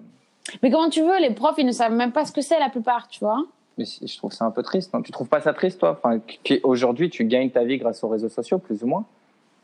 Mais 0.63 0.71
comment 0.71 0.91
tu 0.91 1.01
veux 1.03 1.19
Les 1.21 1.31
profs, 1.33 1.57
ils 1.59 1.67
ne 1.67 1.73
savent 1.73 1.93
même 1.95 2.13
pas 2.13 2.27
ce 2.27 2.33
que 2.33 2.43
c'est 2.43 2.59
la 2.59 2.69
plupart, 2.69 3.09
tu 3.09 3.21
vois. 3.21 3.43
Mais 3.79 3.85
je 3.85 4.17
trouve 4.17 4.33
ça 4.33 4.45
un 4.45 4.51
peu 4.51 4.63
triste. 4.63 4.93
Non 4.95 5.03
tu 5.03 5.11
trouves 5.13 5.29
pas 5.29 5.41
ça 5.41 5.53
triste, 5.53 5.81
toi? 5.81 5.99
Enfin, 6.03 6.21
Aujourd'hui, 6.63 7.11
tu 7.11 7.25
gagnes 7.25 7.51
ta 7.51 7.65
vie 7.65 7.79
grâce 7.79 8.05
aux 8.05 8.09
réseaux 8.09 8.29
sociaux, 8.29 8.59
plus 8.59 8.83
ou 8.85 8.87
moins, 8.87 9.05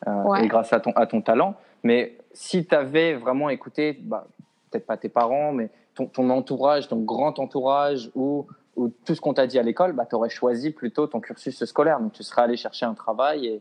euh, 0.07 0.23
Ouais. 0.25 0.45
et 0.45 0.49
grâce 0.49 0.73
à 0.73 0.81
ton, 0.81 0.91
à 0.93 1.07
ton 1.07 1.21
talent. 1.21 1.55
Mais 1.83 2.17
si 2.33 2.67
tu 2.67 2.75
avais 2.75 3.15
vraiment 3.15 3.49
écouté, 3.51 3.99
bah, 4.03 4.27
peut-être 4.71 4.87
pas 4.87 4.97
tes 4.97 5.09
parents, 5.09 5.53
mais 5.53 5.71
ton, 5.95 6.07
ton 6.07 6.29
entourage, 6.31 6.89
ton 6.89 6.99
grand 7.01 7.39
entourage, 7.39 8.11
ou, 8.15 8.47
ou 8.77 8.89
tout 9.05 9.15
ce 9.15 9.21
qu'on 9.21 9.35
t'a 9.35 9.47
dit 9.47 9.59
à 9.59 9.63
l'école, 9.63 9.93
bah, 9.93 10.07
tu 10.09 10.15
aurais 10.15 10.31
choisi 10.31 10.71
plutôt 10.71 11.07
ton 11.07 11.21
cursus 11.21 11.65
scolaire. 11.65 12.01
Donc, 12.01 12.13
tu 12.13 12.23
serais 12.23 12.43
allé 12.43 12.57
chercher 12.57 12.87
un 12.87 12.95
travail. 12.95 13.47
Et... 13.47 13.61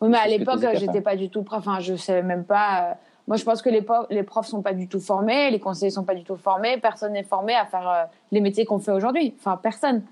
Oui, 0.00 0.08
mais 0.08 0.18
à 0.18 0.26
l'époque, 0.28 0.60
j'étais 0.74 1.00
pas 1.00 1.16
du 1.16 1.30
tout. 1.30 1.44
Enfin, 1.50 1.80
je 1.80 1.96
savais 1.96 2.22
même 2.22 2.44
pas. 2.44 2.96
Moi, 3.26 3.36
je 3.38 3.44
pense 3.44 3.62
que 3.62 3.70
les, 3.70 3.80
po- 3.82 4.06
les 4.10 4.22
profs 4.22 4.46
sont 4.48 4.60
pas 4.60 4.74
du 4.74 4.86
tout 4.86 5.00
formés, 5.00 5.50
les 5.50 5.60
conseillers 5.60 5.90
sont 5.90 6.04
pas 6.04 6.14
du 6.14 6.24
tout 6.24 6.36
formés. 6.36 6.76
Personne 6.78 7.12
n'est 7.14 7.22
formé 7.22 7.54
à 7.54 7.64
faire 7.64 7.88
euh, 7.88 8.04
les 8.32 8.40
métiers 8.40 8.66
qu'on 8.66 8.78
fait 8.78 8.92
aujourd'hui. 8.92 9.34
Enfin, 9.38 9.56
personne. 9.56 10.02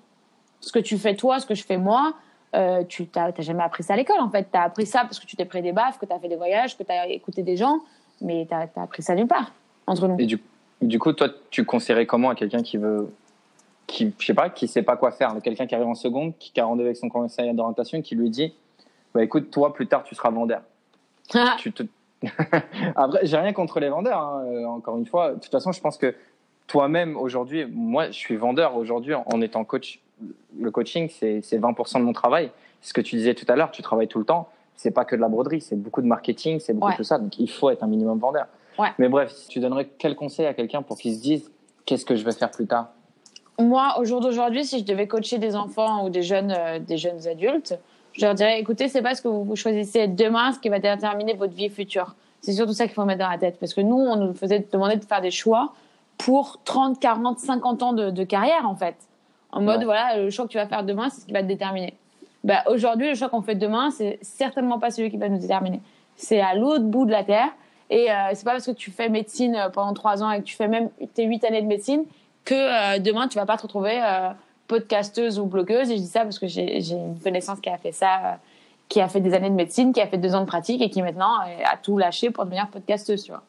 Ce 0.61 0.73
que 0.73 0.79
tu 0.79 0.97
fais 0.97 1.15
toi, 1.15 1.39
ce 1.41 1.45
que 1.47 1.55
je 1.55 1.65
fais 1.65 1.77
moi, 1.77 2.15
euh, 2.55 2.85
tu 2.85 3.07
t'as 3.09 3.33
jamais 3.39 3.63
appris 3.63 3.83
ça 3.83 3.95
à 3.95 3.97
l'école. 3.97 4.21
En 4.21 4.31
fait, 4.31 4.49
t'as 4.51 4.63
appris 4.63 4.87
ça 4.87 5.01
parce 5.03 5.19
que 5.19 5.27
tu 5.27 5.37
t'es 5.37 5.45
pris 5.45 5.61
des 5.61 5.73
baffes, 5.73 5.99
que 5.99 6.07
t'as 6.07 6.19
fait 6.19 6.29
des 6.29 6.37
voyages, 6.37 6.79
que 6.79 6.85
t'as 6.85 7.07
écouté 7.09 7.43
des 7.43 7.57
gens, 7.57 7.81
mais 8.21 8.47
t'as 8.49 8.67
as 8.77 8.83
appris 8.83 9.03
ça 9.03 9.15
nulle 9.15 9.27
part 9.27 9.53
entre 9.87 10.07
nous. 10.09 10.17
Et 10.19 10.27
du, 10.27 10.41
du 10.81 10.99
coup, 10.99 11.13
toi, 11.13 11.29
tu 11.51 11.65
conseillerais 11.65 12.07
comment 12.07 12.31
à 12.31 12.35
quelqu'un 12.35 12.63
qui 12.63 12.77
veut, 12.77 13.13
qui, 13.87 14.15
je 14.19 14.25
sais 14.25 14.35
pas, 14.35 14.49
qui 14.49 14.69
sait 14.69 14.83
pas 14.83 14.97
quoi 14.97 15.11
faire, 15.11 15.35
quelqu'un 15.43 15.67
qui 15.67 15.75
arrive 15.75 15.89
en 15.89 15.95
seconde, 15.95 16.33
qui 16.39 16.59
a 16.61 16.65
rendez-vous 16.65 16.87
avec 16.87 16.97
son 16.97 17.09
conseiller 17.09 17.53
d'orientation, 17.53 18.01
qui 18.01 18.15
lui 18.15 18.31
dit, 18.31 18.55
bah 19.13 19.23
écoute, 19.23 19.51
toi, 19.51 19.75
plus 19.75 19.87
tard, 19.87 20.05
tu 20.05 20.15
seras 20.15 20.31
vendeur. 20.31 20.63
tu 21.59 21.73
te... 21.73 21.83
Après, 22.97 23.21
j'ai 23.23 23.37
rien 23.37 23.53
contre 23.53 23.81
les 23.81 23.89
vendeurs, 23.89 24.19
hein, 24.19 24.45
euh, 24.47 24.65
encore 24.67 24.97
une 24.97 25.07
fois. 25.07 25.31
De 25.31 25.41
toute 25.41 25.51
façon, 25.51 25.73
je 25.73 25.81
pense 25.81 25.97
que 25.99 26.15
toi-même, 26.67 27.17
aujourd'hui, 27.17 27.67
moi, 27.67 28.07
je 28.07 28.13
suis 28.17 28.37
vendeur 28.37 28.77
aujourd'hui 28.77 29.15
en, 29.15 29.41
étant 29.41 29.65
coach. 29.65 30.01
Le 30.59 30.71
coaching, 30.71 31.09
c'est 31.11 31.41
c'est 31.43 31.59
20% 31.59 31.99
de 31.99 32.05
mon 32.05 32.13
travail. 32.13 32.51
Ce 32.81 32.93
que 32.93 33.01
tu 33.01 33.17
disais 33.17 33.35
tout 33.35 33.47
à 33.49 33.57
l'heure, 33.57 33.71
tu 33.71 33.83
travailles 33.83 34.09
tout 34.09 34.19
le 34.19 34.25
temps. 34.25 34.49
C'est 34.77 34.91
pas 34.91 35.05
que 35.05 35.15
de 35.15 35.21
la 35.21 35.29
broderie, 35.29 35.61
c'est 35.61 35.77
beaucoup 35.77 36.03
de 36.03 36.07
marketing, 36.07 36.61
c'est 36.61 36.73
beaucoup 36.73 36.87
Ouais. 36.87 36.93
de 36.93 36.97
tout 36.97 37.05
ça. 37.05 37.19
Donc, 37.19 37.39
il 37.39 37.51
faut 37.51 37.71
être 37.71 37.83
un 37.83 37.87
minimum 37.87 38.19
vendeur. 38.19 38.47
Ouais. 38.79 38.89
Mais 38.99 39.09
bref, 39.09 39.31
si 39.33 39.49
tu 39.49 39.61
donnerais 39.61 39.89
quel 39.99 40.17
conseil 40.17 40.47
à 40.47 40.55
quelqu'un 40.55 40.83
pour 40.83 40.99
qu'il 40.99 41.15
se 41.15 41.21
dise 41.21 41.51
qu'est-ce 41.85 42.05
que 42.05 42.17
je 42.17 42.25
vais 42.25 42.33
faire 42.33 42.51
plus 42.51 42.67
tard? 42.67 42.89
Moi, 43.61 43.95
au 43.99 44.05
jour 44.05 44.21
d'aujourd'hui, 44.21 44.65
si 44.65 44.79
je 44.79 44.85
devais 44.85 45.07
coacher 45.07 45.39
des 45.39 45.57
enfants 45.57 46.07
ou 46.07 46.11
des 46.11 46.23
jeunes, 46.23 46.55
euh, 46.57 46.79
des 46.79 46.97
jeunes 46.97 47.29
adultes, 47.29 47.79
je 48.13 48.25
leur 48.25 48.35
dirais 48.35 48.61
écoutez, 48.61 48.89
c'est 48.89 49.03
pas 49.03 49.15
ce 49.15 49.23
que 49.23 49.29
vous 49.29 49.57
choisissez 49.57 50.07
demain, 50.07 50.53
ce 50.53 50.59
qui 50.59 50.69
va 50.69 50.79
déterminer 50.79 51.35
votre 51.35 51.55
vie 51.55 51.69
future. 51.69 52.15
C'est 52.41 52.53
surtout 52.53 52.73
ça 52.73 52.85
qu'il 52.85 52.95
faut 52.95 53.05
mettre 53.05 53.21
dans 53.21 53.31
la 53.31 53.39
tête. 53.39 53.59
Parce 53.61 53.73
que 53.73 53.81
nous, 53.81 53.97
on 53.97 54.17
nous 54.17 54.35
faisait 54.35 54.67
demander 54.73 54.97
de 54.97 55.05
faire 55.05 55.21
des 55.21 55.31
choix 55.31 55.75
pour 56.19 56.61
30, 56.65 56.99
40, 56.99 57.39
50 57.39 57.83
ans 57.83 57.93
de, 57.93 58.11
de 58.11 58.25
carrière, 58.25 58.69
en 58.69 58.75
fait. 58.75 58.97
En 59.53 59.61
mode, 59.61 59.85
voilà, 59.85 60.17
le 60.19 60.31
choix 60.31 60.47
que 60.47 60.51
tu 60.51 60.57
vas 60.57 60.67
faire 60.67 60.83
demain, 60.83 61.09
c'est 61.09 61.21
ce 61.21 61.27
qui 61.27 61.33
va 61.33 61.43
te 61.43 61.47
déterminer. 61.47 61.95
Bah, 62.43 62.65
aujourd'hui, 62.67 63.11
le 63.11 63.15
choix 63.15 63.29
qu'on 63.29 63.43
fait 63.43 63.55
demain, 63.55 63.91
c'est 63.91 64.19
certainement 64.23 64.79
pas 64.79 64.91
celui 64.91 65.11
qui 65.11 65.19
va 65.19 65.29
nous 65.29 65.39
déterminer. 65.39 65.81
C'est 66.17 66.41
à 66.41 66.55
l'autre 66.55 66.85
bout 66.85 67.07
de 67.07 67.13
la 67.13 67.23
terre. 67.23 67.49
Et 67.91 68.11
euh, 68.11 68.15
c'est 68.33 68.45
pas 68.45 68.53
parce 68.53 68.67
que 68.67 68.73
tu 68.73 68.91
fais 68.91 69.09
médecine 69.09 69.55
euh, 69.55 69.69
pendant 69.69 69.93
trois 69.93 70.23
ans 70.23 70.31
et 70.31 70.39
que 70.39 70.45
tu 70.45 70.57
fais 70.57 70.69
même 70.69 70.89
tes 71.15 71.27
huit 71.27 71.45
années 71.45 71.63
de 71.63 71.67
médecine 71.67 72.05
que 72.45 72.55
euh, 72.55 72.99
demain 72.99 73.29
tu 73.29 73.39
vas 73.39 73.47
pas 73.47 73.57
te 73.57 73.63
retrouver 73.63 74.01
euh, 74.03 74.31
podcasteuse 74.69 75.39
ou 75.39 75.47
blogueuse. 75.47 75.91
Et 75.91 75.97
je 75.97 76.01
dis 76.03 76.07
ça 76.07 76.23
parce 76.23 76.39
que 76.39 76.47
j'ai 76.47 76.79
une 76.93 77.19
connaissance 77.23 77.61
qui 77.61 77.69
a 77.71 77.79
fait 77.79 77.93
ça, 77.93 78.39
qui 78.89 79.01
a 79.01 79.09
fait 79.09 79.21
des 79.21 79.35
années 79.35 79.51
de 79.51 79.55
médecine, 79.55 79.93
qui 79.93 80.01
a 80.01 80.07
fait 80.07 80.19
deux 80.19 80.35
ans 80.35 80.41
de 80.41 80.47
pratique 80.47 80.83
et 80.83 80.91
qui 80.91 81.03
maintenant 81.03 81.39
a 81.41 81.77
tout 81.77 81.99
lâché 81.99 82.31
pour 82.31 82.45
devenir 82.45 82.69
podcasteuse, 82.69 83.25
tu 83.25 83.33
vois. 83.33 83.43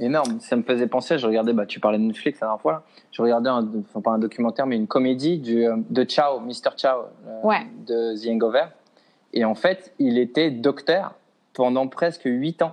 Énorme. 0.00 0.40
Ça 0.40 0.56
me 0.56 0.62
faisait 0.62 0.88
penser, 0.88 1.18
je 1.18 1.26
regardais, 1.26 1.52
bah, 1.52 1.66
tu 1.66 1.78
parlais 1.78 1.98
de 1.98 2.02
Netflix 2.02 2.40
la 2.40 2.48
dernière 2.48 2.60
fois, 2.60 2.72
là. 2.72 2.82
je 3.12 3.22
regardais, 3.22 3.48
un, 3.48 3.64
enfin 3.88 4.00
pas 4.00 4.10
un 4.10 4.18
documentaire, 4.18 4.66
mais 4.66 4.74
une 4.74 4.88
comédie 4.88 5.38
du, 5.38 5.64
euh, 5.64 5.76
de 5.88 6.02
Ciao, 6.02 6.40
Mr. 6.40 6.70
Ciao, 6.76 7.02
euh, 7.28 7.40
Ouais. 7.44 7.64
de 7.86 8.16
The 8.20 8.26
Hangover. 8.30 8.64
Et 9.32 9.44
en 9.44 9.54
fait, 9.54 9.92
il 10.00 10.18
était 10.18 10.50
docteur 10.50 11.14
pendant 11.52 11.86
presque 11.86 12.22
8 12.24 12.62
ans. 12.62 12.72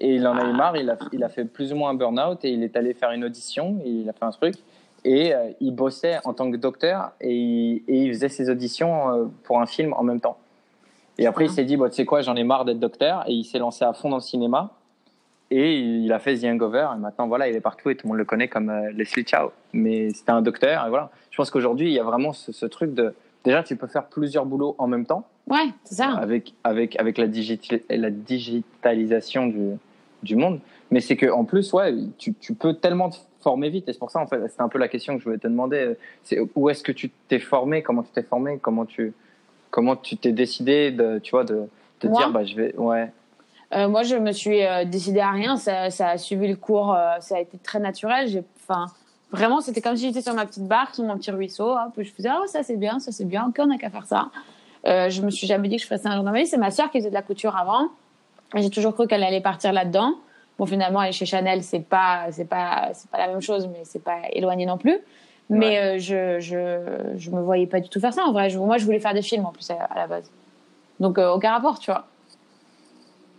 Et 0.00 0.16
il 0.16 0.26
en 0.26 0.36
a 0.36 0.44
eu 0.44 0.52
marre, 0.52 0.76
il 0.76 0.90
a, 0.90 0.98
il 1.12 1.24
a 1.24 1.30
fait 1.30 1.46
plus 1.46 1.72
ou 1.72 1.76
moins 1.76 1.90
un 1.90 1.94
burn-out 1.94 2.44
et 2.44 2.50
il 2.50 2.62
est 2.62 2.76
allé 2.76 2.92
faire 2.92 3.12
une 3.12 3.24
audition, 3.24 3.78
et 3.82 3.88
il 3.88 4.08
a 4.10 4.12
fait 4.12 4.24
un 4.26 4.30
truc. 4.30 4.56
Et 5.04 5.34
euh, 5.34 5.50
il 5.60 5.74
bossait 5.74 6.18
en 6.24 6.32
tant 6.32 6.50
que 6.50 6.56
docteur 6.56 7.12
et 7.20 7.34
il, 7.34 7.82
et 7.88 8.04
il 8.04 8.14
faisait 8.14 8.30
ses 8.30 8.48
auditions 8.48 9.10
euh, 9.10 9.24
pour 9.42 9.60
un 9.60 9.66
film 9.66 9.92
en 9.92 10.02
même 10.02 10.20
temps. 10.20 10.38
Et 11.18 11.26
après, 11.26 11.44
il 11.44 11.50
s'est 11.50 11.64
dit, 11.64 11.76
bah, 11.76 11.88
tu 11.88 11.96
sais 11.96 12.04
quoi, 12.04 12.22
j'en 12.22 12.34
ai 12.36 12.44
marre 12.44 12.64
d'être 12.64 12.80
docteur. 12.80 13.24
Et 13.28 13.32
il 13.32 13.44
s'est 13.44 13.58
lancé 13.58 13.84
à 13.84 13.92
fond 13.92 14.08
dans 14.08 14.16
le 14.16 14.22
cinéma. 14.22 14.70
Et 15.50 15.78
il 15.78 16.12
a 16.12 16.18
fait 16.18 16.36
The 16.36 16.44
Hangover. 16.44 16.88
Et 16.96 16.98
maintenant, 16.98 17.28
voilà, 17.28 17.48
il 17.48 17.54
est 17.54 17.60
partout 17.60 17.90
et 17.90 17.96
tout 17.96 18.06
le 18.06 18.08
monde 18.08 18.18
le 18.18 18.24
connaît 18.24 18.48
comme 18.48 18.70
euh, 18.70 18.90
Leslie 18.92 19.24
Chow. 19.26 19.52
Mais 19.72 20.10
c'était 20.10 20.32
un 20.32 20.42
docteur. 20.42 20.86
Et 20.86 20.88
voilà. 20.88 21.10
Je 21.30 21.36
pense 21.36 21.50
qu'aujourd'hui, 21.50 21.88
il 21.88 21.92
y 21.92 22.00
a 22.00 22.04
vraiment 22.04 22.32
ce, 22.32 22.52
ce 22.52 22.66
truc 22.66 22.94
de. 22.94 23.14
Déjà, 23.44 23.62
tu 23.62 23.76
peux 23.76 23.86
faire 23.86 24.06
plusieurs 24.06 24.46
boulots 24.46 24.74
en 24.78 24.86
même 24.86 25.04
temps 25.04 25.26
Ouais, 25.46 25.66
c'est 25.84 25.96
ça. 25.96 26.14
avec, 26.14 26.54
avec, 26.64 26.98
avec 26.98 27.18
la, 27.18 27.26
digitalisation 27.26 29.46
du, 29.46 29.72
du 30.22 30.36
monde. 30.36 30.60
Mais 30.90 31.00
c'est 31.00 31.16
qu'en 31.16 31.44
plus, 31.44 31.74
ouais, 31.74 31.94
tu, 32.16 32.32
tu 32.34 32.54
peux 32.54 32.74
tellement 32.74 33.10
te 33.10 33.16
former 33.44 33.68
vite. 33.70 33.88
Et 33.88 33.92
c'est 33.92 33.98
pour 34.00 34.10
ça, 34.10 34.18
en 34.18 34.26
fait, 34.26 34.40
c'était 34.48 34.62
un 34.62 34.68
peu 34.68 34.78
la 34.80 34.88
question 34.88 35.14
que 35.14 35.20
je 35.20 35.24
voulais 35.26 35.38
te 35.38 35.46
demander. 35.46 35.94
C'est 36.24 36.38
où 36.56 36.68
est-ce 36.70 36.82
que 36.82 36.90
tu 36.90 37.10
t'es 37.28 37.38
formé 37.38 37.82
Comment 37.84 38.02
tu 38.02 38.10
t'es 38.10 38.22
formé 38.24 38.58
Comment 38.60 38.84
tu 38.86 39.12
comment 39.70 39.96
tu 39.96 40.16
t'es 40.16 40.32
décidé 40.32 40.90
de, 40.92 41.18
tu 41.18 41.32
vois, 41.32 41.44
de 41.44 41.68
te 41.98 42.06
dire, 42.06 42.30
bah, 42.30 42.44
je 42.44 42.54
vais, 42.56 42.76
ouais, 42.76 43.10
Euh, 43.72 43.88
moi, 43.88 44.04
je 44.04 44.14
me 44.14 44.30
suis 44.30 44.64
euh, 44.64 44.84
décidée 44.84 45.20
à 45.20 45.30
rien. 45.32 45.56
Ça, 45.56 45.90
ça 45.90 46.10
a 46.10 46.18
suivi 46.18 46.46
le 46.48 46.54
cours. 46.56 46.94
euh, 46.94 47.16
ça 47.20 47.36
a 47.36 47.40
été 47.40 47.58
très 47.58 47.80
naturel. 47.80 48.28
J'ai, 48.28 48.44
enfin, 48.62 48.86
vraiment, 49.32 49.60
c'était 49.60 49.80
comme 49.80 49.96
si 49.96 50.06
j'étais 50.06 50.22
sur 50.22 50.34
ma 50.34 50.46
petite 50.46 50.68
barque, 50.68 50.94
sur 50.94 51.04
mon 51.04 51.16
petit 51.18 51.32
ruisseau. 51.32 51.72
Hop, 51.72 51.92
je 51.98 52.10
faisais, 52.10 52.28
oh, 52.40 52.46
ça 52.46 52.62
c'est 52.62 52.76
bien, 52.76 53.00
ça 53.00 53.10
c'est 53.10 53.24
bien. 53.24 53.46
Ok, 53.48 53.56
on 53.58 53.66
n'a 53.66 53.78
qu'à 53.78 53.90
faire 53.90 54.06
ça. 54.06 54.30
Euh, 54.86 55.08
je 55.10 55.22
me 55.22 55.30
suis 55.30 55.46
jamais 55.46 55.68
dit 55.68 55.76
que 55.76 55.82
je 55.82 55.86
ferais 55.88 55.98
ça 55.98 56.10
un 56.10 56.14
jour 56.14 56.24
dans 56.24 56.30
ma 56.30 56.38
vie. 56.38 56.46
C'est 56.46 56.58
ma 56.58 56.70
sœur 56.70 56.88
qui 56.90 56.98
faisait 56.98 57.08
de 57.08 57.14
la 57.14 57.22
couture 57.22 57.56
avant. 57.56 57.88
J'ai 58.54 58.70
toujours 58.70 58.94
cru 58.94 59.08
qu'elle 59.08 59.24
allait 59.24 59.40
partir 59.40 59.72
là-dedans. 59.72 60.14
Bon, 60.58 60.66
finalement, 60.66 61.00
aller 61.00 61.12
chez 61.12 61.26
Chanel, 61.26 61.62
c'est 61.62 61.80
pas, 61.80 62.26
c'est 62.30 62.44
pas, 62.44 62.90
c'est 62.92 63.10
pas 63.10 63.18
la 63.18 63.28
même 63.28 63.40
chose, 63.40 63.68
mais 63.68 63.80
c'est 63.84 64.02
pas 64.02 64.18
éloigné 64.32 64.66
non 64.66 64.78
plus. 64.78 64.98
Mais 65.50 65.78
euh, 65.78 65.98
je, 65.98 66.40
je, 66.40 67.16
je 67.18 67.30
me 67.30 67.40
voyais 67.42 67.66
pas 67.66 67.80
du 67.80 67.88
tout 67.88 68.00
faire 68.00 68.14
ça 68.14 68.22
en 68.24 68.32
vrai. 68.32 68.48
Je- 68.50 68.58
moi, 68.58 68.78
je 68.78 68.84
voulais 68.84 69.00
faire 69.00 69.12
des 69.14 69.20
films 69.22 69.44
en 69.46 69.52
plus 69.52 69.68
à, 69.70 69.74
à 69.74 69.94
la 69.96 70.06
base. 70.06 70.30
Donc, 71.00 71.18
euh, 71.18 71.32
aucun 71.34 71.50
rapport, 71.52 71.78
tu 71.78 71.90
vois. 71.90 72.06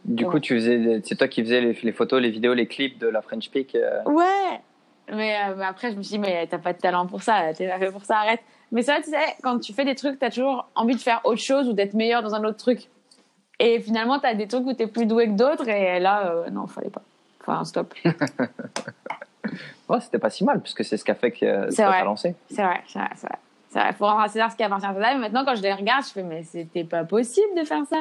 Du 0.04 0.26
coup, 0.28 0.40
tu 0.40 0.54
faisais, 0.56 1.02
c'est 1.04 1.16
toi 1.16 1.28
qui 1.28 1.42
faisais 1.42 1.62
les, 1.62 1.74
les 1.82 1.92
photos, 1.92 2.22
les 2.22 2.30
vidéos, 2.30 2.54
les 2.54 2.68
clips 2.68 3.00
de 3.00 3.08
la 3.08 3.22
French 3.22 3.50
Peak. 3.50 3.74
euh, 3.76 4.04
Ouais. 4.06 4.60
Mais, 5.12 5.36
euh, 5.36 5.56
mais 5.58 5.66
après, 5.66 5.92
je 5.92 5.98
me 5.98 6.04
suis 6.04 6.14
dit, 6.14 6.20
mais 6.20 6.46
t'as 6.48 6.58
pas 6.60 6.74
de 6.74 6.78
talent 6.80 7.08
pour 7.08 7.24
ça, 7.24 7.54
t'es 7.56 7.68
pas 7.68 7.80
fait 7.80 7.92
pour 7.92 8.04
ça, 8.06 8.18
arrête. 8.18 8.42
Mais 8.72 8.82
ça, 8.82 8.98
tu 9.04 9.10
sais, 9.10 9.18
quand 9.42 9.60
tu 9.60 9.74
fais 9.74 9.86
des 9.86 9.96
trucs, 9.96 10.20
t'as 10.20 10.30
toujours 10.30 10.68
envie 10.76 10.96
de 10.96 11.00
faire 11.02 11.22
autre 11.24 11.42
chose 11.42 11.68
ou 11.70 11.74
d'être 11.74 11.94
meilleur 11.94 12.22
dans 12.22 12.36
un 12.36 12.44
autre 12.44 12.58
truc. 12.58 12.90
Et 13.60 13.80
finalement, 13.80 14.20
t'as 14.20 14.34
des 14.34 14.48
trucs 14.48 14.66
où 14.66 14.74
t'es 14.74 14.88
plus 14.88 15.06
doué 15.06 15.28
que 15.28 15.34
d'autres, 15.34 15.68
et 15.68 16.00
là, 16.00 16.28
euh, 16.28 16.50
non, 16.50 16.68
fallait 16.68 16.90
pas. 16.90 17.02
Enfin, 17.42 17.64
stop. 17.66 17.94
Ouais, 19.88 20.02
c'était 20.02 20.18
pas 20.18 20.32
si 20.32 20.44
mal, 20.44 20.62
puisque 20.62 20.84
c'est 20.84 20.98
ce 20.98 21.06
qui 21.06 21.12
a 21.12 21.16
fait 21.16 21.30
que 21.32 21.70
ça 21.70 21.92
t'a 21.92 22.04
lancé. 22.04 22.36
C'est 22.50 22.64
vrai, 22.64 22.82
c'est 22.88 22.98
vrai, 22.98 23.10
c'est 23.16 23.28
vrai. 23.28 23.38
Vrai, 23.72 23.94
faut 23.94 24.06
rendre 24.06 24.22
à 24.22 24.28
César 24.28 24.52
ce 24.52 24.56
qui 24.58 24.64
appartient 24.64 24.86
à 24.88 24.94
César. 24.96 25.14
Mais 25.14 25.20
maintenant, 25.20 25.46
quand 25.46 25.54
je 25.56 25.62
les 25.62 25.74
regarde, 25.74 26.04
je 26.04 26.10
fais, 26.12 26.24
mais 26.24 26.42
c'était 26.44 26.84
pas 26.84 27.04
possible 27.04 27.56
de 27.56 27.64
faire 27.64 27.86
ça. 27.86 27.98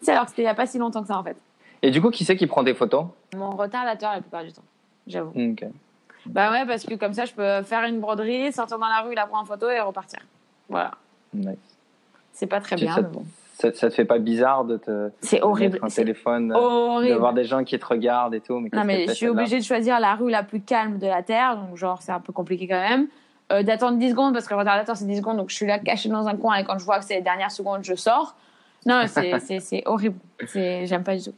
C'est 0.00 0.12
alors 0.12 0.24
que 0.24 0.30
c'était 0.30 0.42
il 0.42 0.46
y 0.46 0.48
a 0.48 0.54
pas 0.54 0.66
si 0.66 0.78
longtemps 0.78 1.02
que 1.02 1.08
ça, 1.08 1.18
en 1.18 1.22
fait. 1.22 1.36
Et 1.82 1.90
du 1.90 2.00
coup, 2.00 2.10
qui 2.10 2.24
c'est 2.24 2.36
qui 2.36 2.46
prend 2.46 2.64
tes 2.64 2.72
photos? 2.74 3.06
Mon 3.34 3.50
retardateur, 3.50 4.12
la 4.12 4.20
plupart 4.22 4.44
du 4.44 4.52
temps, 4.52 4.62
j'avoue. 5.06 5.32
Ok. 5.38 5.64
Bah 6.24 6.50
ouais, 6.50 6.64
parce 6.66 6.84
que 6.84 6.94
comme 6.94 7.12
ça, 7.12 7.26
je 7.26 7.34
peux 7.34 7.62
faire 7.62 7.84
une 7.84 8.00
broderie, 8.00 8.50
sortir 8.52 8.78
dans 8.78 8.88
la 8.88 9.02
rue, 9.02 9.14
la 9.14 9.26
prendre 9.26 9.42
en 9.42 9.46
photo 9.46 9.68
et 9.68 9.78
repartir. 9.80 10.20
Voilà. 10.70 10.92
Nice. 11.34 11.56
C'est 12.32 12.46
pas 12.46 12.60
très 12.60 12.76
Tu- 12.76 12.84
bien, 12.84 12.96
mais 12.96 13.02
bon. 13.02 13.24
Ça, 13.58 13.72
ça 13.72 13.88
te 13.88 13.94
fait 13.94 14.04
pas 14.04 14.18
bizarre 14.18 14.64
de 14.64 14.76
te 14.76 15.10
C'est 15.20 15.40
horrible. 15.42 15.78
un 15.82 15.88
téléphone, 15.88 16.52
euh, 16.52 16.54
de 16.54 16.60
horrible. 16.60 17.18
voir 17.18 17.32
des 17.32 17.44
gens 17.44 17.64
qui 17.64 17.78
te 17.78 17.86
regardent 17.86 18.34
et 18.34 18.40
tout. 18.40 18.58
Mais 18.58 18.68
Non, 18.72 18.84
mais 18.84 19.06
je 19.06 19.12
suis 19.12 19.28
obligée 19.28 19.58
de 19.58 19.64
choisir 19.64 19.98
la 19.98 20.14
rue 20.14 20.30
la 20.30 20.42
plus 20.42 20.60
calme 20.60 20.98
de 20.98 21.06
la 21.06 21.22
Terre, 21.22 21.56
donc 21.56 21.76
genre 21.76 22.02
c'est 22.02 22.12
un 22.12 22.20
peu 22.20 22.32
compliqué 22.32 22.68
quand 22.68 22.80
même. 22.80 23.06
Euh, 23.52 23.62
D'attendre 23.62 23.96
10 23.98 24.10
secondes, 24.10 24.32
parce 24.34 24.46
que 24.48 24.54
le 24.54 24.58
retardateur 24.58 24.96
c'est 24.96 25.06
10 25.06 25.18
secondes, 25.18 25.36
donc 25.36 25.50
je 25.50 25.54
suis 25.54 25.66
là 25.66 25.78
cachée 25.78 26.08
dans 26.08 26.26
un 26.26 26.36
coin 26.36 26.56
et 26.56 26.64
quand 26.64 26.78
je 26.78 26.84
vois 26.84 26.98
que 26.98 27.04
c'est 27.04 27.14
les 27.16 27.22
dernières 27.22 27.50
secondes, 27.52 27.82
je 27.84 27.94
sors. 27.94 28.34
Non, 28.84 29.02
c'est- 29.06 29.82
horrible. 29.86 30.16
C'est- 30.46 30.86
J'aime 30.86 31.02
pas 31.04 31.16
du 31.16 31.22
tout. 31.24 31.34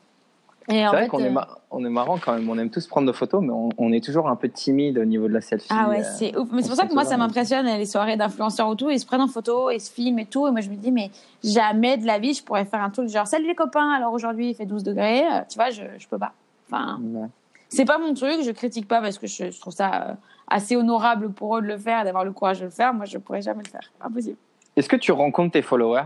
C'est 0.68 0.84
vrai 0.86 1.02
fait, 1.02 1.08
qu'on 1.08 1.20
euh, 1.22 1.26
est, 1.26 1.30
mar- 1.30 1.60
on 1.70 1.84
est 1.84 1.88
marrant 1.90 2.18
quand 2.18 2.34
même. 2.34 2.48
On 2.50 2.58
aime 2.58 2.70
tous 2.70 2.86
prendre 2.86 3.06
nos 3.06 3.12
photos, 3.12 3.42
mais 3.42 3.50
on, 3.52 3.70
on 3.78 3.92
est 3.92 4.04
toujours 4.04 4.28
un 4.28 4.36
peu 4.36 4.48
timide 4.48 4.98
au 4.98 5.04
niveau 5.04 5.26
de 5.28 5.32
la 5.32 5.40
selfie. 5.40 5.68
Ah 5.70 5.88
ouais, 5.88 6.00
euh. 6.00 6.10
c'est 6.16 6.36
ouf. 6.36 6.48
Mais 6.52 6.62
c'est 6.62 6.68
pour 6.68 6.76
ça 6.76 6.86
que 6.86 6.94
moi, 6.94 7.04
ça 7.04 7.16
m'impressionne, 7.16 7.66
les 7.66 7.86
soirées 7.86 8.16
d'influenceurs 8.16 8.68
ou 8.68 8.74
tout. 8.74 8.90
Ils 8.90 8.98
se 9.00 9.06
prennent 9.06 9.20
en 9.22 9.28
photo, 9.28 9.70
ils 9.70 9.80
se 9.80 9.90
filment 9.90 10.18
et 10.20 10.26
tout. 10.26 10.46
Et 10.46 10.50
moi, 10.50 10.60
je 10.60 10.68
me 10.70 10.76
dis, 10.76 10.92
mais 10.92 11.10
jamais 11.42 11.96
de 11.96 12.06
la 12.06 12.18
vie, 12.18 12.34
je 12.34 12.42
pourrais 12.44 12.64
faire 12.64 12.82
un 12.82 12.90
truc 12.90 13.08
genre, 13.08 13.26
salut 13.26 13.46
les 13.46 13.54
copains, 13.54 13.90
alors 13.92 14.12
aujourd'hui, 14.12 14.50
il 14.50 14.54
fait 14.54 14.66
12 14.66 14.82
degrés. 14.84 15.22
Euh, 15.26 15.40
Tu 15.48 15.56
vois, 15.56 15.70
je, 15.70 15.82
je 15.98 16.06
peux 16.08 16.18
pas. 16.18 16.32
Enfin, 16.70 17.00
Ouais. 17.02 17.28
c'est 17.68 17.84
pas 17.86 17.98
mon 17.98 18.12
truc. 18.14 18.42
Je 18.44 18.50
critique 18.50 18.86
pas 18.88 19.00
parce 19.00 19.18
que 19.18 19.26
je, 19.26 19.50
je 19.50 19.60
trouve 19.60 19.72
ça 19.72 19.90
euh, 20.10 20.14
assez 20.48 20.76
honorable 20.76 21.30
pour 21.32 21.56
eux 21.56 21.62
de 21.62 21.66
le 21.66 21.78
faire, 21.78 22.04
d'avoir 22.04 22.24
le 22.24 22.32
courage 22.32 22.60
de 22.60 22.64
le 22.66 22.70
faire. 22.70 22.92
Moi, 22.92 23.06
je 23.06 23.16
pourrais 23.18 23.40
jamais 23.42 23.62
le 23.64 23.70
faire. 23.70 23.90
Impossible. 24.02 24.36
Est-ce 24.76 24.88
que 24.88 24.96
tu 24.96 25.12
rencontres 25.12 25.52
tes 25.52 25.62
followers? 25.62 26.00
Euh, 26.00 26.04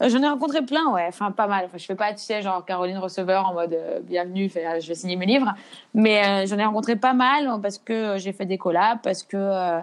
J'en 0.00 0.22
ai 0.22 0.28
rencontré 0.28 0.62
plein, 0.62 0.90
ouais. 0.92 1.06
Enfin, 1.08 1.30
pas 1.30 1.46
mal. 1.46 1.64
Enfin, 1.66 1.78
je 1.78 1.84
fais 1.84 1.94
pas, 1.94 2.12
tu 2.12 2.20
sais, 2.20 2.40
genre 2.42 2.64
Caroline 2.64 2.98
Receveur 2.98 3.46
en 3.48 3.54
mode 3.54 3.74
euh, 3.74 4.00
bienvenue, 4.00 4.48
fait, 4.48 4.66
euh, 4.66 4.80
je 4.80 4.88
vais 4.88 4.94
signer 4.94 5.16
mes 5.16 5.26
livres. 5.26 5.52
Mais 5.94 6.24
euh, 6.26 6.46
j'en 6.46 6.58
ai 6.58 6.64
rencontré 6.64 6.96
pas 6.96 7.12
mal 7.12 7.46
euh, 7.48 7.58
parce 7.58 7.78
que 7.78 7.92
euh, 7.92 8.18
j'ai 8.18 8.32
fait 8.32 8.46
des 8.46 8.56
collabs, 8.58 8.98
parce 9.02 9.22
que, 9.22 9.36
euh, 9.36 9.80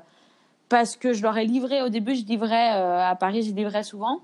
parce 0.69 0.95
que 0.95 1.13
je 1.13 1.21
leur 1.23 1.37
ai 1.37 1.45
livré. 1.45 1.81
Au 1.83 1.89
début, 1.89 2.15
je 2.15 2.25
livrais 2.25 2.73
euh, 2.75 2.99
à 3.09 3.15
Paris, 3.15 3.43
je 3.43 3.53
livrais 3.53 3.83
souvent 3.83 4.21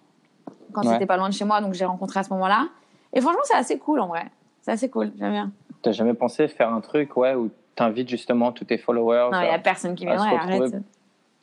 quand 0.74 0.82
Ouais. 0.84 0.94
c'était 0.94 1.06
pas 1.06 1.18
loin 1.18 1.30
de 1.30 1.34
chez 1.36 1.46
moi, 1.46 1.62
donc 1.62 1.74
j'ai 1.74 1.86
rencontré 1.86 2.20
à 2.20 2.24
ce 2.24 2.32
moment-là. 2.32 2.68
Et 3.14 3.22
franchement, 3.22 3.42
c'est 3.44 3.56
assez 3.56 3.78
cool 3.78 4.00
en 4.00 4.08
vrai. 4.08 4.26
C'est 4.64 4.72
assez 4.72 4.90
cool, 4.90 5.12
j'aime 5.20 5.32
bien. 5.32 5.52
T'as 5.84 5.92
jamais 5.92 6.16
pensé 6.16 6.48
faire 6.48 6.74
un 6.74 6.82
truc 6.82 7.16
ouais, 7.18 7.36
où 7.36 7.52
t'invites 7.76 8.10
justement 8.10 8.52
tous 8.52 8.66
tes 8.66 8.78
followers 8.80 9.30
Non, 9.32 9.42
il 9.42 9.46
y 9.48 9.50
à- 9.50 9.54
a 9.54 9.60
personne 9.60 9.94
qui 9.94 10.06
viendrait, 10.06 10.36
arrête. 10.36 10.76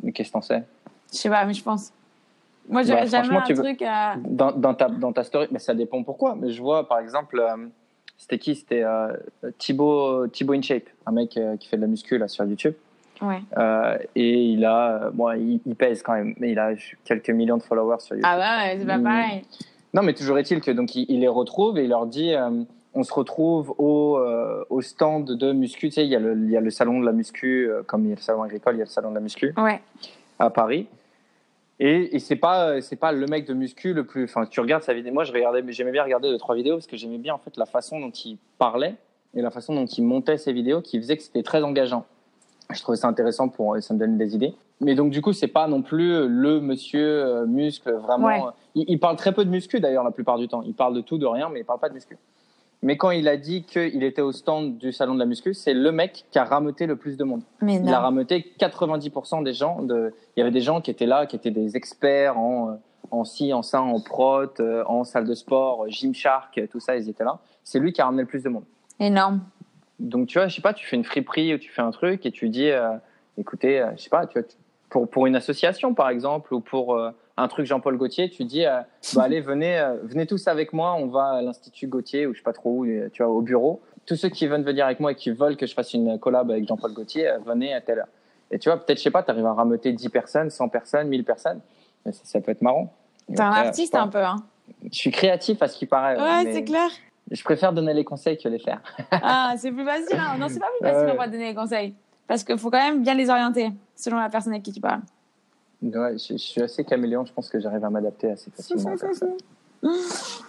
Mais 0.02 0.10
Qu'est-ce 0.12 0.30
que 0.30 0.32
t'en 0.32 0.40
sais? 0.40 0.64
Je 1.12 1.18
sais 1.18 1.28
pas, 1.28 1.44
mais 1.44 1.52
je 1.54 1.62
pense. 1.62 1.92
Moi, 2.70 2.82
j'aurais 2.82 3.00
Bah, 3.02 3.06
jamais 3.06 3.36
un 3.36 3.42
tu 3.42 3.54
truc. 3.54 3.82
euh, 3.82 3.88
dans, 4.28 4.52
dans 4.52 4.74
ta, 4.74 4.88
dans 4.88 5.12
ta 5.12 5.24
story, 5.24 5.48
mais 5.50 5.58
ça 5.58 5.74
dépend 5.74 6.02
pourquoi. 6.02 6.36
Mais 6.40 6.50
je 6.50 6.62
vois, 6.62 6.88
par 6.88 6.98
exemple, 7.00 7.38
euh, 7.40 7.66
c'était 8.16 8.38
qui? 8.38 8.54
C'était 8.54 8.82
euh, 8.82 9.08
Thibaut, 9.58 10.26
Thibaut 10.28 10.54
InShape, 10.54 10.88
un 11.06 11.12
mec 11.12 11.36
euh, 11.36 11.56
qui 11.56 11.68
fait 11.68 11.76
de 11.76 11.82
la 11.82 11.88
muscu 11.88 12.16
là, 12.18 12.28
sur 12.28 12.44
YouTube. 12.44 12.74
Ouais. 13.22 13.40
Et 14.14 14.44
il 14.44 14.64
a, 14.64 15.10
bon, 15.12 15.30
il, 15.32 15.60
il 15.66 15.74
pèse 15.76 16.02
quand 16.02 16.14
même, 16.14 16.34
mais 16.38 16.52
il 16.52 16.58
a 16.58 16.70
quelques 17.04 17.28
millions 17.30 17.58
de 17.58 17.62
followers 17.62 18.00
sur 18.00 18.16
YouTube. 18.16 18.26
Ah 18.32 18.38
ouais, 18.64 18.76
c'est 18.78 18.86
pas 18.86 18.96
Mm. 18.98 19.02
pareil. 19.04 19.42
Non, 19.92 20.02
mais 20.02 20.14
toujours 20.14 20.38
est-il 20.38 20.60
que 20.60 20.70
donc 20.70 20.94
il, 20.94 21.04
il 21.10 21.20
les 21.20 21.28
retrouve 21.28 21.76
et 21.78 21.82
il 21.84 21.90
leur 21.90 22.06
dit, 22.06 22.32
on 22.94 23.02
se 23.02 23.12
retrouve 23.12 23.74
au, 23.78 24.16
euh, 24.18 24.64
au 24.70 24.80
stand 24.80 25.24
de 25.26 25.52
muscu. 25.52 25.88
Tu 25.88 25.94
sais, 25.96 26.04
il 26.04 26.10
y 26.10 26.16
a 26.16 26.18
le, 26.20 26.32
il 26.36 26.50
y 26.50 26.56
a 26.56 26.60
le 26.60 26.70
salon 26.70 27.00
de 27.00 27.04
la 27.06 27.12
muscu, 27.12 27.68
euh, 27.68 27.82
comme 27.82 28.04
il 28.04 28.08
y 28.10 28.12
a 28.12 28.16
le 28.16 28.20
salon 28.22 28.42
agricole, 28.42 28.74
il 28.76 28.78
y 28.78 28.82
a 28.82 28.84
le 28.84 28.90
salon 28.90 29.10
de 29.10 29.16
la 29.16 29.20
muscu 29.20 29.52
Ouais. 29.58 29.80
à 30.38 30.48
Paris. 30.48 30.86
Et, 31.82 32.14
et 32.14 32.18
c'est 32.18 32.36
pas 32.36 32.80
c'est 32.82 32.96
pas 32.96 33.10
le 33.10 33.26
mec 33.26 33.46
de 33.46 33.54
muscu 33.54 33.94
le 33.94 34.04
plus. 34.04 34.24
Enfin, 34.24 34.44
tu 34.44 34.60
regardes 34.60 34.82
sa 34.82 34.92
vidéo. 34.92 35.14
Moi, 35.14 35.24
je 35.24 35.32
regardais, 35.32 35.62
mais 35.62 35.72
j'aimais 35.72 35.92
bien 35.92 36.04
regarder 36.04 36.28
deux 36.28 36.36
trois 36.36 36.54
vidéos 36.54 36.74
parce 36.74 36.86
que 36.86 36.98
j'aimais 36.98 37.18
bien 37.18 37.34
en 37.34 37.38
fait 37.38 37.56
la 37.56 37.64
façon 37.64 37.98
dont 37.98 38.10
il 38.10 38.36
parlait 38.58 38.96
et 39.34 39.40
la 39.40 39.50
façon 39.50 39.74
dont 39.74 39.86
il 39.86 40.04
montait 40.04 40.36
ses 40.36 40.52
vidéos, 40.52 40.82
qui 40.82 40.98
faisait 40.98 41.16
que 41.16 41.22
c'était 41.22 41.42
très 41.42 41.62
engageant. 41.62 42.04
Je 42.70 42.80
trouvais 42.82 42.98
ça 42.98 43.08
intéressant 43.08 43.48
pour 43.48 43.76
et 43.76 43.80
ça 43.80 43.94
me 43.94 43.98
donne 43.98 44.18
des 44.18 44.34
idées. 44.34 44.54
Mais 44.80 44.94
donc 44.94 45.10
du 45.10 45.22
coup, 45.22 45.32
c'est 45.32 45.48
pas 45.48 45.68
non 45.68 45.82
plus 45.82 46.28
le 46.28 46.60
monsieur 46.60 47.24
euh, 47.24 47.46
muscle 47.46 47.90
vraiment. 47.92 48.26
Ouais. 48.26 48.52
Il, 48.74 48.84
il 48.88 49.00
parle 49.00 49.16
très 49.16 49.32
peu 49.32 49.44
de 49.44 49.50
muscu 49.50 49.80
d'ailleurs 49.80 50.04
la 50.04 50.10
plupart 50.10 50.36
du 50.36 50.48
temps. 50.48 50.62
Il 50.62 50.74
parle 50.74 50.94
de 50.94 51.00
tout 51.00 51.16
de 51.16 51.26
rien, 51.26 51.48
mais 51.48 51.60
il 51.60 51.64
parle 51.64 51.80
pas 51.80 51.88
de 51.88 51.94
muscu. 51.94 52.18
Mais 52.82 52.96
quand 52.96 53.10
il 53.10 53.28
a 53.28 53.36
dit 53.36 53.62
qu'il 53.64 54.02
était 54.02 54.22
au 54.22 54.32
stand 54.32 54.78
du 54.78 54.90
salon 54.92 55.14
de 55.14 55.18
la 55.18 55.26
muscu, 55.26 55.52
c'est 55.52 55.74
le 55.74 55.92
mec 55.92 56.24
qui 56.30 56.38
a 56.38 56.44
rameuté 56.44 56.86
le 56.86 56.96
plus 56.96 57.16
de 57.18 57.24
monde. 57.24 57.42
Il 57.62 57.92
a 57.92 58.00
rameuté 58.00 58.54
90% 58.58 59.44
des 59.44 59.52
gens. 59.52 59.82
De... 59.82 60.14
Il 60.36 60.40
y 60.40 60.42
avait 60.42 60.50
des 60.50 60.62
gens 60.62 60.80
qui 60.80 60.90
étaient 60.90 61.06
là, 61.06 61.26
qui 61.26 61.36
étaient 61.36 61.50
des 61.50 61.76
experts 61.76 62.38
en, 62.38 62.70
euh, 62.70 62.74
en 63.10 63.24
ci, 63.24 63.52
en 63.52 63.62
ça, 63.62 63.82
en 63.82 64.00
prot, 64.00 64.60
euh, 64.60 64.82
en 64.86 65.04
salle 65.04 65.26
de 65.26 65.34
sport, 65.34 65.84
euh, 65.84 65.88
Gymshark, 65.88 66.56
euh, 66.58 66.66
tout 66.66 66.80
ça, 66.80 66.96
ils 66.96 67.08
étaient 67.08 67.24
là. 67.24 67.38
C'est 67.64 67.78
lui 67.78 67.92
qui 67.92 68.00
a 68.00 68.06
ramené 68.06 68.22
le 68.22 68.28
plus 68.28 68.42
de 68.42 68.48
monde. 68.48 68.64
Énorme. 68.98 69.40
Donc, 69.98 70.28
tu 70.28 70.38
vois, 70.38 70.48
je 70.48 70.56
sais 70.56 70.62
pas, 70.62 70.72
tu 70.72 70.86
fais 70.86 70.96
une 70.96 71.04
friperie 71.04 71.54
ou 71.54 71.58
tu 71.58 71.70
fais 71.70 71.82
un 71.82 71.90
truc 71.90 72.24
et 72.24 72.30
tu 72.30 72.48
dis, 72.48 72.70
euh, 72.70 72.96
écoutez, 73.36 73.84
je 73.96 74.02
sais 74.02 74.10
pas, 74.10 74.26
tu 74.26 74.38
vois, 74.38 74.48
pour, 74.88 75.08
pour 75.08 75.26
une 75.26 75.36
association, 75.36 75.94
par 75.94 76.08
exemple, 76.10 76.52
ou 76.54 76.60
pour 76.60 76.94
euh, 76.94 77.10
un 77.40 77.48
truc 77.48 77.66
Jean-Paul 77.66 77.96
Gaultier, 77.96 78.28
tu 78.30 78.44
dis, 78.44 78.66
euh, 78.66 78.80
bah, 79.14 79.22
allez, 79.24 79.40
venez, 79.40 79.78
euh, 79.78 79.96
venez 80.02 80.26
tous 80.26 80.46
avec 80.48 80.72
moi, 80.72 80.94
on 80.94 81.06
va 81.06 81.24
à 81.24 81.42
l'Institut 81.42 81.86
Gaultier 81.86 82.26
ou 82.26 82.34
je 82.34 82.38
sais 82.38 82.44
pas 82.44 82.52
trop 82.52 82.70
où, 82.70 82.84
euh, 82.84 83.08
tu 83.12 83.22
vois, 83.22 83.32
au 83.32 83.40
bureau. 83.40 83.80
Tous 84.06 84.16
ceux 84.16 84.28
qui 84.28 84.46
veulent 84.46 84.62
venir 84.62 84.86
avec 84.86 85.00
moi 85.00 85.12
et 85.12 85.14
qui 85.14 85.30
veulent 85.30 85.56
que 85.56 85.66
je 85.66 85.74
fasse 85.74 85.94
une 85.94 86.18
collab 86.18 86.50
avec 86.50 86.66
Jean-Paul 86.66 86.92
Gaultier, 86.92 87.28
euh, 87.28 87.38
venez 87.44 87.74
à 87.74 87.80
telle 87.80 88.00
heure. 88.00 88.08
Et 88.50 88.58
tu 88.58 88.68
vois, 88.68 88.78
peut-être, 88.78 88.98
je 88.98 89.04
sais 89.04 89.10
pas, 89.10 89.22
tu 89.22 89.30
arrives 89.30 89.46
à 89.46 89.52
rameuter 89.52 89.92
10 89.92 90.08
personnes, 90.08 90.50
100 90.50 90.68
personnes, 90.68 91.08
1000 91.08 91.24
personnes. 91.24 91.60
Ça, 92.04 92.12
ça 92.12 92.40
peut 92.40 92.52
être 92.52 92.62
marrant. 92.62 92.92
T'es 93.32 93.40
un 93.40 93.50
artiste 93.50 93.94
un 93.94 94.08
peu, 94.08 94.24
hein. 94.24 94.36
Je 94.90 94.96
suis 94.96 95.10
créatif 95.10 95.62
à 95.62 95.68
ce 95.68 95.76
qui 95.76 95.86
paraît. 95.86 96.20
Ouais, 96.20 96.44
mais 96.44 96.52
c'est 96.52 96.64
clair. 96.64 96.88
Je 97.30 97.42
préfère 97.44 97.72
donner 97.72 97.94
les 97.94 98.04
conseils 98.04 98.38
que 98.38 98.48
les 98.48 98.58
faire. 98.58 98.80
Ah, 99.12 99.54
c'est 99.56 99.70
plus 99.70 99.84
facile. 99.84 100.18
Hein. 100.18 100.36
Non, 100.38 100.48
c'est 100.48 100.58
pas 100.58 100.66
plus 100.78 100.88
facile, 100.88 101.10
on 101.12 101.16
va 101.18 101.28
donner 101.28 101.48
les 101.48 101.54
conseils. 101.54 101.94
Parce 102.26 102.44
qu'il 102.44 102.58
faut 102.58 102.70
quand 102.70 102.78
même 102.78 103.02
bien 103.02 103.14
les 103.14 103.30
orienter, 103.30 103.70
selon 103.94 104.18
la 104.18 104.28
personne 104.28 104.52
avec 104.52 104.64
qui 104.64 104.72
tu 104.72 104.80
parles. 104.80 105.02
Ouais, 105.82 106.18
je, 106.18 106.34
je 106.34 106.36
suis 106.36 106.60
assez 106.60 106.84
caméléon, 106.84 107.24
je 107.24 107.32
pense 107.32 107.48
que 107.48 107.58
j'arrive 107.58 107.84
à 107.84 107.90
m'adapter 107.90 108.30
assez 108.30 108.50
facilement. 108.50 108.94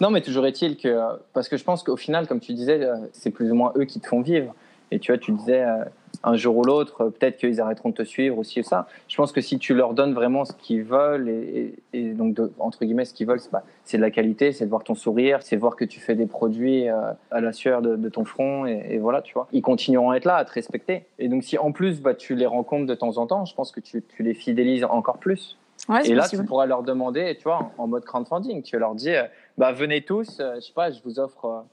Non, 0.00 0.10
mais 0.10 0.20
toujours 0.20 0.46
est-il 0.46 0.76
que, 0.76 0.88
euh, 0.88 1.16
parce 1.32 1.48
que 1.48 1.56
je 1.56 1.64
pense 1.64 1.82
qu'au 1.82 1.96
final, 1.96 2.26
comme 2.26 2.40
tu 2.40 2.52
disais, 2.52 2.82
euh, 2.82 2.96
c'est 3.12 3.30
plus 3.30 3.50
ou 3.50 3.54
moins 3.54 3.72
eux 3.76 3.84
qui 3.84 3.98
te 3.98 4.06
font 4.06 4.20
vivre. 4.20 4.54
Et 4.90 4.98
tu 4.98 5.10
vois, 5.10 5.18
tu 5.18 5.32
disais, 5.32 5.62
euh, 5.62 5.84
un 6.24 6.36
jour 6.36 6.56
ou 6.56 6.62
l'autre, 6.64 7.02
euh, 7.02 7.10
peut-être 7.10 7.36
qu'ils 7.36 7.60
arrêteront 7.60 7.90
de 7.90 7.94
te 7.94 8.02
suivre 8.04 8.38
aussi 8.38 8.62
ça. 8.62 8.86
Je 9.08 9.16
pense 9.16 9.32
que 9.32 9.40
si 9.40 9.58
tu 9.58 9.74
leur 9.74 9.94
donnes 9.94 10.14
vraiment 10.14 10.44
ce 10.44 10.52
qu'ils 10.52 10.84
veulent, 10.84 11.28
et, 11.28 11.74
et- 11.92 12.00
et 12.00 12.12
donc, 12.14 12.34
de- 12.34 12.52
entre 12.58 12.84
guillemets, 12.84 13.04
ce 13.04 13.12
qu'ils 13.14 13.26
veulent, 13.26 13.40
c'est 13.40 13.50
bah, 13.50 13.62
de 13.92 13.98
la 13.98 14.10
qualité, 14.10 14.52
c'est 14.52 14.64
de 14.64 14.70
voir 14.70 14.84
ton 14.84 14.94
sourire, 14.94 15.38
c'est 15.42 15.56
de 15.56 15.60
voir 15.60 15.76
que 15.76 15.84
tu 15.84 16.00
fais 16.00 16.14
des 16.14 16.26
produits 16.26 16.88
euh, 16.88 17.12
à 17.30 17.40
la 17.40 17.52
sueur 17.52 17.82
de, 17.82 17.96
de 17.96 18.08
ton 18.08 18.24
front, 18.24 18.66
et, 18.66 18.86
et 18.90 18.98
voilà, 18.98 19.22
tu 19.22 19.34
vois. 19.34 19.48
Ils 19.52 19.62
continueront 19.62 20.10
à 20.10 20.16
être 20.16 20.24
là, 20.24 20.36
à 20.36 20.44
te 20.44 20.52
respecter. 20.52 21.04
Et 21.18 21.28
donc, 21.28 21.42
si 21.44 21.58
en 21.58 21.72
plus, 21.72 22.00
bah, 22.00 22.14
tu 22.14 22.34
les 22.34 22.46
rencontres 22.46 22.86
de 22.86 22.94
temps 22.94 23.18
en 23.18 23.26
temps, 23.26 23.44
je 23.44 23.54
pense 23.54 23.72
que 23.72 23.80
tu, 23.80 24.02
tu 24.16 24.22
les 24.22 24.34
fidélises 24.34 24.84
encore 24.84 25.18
plus. 25.18 25.58
Ouais, 25.88 26.06
Et 26.08 26.14
là, 26.14 26.22
possible. 26.22 26.42
tu 26.42 26.46
pourras 26.48 26.66
leur 26.66 26.84
demander, 26.84 27.34
tu 27.36 27.42
vois, 27.44 27.72
en 27.76 27.88
mode 27.88 28.04
crowdfunding, 28.04 28.62
tu 28.62 28.78
leur 28.78 28.94
dis, 28.94 29.10
euh, 29.14 29.24
bah, 29.58 29.72
venez 29.72 30.02
tous, 30.02 30.38
euh, 30.38 30.54
je 30.56 30.60
sais 30.60 30.72
pas, 30.72 30.92
je 30.92 31.00
vous 31.04 31.18
offre. 31.18 31.64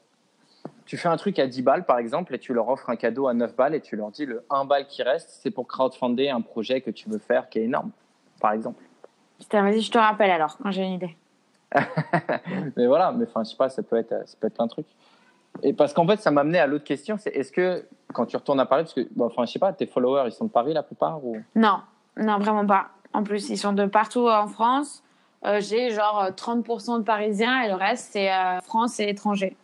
Tu 0.90 0.98
fais 0.98 1.08
un 1.08 1.18
truc 1.18 1.38
à 1.38 1.46
10 1.46 1.62
balles, 1.62 1.86
par 1.86 2.00
exemple, 2.00 2.34
et 2.34 2.40
tu 2.40 2.52
leur 2.52 2.68
offres 2.68 2.90
un 2.90 2.96
cadeau 2.96 3.28
à 3.28 3.36
9 3.36 3.56
balles, 3.56 3.76
et 3.76 3.80
tu 3.80 3.96
leur 3.96 4.10
dis, 4.10 4.26
le 4.26 4.44
1 4.50 4.66
balle 4.66 4.88
qui 4.88 5.04
reste, 5.04 5.30
c'est 5.30 5.52
pour 5.52 5.68
crowdfunder 5.68 6.30
un 6.30 6.42
projet 6.42 6.82
que 6.82 6.90
tu 6.90 7.08
veux 7.08 7.20
faire 7.20 7.48
qui 7.48 7.60
est 7.60 7.66
énorme, 7.66 7.92
par 8.42 8.54
exemple. 8.54 8.82
Putain, 9.38 9.62
vas-y, 9.62 9.82
je 9.82 9.92
te 9.92 10.00
rappelle 10.00 10.32
alors, 10.32 10.58
quand 10.58 10.72
j'ai 10.72 10.82
une 10.82 10.94
idée. 10.94 11.16
Mais 12.76 12.88
voilà, 12.88 13.12
mais 13.12 13.26
enfin, 13.28 13.44
je 13.44 13.52
sais 13.52 13.56
pas, 13.56 13.70
ça 13.70 13.84
peut 13.84 13.98
être, 13.98 14.28
ça 14.28 14.36
peut 14.40 14.48
être 14.48 14.64
de 14.64 14.68
trucs. 14.68 14.88
Et 15.62 15.74
parce 15.74 15.94
qu'en 15.94 16.08
fait, 16.08 16.20
ça 16.20 16.32
m'a 16.32 16.42
amené 16.42 16.58
à 16.58 16.66
l'autre 16.66 16.86
question, 16.86 17.18
c'est 17.20 17.30
est-ce 17.36 17.52
que 17.52 17.86
quand 18.12 18.26
tu 18.26 18.36
retournes 18.36 18.60
à 18.60 18.66
Paris, 18.66 18.82
parce 18.82 18.96
que, 18.96 19.08
bon, 19.16 19.26
enfin, 19.26 19.46
je 19.46 19.52
sais 19.52 19.60
pas, 19.60 19.72
tes 19.72 19.86
followers, 19.86 20.24
ils 20.26 20.32
sont 20.32 20.46
de 20.46 20.50
Paris 20.50 20.74
la 20.74 20.82
plupart 20.82 21.24
ou... 21.24 21.38
Non, 21.54 21.82
non, 22.18 22.40
vraiment 22.40 22.66
pas. 22.66 22.88
En 23.14 23.22
plus, 23.22 23.48
ils 23.52 23.58
sont 23.60 23.74
de 23.74 23.86
partout 23.86 24.28
en 24.28 24.48
France. 24.48 25.04
Euh, 25.46 25.62
j'ai 25.62 25.92
genre 25.92 26.24
euh, 26.24 26.32
30% 26.32 26.98
de 26.98 27.04
Parisiens 27.04 27.62
et 27.62 27.68
le 27.68 27.76
reste, 27.76 28.10
c'est 28.14 28.34
euh, 28.34 28.60
France 28.62 29.00
et 29.00 29.08
étrangers. 29.08 29.56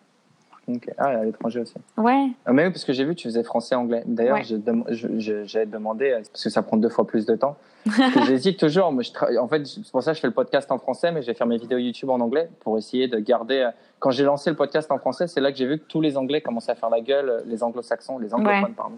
Ok. 0.67 0.89
Ah, 0.97 1.05
à 1.09 1.23
l'étranger 1.23 1.59
aussi. 1.59 1.75
Ouais. 1.95 2.27
Ah, 2.45 2.51
mais 2.53 2.65
oui, 2.65 2.71
parce 2.71 2.83
que 2.85 2.91
j'ai 2.93 3.03
vu 3.05 3.11
que 3.13 3.19
tu 3.19 3.27
faisais 3.27 3.43
français-anglais. 3.43 4.01
D'ailleurs, 4.07 4.37
Ouais. 4.37 4.43
j'ai 4.43 4.57
dem- 4.57 4.83
je- 4.89 5.19
je- 5.19 5.43
j'allais 5.45 5.67
te 5.67 5.71
demander, 5.71 6.09
euh, 6.11 6.21
parce 6.31 6.43
que 6.43 6.49
ça 6.49 6.63
prend 6.63 6.77
deux 6.77 6.89
fois 6.89 7.05
plus 7.05 7.25
de 7.27 7.35
temps. 7.35 7.55
J'hésite 8.27 8.57
toujours. 8.59 8.91
Moi, 8.91 9.03
je 9.03 9.11
tra- 9.11 9.37
En 9.37 9.47
fait, 9.47 9.63
c'est 9.67 9.91
pour 9.91 10.01
ça 10.01 10.11
que 10.11 10.15
je 10.15 10.21
fais 10.21 10.27
le 10.27 10.33
podcast 10.33 10.71
en 10.71 10.79
français, 10.79 11.11
mais 11.11 11.21
je 11.21 11.27
vais 11.27 11.35
faire 11.35 11.45
mes 11.45 11.57
vidéos 11.57 11.77
YouTube 11.77 12.09
en 12.09 12.19
anglais 12.19 12.49
pour 12.61 12.77
essayer 12.79 13.07
de 13.07 13.19
garder. 13.19 13.57
euh, 13.59 13.69
Quand 13.99 14.09
j'ai 14.11 14.23
lancé 14.23 14.49
le 14.49 14.55
podcast 14.55 14.91
en 14.91 14.97
français, 14.97 15.27
c'est 15.27 15.39
là 15.39 15.51
que 15.51 15.57
j'ai 15.57 15.67
vu 15.67 15.77
que 15.79 15.85
tous 15.87 16.01
les 16.01 16.17
Anglais 16.17 16.41
commençaient 16.41 16.71
à 16.71 16.75
faire 16.75 16.89
la 16.89 16.99
gueule, 17.01 17.29
euh, 17.29 17.41
les 17.45 17.63
anglo-saxons, 17.63 18.17
les 18.19 18.33
anglophones, 18.33 18.63
Ouais. 18.65 18.73
pardon. 18.75 18.97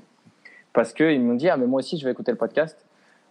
Parce 0.73 0.93
qu'ils 0.93 1.21
m'ont 1.21 1.35
dit, 1.35 1.49
ah, 1.49 1.57
mais 1.57 1.65
moi 1.67 1.79
aussi, 1.79 1.97
je 1.97 2.05
vais 2.05 2.11
écouter 2.11 2.31
le 2.31 2.37
podcast. 2.37 2.85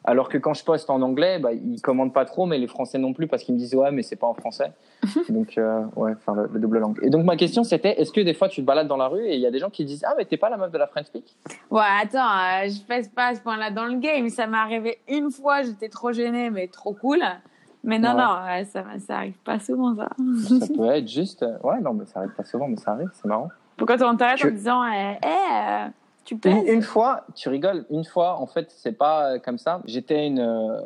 Alors 0.09 0.28
que 0.28 0.38
quand 0.38 0.54
je 0.54 0.62
poste 0.64 0.88
en 0.88 1.02
anglais, 1.02 1.38
bah, 1.40 1.52
ils 1.52 1.80
commandent 1.82 2.12
pas 2.12 2.24
trop, 2.24 2.46
mais 2.46 2.59
les 2.59 2.68
Français 2.68 2.96
non 2.98 3.12
plus, 3.12 3.26
parce 3.26 3.42
qu'ils 3.42 3.54
me 3.54 3.59
disent, 3.59 3.74
ouais, 3.74 3.90
mais 3.90 4.02
c'est 4.02 4.14
pas 4.16 4.28
en 4.28 4.34
français. 4.34 4.72
donc, 5.28 5.59
euh, 5.59 5.82
ouais, 5.96 6.12
faire 6.24 6.34
le, 6.34 6.48
le 6.52 6.61
double 6.61 6.78
langue. 6.78 6.98
Et 7.02 7.11
donc, 7.11 7.24
ma 7.24 7.36
question, 7.36 7.64
c'était, 7.64 8.00
est-ce 8.00 8.12
que 8.12 8.20
des 8.20 8.32
fois, 8.34 8.48
tu 8.48 8.61
te 8.61 8.66
balades 8.66 8.86
dans 8.86 8.96
la 8.96 9.09
rue 9.09 9.24
et 9.26 9.34
il 9.34 9.40
y 9.40 9.46
a 9.46 9.50
des 9.50 9.59
gens 9.59 9.68
qui 9.70 9.84
disent, 9.84 10.04
ah, 10.09 10.14
mais 10.16 10.24
t'es 10.24 10.36
pas 10.36 10.48
la 10.48 10.57
meuf 10.57 10.70
de 10.70 10.78
la 10.78 10.86
French 10.86 11.07
Speak 11.07 11.36
Ouais, 11.70 11.82
attends, 12.02 12.18
euh, 12.20 12.68
je 12.68 12.80
pèse 12.86 13.09
pas 13.09 13.26
à 13.28 13.34
ce 13.34 13.40
point-là 13.40 13.70
dans 13.72 13.84
le 13.86 13.96
game. 13.98 14.28
Ça 14.28 14.46
m'est 14.46 14.57
arrivé 14.57 14.98
une 15.09 15.30
fois, 15.30 15.62
j'étais 15.62 15.88
trop 15.88 16.12
gênée, 16.12 16.50
mais 16.50 16.68
trop 16.68 16.92
cool. 16.92 17.20
Mais 17.82 17.98
non, 17.98 18.11
Ouais. 18.11 18.22
non, 18.22 18.44
ouais, 18.46 18.64
ça, 18.64 18.84
ça 18.98 19.16
arrive 19.16 19.38
pas 19.44 19.59
souvent, 19.61 19.94
ça. 19.96 20.09
Ça 20.61 20.66
peut 20.72 20.86
être 20.90 21.09
juste. 21.09 21.42
euh, 21.42 21.57
Ouais, 21.62 21.80
non, 21.80 21.92
mais 21.94 22.04
ça 22.07 22.20
arrive 22.20 22.32
pas 22.36 22.44
souvent, 22.44 22.68
mais 22.68 22.76
ça 22.76 22.92
arrive, 22.92 23.11
c'est 23.12 23.26
marrant. 23.26 23.48
Pourquoi 23.76 23.96
Tu- 23.96 24.04
en 24.04 24.14
disant, 24.14 24.84
eh, 24.86 25.18
eh, 25.22 25.26
euh, 25.26 25.86
tu 26.27 26.39
Une, 26.45 26.66
une 26.66 26.83
fois, 26.83 27.22
tu 27.35 27.49
rigoles, 27.49 27.85
une 27.91 28.05
fois, 28.05 28.39
en 28.41 28.47
fait, 28.47 28.70
c'est 28.77 28.93
pas 28.97 29.39
comme 29.39 29.59
ça. 29.59 29.81
J'étais 29.87 30.16
à 30.16 30.24
une, 30.24 30.41
euh, 30.41 30.81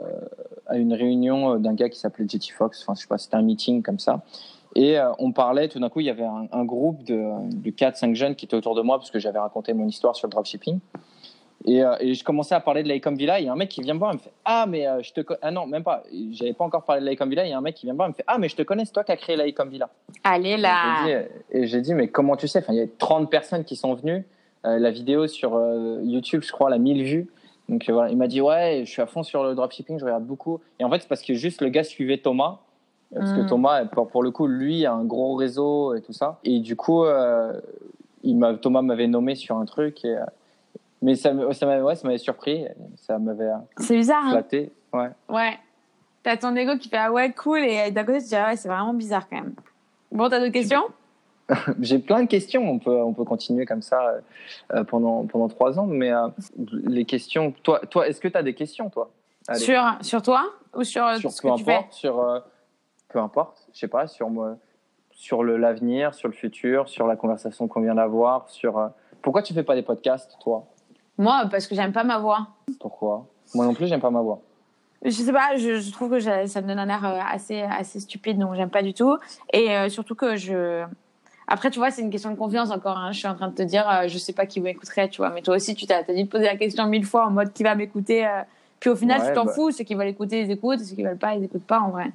à 0.67 0.77
une 0.77 0.93
réunion 0.95 1.55
euh, 1.55 1.59
d'un 1.59 1.75
gars 1.75 1.89
qui 1.89 1.99
s'appelait 1.99 2.27
JT 2.29 2.53
Fox, 2.53 2.83
enfin, 2.83 2.95
je 2.95 3.01
sais 3.03 3.09
pas, 3.09 3.19
c'était 3.19 3.37
un 3.37 3.43
meeting 3.43 3.83
comme 3.83 3.99
ça. 3.99 4.21
Et 4.77 4.99
euh, 4.99 5.11
on 5.19 5.33
parlait, 5.33 5.69
tout 5.69 5.81
d'un 5.81 5.89
coup, 5.89 6.01
il 6.01 6.07
y 6.07 6.11
avait 6.11 6.25
un, 6.25 6.47
un 6.53 6.65
groupe 6.65 7.03
de, 7.05 7.25
de 7.53 7.71
4-5 7.71 8.15
jeunes 8.15 8.35
qui 8.37 8.45
étaient 8.45 8.55
autour 8.57 8.75
de 8.77 8.83
moi 8.83 8.99
parce 8.99 9.11
que 9.11 9.19
j'avais 9.19 9.39
raconté 9.41 9.73
mon 9.73 9.89
histoire 9.89 10.15
sur 10.15 10.29
le 10.29 10.31
dropshipping. 10.31 10.79
Et, 11.67 11.83
euh, 11.85 11.95
et 12.01 12.15
je 12.15 12.25
commençais 12.25 12.55
à 12.55 12.61
parler 12.61 12.83
de 12.83 12.89
l'Icom 12.89 13.15
Villa. 13.17 13.39
Il 13.39 13.45
y 13.45 13.49
a 13.49 13.53
un 13.53 13.57
mec 13.57 13.69
qui 13.69 13.83
vient 13.83 13.93
me 13.95 13.99
voir, 13.99 14.13
il 14.13 14.17
me 14.17 14.21
fait 14.21 14.33
Ah, 14.47 14.65
mais 14.67 14.87
euh, 14.87 15.03
je 15.03 15.13
te 15.13 15.21
connais. 15.21 15.41
Ah 15.43 15.51
non, 15.51 15.67
même 15.67 15.83
pas. 15.83 16.05
J'avais 16.31 16.55
pas 16.55 16.65
encore 16.65 16.85
parlé 16.85 17.03
de 17.03 17.07
l'Icom 17.11 17.29
Villa. 17.29 17.45
Il 17.45 17.51
y 17.51 17.53
a 17.53 17.59
un 17.59 17.61
mec 17.61 17.75
qui 17.75 17.85
vient 17.85 17.93
me 17.93 17.99
voir, 17.99 18.09
il 18.09 18.13
me 18.13 18.15
fait 18.15 18.25
Ah, 18.27 18.39
mais 18.39 18.49
je 18.49 18.57
te 18.57 18.63
connais, 18.63 18.85
c'est 18.87 18.93
toi 18.93 19.05
qui 19.05 19.13
as 19.13 19.17
créé 19.19 19.37
l'Icom 19.37 19.69
Villa. 19.69 19.91
Allez 20.25 20.51
Et 20.51 20.57
j'ai 20.57 20.63
là. 20.63 21.05
dit- 21.05 21.29
Et 21.51 21.67
j'ai 21.67 21.81
dit, 21.83 21.93
mais 21.95 22.09
comment 22.09 22.37
tu 22.37 22.49
sais? 22.49 22.61
Enfin, 22.61 22.73
Il 22.73 22.79
y 22.79 22.83
a 22.83 22.87
30 22.97 23.29
personnes 23.29 23.65
qui 23.65 23.77
sont 23.77 23.93
venues. 23.95 24.25
Euh, 24.67 24.79
la 24.79 24.91
vidéo 24.91 25.27
sur 25.27 25.55
euh, 25.55 26.01
YouTube, 26.03 26.43
je 26.45 26.53
crois, 26.53 26.69
elle 26.69 26.75
a 26.75 26.79
1000 26.79 27.05
vues. 27.05 27.29
Donc 27.69 27.89
euh, 27.89 27.93
voilà, 27.93 28.11
il 28.11 28.17
m'a 28.17 28.27
dit, 28.27 28.41
ouais, 28.41 28.83
je 28.85 28.91
suis 28.91 29.01
à 29.01 29.07
fond 29.07 29.23
sur 29.23 29.45
le 29.45 29.55
dropshipping, 29.55 29.99
je 29.99 30.05
regarde 30.05 30.25
beaucoup. 30.25 30.61
Et 30.79 30.85
en 30.85 30.91
fait, 30.91 31.01
c'est 31.01 31.09
parce 31.09 31.23
que 31.23 31.35
juste 31.35 31.63
le 31.63 31.69
gars 31.69 31.85
suivait 31.85 32.19
Thomas. 32.19 32.59
Parce 33.15 33.33
que 33.33 33.41
Mm. 33.41 33.47
Thomas, 33.47 33.85
pour, 33.87 34.23
le 34.23 34.31
coup, 34.31 34.47
lui, 34.47 34.87
a 34.87 34.93
un 34.93 35.05
gros 35.05 35.35
réseau 35.35 35.95
et 35.95 36.01
tout 36.01 36.13
ça. 36.13 36.39
Et 36.45 36.61
du 36.61 36.77
coup, 36.77 37.05
euh, 37.05 37.61
il 38.23 38.39
Thomas 38.63 38.83
m'avait 38.83 39.09
nommé 39.09 39.35
sur 39.35 39.57
un 39.57 39.65
truc. 39.65 40.05
Et, 40.05 40.17
euh, 40.17 40.25
mais 41.03 41.17
ça, 41.17 41.33
ça 41.53 41.67
m'avait 41.67 41.83
ouais, 41.83 42.19
surpris. 42.19 42.67
Ça 42.97 43.19
m'avait 43.19 43.51
C'est 43.79 43.97
bizarre, 43.97 44.27
hein 44.27 44.31
flatté. 44.31 44.71
Ouais. 44.93 45.11
Ouais. 45.29 45.59
T'as 46.23 46.37
ton 46.37 46.55
ego 46.55 46.77
qui 46.77 46.89
fait, 46.89 46.99
ah 46.99 47.11
ouais, 47.11 47.33
cool, 47.33 47.61
et 47.61 47.91
d'un 47.91 48.05
côté, 48.05 48.19
tu 48.19 48.27
dis, 48.27 48.37
ah 48.37 48.49
ouais, 48.49 48.57
c'est 48.57 48.69
vraiment 48.69 48.93
bizarre 48.93 49.29
quand 49.29 49.37
même. 49.37 49.55
Bon, 50.13 50.29
t'as 50.29 50.39
d'autres 50.39 50.53
questions? 50.53 50.85
J'ai 51.81 51.99
plein 51.99 52.23
de 52.23 52.29
questions. 52.29 52.69
On 52.69 52.79
peut, 52.79 53.03
on 53.03 53.13
peut 53.13 53.25
continuer 53.25 53.67
comme 53.67 53.83
ça 53.83 54.01
euh, 54.03 54.21
euh, 54.75 54.85
pendant, 54.85 55.27
pendant 55.27 55.49
trois 55.49 55.79
ans. 55.79 55.87
Mais 55.87 56.13
euh, 56.13 56.29
les 56.57 57.05
questions, 57.05 57.53
toi, 57.63 57.81
toi 57.91 58.09
est-ce 58.09 58.21
que 58.21 58.29
tu 58.29 58.37
as 58.37 58.43
des 58.43 58.55
questions, 58.55 58.91
toi? 58.91 59.11
Allez. 59.49 59.61
sur, 59.61 59.83
sur 60.03 60.23
toi 60.23 60.51
ou 60.75 60.85
sur, 60.85 61.17
sur 61.17 61.31
ce 61.31 61.43
peu 61.43 61.49
que 61.49 61.57
tu 61.57 61.65
fais? 61.65 61.75
importe, 61.75 61.93
sur 61.93 62.21
euh, 62.21 62.41
peu 63.09 63.19
importe, 63.19 63.67
je 63.73 63.81
sais 63.81 63.89
pas, 63.89 64.07
sur 64.07 64.29
moi, 64.29 64.57
sur 65.11 65.43
l'avenir, 65.43 66.15
sur 66.15 66.29
le 66.29 66.35
futur, 66.35 66.89
sur 66.89 67.07
la 67.07 67.17
conversation 67.17 67.67
qu'on 67.67 67.81
vient 67.81 67.95
d'avoir, 67.95 68.49
sur 68.49 68.91
pourquoi 69.23 69.43
tu 69.43 69.55
fais 69.55 69.63
pas 69.63 69.75
des 69.75 69.83
podcasts, 69.83 70.37
toi? 70.41 70.67
Moi, 71.19 71.45
parce 71.51 71.67
que 71.67 71.75
j'aime 71.75 71.93
pas 71.93 72.05
ma 72.05 72.19
voix. 72.19 72.49
Pourquoi? 72.79 73.27
Moi 73.55 73.67
non 73.67 73.75
plus, 73.75 73.87
j'aime 73.87 74.01
pas 74.01 74.11
ma 74.11 74.21
voix. 74.21 74.41
Je 75.03 75.11
sais 75.11 75.33
pas, 75.33 75.57
je, 75.57 75.81
je 75.81 75.93
trouve 75.93 76.11
que 76.11 76.21
ça 76.21 76.61
me 76.61 76.69
donne 76.69 76.79
un 76.79 76.89
air 76.89 77.05
assez, 77.05 77.63
assez 77.63 78.01
stupide, 78.01 78.39
donc 78.39 78.55
j'aime 78.55 78.71
pas 78.71 78.83
du 78.83 78.95
tout. 78.95 79.17
Et 79.53 79.89
surtout 79.89 80.15
que 80.15 80.37
je. 80.37 80.85
Après, 81.51 81.71
tu 81.71 81.79
vois, 81.79 81.91
c'est 81.91 82.01
une 82.01 82.11
question 82.11 82.31
de 82.31 82.37
confiance 82.37 82.71
encore. 82.71 82.97
hein. 82.97 83.13
Je 83.13 83.19
suis 83.19 83.29
en 83.29 83.35
train 83.35 83.49
de 83.49 83.55
te 83.55 83.63
dire, 83.63 83.87
euh, 83.91 84.09
je 84.09 84.17
sais 84.19 84.33
pas 84.33 84.47
qui 84.47 84.61
m'écouterait, 84.61 85.09
tu 85.09 85.19
vois. 85.19 85.31
Mais 85.31 85.43
toi 85.43 85.57
aussi, 85.57 85.75
tu 85.75 85.85
t'as 85.87 86.03
dû 86.05 86.25
te 86.25 86.31
poser 86.31 86.45
la 86.45 86.57
question 86.57 86.87
mille 86.87 87.05
fois 87.05 87.27
en 87.27 87.31
mode 87.31 87.53
qui 87.53 87.63
va 87.65 87.75
m'écouter. 87.75 88.25
euh. 88.27 88.43
Puis 88.79 88.89
au 88.89 88.97
final, 88.97 89.21
Ouais, 89.21 89.29
tu 89.29 89.35
t'en 89.35 89.45
bah. 89.45 89.53
fous. 89.53 89.71
Ceux 89.73 89.85
qui 89.85 89.95
veulent 89.95 90.07
écouter, 90.09 90.41
ils 90.43 90.51
écoutent. 90.51 90.81
Ceux 90.81 90.95
qui 90.95 91.03
veulent 91.03 91.19
pas, 91.19 91.35
ils 91.35 91.45
écoutent 91.45 91.67
pas, 91.67 91.81
en 91.81 91.91
vrai. 91.91 92.07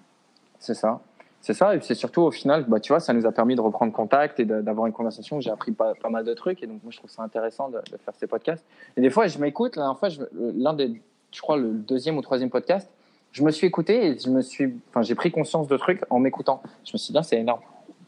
C'est 0.57 0.73
ça. 0.73 0.99
C'est 1.41 1.53
ça, 1.53 1.75
et 1.75 1.79
c'est 1.81 1.93
surtout 1.93 2.21
au 2.21 2.31
final, 2.31 2.65
bah, 2.67 2.79
tu 2.79 2.91
vois, 2.91 2.99
ça 2.99 3.13
nous 3.13 3.27
a 3.27 3.31
permis 3.31 3.53
de 3.55 3.61
reprendre 3.61 3.91
contact 3.93 4.39
et 4.39 4.45
de- 4.45 4.61
d'avoir 4.61 4.87
une 4.87 4.93
conversation. 4.93 5.39
J'ai 5.41 5.51
appris 5.51 5.71
pas, 5.73 5.93
pas 6.01 6.09
mal 6.09 6.25
de 6.25 6.33
trucs, 6.33 6.63
et 6.63 6.65
donc 6.65 6.81
moi 6.81 6.91
je 6.91 6.97
trouve 6.97 7.11
ça 7.11 7.21
intéressant 7.21 7.69
de, 7.69 7.77
de 7.91 7.97
faire 8.03 8.15
ces 8.17 8.25
podcasts. 8.25 8.65
Et 8.97 9.01
des 9.01 9.11
fois, 9.11 9.27
je 9.27 9.37
m'écoute. 9.37 9.75
La 9.75 9.83
dernière 9.83 9.99
fois, 9.99 10.09
je- 10.09 10.21
l'un 10.33 10.73
des, 10.73 10.99
je 11.31 11.41
crois, 11.41 11.57
le 11.57 11.67
deuxième 11.69 12.17
ou 12.17 12.21
troisième 12.23 12.49
podcast, 12.49 12.89
je 13.31 13.43
me 13.43 13.51
suis 13.51 13.67
écouté 13.67 14.07
et 14.07 14.17
je 14.17 14.27
me 14.31 14.41
suis, 14.41 14.73
enfin, 14.89 15.03
j'ai 15.03 15.13
pris 15.13 15.29
conscience 15.29 15.67
de 15.67 15.77
trucs 15.77 16.01
en 16.09 16.17
m'écoutant. 16.17 16.63
Je 16.83 16.93
me 16.93 16.97
suis 16.97 17.11
dit, 17.11 17.17
Ah, 17.19 17.21
c'est 17.21 17.37
énorme. 17.37 17.61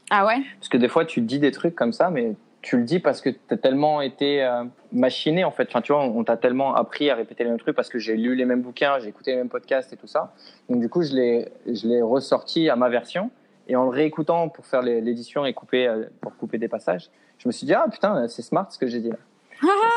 Ah 0.09 0.25
ouais? 0.25 0.41
Parce 0.59 0.69
que 0.69 0.77
des 0.77 0.87
fois, 0.87 1.05
tu 1.05 1.21
dis 1.21 1.39
des 1.39 1.51
trucs 1.51 1.75
comme 1.75 1.93
ça, 1.93 2.09
mais 2.09 2.33
tu 2.61 2.77
le 2.77 2.83
dis 2.83 2.99
parce 2.99 3.21
que 3.21 3.29
tu 3.29 3.37
as 3.51 3.57
tellement 3.57 4.01
été 4.01 4.43
euh, 4.43 4.63
machiné, 4.91 5.43
en 5.43 5.51
fait. 5.51 5.67
Enfin, 5.69 5.81
tu 5.81 5.91
vois, 5.93 6.03
on 6.03 6.23
t'a 6.23 6.37
tellement 6.37 6.75
appris 6.75 7.09
à 7.09 7.15
répéter 7.15 7.43
les 7.43 7.49
mêmes 7.49 7.59
trucs 7.59 7.75
parce 7.75 7.89
que 7.89 7.99
j'ai 7.99 8.15
lu 8.15 8.35
les 8.35 8.45
mêmes 8.45 8.61
bouquins, 8.61 8.99
j'ai 8.99 9.09
écouté 9.09 9.31
les 9.31 9.37
mêmes 9.37 9.49
podcasts 9.49 9.91
et 9.93 9.97
tout 9.97 10.07
ça. 10.07 10.33
Donc, 10.69 10.79
du 10.79 10.89
coup, 10.89 11.03
je 11.03 11.13
l'ai, 11.13 12.01
ressorti 12.01 12.69
à 12.69 12.75
ma 12.75 12.89
version. 12.89 13.29
Et 13.69 13.75
en 13.75 13.83
le 13.83 13.89
réécoutant 13.89 14.47
pour 14.47 14.65
faire 14.65 14.81
l'édition 14.81 15.45
et 15.45 15.53
couper, 15.53 15.87
euh, 15.87 16.05
pour 16.21 16.35
couper 16.37 16.57
des 16.57 16.69
passages, 16.69 17.09
je 17.37 17.49
me 17.49 17.51
suis 17.51 17.67
dit, 17.67 17.73
ah 17.73 17.85
putain, 17.91 18.27
c'est 18.29 18.41
smart 18.41 18.71
ce 18.71 18.77
que 18.77 18.87
j'ai 18.87 19.01
dit 19.01 19.09
là. 19.09 19.17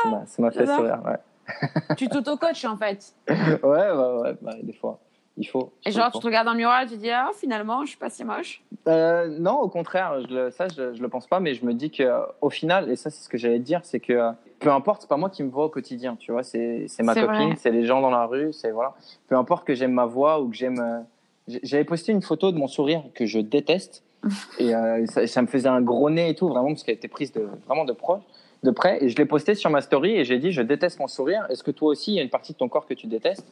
ça 0.03 0.09
m'a- 0.09 0.25
ça 0.25 0.41
m'a 0.41 0.51
fait 0.51 0.65
sourire. 0.65 0.99
Ouais, 1.05 1.95
Tu 1.95 2.09
t'auto-coaches, 2.09 2.65
en 2.65 2.75
fait. 2.75 3.13
ouais, 3.29 3.37
ouais, 3.63 4.21
ouais, 4.21 4.35
bah, 4.41 4.55
des 4.61 4.73
fois. 4.73 4.99
Il 5.41 5.47
faut. 5.47 5.71
Et 5.85 5.91
genre, 5.91 6.11
tu 6.11 6.19
te 6.19 6.25
regardes 6.25 6.45
dans 6.45 6.51
le 6.51 6.57
miroir 6.59 6.83
et 6.83 6.85
tu 6.85 6.95
dis, 6.97 7.09
ah, 7.09 7.31
finalement, 7.35 7.83
je 7.83 7.89
suis 7.89 7.97
pas 7.97 8.11
si 8.11 8.23
moche. 8.23 8.61
Euh, 8.87 9.27
non, 9.39 9.59
au 9.59 9.69
contraire, 9.69 10.21
je 10.21 10.33
le, 10.33 10.51
ça 10.51 10.67
je, 10.67 10.93
je 10.93 11.01
le 11.01 11.09
pense 11.09 11.25
pas, 11.25 11.39
mais 11.39 11.55
je 11.55 11.65
me 11.65 11.73
dis 11.73 11.89
que 11.89 12.03
euh, 12.03 12.19
au 12.41 12.49
final, 12.51 12.89
et 12.91 12.95
ça 12.95 13.09
c'est 13.09 13.23
ce 13.23 13.27
que 13.29 13.37
j'allais 13.39 13.57
te 13.57 13.63
dire, 13.63 13.79
c'est 13.83 13.99
que 13.99 14.13
euh, 14.13 14.31
peu 14.59 14.71
importe, 14.71 15.01
c'est 15.01 15.09
pas 15.09 15.17
moi 15.17 15.29
qui 15.31 15.41
me 15.43 15.49
vois 15.49 15.65
au 15.65 15.69
quotidien, 15.69 16.15
tu 16.15 16.31
vois, 16.31 16.43
c'est 16.43 16.85
ma 17.01 17.13
copine, 17.27 17.55
c'est 17.57 17.71
les 17.71 17.85
gens 17.85 18.01
dans 18.01 18.11
la 18.11 18.25
rue, 18.27 18.53
c'est 18.53 18.69
voilà. 18.71 18.93
Peu 19.27 19.35
importe 19.35 19.65
que 19.65 19.73
j'aime 19.73 19.93
ma 19.93 20.05
voix 20.05 20.39
ou 20.41 20.49
que 20.49 20.55
j'aime. 20.55 21.05
j'ai- 21.47 21.59
J'avais 21.63 21.83
posté 21.85 22.11
une 22.11 22.21
photo 22.21 22.51
de 22.51 22.57
mon 22.57 22.67
sourire 22.67 23.01
que 23.15 23.25
je 23.25 23.39
déteste 23.39 24.03
et 24.59 24.75
euh, 24.75 25.05
ça, 25.07 25.25
ça 25.25 25.41
me 25.41 25.47
faisait 25.47 25.69
un 25.69 25.81
gros 25.81 26.11
nez 26.11 26.29
et 26.29 26.35
tout 26.35 26.47
vraiment 26.47 26.67
parce 26.67 26.83
qu'elle 26.83 26.93
était 26.95 27.07
prise 27.07 27.31
de 27.31 27.47
vraiment 27.65 27.85
de 27.85 27.93
proche, 27.93 28.21
de 28.61 28.69
près 28.69 29.03
et 29.03 29.09
je 29.09 29.15
l'ai 29.17 29.25
posté 29.25 29.55
sur 29.55 29.71
ma 29.71 29.81
story 29.81 30.11
et 30.17 30.23
j'ai 30.25 30.37
dit 30.37 30.51
je 30.51 30.61
déteste 30.61 30.99
mon 30.99 31.07
sourire. 31.07 31.47
Est-ce 31.49 31.63
que 31.63 31.71
toi 31.71 31.89
aussi 31.89 32.11
il 32.11 32.15
y 32.17 32.19
a 32.19 32.21
une 32.23 32.29
partie 32.29 32.53
de 32.53 32.57
ton 32.59 32.69
corps 32.69 32.85
que 32.85 32.93
tu 32.93 33.07
détestes? 33.07 33.47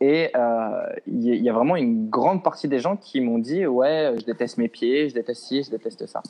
Et 0.00 0.30
euh, 0.36 0.70
il 1.06 1.22
y 1.24 1.30
a- 1.30 1.34
il 1.34 1.42
y 1.42 1.48
a 1.48 1.52
vraiment 1.52 1.76
une 1.76 2.08
grande 2.10 2.42
partie 2.42 2.68
des 2.68 2.78
gens 2.80 2.96
qui 2.96 3.20
m'ont 3.20 3.38
dit 3.38 3.66
ouais 3.66 4.14
je 4.18 4.24
déteste 4.24 4.58
mes 4.58 4.68
pieds, 4.68 5.08
je 5.08 5.14
déteste 5.14 5.42
ci, 5.44 5.62
je 5.62 5.70
déteste 5.70 6.06
ça. 6.06 6.22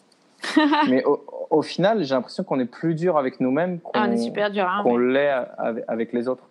Mais 0.88 1.04
au, 1.04 1.24
au 1.50 1.62
final 1.62 2.02
j'ai 2.04 2.14
l'impression 2.14 2.44
qu'on 2.44 2.60
est 2.60 2.66
plus 2.66 2.94
dur 2.94 3.16
avec 3.16 3.40
nous-mêmes 3.40 3.80
qu'on 3.80 3.92
Ah, 3.94 4.06
on 4.08 4.12
est 4.12 4.16
super 4.18 4.50
dur, 4.50 4.66
hein. 4.68 4.82
qu'on 4.82 4.98
mais- 4.98 5.12
l'est 5.14 5.32
avec, 5.58 5.84
avec 5.88 6.12
les 6.12 6.28
autres. 6.28 6.44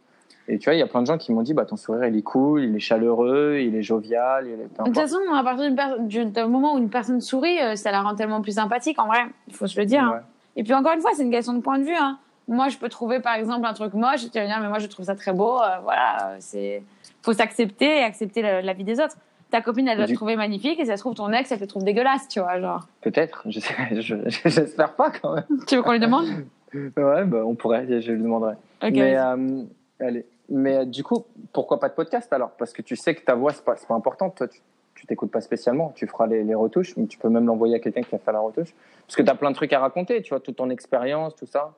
Et 0.49 0.57
tu 0.57 0.65
vois, 0.65 0.73
il 0.76 0.80
y 0.80 0.81
a 0.81 0.88
plein 0.88 1.02
de 1.02 1.07
gens 1.07 1.18
qui 1.18 1.31
m'ont 1.31 1.41
dit, 1.41 1.53
bah, 1.53 1.64
ton 1.64 1.77
sourire, 1.77 2.03
il 2.06 2.18
est 2.18 2.22
cool, 2.22 2.65
il 2.65 2.76
est 2.76 2.80
chaleureux, 2.80 3.60
il 3.61 3.73
est 3.77 3.81
jovial, 3.81 4.45
il 4.45 4.52
est... 4.60 4.77
De 4.77 4.84
toute 4.84 4.94
façon, 4.94 5.15
à 5.34 5.41
partir 5.41 5.72
d'un 5.72 6.48
moment 6.48 6.73
où 6.76 6.80
une 6.80 6.90
personne 6.90 7.22
sourit, 7.22 7.61
euh, 7.61 7.77
ça 7.77 7.91
la 7.91 8.02
rend 8.02 8.14
tellement 8.14 8.41
plus 8.41 8.56
sympathique, 8.56 8.99
en 8.99 9.07
vrai. 9.07 9.19
Il 9.48 9.53
faut 9.53 9.68
se 9.68 9.80
le 9.80 9.85
dire. 9.85 10.03
hein. 10.03 10.11
Ouais. 10.15 10.19
Et 10.57 10.64
puis 10.65 10.73
encore 10.73 10.91
une 10.91 10.99
fois, 10.99 11.11
c'est 11.15 11.23
une 11.23 11.31
question 11.31 11.53
de 11.53 11.61
point 11.61 11.80
de 11.80 11.85
vue. 11.85 11.95
Hein. 11.98 12.18
Moi, 12.49 12.68
je 12.68 12.77
peux 12.77 12.90
trouver 12.90 13.22
par 13.22 13.35
exemple 13.35 13.65
un 13.65 13.72
truc 13.72 13.94
moche 13.94 14.26
et 14.26 14.30
tu 14.30 14.38
vas 14.38 14.41
me 14.44 14.48
dire, 14.49 14.60
mais 14.60 14.68
moi, 14.68 14.80
je 14.80 14.88
trouve 14.88 15.06
ça 15.06 15.15
très 15.15 15.31
beau. 15.31 15.61
euh, 15.61 15.77
voilà, 15.81 16.31
euh, 16.31 16.35
c'est 16.40 16.84
faut 17.23 17.33
s'accepter 17.33 17.99
et 17.99 18.03
accepter 18.03 18.41
la, 18.41 18.61
la 18.61 18.73
vie 18.73 18.83
des 18.83 18.99
autres. 18.99 19.17
Ta 19.51 19.61
copine, 19.61 19.87
elle 19.87 19.97
doit 19.97 20.05
Du- 20.07 20.13
te 20.13 20.17
trouver 20.17 20.35
magnifique 20.35 20.79
et 20.79 20.85
ça 20.85 20.97
se 20.97 21.01
trouve, 21.01 21.13
ton 21.13 21.31
ex, 21.31 21.51
elle 21.51 21.59
te 21.59 21.65
trouve 21.65 21.83
dégueulasse, 21.83 22.27
tu 22.27 22.39
vois. 22.39 22.59
Genre, 22.59 22.87
Peut-être, 23.01 23.43
je 23.47 23.59
sais- 23.59 23.73
je- 24.01 24.15
j'espère 24.49 24.93
pas 24.93 25.11
quand 25.11 25.35
même. 25.35 25.45
tu 25.67 25.75
veux 25.75 25.81
qu'on 25.83 25.91
lui 25.93 25.99
demande? 25.99 26.25
Ouais, 26.73 27.23
bah, 27.25 27.43
on 27.45 27.53
pourrait, 27.55 27.85
je 28.01 28.11
lui 28.11 28.21
demanderai. 28.23 28.53
Ok. 28.83 28.91
Mais, 28.93 29.15
euh, 29.17 29.61
allez. 29.99 30.25
Mais 30.49 30.77
euh, 30.77 30.85
du 30.85 31.03
coup, 31.03 31.23
pourquoi 31.53 31.79
pas 31.79 31.87
de 31.89 31.93
podcast 31.93 32.33
alors? 32.33 32.49
Parce 32.51 32.73
que 32.73 32.81
tu 32.81 32.95
sais 32.95 33.13
que 33.15 33.23
ta 33.23 33.35
voix, 33.35 33.53
c'est 33.53 33.63
pas, 33.63 33.75
pas 33.87 33.93
important. 33.93 34.29
Toi, 34.29 34.47
tu 34.47 34.59
tu 34.95 35.07
t'écoutes 35.07 35.31
pas 35.31 35.41
spécialement. 35.41 35.91
Tu 35.95 36.07
feras 36.07 36.27
les, 36.27 36.43
les 36.43 36.55
retouches, 36.55 36.95
mais 36.95 37.07
tu 37.07 37.17
peux 37.17 37.27
même 37.27 37.45
l'envoyer 37.45 37.75
à 37.75 37.79
quelqu'un 37.79 38.01
qui 38.03 38.11
va 38.11 38.19
faire 38.19 38.33
la 38.33 38.39
retouche. 38.39 38.73
Parce 39.05 39.15
que 39.17 39.21
tu 39.23 39.29
as 39.29 39.35
plein 39.35 39.49
de 39.51 39.55
trucs 39.55 39.73
à 39.73 39.79
raconter, 39.79 40.21
tu 40.21 40.29
vois, 40.29 40.39
toute 40.39 40.55
ton 40.55 40.69
expérience, 40.69 41.35
tout 41.35 41.45
ça. 41.47 41.73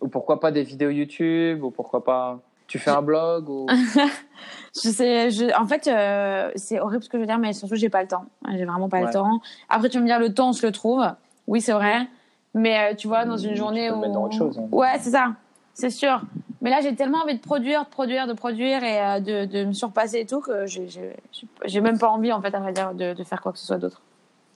Ou 0.00 0.06
pourquoi 0.08 0.38
pas 0.38 0.52
des 0.52 0.62
vidéos 0.62 0.90
YouTube 0.90 1.64
Ou 1.64 1.70
pourquoi 1.70 2.04
pas. 2.04 2.40
Tu 2.72 2.78
fais 2.78 2.90
un 2.90 3.02
blog 3.02 3.50
ou... 3.50 3.66
Je 4.82 4.88
sais, 4.88 5.30
je, 5.30 5.54
en 5.60 5.66
fait, 5.66 5.86
euh, 5.86 6.50
c'est 6.56 6.80
horrible 6.80 7.02
ce 7.04 7.10
que 7.10 7.18
je 7.18 7.20
veux 7.20 7.26
dire, 7.26 7.36
mais 7.38 7.52
surtout, 7.52 7.74
j'ai 7.74 7.90
pas 7.90 8.00
le 8.00 8.08
temps. 8.08 8.24
J'ai 8.56 8.64
vraiment 8.64 8.88
pas 8.88 9.00
Ouais. 9.00 9.06
le 9.08 9.12
temps. 9.12 9.42
Après, 9.68 9.90
tu 9.90 9.98
vas 9.98 10.02
me 10.02 10.06
dire, 10.06 10.18
le 10.18 10.32
temps, 10.32 10.48
on 10.48 10.52
se 10.54 10.64
le 10.64 10.72
trouve. 10.72 11.04
Oui, 11.46 11.60
c'est 11.60 11.72
vrai. 11.72 12.06
Mais 12.54 12.78
euh, 12.92 12.94
tu 12.94 13.08
vois, 13.08 13.26
dans 13.26 13.36
une 13.36 13.50
Tu 13.50 13.56
journée 13.56 13.88
peux 13.88 13.92
le 13.92 13.98
où. 13.98 14.00
mettre 14.00 14.14
dans 14.14 14.24
autre 14.24 14.34
chose, 14.38 14.58
hein. 14.58 14.66
Ouais, 14.72 14.94
c'est 15.00 15.10
ça. 15.10 15.34
C'est 15.74 15.90
sûr. 15.90 16.22
Mais 16.62 16.70
là, 16.70 16.80
j'ai 16.80 16.94
tellement 16.94 17.18
envie 17.18 17.34
de 17.34 17.40
produire, 17.42 17.84
de 17.84 17.90
produire, 17.90 18.26
de 18.26 18.32
produire 18.32 18.82
et 18.82 18.98
euh, 19.02 19.20
de, 19.20 19.44
de 19.44 19.64
me 19.66 19.72
surpasser 19.74 20.20
et 20.20 20.26
tout 20.26 20.40
que 20.40 20.64
j'ai- 20.64 21.80
même 21.82 21.98
pas 21.98 22.08
envie, 22.08 22.32
en 22.32 22.40
fait, 22.40 22.54
à 22.54 22.60
vrai 22.60 22.72
dire, 22.72 22.94
de, 22.94 23.12
de 23.12 23.24
faire 23.24 23.42
quoi 23.42 23.52
que 23.52 23.58
ce 23.58 23.66
soit 23.66 23.76
d'autre. 23.76 24.00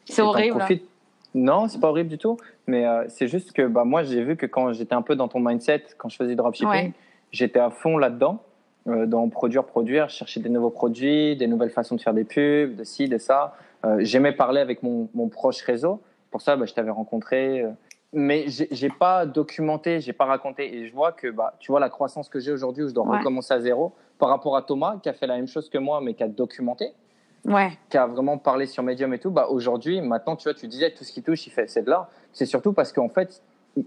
C'est 0.07 0.23
horrible. 0.23 0.65
Non, 1.35 1.69
c'est 1.69 1.79
pas 1.81 1.89
horrible 1.91 2.09
du 2.09 2.17
tout. 2.17 2.39
Mais 2.67 2.87
c'est 3.09 3.29
juste 3.29 3.53
que 3.53 3.67
bah, 3.67 3.85
moi, 3.85 4.03
j'ai 4.03 4.25
vu 4.25 4.37
que 4.37 4.47
quand 4.47 4.73
j'étais 4.73 4.95
un 4.95 5.03
peu 5.03 5.15
dans 5.15 5.29
ton 5.29 5.41
mindset, 5.41 5.85
quand 5.99 6.09
je 6.09 6.17
faisais 6.17 6.35
dropshipping, 6.35 6.71
Ouais. 6.71 6.93
J'étais 7.33 7.59
à 7.61 7.71
fond 7.71 7.99
là-dedans, 7.99 8.43
euh, 8.89 9.07
dans 9.07 9.29
produire, 9.29 9.65
produire, 9.65 10.09
chercher 10.11 10.41
des 10.41 10.49
nouveaux 10.49 10.71
produits, 10.71 11.37
des 11.37 11.47
nouvelles 11.47 11.71
façons 11.71 11.97
de 11.97 12.01
faire 12.01 12.15
des 12.15 12.25
pubs, 12.25 12.77
de 12.77 12.85
ci, 12.85 13.09
de 13.09 13.19
ça. 13.19 13.55
Euh, 13.85 13.97
J'aimais 14.01 14.33
parler 14.33 14.61
avec 14.61 14.83
mon, 14.83 15.09
mon 15.15 15.29
proche 15.29 15.63
réseau. 15.63 16.01
Pour 16.31 16.41
ça, 16.41 16.57
bah, 16.57 16.67
je 16.67 16.75
t'avais 16.75 16.91
rencontré. 16.91 17.63
euh. 17.63 17.71
Mais 18.13 18.47
j'ai 18.49 18.89
pas 18.89 19.27
documenté, 19.27 20.01
j'ai 20.01 20.13
pas 20.13 20.25
raconté. 20.25 20.75
Et 20.75 20.87
je 20.87 20.93
vois 20.95 21.13
que, 21.13 21.29
bah, 21.29 21.55
tu 21.59 21.71
vois, 21.73 21.81
la 21.81 21.91
croissance 21.91 22.29
que 22.29 22.39
j'ai 22.41 22.53
aujourd'hui, 22.53 22.85
où 22.85 22.89
je 22.89 22.95
dois 22.95 23.05
Ouais. 23.07 23.19
recommencer 23.19 23.53
à 23.53 23.61
zéro, 23.61 23.93
par 24.19 24.29
rapport 24.31 24.57
à 24.57 24.63
Thomas, 24.63 24.97
qui 25.03 25.09
a 25.09 25.13
fait 25.13 25.27
la 25.27 25.37
même 25.37 25.49
chose 25.49 25.69
que 25.69 25.77
moi, 25.77 26.01
mais 26.01 26.15
qui 26.15 26.23
a 26.23 26.29
documenté 26.29 26.93
Ouais. 27.45 27.71
qui 27.91 27.97
a 27.97 28.07
vraiment 28.07 28.39
parlé 28.39 28.67
sur 28.67 28.83
Medium 28.83 29.13
et 29.15 29.19
tout, 29.19 29.31
bah 29.31 29.47
aujourd'hui, 29.51 30.01
maintenant, 30.01 30.35
tu 30.35 30.45
vois, 30.45 30.55
tu 30.55 30.67
disais 30.67 30.91
tout 30.93 31.05
ce 31.05 31.13
qu'il 31.13 31.23
touche, 31.23 31.47
il 31.47 31.51
fait, 31.51 31.69
c'est 31.69 31.83
de 31.83 31.91
l'art. 31.91 32.09
C'est 32.33 32.47
surtout 32.47 32.73
parce 32.73 32.93
qu'en 32.93 33.09
fait, 33.09 33.41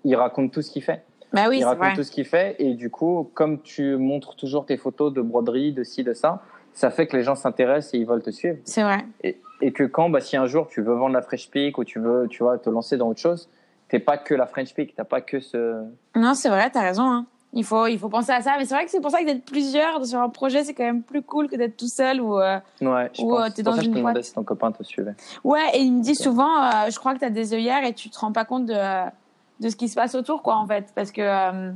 il 0.05 0.15
raconte 0.15 0.51
tout 0.53 0.61
ce 0.61 0.69
qu'il 0.71 0.83
fait. 0.83 1.03
Bah 1.33 1.45
oui, 1.49 1.59
il 1.59 1.63
raconte 1.63 1.85
vrai. 1.85 1.95
tout 1.95 2.03
ce 2.03 2.11
qu'il 2.11 2.25
fait 2.25 2.55
et 2.59 2.73
du 2.73 2.89
coup, 2.89 3.29
comme 3.33 3.61
tu 3.61 3.95
montres 3.97 4.35
toujours 4.35 4.65
tes 4.65 4.77
photos 4.77 5.13
de 5.13 5.21
broderie, 5.21 5.71
de 5.73 5.83
ci, 5.83 6.03
de 6.03 6.13
ça, 6.13 6.41
ça 6.73 6.89
fait 6.89 7.07
que 7.07 7.15
les 7.17 7.23
gens 7.23 7.35
s'intéressent 7.35 7.93
et 7.93 7.97
ils 7.97 8.05
veulent 8.07 8.23
te 8.23 8.31
suivre. 8.31 8.57
C'est 8.63 8.83
vrai. 8.83 9.05
Et, 9.23 9.39
et 9.61 9.71
que 9.71 9.83
quand, 9.83 10.09
bah, 10.09 10.21
si 10.21 10.37
un 10.37 10.45
jour 10.47 10.67
tu 10.67 10.81
veux 10.81 10.93
vendre 10.93 11.13
la 11.13 11.21
French 11.21 11.49
Peak 11.51 11.77
ou 11.77 11.83
tu 11.83 11.99
veux, 11.99 12.27
tu 12.29 12.43
vois, 12.43 12.57
te 12.57 12.69
lancer 12.69 12.97
dans 12.97 13.09
autre 13.09 13.19
chose, 13.19 13.49
t'es 13.89 13.99
pas 13.99 14.17
que 14.17 14.33
la 14.33 14.47
French 14.47 14.73
Peak, 14.73 14.95
t'as 14.95 15.03
pas 15.03 15.21
que 15.21 15.39
ce. 15.39 15.83
Non, 16.15 16.33
c'est 16.33 16.49
vrai, 16.49 16.69
t'as 16.71 16.81
raison. 16.81 17.03
Hein. 17.03 17.25
Il, 17.53 17.63
faut, 17.63 17.87
il 17.87 17.97
faut 17.97 18.09
penser 18.09 18.31
à 18.31 18.41
ça. 18.41 18.55
Mais 18.59 18.65
c'est 18.65 18.75
vrai 18.75 18.85
que 18.85 18.91
c'est 18.91 19.01
pour 19.01 19.09
ça 19.09 19.19
que 19.21 19.25
d'être 19.25 19.43
plusieurs 19.43 20.05
sur 20.05 20.19
un 20.19 20.29
projet, 20.29 20.63
c'est 20.63 20.75
quand 20.75 20.83
même 20.83 21.01
plus 21.01 21.23
cool 21.23 21.47
que 21.49 21.55
d'être 21.55 21.75
tout 21.77 21.87
seul 21.87 22.21
ou. 22.21 22.39
euh, 22.39 22.59
Ouais, 22.81 23.09
je 23.13 23.23
Ou, 23.23 23.33
euh, 23.35 23.45
pense. 23.45 23.53
pour 23.55 23.63
dans 23.63 23.71
ça 23.73 23.81
je 23.81 23.85
une 23.87 23.93
te 23.93 23.97
demandais 23.97 24.13
boîte. 24.13 24.23
si 24.23 24.33
ton 24.33 24.43
copain 24.43 24.71
te 24.71 24.83
suivait. 24.83 25.15
Ouais, 25.43 25.59
et 25.73 25.79
il 25.79 25.91
me 25.95 26.01
dit 26.03 26.13
souvent, 26.15 26.63
euh, 26.63 26.89
je 26.91 26.99
crois 26.99 27.13
que 27.15 27.19
tu 27.19 27.25
as 27.25 27.31
des 27.31 27.53
œillères 27.55 27.83
et 27.83 27.93
tu 27.93 28.09
te 28.11 28.19
rends 28.19 28.31
pas 28.31 28.45
compte 28.45 28.67
de, 28.67 28.75
de 29.59 29.69
ce 29.69 29.75
qui 29.75 29.87
se 29.89 29.95
passe 29.95 30.15
autour, 30.15 30.41
quoi, 30.41 30.55
en 30.55 30.67
fait. 30.67 30.91
Parce 30.95 31.11
que 31.11 31.21
euh, 31.21 31.71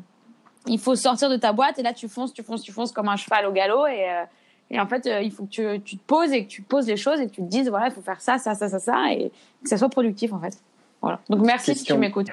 il 0.68 0.80
faut 0.80 0.96
sortir 0.96 1.30
de 1.30 1.38
ta 1.38 1.54
boîte 1.54 1.80
et 1.80 1.84
là, 1.84 1.94
tu 1.94 2.08
fonces, 2.08 2.34
tu 2.34 2.44
fonces, 2.44 2.62
tu 2.62 2.72
fonces 2.72 2.92
comme 2.92 3.10
un 3.10 3.16
cheval 3.16 3.46
au 3.46 3.52
galop. 3.52 3.88
Et, 3.88 4.10
euh, 4.10 4.24
et 4.72 4.80
en 4.80 4.88
fait, 4.88 5.06
euh, 5.06 5.22
il 5.22 5.32
faut 5.32 5.44
que 5.46 5.50
tu, 5.50 5.82
tu 5.82 5.98
te 5.98 6.04
poses 6.04 6.32
et 6.32 6.46
que 6.46 6.50
tu 6.50 6.62
poses 6.62 6.88
les 6.88 6.98
choses 6.98 7.20
et 7.20 7.28
que 7.28 7.32
tu 7.32 7.42
te 7.42 7.48
dises, 7.48 7.70
voilà, 7.70 7.88
il 7.88 7.92
faut 7.92 8.02
faire 8.02 8.22
ça, 8.22 8.38
ça, 8.38 8.56
ça, 8.56 8.70
ça, 8.70 8.80
ça, 8.80 9.12
et 9.12 9.32
que 9.62 9.70
ça 9.70 9.78
soit 9.78 9.90
productif, 9.90 10.34
en 10.34 10.40
fait. 10.40 10.58
Voilà. 11.02 11.20
Donc, 11.30 11.46
merci 11.46 11.76
si 11.76 11.84
tu 11.84 11.94
Question. 11.94 11.98
m'écoutes. 11.98 12.30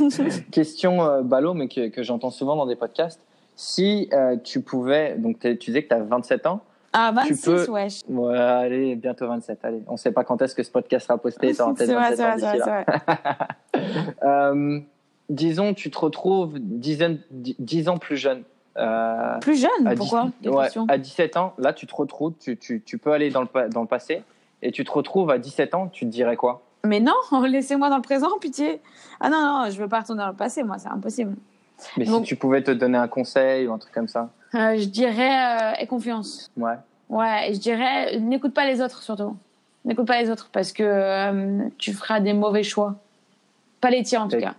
Question 0.52 1.22
ballot, 1.22 1.54
mais 1.54 1.66
que, 1.66 1.88
que 1.88 2.02
j'entends 2.04 2.30
souvent 2.30 2.54
dans 2.54 2.66
des 2.66 2.76
podcasts. 2.76 3.20
Si 3.56 4.08
tu 4.44 4.60
pouvais, 4.60 5.16
donc 5.16 5.40
tu 5.40 5.56
disais 5.56 5.82
que 5.82 5.88
tu 5.88 5.94
as 5.94 6.02
27 6.02 6.46
ans, 6.46 6.62
Ah, 6.96 7.10
Tu 7.26 7.34
26, 7.34 7.44
peux- 7.66 7.70
wesh. 7.72 8.00
Ouais, 8.08 8.38
allez, 8.38 8.94
bientôt 8.94 9.26
27. 9.26 9.58
Allez, 9.64 9.82
on 9.88 9.96
sait 9.96 10.12
pas 10.12 10.22
quand 10.22 10.40
est-ce 10.42 10.54
que 10.54 10.62
ce 10.62 10.70
podcast 10.70 11.06
sera 11.08 11.18
posté. 11.18 11.52
C'est 11.52 11.62
vrai, 11.64 11.74
c'est 12.16 12.22
27 12.22 12.60
vrai, 12.60 12.84
c'est. 13.74 13.80
Euh, 14.22 14.80
disons, 15.28 15.74
tu 15.74 15.90
te 15.90 15.98
retrouves 15.98 16.54
dizaine, 16.60 17.18
dix- 17.30 17.56
10 17.58 17.88
ans 17.88 17.98
plus 17.98 18.16
jeune. 18.16 18.42
Euh, 18.76 19.38
Plus 19.40 19.60
jeune, 19.60 19.86
à 19.86 19.94
pourquoi? 19.94 20.26
10 20.40 20.48
Des 20.48 20.48
ouais. 20.48 20.68
À 20.88 20.98
17 20.98 21.36
ans, 21.36 21.54
là, 21.58 21.72
tu 21.72 21.86
te 21.86 21.94
retrouves, 21.94 22.32
tu, 22.40 22.56
tu, 22.56 22.80
tu 22.84 22.98
peux 22.98 23.12
aller 23.12 23.30
dans 23.30 23.40
le, 23.40 23.46
pa- 23.46 23.68
dans 23.68 23.82
le 23.82 23.86
passé 23.86 24.22
et 24.62 24.72
tu 24.72 24.84
te 24.84 24.90
retrouves 24.90 25.30
à 25.30 25.38
17 25.38 25.74
ans, 25.74 25.88
tu 25.88 26.04
te 26.06 26.10
dirais 26.10 26.36
quoi? 26.36 26.62
Mais 26.84 27.00
non, 27.00 27.12
laissez-moi 27.48 27.88
dans 27.90 27.96
le 27.96 28.02
présent, 28.02 28.28
pitié. 28.40 28.80
Ah 29.20 29.30
non, 29.30 29.40
non, 29.42 29.70
je 29.70 29.80
veux 29.80 29.88
pas 29.88 30.00
retourner 30.00 30.22
dans 30.22 30.28
le 30.30 30.34
passé, 30.36 30.62
moi, 30.64 30.78
c'est 30.78 30.88
impossible. 30.88 31.34
Mais 31.96 32.04
Donc- 32.04 32.22
si 32.22 32.28
tu 32.28 32.36
pouvais 32.36 32.62
te 32.62 32.70
donner 32.70 32.98
un 32.98 33.08
conseil 33.08 33.66
ou 33.66 33.72
un 33.72 33.78
truc 33.78 33.92
comme 33.92 34.08
ça 34.08 34.30
Euh, 34.54 34.76
je 34.78 34.86
dirais, 34.86 35.72
euh, 35.72 35.72
aie 35.78 35.86
confiance. 35.86 36.50
Ouais. 36.56 36.74
Ouais, 37.10 37.50
je 37.52 37.58
dirais, 37.58 38.18
n'écoute 38.18 38.54
pas 38.54 38.64
les 38.66 38.80
autres 38.80 39.02
surtout. 39.02 39.36
N'écoute 39.84 40.06
pas 40.06 40.20
les 40.22 40.30
autres 40.30 40.48
parce 40.52 40.72
que 40.72 40.82
euh, 40.82 41.68
tu 41.78 41.92
feras 41.92 42.20
des 42.20 42.32
mauvais 42.32 42.62
choix. 42.62 42.94
Pas 43.80 43.90
les 43.90 44.02
tiens 44.02 44.22
en 44.22 44.28
tout 44.28 44.38
cas. 44.38 44.54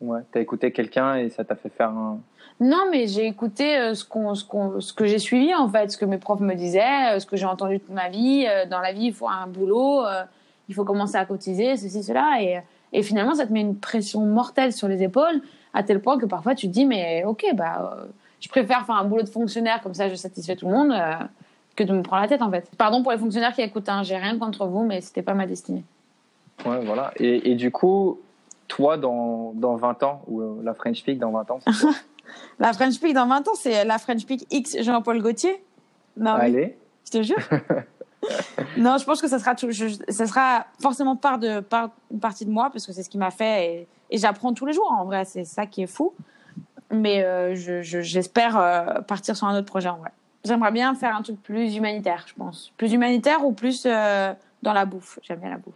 Ouais. 0.00 0.20
T'as 0.32 0.40
écouté 0.40 0.70
quelqu'un 0.72 1.16
et 1.16 1.30
ça 1.30 1.44
t'a 1.44 1.56
fait 1.56 1.68
faire 1.70 1.90
un. 1.90 2.18
Non, 2.60 2.84
mais 2.90 3.06
j'ai 3.06 3.26
écouté 3.26 3.76
euh, 3.78 3.94
ce, 3.94 4.04
qu'on, 4.04 4.34
ce, 4.34 4.44
qu'on, 4.44 4.80
ce 4.80 4.92
que 4.92 5.06
j'ai 5.06 5.18
suivi, 5.18 5.54
en 5.54 5.68
fait, 5.68 5.90
ce 5.90 5.96
que 5.96 6.04
mes 6.04 6.18
profs 6.18 6.40
me 6.40 6.54
disaient, 6.54 7.14
euh, 7.16 7.18
ce 7.18 7.26
que 7.26 7.36
j'ai 7.36 7.46
entendu 7.46 7.80
toute 7.80 7.90
ma 7.94 8.08
vie. 8.10 8.46
Euh, 8.48 8.66
Dans 8.66 8.80
la 8.80 8.92
vie, 8.92 9.06
il 9.06 9.14
faut 9.14 9.28
un 9.28 9.46
boulot, 9.46 10.02
il 10.68 10.74
faut 10.74 10.84
commencer 10.84 11.16
à 11.16 11.24
cotiser, 11.24 11.76
ceci, 11.76 12.02
cela. 12.02 12.36
Et, 12.40 12.60
et 12.92 13.02
finalement, 13.02 13.34
ça 13.34 13.46
te 13.46 13.52
met 13.52 13.62
une 13.62 13.76
pression 13.76 14.20
mortelle 14.20 14.72
sur 14.72 14.88
les 14.88 15.02
épaules, 15.02 15.40
à 15.74 15.82
tel 15.82 16.00
point 16.00 16.18
que 16.18 16.26
parfois 16.26 16.54
tu 16.54 16.66
te 16.68 16.72
dis, 16.72 16.84
mais 16.86 17.24
ok, 17.24 17.44
bah, 17.54 17.96
euh, 18.00 18.06
je 18.40 18.48
préfère 18.48 18.84
faire 18.86 18.96
un 18.96 19.04
boulot 19.04 19.22
de 19.22 19.28
fonctionnaire, 19.28 19.80
comme 19.82 19.94
ça 19.94 20.08
je 20.08 20.14
satisfais 20.14 20.56
tout 20.56 20.66
le 20.68 20.74
monde, 20.74 20.92
euh, 20.92 21.14
que 21.76 21.84
de 21.84 21.92
me 21.92 22.02
prendre 22.02 22.22
la 22.22 22.28
tête, 22.28 22.42
en 22.42 22.50
fait. 22.50 22.68
Pardon 22.76 23.02
pour 23.02 23.12
les 23.12 23.18
fonctionnaires 23.18 23.52
qui 23.54 23.62
écoutent, 23.62 23.88
hein, 23.88 24.02
j'ai 24.02 24.16
rien 24.16 24.38
contre 24.38 24.66
vous, 24.66 24.84
mais 24.84 25.00
c'était 25.00 25.22
pas 25.22 25.34
ma 25.34 25.46
destinée. 25.46 25.84
Ouais, 26.66 26.84
voilà. 26.84 27.12
Et, 27.16 27.52
et 27.52 27.54
du 27.54 27.70
coup, 27.70 28.18
toi, 28.68 28.96
dans, 28.96 29.52
dans 29.54 29.76
20 29.76 30.02
ans, 30.02 30.22
ou 30.26 30.40
euh, 30.40 30.60
la 30.62 30.74
French 30.74 31.02
Peak 31.04 31.18
dans 31.18 31.30
20 31.30 31.50
ans, 31.50 31.60
La 32.60 32.72
French 32.72 33.00
Peak 33.00 33.12
dans 33.14 33.26
20 33.26 33.48
ans, 33.48 33.52
c'est 33.56 33.84
la 33.84 33.98
French 33.98 34.24
Peak 34.24 34.46
X 34.52 34.76
Jean-Paul 34.82 35.20
Gaultier? 35.20 35.64
Non, 36.16 36.34
oui. 36.34 36.40
Allez. 36.42 36.78
Je 37.06 37.10
te 37.10 37.22
jure. 37.24 37.36
non, 38.76 38.98
je 38.98 39.04
pense 39.04 39.20
que 39.20 39.26
ça 39.28 39.38
sera, 39.38 39.54
tout- 39.54 39.70
je- 39.70 39.96
ça 40.08 40.26
sera 40.26 40.66
forcément 40.80 41.16
part 41.16 41.38
de, 41.38 41.60
part, 41.60 41.90
une 42.12 42.20
partie 42.20 42.44
de 42.44 42.50
moi 42.50 42.70
parce 42.70 42.86
que 42.86 42.92
c'est 42.92 43.02
ce 43.02 43.08
qui 43.10 43.18
m'a 43.18 43.30
fait 43.30 43.66
et, 43.66 43.88
et 44.10 44.18
j'apprends 44.18 44.52
tous 44.52 44.66
les 44.66 44.72
jours. 44.72 44.90
En 44.98 45.04
vrai, 45.04 45.24
c'est 45.24 45.44
ça 45.44 45.66
qui 45.66 45.82
est 45.82 45.86
fou. 45.86 46.12
Mais 46.92 47.22
euh, 47.24 47.54
je- 47.54 47.82
je- 47.82 48.00
j'espère 48.00 48.56
euh, 48.58 49.00
partir 49.02 49.36
sur 49.36 49.46
un 49.46 49.56
autre 49.56 49.66
projet 49.66 49.88
en 49.88 49.96
vrai. 49.98 50.10
J'aimerais 50.44 50.72
bien 50.72 50.94
faire 50.94 51.14
un 51.14 51.22
truc 51.22 51.40
plus 51.42 51.76
humanitaire, 51.76 52.24
je 52.26 52.34
pense. 52.34 52.72
Plus 52.76 52.92
humanitaire 52.92 53.44
ou 53.44 53.52
plus 53.52 53.84
euh, 53.86 54.32
dans 54.62 54.72
la 54.72 54.86
bouffe. 54.86 55.18
J'aime 55.22 55.38
bien 55.40 55.50
la 55.50 55.58
bouffe. 55.58 55.74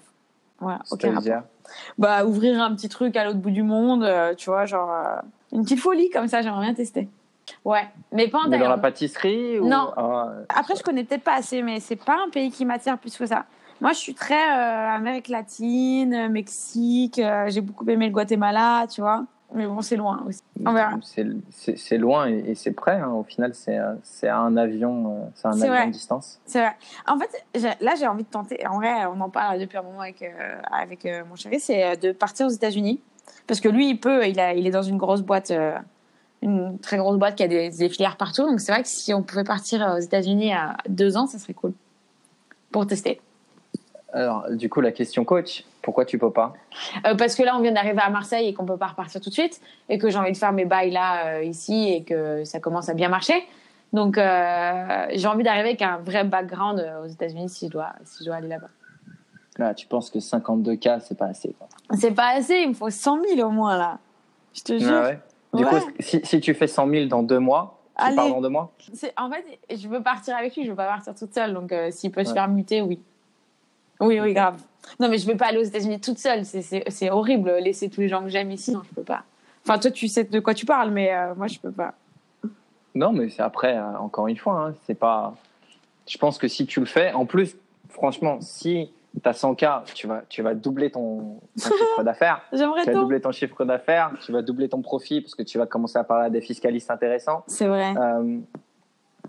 Voilà. 0.58 0.80
ok. 0.90 1.00
C'est-à-dire 1.02 1.42
Bah 1.98 2.24
ouvrir 2.24 2.60
un 2.62 2.74
petit 2.74 2.88
truc 2.88 3.16
à 3.16 3.24
l'autre 3.24 3.38
bout 3.38 3.50
du 3.50 3.62
monde, 3.62 4.08
tu 4.36 4.50
vois, 4.50 4.64
genre 4.66 4.90
une 5.52 5.62
petite 5.62 5.80
folie 5.80 6.10
comme 6.10 6.26
ça. 6.28 6.42
J'aimerais 6.42 6.64
bien 6.64 6.74
tester. 6.74 7.08
Ouais, 7.64 7.86
mais 8.10 8.28
pas 8.28 8.38
en 8.38 8.48
Mais 8.48 8.58
dans 8.58 8.68
la 8.70 8.78
pâtisserie 8.78 9.58
ou... 9.60 9.68
Non. 9.68 9.92
Ah, 9.98 10.30
Après, 10.48 10.74
je 10.76 10.82
connais 10.82 11.04
peut-être 11.04 11.22
pas 11.24 11.34
assez, 11.34 11.62
mais 11.62 11.78
c'est 11.78 11.96
pas 11.96 12.16
un 12.26 12.30
pays 12.30 12.50
qui 12.50 12.64
m'attire 12.64 12.96
plus 12.98 13.16
que 13.16 13.26
ça. 13.26 13.44
Moi, 13.84 13.92
je 13.92 13.98
suis 13.98 14.14
très 14.14 14.32
euh, 14.50 14.88
Amérique 14.96 15.28
latine, 15.28 16.14
euh, 16.14 16.28
Mexique. 16.30 17.18
euh, 17.18 17.50
J'ai 17.50 17.60
beaucoup 17.60 17.86
aimé 17.86 18.06
le 18.06 18.12
Guatemala, 18.12 18.86
tu 18.90 19.02
vois. 19.02 19.26
Mais 19.52 19.66
bon, 19.66 19.82
c'est 19.82 19.96
loin 19.96 20.24
aussi. 20.26 20.40
On 20.64 20.72
verra. 20.72 20.92
C'est- 21.02 21.98
loin 21.98 22.26
et, 22.26 22.38
et 22.46 22.54
c'est 22.54 22.70
près. 22.72 22.98
hein. 22.98 23.10
Au 23.10 23.24
final, 23.24 23.52
c'est 23.54 23.76
un 24.26 24.56
avion, 24.56 25.30
c'est 25.34 25.48
un 25.48 25.50
avion 25.50 25.68
vrai. 25.68 25.86
de 25.88 25.92
distance. 25.92 26.40
C'est 26.46 26.60
vrai. 26.60 26.74
En 27.06 27.18
fait, 27.18 27.44
là, 27.82 27.92
j'ai 27.98 28.06
envie 28.06 28.24
de 28.24 28.28
tenter. 28.30 28.66
En 28.66 28.76
vrai, 28.76 29.04
on 29.04 29.20
en 29.20 29.28
parle 29.28 29.60
depuis 29.60 29.76
un 29.76 29.82
moment 29.82 30.00
avec 30.00 30.22
euh, 30.22 30.56
avec 30.72 31.06
mon 31.28 31.36
chéri, 31.36 31.60
c'est 31.60 31.98
de 31.98 32.12
partir 32.12 32.46
aux 32.46 32.50
États-Unis 32.50 33.02
parce 33.46 33.60
que 33.60 33.68
lui, 33.68 33.90
il 33.90 34.00
peut. 34.00 34.26
Il 34.26 34.40
a, 34.40 34.54
il 34.54 34.66
est 34.66 34.70
dans 34.70 34.82
une 34.82 34.96
grosse 34.96 35.20
boîte, 35.20 35.52
une 36.40 36.78
très 36.78 36.96
grosse 36.96 37.18
boîte 37.18 37.36
qui 37.36 37.42
a 37.42 37.48
des, 37.48 37.68
des 37.68 37.88
filières 37.90 38.16
partout. 38.16 38.46
Donc, 38.48 38.60
c'est 38.60 38.72
vrai 38.72 38.82
que 38.82 38.88
si 38.88 39.12
on 39.12 39.22
pouvait 39.22 39.44
partir 39.44 39.94
aux 39.94 40.00
États-Unis 40.00 40.54
à 40.54 40.78
deux 40.88 41.18
ans, 41.18 41.26
ça 41.26 41.38
serait 41.38 41.52
cool 41.52 41.74
pour 42.72 42.86
tester. 42.86 43.20
Alors, 44.14 44.48
du 44.48 44.70
coup, 44.70 44.80
la 44.80 44.92
question 44.92 45.24
coach, 45.24 45.64
pourquoi 45.82 46.04
tu 46.04 46.18
peux 46.18 46.30
pas? 46.30 46.54
Euh, 47.04 47.16
parce 47.16 47.34
que 47.34 47.42
là, 47.42 47.56
on 47.56 47.60
vient 47.60 47.72
d'arriver 47.72 47.98
à 48.00 48.10
Marseille 48.10 48.46
et 48.46 48.54
qu'on 48.54 48.64
peut 48.64 48.76
pas 48.76 48.86
repartir 48.86 49.20
tout 49.20 49.28
de 49.28 49.34
suite, 49.34 49.60
et 49.88 49.98
que 49.98 50.08
j'ai 50.08 50.16
envie 50.18 50.30
de 50.30 50.36
faire 50.36 50.52
mes 50.52 50.64
bails 50.64 50.92
là 50.92 51.26
euh, 51.26 51.42
ici 51.42 51.92
et 51.92 52.04
que 52.04 52.44
ça 52.44 52.60
commence 52.60 52.88
à 52.88 52.94
bien 52.94 53.08
marcher. 53.08 53.44
Donc, 53.92 54.16
euh, 54.16 55.06
j'ai 55.12 55.26
envie 55.26 55.42
d'arriver 55.42 55.70
avec 55.70 55.82
un 55.82 55.96
vrai 55.98 56.22
background 56.22 56.84
aux 57.02 57.08
États-Unis 57.08 57.48
si 57.48 57.66
je 57.66 57.72
dois, 57.72 57.90
si 58.04 58.22
je 58.22 58.28
dois 58.28 58.36
aller 58.36 58.46
là-bas. 58.48 58.68
Là, 59.58 59.74
tu 59.74 59.86
penses 59.88 60.10
que 60.10 60.20
52K, 60.20 61.00
c'est 61.00 61.18
pas 61.18 61.26
assez. 61.26 61.54
C'est 61.98 62.12
pas 62.12 62.34
assez, 62.36 62.60
il 62.62 62.68
me 62.68 62.74
faut 62.74 62.90
100 62.90 63.20
000 63.36 63.48
au 63.48 63.50
moins 63.50 63.76
là. 63.76 63.98
Je 64.54 64.62
te 64.62 64.78
jure. 64.78 64.90
Ah 64.96 65.02
ouais 65.08 65.18
Du 65.52 65.64
Ouais. 65.64 65.70
coup, 65.70 65.76
si, 65.98 66.20
si 66.24 66.40
tu 66.40 66.54
fais 66.54 66.68
100 66.68 66.88
000 66.88 67.06
dans 67.06 67.24
deux 67.24 67.40
mois, 67.40 67.80
tu 67.98 68.04
Allez. 68.04 68.16
pars 68.16 68.28
dans 68.28 68.40
deux 68.40 68.48
mois? 68.48 68.72
En 69.16 69.30
fait, 69.30 69.76
je 69.76 69.88
veux 69.88 70.02
partir 70.02 70.36
avec 70.36 70.54
lui, 70.56 70.64
je 70.64 70.70
veux 70.70 70.76
pas 70.76 70.86
partir 70.86 71.14
toute 71.16 71.34
seule. 71.34 71.52
Donc, 71.52 71.74
s'il 71.90 72.12
peut 72.12 72.24
se 72.24 72.32
faire 72.32 72.48
muter, 72.48 72.80
oui. 72.80 73.00
Oui, 74.00 74.20
oui, 74.20 74.32
grave. 74.34 74.60
Non, 75.00 75.08
mais 75.08 75.18
je 75.18 75.26
vais 75.26 75.36
pas 75.36 75.46
aller 75.46 75.58
aux 75.58 75.62
États-Unis 75.64 76.00
toute 76.00 76.18
seule. 76.18 76.44
C'est- 76.44 77.10
horrible, 77.10 77.50
laisser 77.58 77.88
tous 77.88 78.00
les 78.00 78.08
gens 78.08 78.22
que 78.22 78.28
j'aime 78.28 78.50
ici. 78.50 78.72
Non, 78.72 78.82
je 78.88 78.94
peux 78.94 79.02
pas. 79.02 79.24
Enfin, 79.66 79.78
toi, 79.78 79.90
tu 79.90 80.08
sais 80.08 80.24
de 80.24 80.40
quoi 80.40 80.52
tu 80.54 80.66
parles, 80.66 80.90
mais 80.90 81.12
euh, 81.14 81.34
moi, 81.34 81.46
je 81.46 81.58
peux 81.58 81.70
pas. 81.72 81.94
Non, 82.94 83.12
mais 83.12 83.28
c'est 83.30 83.42
après, 83.42 83.76
euh, 83.76 83.98
encore 83.98 84.28
une 84.28 84.36
fois, 84.36 84.66
hein, 84.68 84.74
c'est 84.86 84.94
pas. 84.98 85.34
Je 86.06 86.18
pense 86.18 86.38
que 86.38 86.48
si 86.48 86.66
tu 86.66 86.80
le 86.80 86.86
fais, 86.86 87.12
en 87.12 87.24
plus, 87.24 87.56
franchement, 87.88 88.38
si 88.40 88.92
tu 89.20 89.28
as 89.28 89.32
100K, 89.32 89.84
tu 89.94 90.06
vas, 90.06 90.22
tu 90.28 90.42
vas 90.42 90.54
doubler 90.54 90.90
ton, 90.90 91.40
ton 91.56 91.62
chiffre 91.78 92.02
d'affaires. 92.02 92.42
J'aimerais 92.52 92.82
Tu 92.84 92.90
vas 92.92 93.00
doubler 93.00 93.20
ton 93.20 93.32
chiffre 93.32 93.64
d'affaires, 93.64 94.12
tu 94.24 94.32
vas 94.32 94.42
doubler 94.42 94.68
ton 94.68 94.82
profit 94.82 95.22
parce 95.22 95.34
que 95.34 95.42
tu 95.42 95.56
vas 95.56 95.66
commencer 95.66 95.98
à 95.98 96.04
parler 96.04 96.26
à 96.26 96.30
des 96.30 96.42
fiscalistes 96.42 96.90
intéressants. 96.90 97.42
C'est 97.46 97.66
vrai. 97.66 97.94
Euh, 97.96 98.38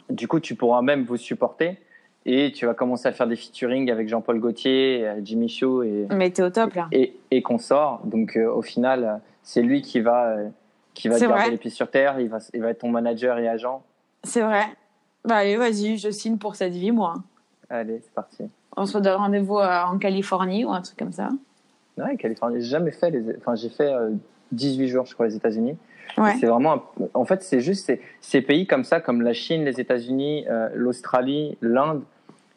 du 0.09 0.27
coup, 0.27 0.39
tu 0.41 0.55
pourras 0.55 0.81
même 0.81 1.05
vous 1.05 1.17
supporter 1.17 1.79
et 2.25 2.51
tu 2.51 2.65
vas 2.65 2.73
commencer 2.73 3.07
à 3.07 3.11
faire 3.11 3.27
des 3.27 3.35
featuring 3.35 3.91
avec 3.91 4.07
Jean-Paul 4.09 4.39
Gaultier, 4.39 5.07
euh, 5.07 5.19
Jimmy 5.23 5.47
Chou 5.49 5.83
et, 5.83 6.07
Mais 6.11 6.29
t'es 6.31 6.41
au 6.43 6.49
top 6.49 6.73
là. 6.73 6.87
et, 6.91 7.15
et 7.31 7.41
consorts. 7.41 8.01
Donc, 8.05 8.35
euh, 8.37 8.51
au 8.51 8.61
final, 8.61 9.03
euh, 9.03 9.13
c'est 9.43 9.61
lui 9.61 9.81
qui 9.81 9.99
va, 10.01 10.29
euh, 10.37 10.47
qui 10.93 11.07
va 11.07 11.15
te 11.15 11.21
garder 11.21 11.35
vrai. 11.41 11.49
les 11.51 11.57
pieds 11.57 11.69
sur 11.71 11.89
terre. 11.89 12.19
Il 12.19 12.29
va, 12.29 12.39
il 12.53 12.61
va 12.61 12.69
être 12.71 12.79
ton 12.79 12.89
manager 12.89 13.37
et 13.37 13.47
agent. 13.47 13.83
C'est 14.23 14.41
vrai. 14.41 14.63
Bah 15.23 15.37
allez, 15.37 15.55
vas-y, 15.57 15.97
je 15.97 16.09
signe 16.09 16.37
pour 16.37 16.55
cette 16.55 16.73
vie, 16.73 16.91
moi. 16.91 17.15
Allez, 17.69 17.99
c'est 18.03 18.13
parti. 18.13 18.43
On 18.77 18.85
se 18.85 18.97
donne 18.97 19.15
rendez-vous 19.17 19.57
euh, 19.57 19.83
en 19.83 19.97
Californie 19.97 20.65
ou 20.65 20.71
un 20.71 20.81
truc 20.81 20.97
comme 20.99 21.11
ça. 21.13 21.29
Ouais, 21.97 22.15
Californie. 22.17 22.61
J'ai 22.61 22.69
jamais 22.69 22.91
fait 22.91 23.09
les. 23.11 23.23
Enfin, 23.37 23.55
j'ai 23.55 23.69
fait 23.69 23.91
euh, 23.93 24.11
18 24.51 24.87
jours, 24.87 25.05
je 25.05 25.13
crois, 25.13 25.27
aux 25.27 25.29
États-Unis. 25.29 25.77
Ouais. 26.17 26.33
C'est 26.39 26.45
vraiment. 26.47 26.73
un- 26.73 26.83
En 27.13 27.25
fait, 27.25 27.41
c'est 27.43 27.59
juste 27.61 27.85
ces, 27.85 28.01
ces 28.21 28.41
pays 28.41 28.67
comme 28.67 28.83
ça, 28.83 28.99
comme 28.99 29.21
la 29.21 29.33
Chine, 29.33 29.63
les 29.63 29.79
États-Unis, 29.79 30.45
l'Australie, 30.73 31.57
l'Inde. 31.61 32.03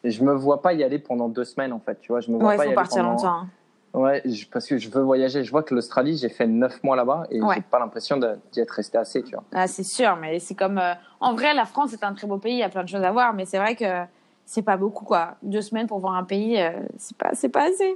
Je 0.03 0.23
me 0.23 0.33
vois 0.33 0.61
pas 0.61 0.73
y 0.73 0.83
aller 0.83 0.99
pendant 0.99 1.27
deux 1.29 1.43
semaines, 1.43 1.73
en 1.73 1.79
fait. 1.79 1.99
Tu 1.99 2.11
vois, 2.11 2.21
je 2.21 2.31
me 2.31 2.37
vois 2.37 2.49
Ouais, 2.49 2.57
pas 2.57 2.65
il 2.65 2.71
y 2.71 2.73
faut 2.73 2.79
aller 2.79 2.87
partir 2.87 3.03
pendant- 3.03 3.11
longtemps. 3.15 3.27
hein. 3.41 3.47
Ouais, 3.91 4.21
je- 4.23 4.45
parce 4.45 4.67
que 4.67 4.77
je 4.77 4.87
veux 4.89 5.01
voyager. 5.01 5.43
Je 5.43 5.49
vois 5.51 5.63
que 5.63 5.73
l'Australie, 5.73 6.15
j'ai 6.15 6.29
fait 6.29 6.45
9 6.45 6.81
mois 6.83 6.95
là-bas 6.95 7.25
et 7.31 7.41
Ouais. 7.41 7.55
j'ai 7.55 7.61
pas 7.61 7.79
l'impression 7.79 8.17
d'y 8.17 8.59
être 8.59 8.69
resté 8.71 8.97
assez, 8.99 9.23
tu 9.23 9.31
vois. 9.33 9.43
Ah, 9.51 9.67
c'est 9.67 9.83
sûr, 9.83 10.15
mais 10.15 10.39
c'est 10.39 10.53
comme. 10.55 10.77
euh, 10.77 10.93
En 11.19 11.33
vrai, 11.33 11.53
la 11.55 11.65
France 11.65 11.91
est 11.93 12.03
un 12.03 12.13
très 12.13 12.27
beau 12.27 12.37
pays, 12.37 12.53
il 12.53 12.59
y 12.59 12.63
a 12.63 12.69
plein 12.69 12.83
de 12.83 12.87
choses 12.89 13.03
à 13.03 13.11
voir, 13.11 13.33
mais 13.33 13.45
c'est 13.45 13.57
vrai 13.57 13.75
que 13.75 14.03
c'est 14.45 14.61
pas 14.61 14.77
beaucoup, 14.77 15.05
quoi. 15.05 15.35
Deux 15.41 15.61
semaines 15.61 15.87
pour 15.87 15.99
voir 15.99 16.13
un 16.15 16.23
pays, 16.23 16.61
euh, 16.61 16.69
c'est 16.97 17.17
pas, 17.17 17.31
c'est 17.33 17.49
pas 17.49 17.63
assez. 17.63 17.95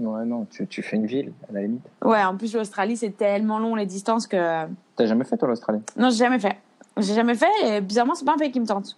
Ouais, 0.00 0.24
non, 0.24 0.46
tu, 0.50 0.66
tu 0.66 0.82
fais 0.82 0.96
une 0.96 1.06
ville, 1.06 1.32
à 1.48 1.52
la 1.52 1.60
limite. 1.62 1.84
Ouais, 2.02 2.24
en 2.24 2.36
plus, 2.36 2.54
l'Australie, 2.54 2.96
c'est 2.96 3.10
tellement 3.16 3.58
long 3.58 3.74
les 3.76 3.86
distances 3.86 4.26
que. 4.26 4.66
T'as 4.96 5.06
jamais 5.06 5.24
fait, 5.24 5.36
toi, 5.36 5.46
l'Australie? 5.48 5.82
Non, 5.96 6.08
j'ai 6.10 6.16
jamais 6.16 6.38
fait. 6.40 6.56
J'ai 6.96 7.14
jamais 7.14 7.34
fait 7.34 7.46
et 7.64 7.80
bizarrement, 7.80 8.14
c'est 8.14 8.24
pas 8.24 8.32
un 8.32 8.38
pays 8.38 8.50
qui 8.50 8.60
me 8.60 8.66
tente. 8.66 8.96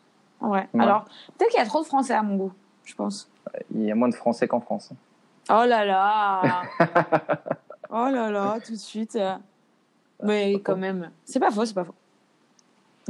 Ouais. 0.49 0.69
Alors, 0.79 1.05
peut-être 1.39 1.51
qu'il 1.51 1.59
y 1.59 1.63
a 1.63 1.67
trop 1.67 1.81
de 1.81 1.87
Français 1.87 2.15
à 2.15 2.23
mon 2.23 2.37
goût, 2.37 2.53
je 2.85 2.95
pense. 2.95 3.29
Il 3.75 3.83
y 3.83 3.91
a 3.91 3.95
moins 3.95 4.09
de 4.09 4.15
Français 4.15 4.47
qu'en 4.49 4.61
France. 4.61 4.91
Oh 5.51 5.65
là 5.67 5.85
là 5.85 6.63
Oh 7.91 8.09
là 8.11 8.31
là, 8.31 8.57
tout 8.65 8.73
de 8.73 8.79
suite. 8.79 9.17
euh. 9.17 9.37
Mais 10.23 10.55
quand 10.61 10.77
même, 10.77 11.11
c'est 11.25 11.39
pas 11.41 11.51
faux, 11.51 11.65
c'est 11.65 11.75
pas 11.75 11.85
faux. 11.85 11.95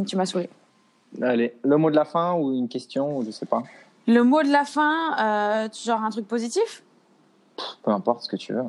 Tu 0.06 0.16
m'as 0.16 0.26
saoulé. 0.26 0.50
Allez, 1.22 1.54
le 1.62 1.76
mot 1.76 1.90
de 1.90 1.96
la 1.96 2.04
fin 2.04 2.34
ou 2.34 2.52
une 2.54 2.68
question, 2.68 3.16
ou 3.18 3.24
je 3.24 3.30
sais 3.30 3.46
pas. 3.46 3.62
Le 4.06 4.22
mot 4.22 4.42
de 4.42 4.50
la 4.50 4.64
fin, 4.64 5.16
euh, 5.18 5.68
genre 5.84 6.02
un 6.02 6.10
truc 6.10 6.26
positif? 6.26 6.82
Peu 7.84 7.92
importe 7.92 8.22
ce 8.22 8.28
que 8.28 8.36
tu 8.36 8.52
veux. 8.52 8.64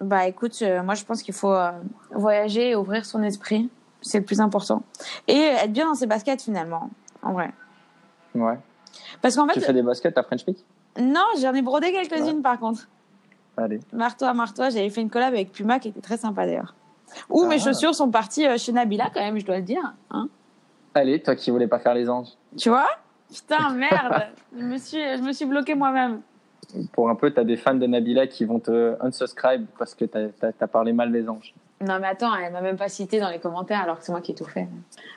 Bah 0.00 0.26
écoute, 0.26 0.58
euh, 0.62 0.82
moi 0.82 0.94
je 0.94 1.04
pense 1.04 1.22
qu'il 1.22 1.34
faut 1.34 1.52
euh, 1.52 1.70
voyager 2.10 2.70
et 2.70 2.76
ouvrir 2.76 3.04
son 3.06 3.22
esprit. 3.22 3.70
C'est 4.00 4.18
le 4.18 4.24
plus 4.24 4.40
important. 4.40 4.82
Et 5.28 5.36
être 5.38 5.72
bien 5.72 5.86
dans 5.86 5.94
ses 5.94 6.06
baskets 6.06 6.42
finalement, 6.42 6.90
en 7.22 7.32
vrai. 7.32 7.52
Ouais. 8.34 8.58
Parce 9.20 9.36
qu'en 9.36 9.46
Tu 9.48 9.60
fait, 9.60 9.66
fais 9.66 9.72
des 9.72 9.82
baskets 9.82 10.16
à 10.18 10.22
French 10.22 10.44
Peak? 10.44 10.58
Non, 11.00 11.24
j'en 11.40 11.54
ai 11.54 11.62
brodé 11.62 11.92
quelques-unes 11.92 12.42
par 12.42 12.58
contre. 12.58 12.88
Allez. 13.56 13.80
Marre-toi, 13.92 14.32
marre-toi, 14.34 14.70
j'avais 14.70 14.90
fait 14.90 15.00
une 15.02 15.10
collab 15.10 15.34
avec 15.34 15.52
Puma 15.52 15.78
qui 15.78 15.88
était 15.88 16.00
très 16.00 16.16
sympa 16.16 16.46
d'ailleurs. 16.46 16.74
Ou 17.28 17.42
Ah. 17.44 17.48
mes 17.48 17.58
chaussures 17.58 17.94
sont 17.94 18.10
parties 18.10 18.46
euh, 18.46 18.56
chez 18.56 18.72
Nabila 18.72 19.10
quand 19.12 19.20
même, 19.20 19.38
je 19.38 19.44
dois 19.44 19.56
le 19.56 19.62
dire. 19.62 19.92
Hein 20.10 20.28
Allez, 20.94 21.22
toi 21.22 21.34
qui 21.36 21.50
voulais 21.50 21.66
pas 21.68 21.78
faire 21.78 21.94
les 21.94 22.08
anges. 22.08 22.28
tu 22.56 22.68
vois? 22.70 22.88
Putain, 23.32 23.70
merde 23.74 24.26
je, 24.56 24.62
me 24.64 24.78
suis, 24.78 24.98
je 24.98 25.22
me 25.22 25.32
suis 25.32 25.44
bloquée 25.46 25.74
moi-même. 25.74 26.20
Pour 26.92 27.10
un 27.10 27.14
peu, 27.14 27.30
t'as 27.30 27.44
des 27.44 27.56
fans 27.56 27.74
de 27.74 27.86
Nabila 27.86 28.26
qui 28.26 28.44
vont 28.46 28.58
te 28.58 28.96
unsubscribe 29.04 29.66
parce 29.78 29.94
que 29.94 30.04
t'as 30.06 30.28
as, 30.58 30.66
parlé 30.68 30.92
mal 30.92 31.12
des 31.12 31.28
anges. 31.28 31.54
Non 31.80 31.98
mais 32.00 32.06
attends, 32.06 32.34
elle 32.34 32.52
m'a 32.52 32.60
même 32.62 32.76
pas 32.76 32.88
cité 32.88 33.20
dans 33.20 33.28
les 33.28 33.40
commentaires 33.40 33.80
alors 33.82 33.98
que 33.98 34.04
c'est 34.04 34.12
moi 34.12 34.20
qui 34.20 34.32
ai 34.32 34.34
tout 34.34 34.44
fait. 34.44 34.68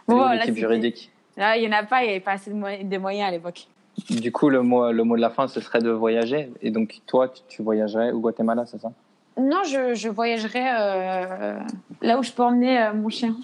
Bon, 0.07 0.27
l'équipe 0.31 0.55
juridique. 0.55 1.11
Là, 1.37 1.57
il 1.57 1.63
y 1.63 1.67
en 1.67 1.71
a 1.77 1.83
pas, 1.83 2.03
il 2.03 2.07
y 2.07 2.09
avait 2.11 2.19
pas 2.19 2.33
assez 2.33 2.51
de 2.51 2.97
moyens, 2.97 3.27
à 3.27 3.31
l'époque. 3.31 3.67
Du 4.09 4.31
coup, 4.31 4.49
le 4.49 4.61
mot, 4.61 4.91
le 4.91 5.03
mot 5.03 5.15
de 5.15 5.21
la 5.21 5.29
fin, 5.29 5.47
ce 5.47 5.59
serait 5.61 5.79
de 5.79 5.89
voyager. 5.89 6.51
Et 6.61 6.71
donc, 6.71 6.99
toi, 7.05 7.29
tu, 7.29 7.41
tu 7.47 7.61
voyagerais 7.63 8.11
au 8.11 8.19
Guatemala, 8.19 8.65
c'est 8.65 8.79
ça? 8.79 8.91
Non, 9.37 9.63
je, 9.65 9.93
je 9.95 10.07
voyagerai 10.09 10.63
euh, 10.79 11.59
là 12.01 12.17
où 12.19 12.23
je 12.23 12.31
peux 12.31 12.43
emmener 12.43 12.81
euh, 12.81 12.93
mon 12.93 13.09
chien. 13.09 13.35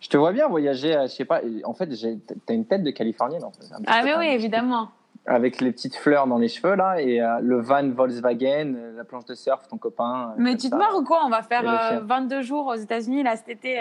Je 0.00 0.08
te 0.08 0.16
vois 0.16 0.32
bien 0.32 0.48
voyager, 0.48 0.94
à, 0.94 1.06
je 1.06 1.12
sais 1.12 1.24
pas. 1.24 1.40
En 1.64 1.74
fait, 1.74 1.94
j'ai- 1.94 2.18
t'as 2.46 2.54
une 2.54 2.64
tête 2.64 2.82
de 2.82 2.90
Californienne. 2.90 3.44
En 3.44 3.50
fait. 3.50 3.64
Un 3.72 3.78
petit 3.80 3.84
Ah 3.88 4.02
mais 4.04 4.14
oui, 4.16 4.26
évidemment. 4.28 4.90
Avec 5.26 5.60
les 5.60 5.72
petites 5.72 5.96
fleurs 5.96 6.26
dans 6.26 6.38
les 6.38 6.48
cheveux 6.48 6.74
là 6.76 7.00
et 7.00 7.20
euh, 7.20 7.38
le 7.42 7.60
van 7.60 7.88
Volkswagen, 7.90 8.74
euh, 8.76 8.96
la 8.96 9.04
planche 9.04 9.24
de 9.26 9.34
surf, 9.34 9.66
ton 9.68 9.76
copain. 9.78 10.30
euh, 10.30 10.34
Mais 10.38 10.56
tu 10.56 10.70
te 10.70 10.74
marres 10.76 10.96
ou 10.96 11.04
quoi 11.04 11.22
On 11.24 11.28
va 11.28 11.42
faire 11.42 11.62
Et 11.62 11.66
le 11.66 11.70
euh, 11.72 11.88
chien. 11.88 12.00
22 12.04 12.42
jours 12.42 12.66
aux 12.66 12.74
États-Unis 12.74 13.22
là 13.22 13.36
cet 13.36 13.48
été, 13.48 13.80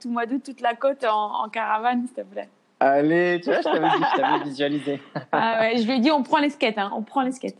tout 0.00 0.08
mois 0.10 0.26
d'août, 0.26 0.42
toute 0.44 0.60
la 0.60 0.74
côte 0.74 1.04
en, 1.04 1.44
en 1.44 1.48
caravane, 1.48 2.06
s'il 2.06 2.14
te 2.14 2.22
plaît. 2.22 2.48
Allez, 2.80 3.40
tu 3.42 3.50
vois, 3.50 3.60
je 3.60 3.64
t'avais 3.64 3.88
dit, 3.88 4.04
je 4.14 4.20
t'avais 4.20 4.44
visualisé. 4.44 5.02
Ah 5.32 5.58
ouais, 5.60 5.76
je 5.78 5.86
lui 5.86 5.96
ai 5.96 5.98
dit, 5.98 6.10
on 6.10 6.22
prend 6.22 6.38
les 6.38 6.50
skates, 6.50 6.76
hein, 6.78 6.90
on 6.94 7.02
prend 7.02 7.22
les 7.22 7.32
skates. 7.32 7.56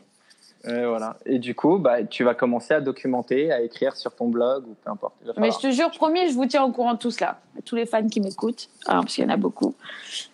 Et 0.66 0.84
voilà. 0.84 1.16
Et 1.26 1.38
du 1.38 1.54
coup, 1.54 1.78
bah, 1.78 2.02
tu 2.04 2.24
vas 2.24 2.34
commencer 2.34 2.74
à 2.74 2.80
documenter, 2.80 3.52
à 3.52 3.60
écrire 3.60 3.96
sur 3.96 4.14
ton 4.14 4.28
blog 4.28 4.64
ou 4.66 4.74
peu 4.84 4.90
importe. 4.90 5.14
Mais 5.36 5.50
je 5.50 5.58
te 5.58 5.70
jure, 5.70 5.90
promis, 5.90 6.28
je 6.28 6.34
vous 6.34 6.46
tiens 6.46 6.64
au 6.64 6.72
courant 6.72 6.94
de 6.94 6.98
tous 6.98 7.20
là, 7.20 7.38
tous 7.64 7.76
les 7.76 7.86
fans 7.86 8.06
qui 8.08 8.20
m'écoutent, 8.20 8.68
hein, 8.86 9.00
parce 9.00 9.14
qu'il 9.14 9.24
y 9.24 9.26
en 9.26 9.30
a 9.30 9.36
beaucoup. 9.36 9.74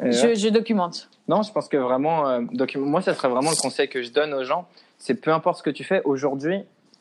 Je, 0.01 0.49
documente. 0.49 1.09
Non, 1.29 1.43
je 1.43 1.53
pense 1.53 1.69
que 1.69 1.77
vraiment, 1.77 2.29
euh, 2.29 2.41
moi, 2.77 3.03
ça 3.03 3.15
serait 3.15 3.29
vraiment 3.29 3.51
le 3.51 3.57
conseil 3.57 3.89
que 3.89 4.03
je 4.03 4.11
donne 4.11 4.33
aux 4.35 4.45
gens. 4.45 4.67
C'est 4.99 5.15
peu 5.15 5.33
importe 5.33 5.59
ce 5.59 5.63
que 5.63 5.71
tu 5.71 5.85
fais, 5.85 6.03
aujourd'hui, 6.05 6.61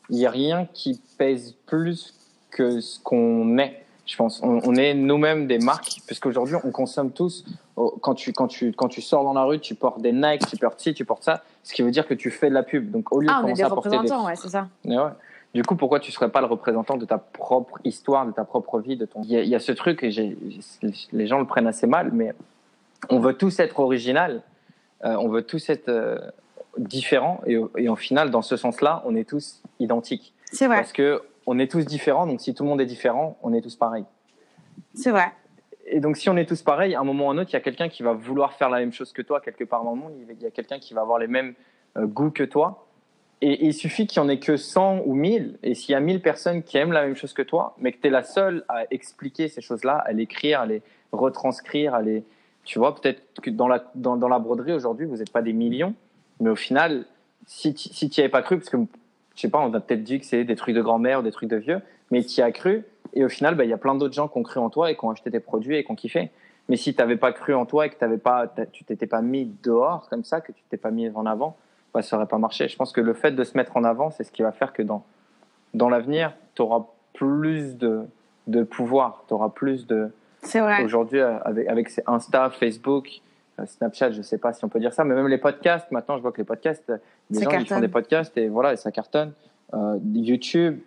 il 0.10 0.18
n'y 0.18 0.26
a 0.26 0.32
rien 0.32 0.68
qui 0.74 1.02
pèse 1.18 1.56
plus 1.66 2.14
que 2.50 2.82
ce 2.82 3.00
qu'on 3.00 3.58
est. 3.58 3.84
Je 4.06 4.18
pense, 4.18 4.42
on, 4.44 4.60
on 4.66 4.76
est 4.76 4.94
nous-mêmes 4.94 5.48
des 5.48 5.60
marques, 5.60 6.02
puisqu'aujourd'hui, 6.06 6.56
on 6.64 6.72
consomme 6.72 7.12
tous. 7.12 7.46
Quand 7.76 8.14
tu, 8.14 8.34
quand, 8.34 8.48
tu, 8.48 8.74
quand 8.74 8.90
tu 8.90 9.02
sors 9.02 9.24
dans 9.24 9.34
la 9.34 9.44
rue, 9.44 9.60
tu 9.60 9.76
portes 9.76 10.02
des 10.02 10.12
Nike, 10.12 10.46
tu 10.48 10.58
portes 10.58 10.80
ci, 10.82 10.94
tu 10.94 11.06
portes 11.06 11.24
ça, 11.24 11.44
ce 11.64 11.74
qui 11.74 11.82
veut 11.84 11.92
dire 11.92 12.08
que 12.08 12.14
tu 12.14 12.32
fais 12.32 12.50
de 12.50 12.54
la 12.54 12.64
pub. 12.64 12.92
Donc, 12.92 13.12
au 13.14 13.20
lieu 13.22 13.28
Ah, 13.30 13.42
de 13.42 13.46
on 13.46 13.50
est 13.50 13.54
des 13.54 13.64
représentants, 13.64 14.26
ouais, 14.26 14.36
c'est 14.36 14.50
ça. 14.50 14.68
Ouais. 14.86 14.96
Du 15.54 15.64
coup, 15.64 15.76
pourquoi 15.76 16.00
tu 16.00 16.12
serais 16.12 16.30
pas 16.30 16.40
le 16.40 16.48
représentant 16.48 16.96
de 16.98 17.06
ta 17.06 17.18
propre 17.18 17.80
histoire, 17.84 18.26
de 18.26 18.32
ta 18.32 18.46
propre 18.46 18.80
vie, 18.80 18.96
de 18.96 19.06
ton. 19.06 19.22
Il 19.24 19.32
y 19.32 19.38
a, 19.38 19.42
il 19.42 19.50
y 19.50 19.56
a 19.56 19.60
ce 19.60 19.72
truc 19.74 20.02
et 20.04 20.10
les 21.12 21.28
gens 21.28 21.40
le 21.40 21.46
prennent 21.46 21.68
assez 21.68 21.88
mal, 21.88 22.12
mais 22.14 22.34
on 23.10 23.20
veut 23.20 23.34
tous 23.34 23.60
être 23.60 23.80
original, 23.80 24.42
euh, 25.04 25.16
on 25.20 25.28
veut 25.28 25.42
tous 25.44 25.70
être 25.70 25.90
euh, 25.90 26.18
différents 26.78 27.42
et, 27.46 27.60
et 27.78 27.90
au 27.90 27.96
final, 27.98 28.32
dans 28.32 28.42
ce 28.42 28.56
sens-là, 28.56 29.02
on 29.06 29.16
est 29.16 29.28
tous 29.28 29.62
identiques 29.80 30.34
C'est 30.52 30.68
vrai, 30.68 30.78
parce 30.78 30.94
que 30.94 31.22
on 31.48 31.60
est 31.60 31.70
tous 31.70 31.86
différents. 31.86 32.28
Donc, 32.28 32.40
si 32.40 32.54
tout 32.54 32.64
le 32.64 32.70
monde 32.70 32.80
est 32.82 32.86
différent, 32.86 33.38
on 33.44 33.52
est 33.54 33.62
tous 33.62 33.76
pareils. 33.76 34.06
c'est 34.94 35.12
vrai. 35.12 35.32
Et 35.94 36.00
donc, 36.00 36.16
si 36.16 36.30
on 36.30 36.38
est 36.38 36.46
tous 36.46 36.62
pareils, 36.62 36.96
à 36.96 37.02
un 37.02 37.04
moment 37.04 37.28
ou 37.28 37.30
à 37.30 37.34
un 37.34 37.38
autre, 37.38 37.50
il 37.52 37.54
y 37.54 37.58
a 37.58 37.62
quelqu'un 37.62 37.90
qui 37.90 38.02
va 38.02 38.14
vouloir 38.14 38.54
faire 38.54 38.70
la 38.70 38.80
même 38.80 38.94
chose 38.94 39.12
que 39.12 39.22
toi 39.22 39.42
quelque 39.42 39.66
part 39.66 39.84
dans 39.84 39.92
le 39.92 40.00
monde. 40.00 40.14
Il 40.18 40.42
y 40.42 40.46
a 40.46 40.52
quelqu'un 40.52 40.80
qui 40.80 40.94
va 40.94 41.02
avoir 41.02 41.20
les 41.20 41.28
mêmes 41.28 41.54
euh, 41.98 42.06
goûts 42.06 42.32
que 42.32 42.44
toi. 42.44 42.88
Et 43.42 43.66
il 43.66 43.74
suffit 43.74 44.08
qu'il 44.08 44.22
n'y 44.22 44.28
en 44.28 44.30
ait 44.30 44.40
que 44.40 44.56
100 44.56 45.02
ou 45.06 45.14
1000. 45.14 45.60
Et 45.64 45.76
s'il 45.76 45.92
y 45.92 45.96
a 45.96 46.00
1000 46.00 46.22
personnes 46.22 46.64
qui 46.64 46.78
aiment 46.78 46.94
la 46.94 47.04
même 47.04 47.16
chose 47.16 47.34
que 47.34 47.42
toi, 47.42 47.76
mais 47.78 47.92
que 47.92 48.00
tu 48.00 48.08
es 48.08 48.10
la 48.10 48.24
seule 48.24 48.64
à 48.70 48.86
expliquer 48.92 49.50
ces 49.50 49.60
choses-là, 49.60 49.98
à 49.98 50.14
l'écrire, 50.14 50.62
à 50.62 50.66
les 50.66 50.82
retranscrire, 51.12 51.94
à 51.94 52.02
les. 52.02 52.24
Tu 52.64 52.80
vois, 52.80 52.96
peut-être 52.96 53.42
que 53.42 53.50
dans 53.50 53.68
la, 53.68 53.84
dans, 53.96 54.16
dans 54.16 54.30
la 54.30 54.40
broderie 54.40 54.74
aujourd'hui, 54.74 55.06
vous 55.06 55.18
n'êtes 55.18 55.32
pas 55.32 55.42
des 55.42 55.54
millions. 55.54 55.94
Mais 56.40 56.52
au 56.52 56.56
final, 56.56 57.06
si 57.48 57.74
tu 57.74 58.06
n'y 58.06 58.20
avais 58.20 58.30
pas 58.30 58.44
cru, 58.44 58.58
parce 58.58 58.70
que 58.70 58.78
je 59.36 59.42
sais 59.42 59.50
pas, 59.50 59.60
on 59.60 59.74
a 59.74 59.80
peut-être 59.80 60.04
dit 60.04 60.20
que 60.20 60.26
c'est 60.26 60.44
des 60.44 60.56
trucs 60.56 60.76
de 60.76 60.82
grand-mère 60.82 61.20
ou 61.20 61.24
des 61.24 61.32
trucs 61.32 61.50
de 61.50 61.58
vieux, 61.58 61.82
mais 62.12 62.24
tu 62.24 62.40
y 62.40 62.42
as 62.42 62.52
cru. 62.52 62.84
Et 63.14 63.26
au 63.26 63.30
final, 63.30 63.56
bah, 63.56 63.64
il 63.64 63.70
y 63.70 63.74
a 63.74 63.78
plein 63.78 63.96
d'autres 63.96 64.14
gens 64.14 64.28
qui 64.28 64.38
ont 64.38 64.44
cru 64.44 64.60
en 64.60 64.70
toi 64.70 64.92
et 64.92 64.96
qui 64.96 65.06
ont 65.06 65.10
acheté 65.10 65.32
tes 65.32 65.40
produits 65.40 65.78
et 65.78 65.84
qui 65.84 65.92
ont 65.92 65.96
kiffé. 65.96 66.32
Mais 66.70 66.78
si 66.78 66.94
tu 66.94 67.02
n'avais 67.02 67.18
pas 67.18 67.34
cru 67.34 67.54
en 67.54 67.66
toi 67.66 67.86
et 67.86 67.90
que 67.90 67.96
t'avais 67.96 68.18
pas, 68.18 68.48
tu 68.72 68.84
t'étais 68.84 69.08
pas 69.08 69.22
mis 69.22 69.52
dehors 69.64 70.08
comme 70.10 70.24
ça, 70.24 70.42
que 70.42 70.52
tu 70.52 70.64
t'es 70.70 70.78
pas 70.78 70.92
mis 70.92 71.10
en 71.10 71.26
avant, 71.26 71.58
bah, 71.94 72.02
ça 72.02 72.16
aurait 72.16 72.28
pas 72.28 72.38
marché. 72.38 72.68
Je 72.68 72.78
pense 72.78 72.92
que 72.92 73.02
le 73.02 73.14
fait 73.14 73.32
de 73.32 73.44
se 73.44 73.58
mettre 73.58 73.76
en 73.76 73.84
avant, 73.84 74.12
c'est 74.12 74.24
ce 74.24 74.32
qui 74.32 74.42
va 74.42 74.52
faire 74.52 74.72
que 74.72 74.82
dans, 74.82 75.04
dans 75.74 75.90
l'avenir, 75.90 76.34
tu 76.56 76.62
auras 76.62 76.86
plus 77.14 77.78
de, 77.78 78.04
de 78.48 78.64
pouvoir, 78.64 79.26
tu 79.28 79.34
auras 79.34 79.50
plus 79.50 79.88
de. 79.88 80.12
C'est 80.44 80.60
vrai. 80.60 80.84
Aujourd'hui, 80.84 81.20
euh, 81.20 81.38
avec, 81.40 81.68
avec 81.68 81.90
Insta, 82.08 82.50
Facebook, 82.50 83.22
euh, 83.60 83.66
Snapchat, 83.66 84.12
je 84.12 84.22
sais 84.22 84.38
pas 84.38 84.54
si 84.54 84.64
on 84.66 84.70
peut 84.70 84.80
dire 84.80 84.94
ça, 84.94 85.04
mais 85.04 85.14
même 85.14 85.28
les 85.28 85.38
podcasts, 85.38 85.92
maintenant, 85.92 86.18
je 86.18 86.22
vois 86.22 86.32
que 86.32 86.38
les 86.38 86.46
podcasts, 86.46 86.90
euh, 86.90 86.98
les 87.30 87.44
gens 87.44 87.52
ils 87.52 87.68
font 87.68 87.80
des 87.80 87.88
podcasts 87.88 88.38
et 88.38 88.48
voilà, 88.48 88.74
et 88.74 88.78
ça 88.78 88.92
cartonne. 88.92 89.34
Euh, 89.74 89.98
YouTube. 90.14 90.80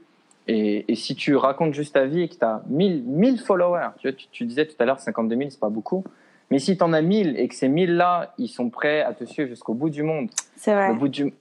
Et, 0.47 0.85
et 0.93 0.95
si 0.95 1.15
tu 1.15 1.37
racontes 1.37 1.73
juste 1.75 1.95
ta 1.95 2.05
vie 2.05 2.23
et 2.23 2.29
que 2.29 2.35
tu 2.35 2.45
as 2.45 2.63
1000, 2.69 3.03
1000 3.05 3.41
followers, 3.41 3.89
tu, 3.99 4.09
vois, 4.09 4.17
tu, 4.17 4.27
tu 4.29 4.45
disais 4.45 4.67
tout 4.67 4.75
à 4.79 4.85
l'heure 4.85 5.01
52 5.01 5.37
000, 5.37 5.51
c'est 5.51 5.61
pas 5.61 5.71
beaucoup. 5.71 6.05
Mais 6.51 6.59
si 6.59 6.77
tu 6.77 6.85
en 6.85 6.93
as 6.93 7.01
1000 7.01 7.39
et 7.39 7.49
que 7.49 7.55
ces 7.55 7.69
1000 7.69 7.97
là, 7.97 8.35
ils 8.37 8.49
sont 8.49 8.69
prêts 8.69 9.01
à 9.03 9.15
te 9.15 9.25
suivre 9.25 9.49
jusqu'au 9.49 9.73
bout 9.75 9.89
du 9.91 10.03
monde, 10.03 10.29
C'est 10.57 10.75
vrai. 10.75 10.91
au 10.91 10.95
bout 10.95 11.09
du, 11.09 11.33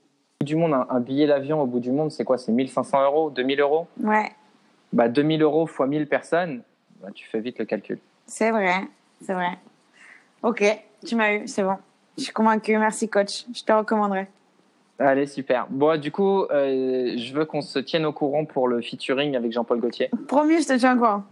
du 0.42 0.56
monde, 0.56 0.72
un, 0.72 0.86
un 0.88 1.00
billet 1.00 1.26
d'avion 1.26 1.60
au 1.60 1.66
bout 1.66 1.80
du 1.80 1.92
monde, 1.92 2.10
c'est 2.10 2.24
quoi? 2.24 2.38
C'est 2.38 2.52
1500 2.52 3.02
euros, 3.04 3.30
2000 3.30 3.60
euros? 3.60 3.86
Ouais, 4.02 4.30
bah, 4.92 5.08
2000 5.08 5.42
euros 5.42 5.66
fois 5.66 5.86
1000 5.86 6.06
personnes, 6.08 6.62
bah, 7.02 7.08
tu 7.14 7.26
fais 7.28 7.40
vite 7.40 7.58
le 7.58 7.66
calcul. 7.66 7.98
c'est 8.26 8.50
vrai. 8.50 8.80
C'est 9.20 9.34
vrai. 9.34 9.58
Ok, 10.42 10.62
tu 11.06 11.14
m'as 11.16 11.34
eu, 11.34 11.46
c'est 11.48 11.62
bon. 11.62 11.76
Je 12.18 12.24
suis 12.24 12.32
convaincue. 12.32 12.76
Merci, 12.78 13.08
coach. 13.08 13.44
Je 13.54 13.62
te 13.64 13.72
recommanderai. 13.72 14.28
Allez, 14.98 15.26
super. 15.26 15.66
Bon, 15.70 16.00
du 16.00 16.12
coup, 16.12 16.44
euh, 16.44 17.14
je 17.16 17.34
veux 17.34 17.44
qu'on 17.44 17.62
se 17.62 17.78
tienne 17.80 18.06
au 18.06 18.12
courant 18.12 18.44
pour 18.44 18.68
le 18.68 18.80
featuring 18.80 19.36
avec 19.36 19.52
Jean-Paul 19.52 19.80
Gaultier. 19.80 20.10
Promis, 20.28 20.62
je 20.62 20.68
te 20.68 20.78
tiens 20.78 20.96
au 20.96 21.00
courant. 21.00 21.24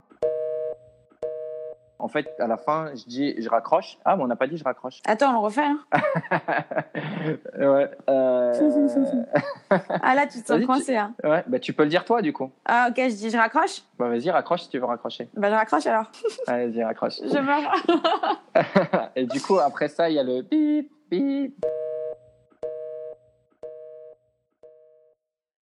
En 2.01 2.09
fait, 2.09 2.27
à 2.41 2.49
la 2.49 2.57
fin, 2.57 2.91
je 2.97 3.05
dis 3.05 3.41
je 3.41 3.49
raccroche. 3.49 3.97
Ah, 4.05 4.17
mais 4.17 4.25
on 4.25 4.27
n'a 4.27 4.35
pas 4.35 4.49
dit 4.49 4.57
je 4.57 4.65
raccroche. 4.65 4.99
Attends, 5.07 5.31
on 5.31 5.33
le 5.35 5.39
refait. 5.39 5.63
Hein 5.63 5.79
ouais. 7.61 7.91
euh, 8.11 8.71
ah 9.71 10.15
là, 10.17 10.27
tu 10.27 10.43
te 10.43 10.47
sens 10.49 10.59
tu- 10.59 10.67
coincé. 10.67 10.97
Hein. 10.97 11.15
ouais, 11.23 11.45
bah, 11.47 11.61
tu 11.61 11.73
peux 11.73 11.85
le 11.85 11.89
dire 11.89 12.05
toi, 12.05 12.21
du 12.21 12.33
coup. 12.33 12.51
Ah 12.67 12.89
ok, 12.91 12.97
je 12.97 13.15
dis 13.15 13.31
je 13.31 13.37
raccroche. 13.37 13.83
Bah, 14.01 14.09
vas-y, 14.09 14.29
raccroche 14.31 14.63
si 14.63 14.69
tu 14.71 14.81
veux 14.81 14.85
raccrocher. 14.85 15.29
Bah 15.35 15.49
je 15.49 15.55
raccroche 15.55 15.87
alors. 15.87 16.11
Allez, 16.49 16.67
vas-y, 16.67 16.83
raccroche. 16.83 17.21
Je 17.23 17.39
meurs. 17.39 17.73
Et 19.15 19.27
du 19.27 19.41
coup, 19.41 19.61
après 19.61 19.87
ça, 19.87 20.11
il 20.11 20.17
y 20.17 20.19
a 20.19 20.25
le 20.25 20.43
bip, 20.43 20.91
bip. 21.09 21.65